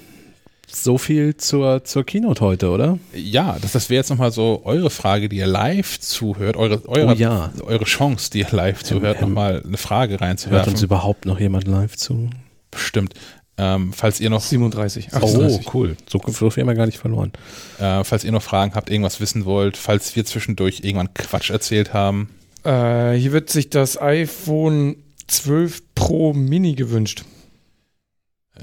so 0.74 0.98
viel 0.98 1.36
zur, 1.36 1.84
zur 1.84 2.04
Keynote 2.04 2.40
heute, 2.40 2.70
oder? 2.70 2.98
Ja, 3.14 3.58
das, 3.60 3.72
das 3.72 3.90
wäre 3.90 3.98
jetzt 3.98 4.10
nochmal 4.10 4.32
so 4.32 4.62
eure 4.64 4.90
Frage, 4.90 5.28
die 5.28 5.36
ihr 5.36 5.46
live 5.46 6.00
zuhört, 6.00 6.56
eure, 6.56 6.86
eure, 6.88 7.12
oh 7.12 7.14
ja. 7.14 7.50
eure 7.62 7.84
Chance, 7.84 8.30
die 8.30 8.40
ihr 8.40 8.48
live 8.50 8.82
zuhört, 8.82 9.18
ähm, 9.20 9.28
nochmal 9.28 9.62
eine 9.64 9.76
Frage 9.76 10.20
reinzuwerfen. 10.20 10.66
Hört 10.66 10.68
uns 10.68 10.82
überhaupt 10.82 11.26
noch 11.26 11.40
jemand 11.40 11.66
live 11.66 11.96
zu? 11.96 12.30
Bestimmt. 12.70 13.14
Ähm, 13.58 13.92
falls 13.92 14.18
ihr 14.18 14.30
noch 14.30 14.40
37, 14.40 15.12
38. 15.12 15.66
Oh, 15.66 15.70
cool. 15.74 15.96
So, 16.08 16.20
so 16.26 16.50
viel 16.50 16.62
haben 16.62 16.68
wir 16.68 16.74
gar 16.74 16.86
nicht 16.86 16.98
verloren. 16.98 17.32
Äh, 17.78 18.02
falls 18.02 18.24
ihr 18.24 18.32
noch 18.32 18.42
Fragen 18.42 18.74
habt, 18.74 18.90
irgendwas 18.90 19.20
wissen 19.20 19.44
wollt, 19.44 19.76
falls 19.76 20.16
wir 20.16 20.24
zwischendurch 20.24 20.80
irgendwann 20.82 21.12
Quatsch 21.12 21.50
erzählt 21.50 21.92
haben. 21.92 22.30
Äh, 22.64 23.12
hier 23.12 23.32
wird 23.32 23.50
sich 23.50 23.68
das 23.68 24.00
iPhone 24.00 24.96
12 25.26 25.82
Pro 25.94 26.32
Mini 26.32 26.74
gewünscht. 26.74 27.24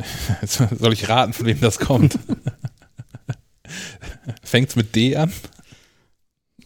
Soll 0.46 0.94
ich 0.94 1.10
raten, 1.10 1.34
von 1.34 1.46
wem 1.46 1.60
das 1.62 1.80
kommt? 1.80 2.18
Fängt 4.44 4.70
es 4.70 4.76
mit 4.76 4.96
D 4.96 5.16
an? 5.16 5.32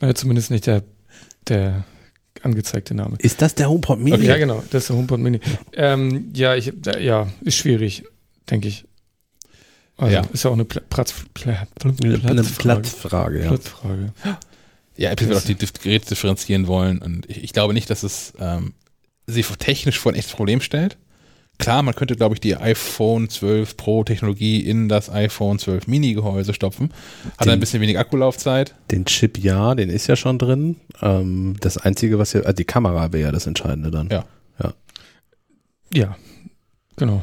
Ja, 0.02 0.14
zumindest 0.16 0.52
nicht 0.52 0.68
der, 0.68 0.84
der 1.48 1.84
angezeigte 2.42 2.94
Name. 2.94 3.18
Ist 3.20 3.42
das 3.42 3.56
der 3.56 3.70
HomePod 3.70 4.00
Mini? 4.00 4.18
Okay. 4.18 4.28
Ja, 4.28 4.38
genau, 4.38 4.64
das 4.70 4.84
ist 4.84 4.90
der 4.90 4.98
HomePod 4.98 5.20
Mini. 5.20 5.40
Ähm, 5.74 6.32
ja, 6.34 6.56
ich, 6.56 6.74
ja, 7.00 7.28
ist 7.42 7.58
schwierig, 7.58 8.04
denke 8.50 8.68
ich. 8.68 8.86
Also, 9.98 10.14
ja. 10.14 10.22
Ist 10.34 10.44
ja 10.44 10.50
auch 10.50 10.56
eine 10.56 10.66
Platz, 10.66 11.14
Platz, 11.34 11.34
Platzfrage. 11.34 12.58
Platzfrage, 12.58 13.40
ja. 13.40 13.48
Platzfrage. 13.48 14.14
Ja, 14.96 15.12
Apple 15.12 15.30
wird 15.30 15.40
auch 15.40 15.46
die 15.46 15.56
Geräte 15.56 16.10
differenzieren 16.10 16.68
wollen 16.68 17.00
und 17.00 17.30
ich, 17.30 17.44
ich 17.44 17.54
glaube 17.54 17.74
nicht, 17.74 17.90
dass 17.90 18.04
es 18.04 18.34
ähm, 18.40 18.74
sie 19.28 19.44
technisch 19.44 20.00
vor 20.00 20.12
ein 20.12 20.16
echtes 20.16 20.34
Problem 20.34 20.62
stellt. 20.62 20.98
Klar, 21.60 21.84
man 21.84 21.96
könnte, 21.96 22.16
glaube 22.16 22.36
ich, 22.36 22.42
die 22.42 22.58
iPhone 22.58 23.30
12 23.30 23.78
Pro 23.78 24.04
Technologie 24.04 24.60
in 24.60 24.90
das 24.90 25.10
iPhone 25.10 25.60
12 25.60 25.88
Mini 25.88 26.14
Gehäuse 26.14 26.54
stopfen. 26.54 26.92
Hat 27.38 27.46
den, 27.46 27.54
ein 27.54 27.60
bisschen 27.60 27.80
weniger 27.80 28.00
Akkulaufzeit. 28.00 28.76
Den 28.92 29.06
Chip 29.06 29.38
ja, 29.38 29.76
den 29.76 29.90
ist 29.90 30.08
ja 30.08 30.16
schon 30.16 30.40
drin. 30.40 30.78
Ähm, 31.02 31.56
das 31.60 31.78
Einzige, 31.78 32.20
was 32.20 32.34
ja, 32.34 32.42
also 32.42 32.54
die 32.54 32.66
Kamera 32.66 33.14
wäre 33.14 33.24
ja 33.24 33.32
das 33.32 33.48
Entscheidende 33.48 33.92
dann. 33.92 34.10
Ja. 34.10 34.26
Ja. 34.62 34.74
Ja, 35.94 36.18
genau. 36.98 37.22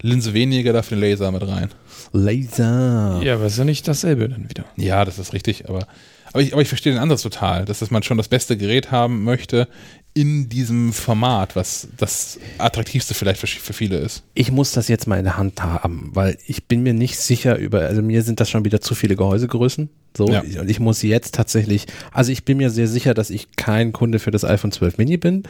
Linse 0.00 0.34
weniger, 0.34 0.72
dafür 0.72 0.96
den 0.96 1.00
Laser 1.00 1.32
mit 1.32 1.46
rein. 1.46 1.70
Laser. 2.12 3.20
Ja, 3.22 3.34
aber 3.34 3.46
ist 3.46 3.58
ja 3.58 3.64
nicht 3.64 3.88
dasselbe 3.88 4.28
dann 4.28 4.48
wieder. 4.48 4.64
Ja, 4.76 5.04
das 5.04 5.18
ist 5.18 5.32
richtig, 5.32 5.68
aber, 5.68 5.86
aber, 6.32 6.42
ich, 6.42 6.52
aber 6.52 6.62
ich 6.62 6.68
verstehe 6.68 6.92
den 6.92 7.00
Ansatz 7.00 7.22
total, 7.22 7.64
dass 7.64 7.90
man 7.90 8.02
schon 8.02 8.18
das 8.18 8.28
beste 8.28 8.56
Gerät 8.56 8.90
haben 8.90 9.24
möchte 9.24 9.66
in 10.14 10.48
diesem 10.48 10.92
Format, 10.92 11.56
was 11.56 11.88
das 11.96 12.38
attraktivste 12.58 13.14
vielleicht 13.14 13.40
für, 13.40 13.48
für, 13.48 13.72
viele 13.72 13.98
ist. 13.98 14.22
Ich 14.34 14.52
muss 14.52 14.70
das 14.70 14.86
jetzt 14.86 15.08
mal 15.08 15.18
in 15.18 15.24
der 15.24 15.36
Hand 15.36 15.60
haben, 15.60 16.10
weil 16.14 16.38
ich 16.46 16.66
bin 16.66 16.84
mir 16.84 16.94
nicht 16.94 17.18
sicher 17.18 17.58
über, 17.58 17.80
also 17.80 18.00
mir 18.00 18.22
sind 18.22 18.38
das 18.38 18.48
schon 18.48 18.64
wieder 18.64 18.80
zu 18.80 18.94
viele 18.94 19.16
Gehäusegrößen. 19.16 19.90
So, 20.16 20.28
ja. 20.28 20.42
und 20.60 20.70
ich 20.70 20.78
muss 20.78 21.02
jetzt 21.02 21.34
tatsächlich, 21.34 21.86
also 22.12 22.30
ich 22.30 22.44
bin 22.44 22.58
mir 22.58 22.70
sehr 22.70 22.86
sicher, 22.86 23.14
dass 23.14 23.30
ich 23.30 23.56
kein 23.56 23.92
Kunde 23.92 24.20
für 24.20 24.30
das 24.30 24.44
iPhone 24.44 24.70
12 24.70 24.98
Mini 24.98 25.16
bin. 25.16 25.42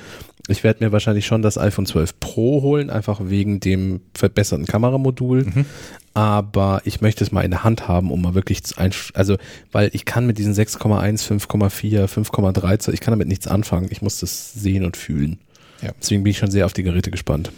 Ich 0.49 0.65
werde 0.65 0.83
mir 0.83 0.91
wahrscheinlich 0.91 1.27
schon 1.27 1.43
das 1.43 1.59
iPhone 1.59 1.85
12 1.85 2.19
Pro 2.19 2.63
holen, 2.63 2.89
einfach 2.89 3.21
wegen 3.25 3.61
dem 3.61 4.01
verbesserten 4.15 4.67
Kameramodul. 4.67 5.45
Mhm. 5.45 5.67
Aber 6.15 6.81
ich 6.85 7.03
möchte 7.03 7.25
es 7.25 7.33
mal 7.33 7.43
in 7.43 7.51
der 7.51 7.65
Hand 7.65 7.89
haben, 7.89 8.11
um 8.11 8.23
mal 8.23 8.35
wirklich, 8.35 8.65
zu 8.65 8.75
also, 8.79 9.37
weil 9.71 9.91
ich 9.93 10.07
kann 10.07 10.27
mit 10.27 10.39
diesen 10.39 10.55
6,1, 10.55 11.27
5,4, 11.27 12.07
5,3, 12.07 12.93
ich 12.93 13.01
kann 13.01 13.13
damit 13.13 13.29
nichts 13.29 13.47
anfangen. 13.47 13.89
Ich 13.91 14.01
muss 14.01 14.21
das 14.21 14.55
sehen 14.55 14.85
und 14.85 14.97
fühlen. 14.97 15.39
Ja. 15.83 15.91
Deswegen 16.01 16.23
bin 16.23 16.31
ich 16.31 16.39
schon 16.39 16.51
sehr 16.51 16.65
auf 16.65 16.73
die 16.73 16.83
Geräte 16.83 17.11
gespannt. 17.11 17.53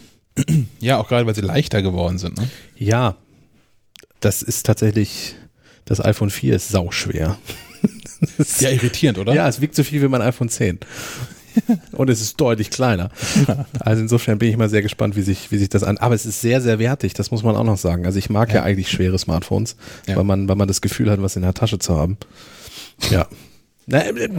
Ja, 0.80 0.98
auch 0.98 1.08
gerade, 1.08 1.26
weil 1.26 1.34
sie 1.34 1.40
leichter 1.40 1.82
geworden 1.82 2.18
sind. 2.18 2.38
Ne? 2.38 2.48
Ja, 2.76 3.16
das 4.20 4.42
ist 4.42 4.66
tatsächlich 4.66 5.36
das 5.86 6.04
iPhone 6.04 6.30
4 6.30 6.56
ist 6.56 6.68
sauschwer. 6.68 7.38
ja, 8.60 8.70
irritierend, 8.70 9.18
oder? 9.18 9.34
Ja, 9.34 9.48
es 9.48 9.60
wiegt 9.60 9.74
so 9.74 9.82
viel 9.84 10.02
wie 10.02 10.08
mein 10.08 10.22
iPhone 10.22 10.48
10. 10.48 10.80
Und 11.92 12.10
es 12.10 12.20
ist 12.20 12.38
deutlich 12.40 12.70
kleiner. 12.70 13.10
Also 13.80 14.02
insofern 14.02 14.38
bin 14.38 14.50
ich 14.50 14.56
mal 14.56 14.68
sehr 14.68 14.82
gespannt, 14.82 15.16
wie 15.16 15.22
sich, 15.22 15.50
wie 15.50 15.58
sich 15.58 15.68
das 15.68 15.84
an. 15.84 15.96
Aber 15.98 16.14
es 16.14 16.26
ist 16.26 16.40
sehr, 16.40 16.60
sehr 16.60 16.78
wertig, 16.78 17.14
das 17.14 17.30
muss 17.30 17.42
man 17.42 17.56
auch 17.56 17.64
noch 17.64 17.78
sagen. 17.78 18.04
Also 18.04 18.18
ich 18.18 18.28
mag 18.28 18.50
ja, 18.50 18.56
ja 18.56 18.62
eigentlich 18.62 18.90
schwere 18.90 19.18
Smartphones, 19.18 19.76
ja. 20.06 20.16
weil 20.16 20.24
man, 20.24 20.48
weil 20.48 20.56
man 20.56 20.68
das 20.68 20.82
Gefühl 20.82 21.10
hat, 21.10 21.22
was 21.22 21.36
in 21.36 21.42
der 21.42 21.54
Tasche 21.54 21.78
zu 21.78 21.96
haben. 21.96 22.18
Ja. 23.10 23.26
Ne? 23.86 24.30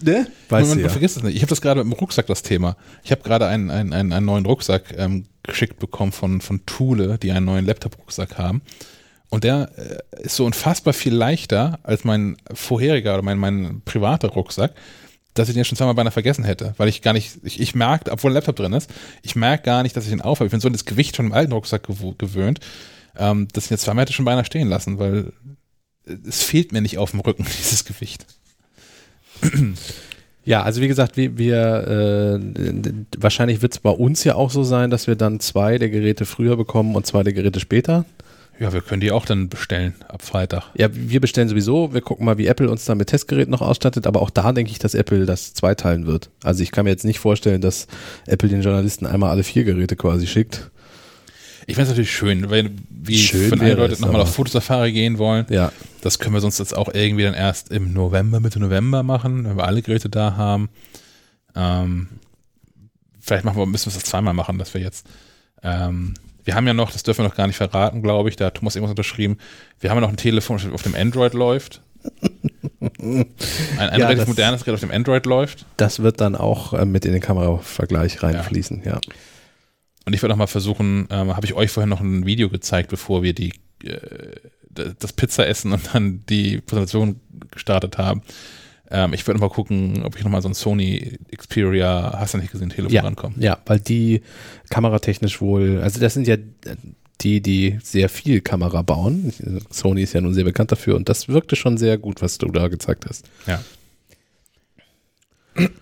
Ne? 0.00 0.28
Weißt 0.48 0.68
man, 0.68 0.80
man, 0.80 0.90
vergisst 0.90 1.16
es 1.16 1.22
nicht. 1.24 1.34
Ich 1.34 1.42
habe 1.42 1.50
das 1.50 1.60
gerade 1.60 1.82
mit 1.82 1.92
dem 1.92 1.98
Rucksack 1.98 2.26
das 2.26 2.42
Thema. 2.42 2.76
Ich 3.02 3.10
habe 3.10 3.22
gerade 3.22 3.46
einen, 3.48 3.70
einen, 3.70 3.92
einen, 3.92 4.12
einen 4.12 4.26
neuen 4.26 4.46
Rucksack 4.46 4.94
ähm, 4.96 5.24
geschickt 5.42 5.80
bekommen 5.80 6.12
von, 6.12 6.40
von 6.40 6.64
Thule, 6.66 7.18
die 7.18 7.32
einen 7.32 7.46
neuen 7.46 7.66
Laptop-Rucksack 7.66 8.38
haben. 8.38 8.62
Und 9.30 9.44
der 9.44 9.70
äh, 9.76 10.22
ist 10.22 10.36
so 10.36 10.44
unfassbar 10.44 10.94
viel 10.94 11.14
leichter 11.14 11.78
als 11.82 12.04
mein 12.04 12.36
vorheriger 12.52 13.14
oder 13.14 13.22
mein, 13.22 13.38
mein 13.38 13.82
privater 13.84 14.28
Rucksack, 14.28 14.74
dass 15.34 15.48
ich 15.48 15.54
den 15.54 15.64
schon 15.64 15.76
zweimal 15.76 15.94
beinahe 15.94 16.12
vergessen 16.12 16.44
hätte, 16.44 16.74
weil 16.78 16.88
ich 16.88 17.02
gar 17.02 17.12
nicht, 17.12 17.38
ich, 17.42 17.60
ich 17.60 17.74
merke, 17.74 18.10
obwohl 18.10 18.30
ein 18.30 18.34
Laptop 18.34 18.56
drin 18.56 18.72
ist, 18.72 18.90
ich 19.22 19.36
merke 19.36 19.64
gar 19.64 19.82
nicht, 19.82 19.96
dass 19.96 20.04
ich 20.04 20.10
den 20.10 20.22
aufhabe. 20.22 20.46
Ich 20.46 20.50
bin 20.50 20.60
so 20.60 20.68
an 20.68 20.72
das 20.72 20.84
Gewicht 20.84 21.16
schon 21.16 21.26
im 21.26 21.32
alten 21.32 21.52
Rucksack 21.52 21.86
gewöhnt, 22.18 22.60
ähm, 23.16 23.48
dass 23.52 23.64
ich 23.64 23.70
jetzt 23.70 23.82
zweimal 23.82 24.02
hätte 24.02 24.12
schon 24.12 24.24
beinahe 24.24 24.44
stehen 24.44 24.68
lassen, 24.68 24.98
weil 24.98 25.32
es 26.26 26.42
fehlt 26.42 26.72
mir 26.72 26.80
nicht 26.80 26.98
auf 26.98 27.10
dem 27.10 27.20
Rücken, 27.20 27.44
dieses 27.58 27.84
Gewicht. 27.84 28.26
Ja, 30.44 30.62
also 30.62 30.80
wie 30.80 30.88
gesagt, 30.88 31.16
wir, 31.16 31.36
wir 31.36 32.40
äh, 32.40 32.92
wahrscheinlich 33.18 33.60
wird 33.60 33.74
es 33.74 33.78
bei 33.80 33.90
uns 33.90 34.24
ja 34.24 34.34
auch 34.34 34.50
so 34.50 34.64
sein, 34.64 34.90
dass 34.90 35.06
wir 35.06 35.14
dann 35.14 35.40
zwei 35.40 35.78
der 35.78 35.90
Geräte 35.90 36.24
früher 36.24 36.56
bekommen 36.56 36.96
und 36.96 37.06
zwei 37.06 37.22
der 37.22 37.34
Geräte 37.34 37.60
später. 37.60 38.06
Ja, 38.60 38.72
wir 38.72 38.80
können 38.80 39.00
die 39.00 39.12
auch 39.12 39.24
dann 39.24 39.48
bestellen 39.48 39.94
ab 40.08 40.22
Freitag. 40.22 40.64
Ja, 40.76 40.88
wir 40.92 41.20
bestellen 41.20 41.48
sowieso. 41.48 41.94
Wir 41.94 42.00
gucken 42.00 42.26
mal, 42.26 42.38
wie 42.38 42.48
Apple 42.48 42.68
uns 42.68 42.84
dann 42.84 42.98
mit 42.98 43.08
Testgeräten 43.08 43.52
noch 43.52 43.62
ausstattet. 43.62 44.06
Aber 44.06 44.20
auch 44.20 44.30
da 44.30 44.52
denke 44.52 44.72
ich, 44.72 44.80
dass 44.80 44.94
Apple 44.94 45.26
das 45.26 45.54
zweiteilen 45.54 46.06
wird. 46.06 46.30
Also 46.42 46.62
ich 46.64 46.72
kann 46.72 46.84
mir 46.84 46.90
jetzt 46.90 47.04
nicht 47.04 47.20
vorstellen, 47.20 47.60
dass 47.60 47.86
Apple 48.26 48.48
den 48.48 48.62
Journalisten 48.62 49.06
einmal 49.06 49.30
alle 49.30 49.44
vier 49.44 49.62
Geräte 49.62 49.94
quasi 49.94 50.26
schickt. 50.26 50.70
Ich 51.68 51.74
finde 51.74 51.82
es 51.82 51.88
natürlich 51.90 52.10
schön, 52.10 52.50
weil 52.50 52.70
wie 52.90 53.18
schön 53.18 53.60
wenn 53.60 53.76
Leute 53.76 54.00
nochmal 54.00 54.22
auf 54.22 54.34
Fotosafari 54.34 54.90
gehen 54.90 55.18
wollen. 55.18 55.46
Ja. 55.50 55.70
Das 56.00 56.18
können 56.18 56.34
wir 56.34 56.40
sonst 56.40 56.58
jetzt 56.58 56.76
auch 56.76 56.92
irgendwie 56.92 57.24
dann 57.24 57.34
erst 57.34 57.70
im 57.70 57.92
November, 57.92 58.40
Mitte 58.40 58.58
November 58.58 59.02
machen, 59.02 59.44
wenn 59.44 59.56
wir 59.56 59.64
alle 59.64 59.82
Geräte 59.82 60.08
da 60.08 60.36
haben. 60.36 60.70
Ähm, 61.54 62.08
vielleicht 63.20 63.44
machen 63.44 63.58
wir, 63.58 63.66
müssen 63.66 63.92
wir 63.92 63.96
es 63.96 64.02
zweimal 64.02 64.34
machen, 64.34 64.58
dass 64.58 64.74
wir 64.74 64.80
jetzt 64.80 65.06
ähm, 65.62 66.14
wir 66.48 66.54
haben 66.54 66.66
ja 66.66 66.72
noch, 66.72 66.90
das 66.90 67.02
dürfen 67.02 67.24
wir 67.24 67.28
noch 67.28 67.36
gar 67.36 67.46
nicht 67.46 67.58
verraten, 67.58 68.02
glaube 68.02 68.30
ich, 68.30 68.36
da 68.36 68.46
hat 68.46 68.54
Thomas 68.54 68.74
irgendwas 68.74 68.92
unterschrieben, 68.92 69.36
wir 69.80 69.90
haben 69.90 69.98
ja 69.98 70.00
noch 70.00 70.08
ein 70.08 70.16
Telefon, 70.16 70.56
das 70.56 70.72
auf 70.72 70.80
dem 70.80 70.94
Android 70.94 71.34
läuft. 71.34 71.82
Ein, 72.80 72.96
ein 73.00 73.26
ja, 73.78 73.84
relativ 73.84 74.20
das, 74.20 74.28
modernes 74.28 74.64
Gerät 74.64 74.76
auf 74.76 74.80
dem 74.80 74.90
Android 74.90 75.26
läuft. 75.26 75.66
Das 75.76 76.00
wird 76.00 76.22
dann 76.22 76.34
auch 76.34 76.72
äh, 76.72 76.86
mit 76.86 77.04
in 77.04 77.12
den 77.12 77.20
Kameravergleich 77.20 78.22
reinfließen, 78.22 78.80
ja. 78.82 78.92
ja. 78.92 79.00
Und 80.06 80.14
ich 80.14 80.22
würde 80.22 80.32
auch 80.32 80.38
mal 80.38 80.46
versuchen, 80.46 81.06
ähm, 81.10 81.36
habe 81.36 81.44
ich 81.44 81.52
euch 81.52 81.70
vorhin 81.70 81.90
noch 81.90 82.00
ein 82.00 82.24
Video 82.24 82.48
gezeigt, 82.48 82.88
bevor 82.88 83.22
wir 83.22 83.34
die 83.34 83.52
äh, 83.84 84.36
das 84.70 85.12
Pizza 85.12 85.46
essen 85.46 85.72
und 85.72 85.92
dann 85.92 86.24
die 86.30 86.62
Präsentation 86.62 87.20
gestartet 87.50 87.98
haben. 87.98 88.22
Ähm, 88.90 89.12
ich 89.12 89.26
würde 89.26 89.40
mal 89.40 89.50
gucken, 89.50 90.02
ob 90.04 90.16
ich 90.16 90.24
nochmal 90.24 90.42
so 90.42 90.48
ein 90.48 90.54
Sony 90.54 91.18
Xperia, 91.36 92.16
hast 92.18 92.34
du 92.34 92.38
nicht 92.38 92.52
gesehen, 92.52 92.70
Telefon 92.70 92.94
ja, 92.94 93.02
rankomme. 93.02 93.34
Ja, 93.38 93.58
weil 93.66 93.80
die 93.80 94.22
kameratechnisch 94.70 95.40
wohl, 95.40 95.80
also 95.82 96.00
das 96.00 96.14
sind 96.14 96.26
ja 96.26 96.36
die, 97.20 97.40
die 97.40 97.78
sehr 97.82 98.08
viel 98.08 98.40
Kamera 98.40 98.82
bauen. 98.82 99.32
Sony 99.70 100.02
ist 100.02 100.14
ja 100.14 100.20
nun 100.20 100.34
sehr 100.34 100.44
bekannt 100.44 100.72
dafür 100.72 100.96
und 100.96 101.08
das 101.08 101.28
wirkte 101.28 101.56
schon 101.56 101.76
sehr 101.76 101.98
gut, 101.98 102.22
was 102.22 102.38
du 102.38 102.50
da 102.50 102.68
gezeigt 102.68 103.06
hast. 103.08 103.26
Ja. 103.46 103.62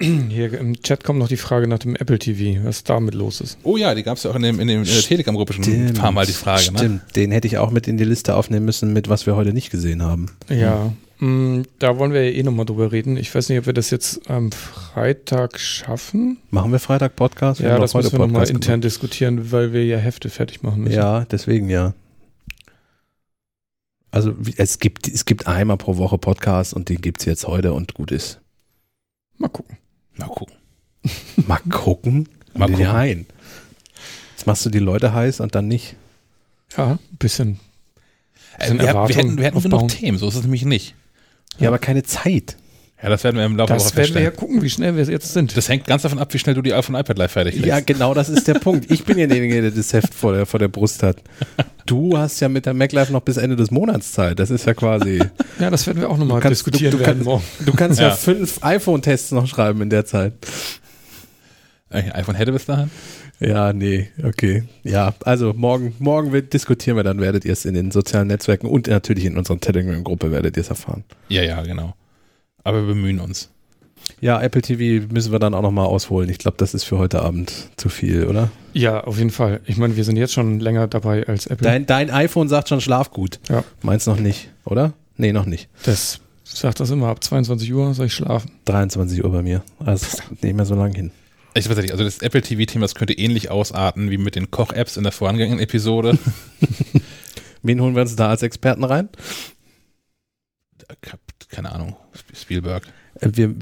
Hier 0.00 0.58
im 0.58 0.80
Chat 0.80 1.04
kommt 1.04 1.18
noch 1.18 1.28
die 1.28 1.36
Frage 1.36 1.68
nach 1.68 1.78
dem 1.78 1.96
Apple 1.96 2.18
TV, 2.18 2.64
was 2.64 2.82
damit 2.82 3.14
los 3.14 3.42
ist. 3.42 3.58
Oh 3.62 3.76
ja, 3.76 3.94
die 3.94 4.02
gab 4.02 4.16
es 4.16 4.22
ja 4.22 4.30
auch 4.30 4.36
in, 4.36 4.42
dem, 4.42 4.58
in, 4.58 4.68
dem, 4.68 4.82
in 4.82 4.88
der 4.88 5.02
Telegram-Gruppe 5.02 5.52
schon 5.52 5.64
ein 5.64 5.92
paar 5.92 6.12
Mal 6.12 6.24
die 6.24 6.32
Frage. 6.32 6.72
Ne? 6.72 6.78
Stimmt, 6.78 7.06
ne? 7.06 7.12
den 7.14 7.30
hätte 7.30 7.46
ich 7.46 7.58
auch 7.58 7.70
mit 7.70 7.86
in 7.86 7.98
die 7.98 8.04
Liste 8.04 8.36
aufnehmen 8.36 8.64
müssen, 8.64 8.94
mit 8.94 9.10
was 9.10 9.26
wir 9.26 9.36
heute 9.36 9.52
nicht 9.52 9.70
gesehen 9.70 10.02
haben. 10.02 10.30
Ja, 10.48 10.86
Mm, 10.86 11.05
da 11.18 11.98
wollen 11.98 12.12
wir 12.12 12.30
ja 12.30 12.36
eh 12.38 12.42
nochmal 12.42 12.66
drüber 12.66 12.92
reden. 12.92 13.16
Ich 13.16 13.34
weiß 13.34 13.48
nicht, 13.48 13.58
ob 13.58 13.66
wir 13.66 13.72
das 13.72 13.90
jetzt 13.90 14.28
am 14.28 14.52
Freitag 14.52 15.58
schaffen. 15.58 16.36
Machen 16.50 16.72
wir 16.72 16.78
Freitag 16.78 17.16
Podcast? 17.16 17.62
Wir 17.62 17.70
ja, 17.70 17.78
das 17.78 17.94
müssen 17.94 18.12
wir 18.12 18.18
nochmal 18.18 18.48
intern 18.48 18.82
diskutieren, 18.82 19.50
weil 19.50 19.72
wir 19.72 19.84
ja 19.86 19.96
Hefte 19.96 20.28
fertig 20.28 20.62
machen 20.62 20.82
müssen. 20.82 20.96
Ja, 20.96 21.24
deswegen 21.24 21.70
ja. 21.70 21.94
Also 24.10 24.34
es 24.56 24.78
gibt, 24.78 25.08
es 25.08 25.24
gibt 25.24 25.46
einmal 25.46 25.78
pro 25.78 25.96
Woche 25.96 26.18
Podcast 26.18 26.74
und 26.74 26.90
den 26.90 27.00
gibt 27.00 27.20
es 27.20 27.26
jetzt 27.26 27.46
heute 27.46 27.72
und 27.72 27.94
gut 27.94 28.12
ist. 28.12 28.40
Mal 29.38 29.48
gucken. 29.48 29.78
Mal 30.16 30.28
gucken. 30.28 30.56
Mal 31.46 31.60
gucken? 31.70 32.28
Mal 32.54 32.68
gucken. 32.68 32.86
Rein. 32.86 33.26
Jetzt 34.34 34.46
machst 34.46 34.66
du 34.66 34.70
die 34.70 34.80
Leute 34.80 35.14
heiß 35.14 35.40
und 35.40 35.54
dann 35.54 35.66
nicht. 35.66 35.96
Ja, 36.76 36.92
ein 36.92 36.98
bisschen. 37.18 37.58
bisschen 38.58 38.80
äh, 38.80 38.82
wir, 38.82 39.08
wir, 39.08 39.16
hätten, 39.16 39.38
wir 39.38 39.44
hätten 39.44 39.62
genug 39.62 39.88
Themen, 39.88 40.18
so 40.18 40.28
ist 40.28 40.34
es 40.34 40.42
nämlich 40.42 40.64
nicht. 40.66 40.94
Ja, 41.58 41.68
aber 41.68 41.78
keine 41.78 42.02
Zeit. 42.02 42.56
Ja, 43.02 43.10
das 43.10 43.24
werden 43.24 43.36
wir 43.36 43.44
im 43.44 43.56
Laufe 43.56 43.74
der 43.74 43.80
Woche 43.80 43.92
feststellen. 43.92 44.08
Das 44.08 44.14
werden 44.14 44.24
wir 44.24 44.32
ja 44.32 44.36
gucken, 44.36 44.62
wie 44.62 44.70
schnell 44.70 44.96
wir 44.96 45.04
jetzt 45.04 45.32
sind. 45.32 45.54
Das 45.56 45.68
hängt 45.68 45.86
ganz 45.86 46.02
davon 46.02 46.18
ab, 46.18 46.32
wie 46.32 46.38
schnell 46.38 46.54
du 46.54 46.62
die 46.62 46.72
iPhone 46.72 46.96
iPad 46.96 47.18
live 47.18 47.30
fertig 47.30 47.54
kriegst. 47.54 47.66
Ja, 47.66 47.80
genau, 47.80 48.14
das 48.14 48.30
ist 48.30 48.48
der 48.48 48.54
Punkt. 48.54 48.90
Ich 48.90 49.04
bin 49.04 49.18
ja 49.18 49.26
derjenige, 49.26 49.60
der 49.60 49.70
das 49.70 49.92
Heft 49.92 50.14
vor 50.14 50.32
der, 50.32 50.46
vor 50.46 50.58
der 50.58 50.68
Brust 50.68 51.02
hat. 51.02 51.18
Du 51.84 52.16
hast 52.16 52.40
ja 52.40 52.48
mit 52.48 52.64
der 52.64 52.72
Mac 52.72 52.92
Live 52.92 53.10
noch 53.10 53.20
bis 53.20 53.36
Ende 53.36 53.54
des 53.54 53.70
Monats 53.70 54.12
Zeit. 54.12 54.38
Das 54.38 54.50
ist 54.50 54.66
ja 54.66 54.74
quasi. 54.74 55.22
Ja, 55.58 55.70
das 55.70 55.86
werden 55.86 56.02
wir 56.02 56.10
auch 56.10 56.18
nochmal 56.18 56.42
diskutieren 56.42 56.90
du, 56.90 56.98
du 56.98 57.06
werden 57.06 57.24
morgen. 57.24 57.42
Du 57.64 57.72
kannst 57.72 57.98
ja, 57.98 58.08
ja 58.08 58.14
fünf 58.14 58.62
iPhone-Tests 58.62 59.32
noch 59.32 59.46
schreiben 59.46 59.80
in 59.80 59.88
der 59.88 60.04
Zeit. 60.04 60.34
Ein 61.88 62.12
iPhone 62.12 62.34
hätte 62.34 62.52
bis 62.52 62.66
dahin? 62.66 62.90
Ja, 63.40 63.72
nee, 63.72 64.08
okay. 64.24 64.64
Ja, 64.82 65.14
also 65.24 65.52
morgen, 65.54 65.94
morgen 65.98 66.32
wird, 66.32 66.52
diskutieren 66.52 66.96
wir, 66.96 67.04
dann 67.04 67.20
werdet 67.20 67.44
ihr 67.44 67.52
es 67.52 67.64
in 67.64 67.74
den 67.74 67.90
sozialen 67.90 68.28
Netzwerken 68.28 68.66
und 68.66 68.86
natürlich 68.86 69.24
in 69.26 69.36
unserer 69.36 69.60
Telegram-Gruppe 69.60 70.30
werdet 70.30 70.56
ihr 70.56 70.62
es 70.62 70.70
erfahren. 70.70 71.04
Ja, 71.28 71.42
ja, 71.42 71.62
genau. 71.62 71.94
Aber 72.64 72.80
wir 72.82 72.94
bemühen 72.94 73.20
uns. 73.20 73.50
Ja, 74.20 74.40
Apple 74.40 74.62
TV 74.62 75.06
müssen 75.12 75.32
wir 75.32 75.38
dann 75.38 75.52
auch 75.54 75.62
nochmal 75.62 75.86
ausholen. 75.86 76.30
Ich 76.30 76.38
glaube, 76.38 76.56
das 76.58 76.74
ist 76.74 76.84
für 76.84 76.98
heute 76.98 77.22
Abend 77.22 77.70
zu 77.76 77.88
viel, 77.88 78.24
oder? 78.26 78.50
Ja, 78.72 79.04
auf 79.04 79.18
jeden 79.18 79.30
Fall. 79.30 79.60
Ich 79.66 79.76
meine, 79.76 79.96
wir 79.96 80.04
sind 80.04 80.16
jetzt 80.16 80.32
schon 80.32 80.60
länger 80.60 80.86
dabei 80.86 81.26
als 81.26 81.46
Apple. 81.46 81.66
Dein, 81.66 81.86
dein 81.86 82.10
iPhone 82.10 82.48
sagt 82.48 82.68
schon 82.68 82.80
Schlaf 82.80 83.10
gut. 83.10 83.40
Ja. 83.48 83.64
Meins 83.82 84.06
noch 84.06 84.18
nicht, 84.18 84.50
oder? 84.64 84.94
Nee, 85.16 85.32
noch 85.32 85.46
nicht. 85.46 85.68
Das 85.82 86.20
Ich 86.44 86.52
sag 86.54 86.74
das 86.76 86.90
immer, 86.90 87.08
ab 87.08 87.22
22 87.22 87.72
Uhr 87.74 87.92
soll 87.94 88.06
ich 88.06 88.14
schlafen. 88.14 88.50
23 88.66 89.22
Uhr 89.24 89.32
bei 89.32 89.42
mir. 89.42 89.62
Also 89.84 90.18
nicht 90.42 90.54
mehr 90.54 90.66
so 90.66 90.74
lang 90.74 90.94
hin. 90.94 91.10
Ich 91.56 91.70
weiß 91.70 91.78
nicht, 91.78 91.92
also 91.92 92.04
das 92.04 92.18
Apple 92.18 92.42
TV-Thema, 92.42 92.84
das 92.84 92.94
könnte 92.94 93.14
ähnlich 93.14 93.50
ausarten 93.50 94.10
wie 94.10 94.18
mit 94.18 94.34
den 94.34 94.50
Koch-Apps 94.50 94.98
in 94.98 95.04
der 95.04 95.12
vorangegangenen 95.12 95.62
Episode. 95.62 96.18
Wen 97.62 97.80
holen 97.80 97.94
wir 97.94 98.02
uns 98.02 98.14
da 98.14 98.28
als 98.28 98.42
Experten 98.42 98.84
rein? 98.84 99.08
Keine 101.48 101.72
Ahnung, 101.72 101.96
Spielberg. 102.34 102.86
Äh, 103.20 103.30
wir, 103.32 103.54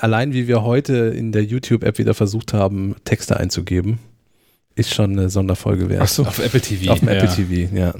allein 0.00 0.32
wie 0.32 0.46
wir 0.46 0.62
heute 0.62 0.94
in 0.94 1.32
der 1.32 1.44
YouTube-App 1.44 1.98
wieder 1.98 2.14
versucht 2.14 2.52
haben, 2.52 2.94
Texte 3.04 3.36
einzugeben, 3.36 3.98
ist 4.76 4.94
schon 4.94 5.12
eine 5.12 5.30
Sonderfolge 5.30 5.88
wert. 5.88 6.02
Ach 6.02 6.08
so, 6.08 6.24
auf 6.24 6.38
Apple 6.38 6.60
TV. 6.60 6.92
Auf 6.92 7.00
dem 7.00 7.08
ja. 7.08 7.14
Apple 7.14 7.34
TV, 7.34 7.74
ja. 7.74 7.94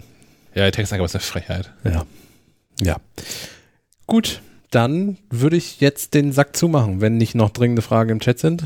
Ja, 0.55 0.67
die 0.67 0.73
Textangabe 0.73 1.07
ist 1.07 1.17
eine 1.17 1.23
Frechheit. 1.23 1.73
Ja. 1.85 2.07
Ja. 2.81 2.97
Gut, 4.07 4.41
dann 4.71 5.19
würde 5.31 5.57
ich 5.57 5.81
jetzt 5.81 6.15
den 6.15 6.33
Sack 6.33 6.57
zumachen, 6.57 7.01
wenn 7.01 7.17
nicht 7.17 7.35
noch 7.35 7.51
dringende 7.51 7.83
Fragen 7.83 8.11
im 8.11 8.21
Chat 8.21 8.39
sind. 8.39 8.65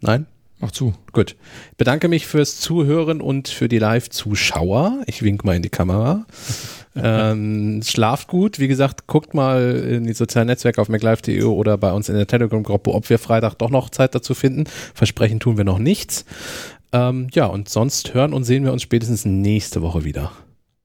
Nein? 0.00 0.26
Mach 0.58 0.70
zu. 0.70 0.94
Gut. 1.12 1.36
Ich 1.72 1.76
bedanke 1.76 2.08
mich 2.08 2.26
fürs 2.26 2.58
Zuhören 2.58 3.20
und 3.20 3.48
für 3.48 3.68
die 3.68 3.78
Live-Zuschauer. 3.78 5.02
Ich 5.06 5.22
wink 5.22 5.44
mal 5.44 5.54
in 5.54 5.62
die 5.62 5.68
Kamera. 5.68 6.24
ähm, 6.96 7.82
schlaft 7.84 8.28
gut. 8.28 8.58
Wie 8.58 8.68
gesagt, 8.68 9.06
guckt 9.06 9.34
mal 9.34 9.76
in 9.76 10.04
die 10.04 10.14
sozialen 10.14 10.46
Netzwerke 10.46 10.80
auf 10.80 10.88
MacLive.de 10.88 11.42
oder 11.42 11.76
bei 11.76 11.92
uns 11.92 12.08
in 12.08 12.14
der 12.14 12.26
Telegram-Gruppe, 12.26 12.92
ob 12.92 13.08
wir 13.10 13.18
Freitag 13.18 13.54
doch 13.56 13.70
noch 13.70 13.90
Zeit 13.90 14.14
dazu 14.14 14.34
finden. 14.34 14.64
Versprechen 14.94 15.40
tun 15.40 15.58
wir 15.58 15.64
noch 15.64 15.78
nichts. 15.78 16.24
Ähm, 16.92 17.28
ja, 17.32 17.46
und 17.46 17.68
sonst 17.68 18.14
hören 18.14 18.32
und 18.32 18.44
sehen 18.44 18.64
wir 18.64 18.72
uns 18.72 18.82
spätestens 18.82 19.26
nächste 19.26 19.82
Woche 19.82 20.04
wieder. 20.04 20.32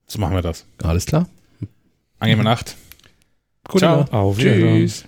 So 0.06 0.20
machen 0.20 0.34
wir 0.34 0.42
das. 0.42 0.66
Alles 0.82 1.06
klar. 1.06 1.28
Angenehme 2.18 2.44
Nacht. 2.44 2.76
Gute 3.72 3.86
Ciao. 3.86 4.04
Auf 4.10 4.36
Tschüss. 4.36 5.04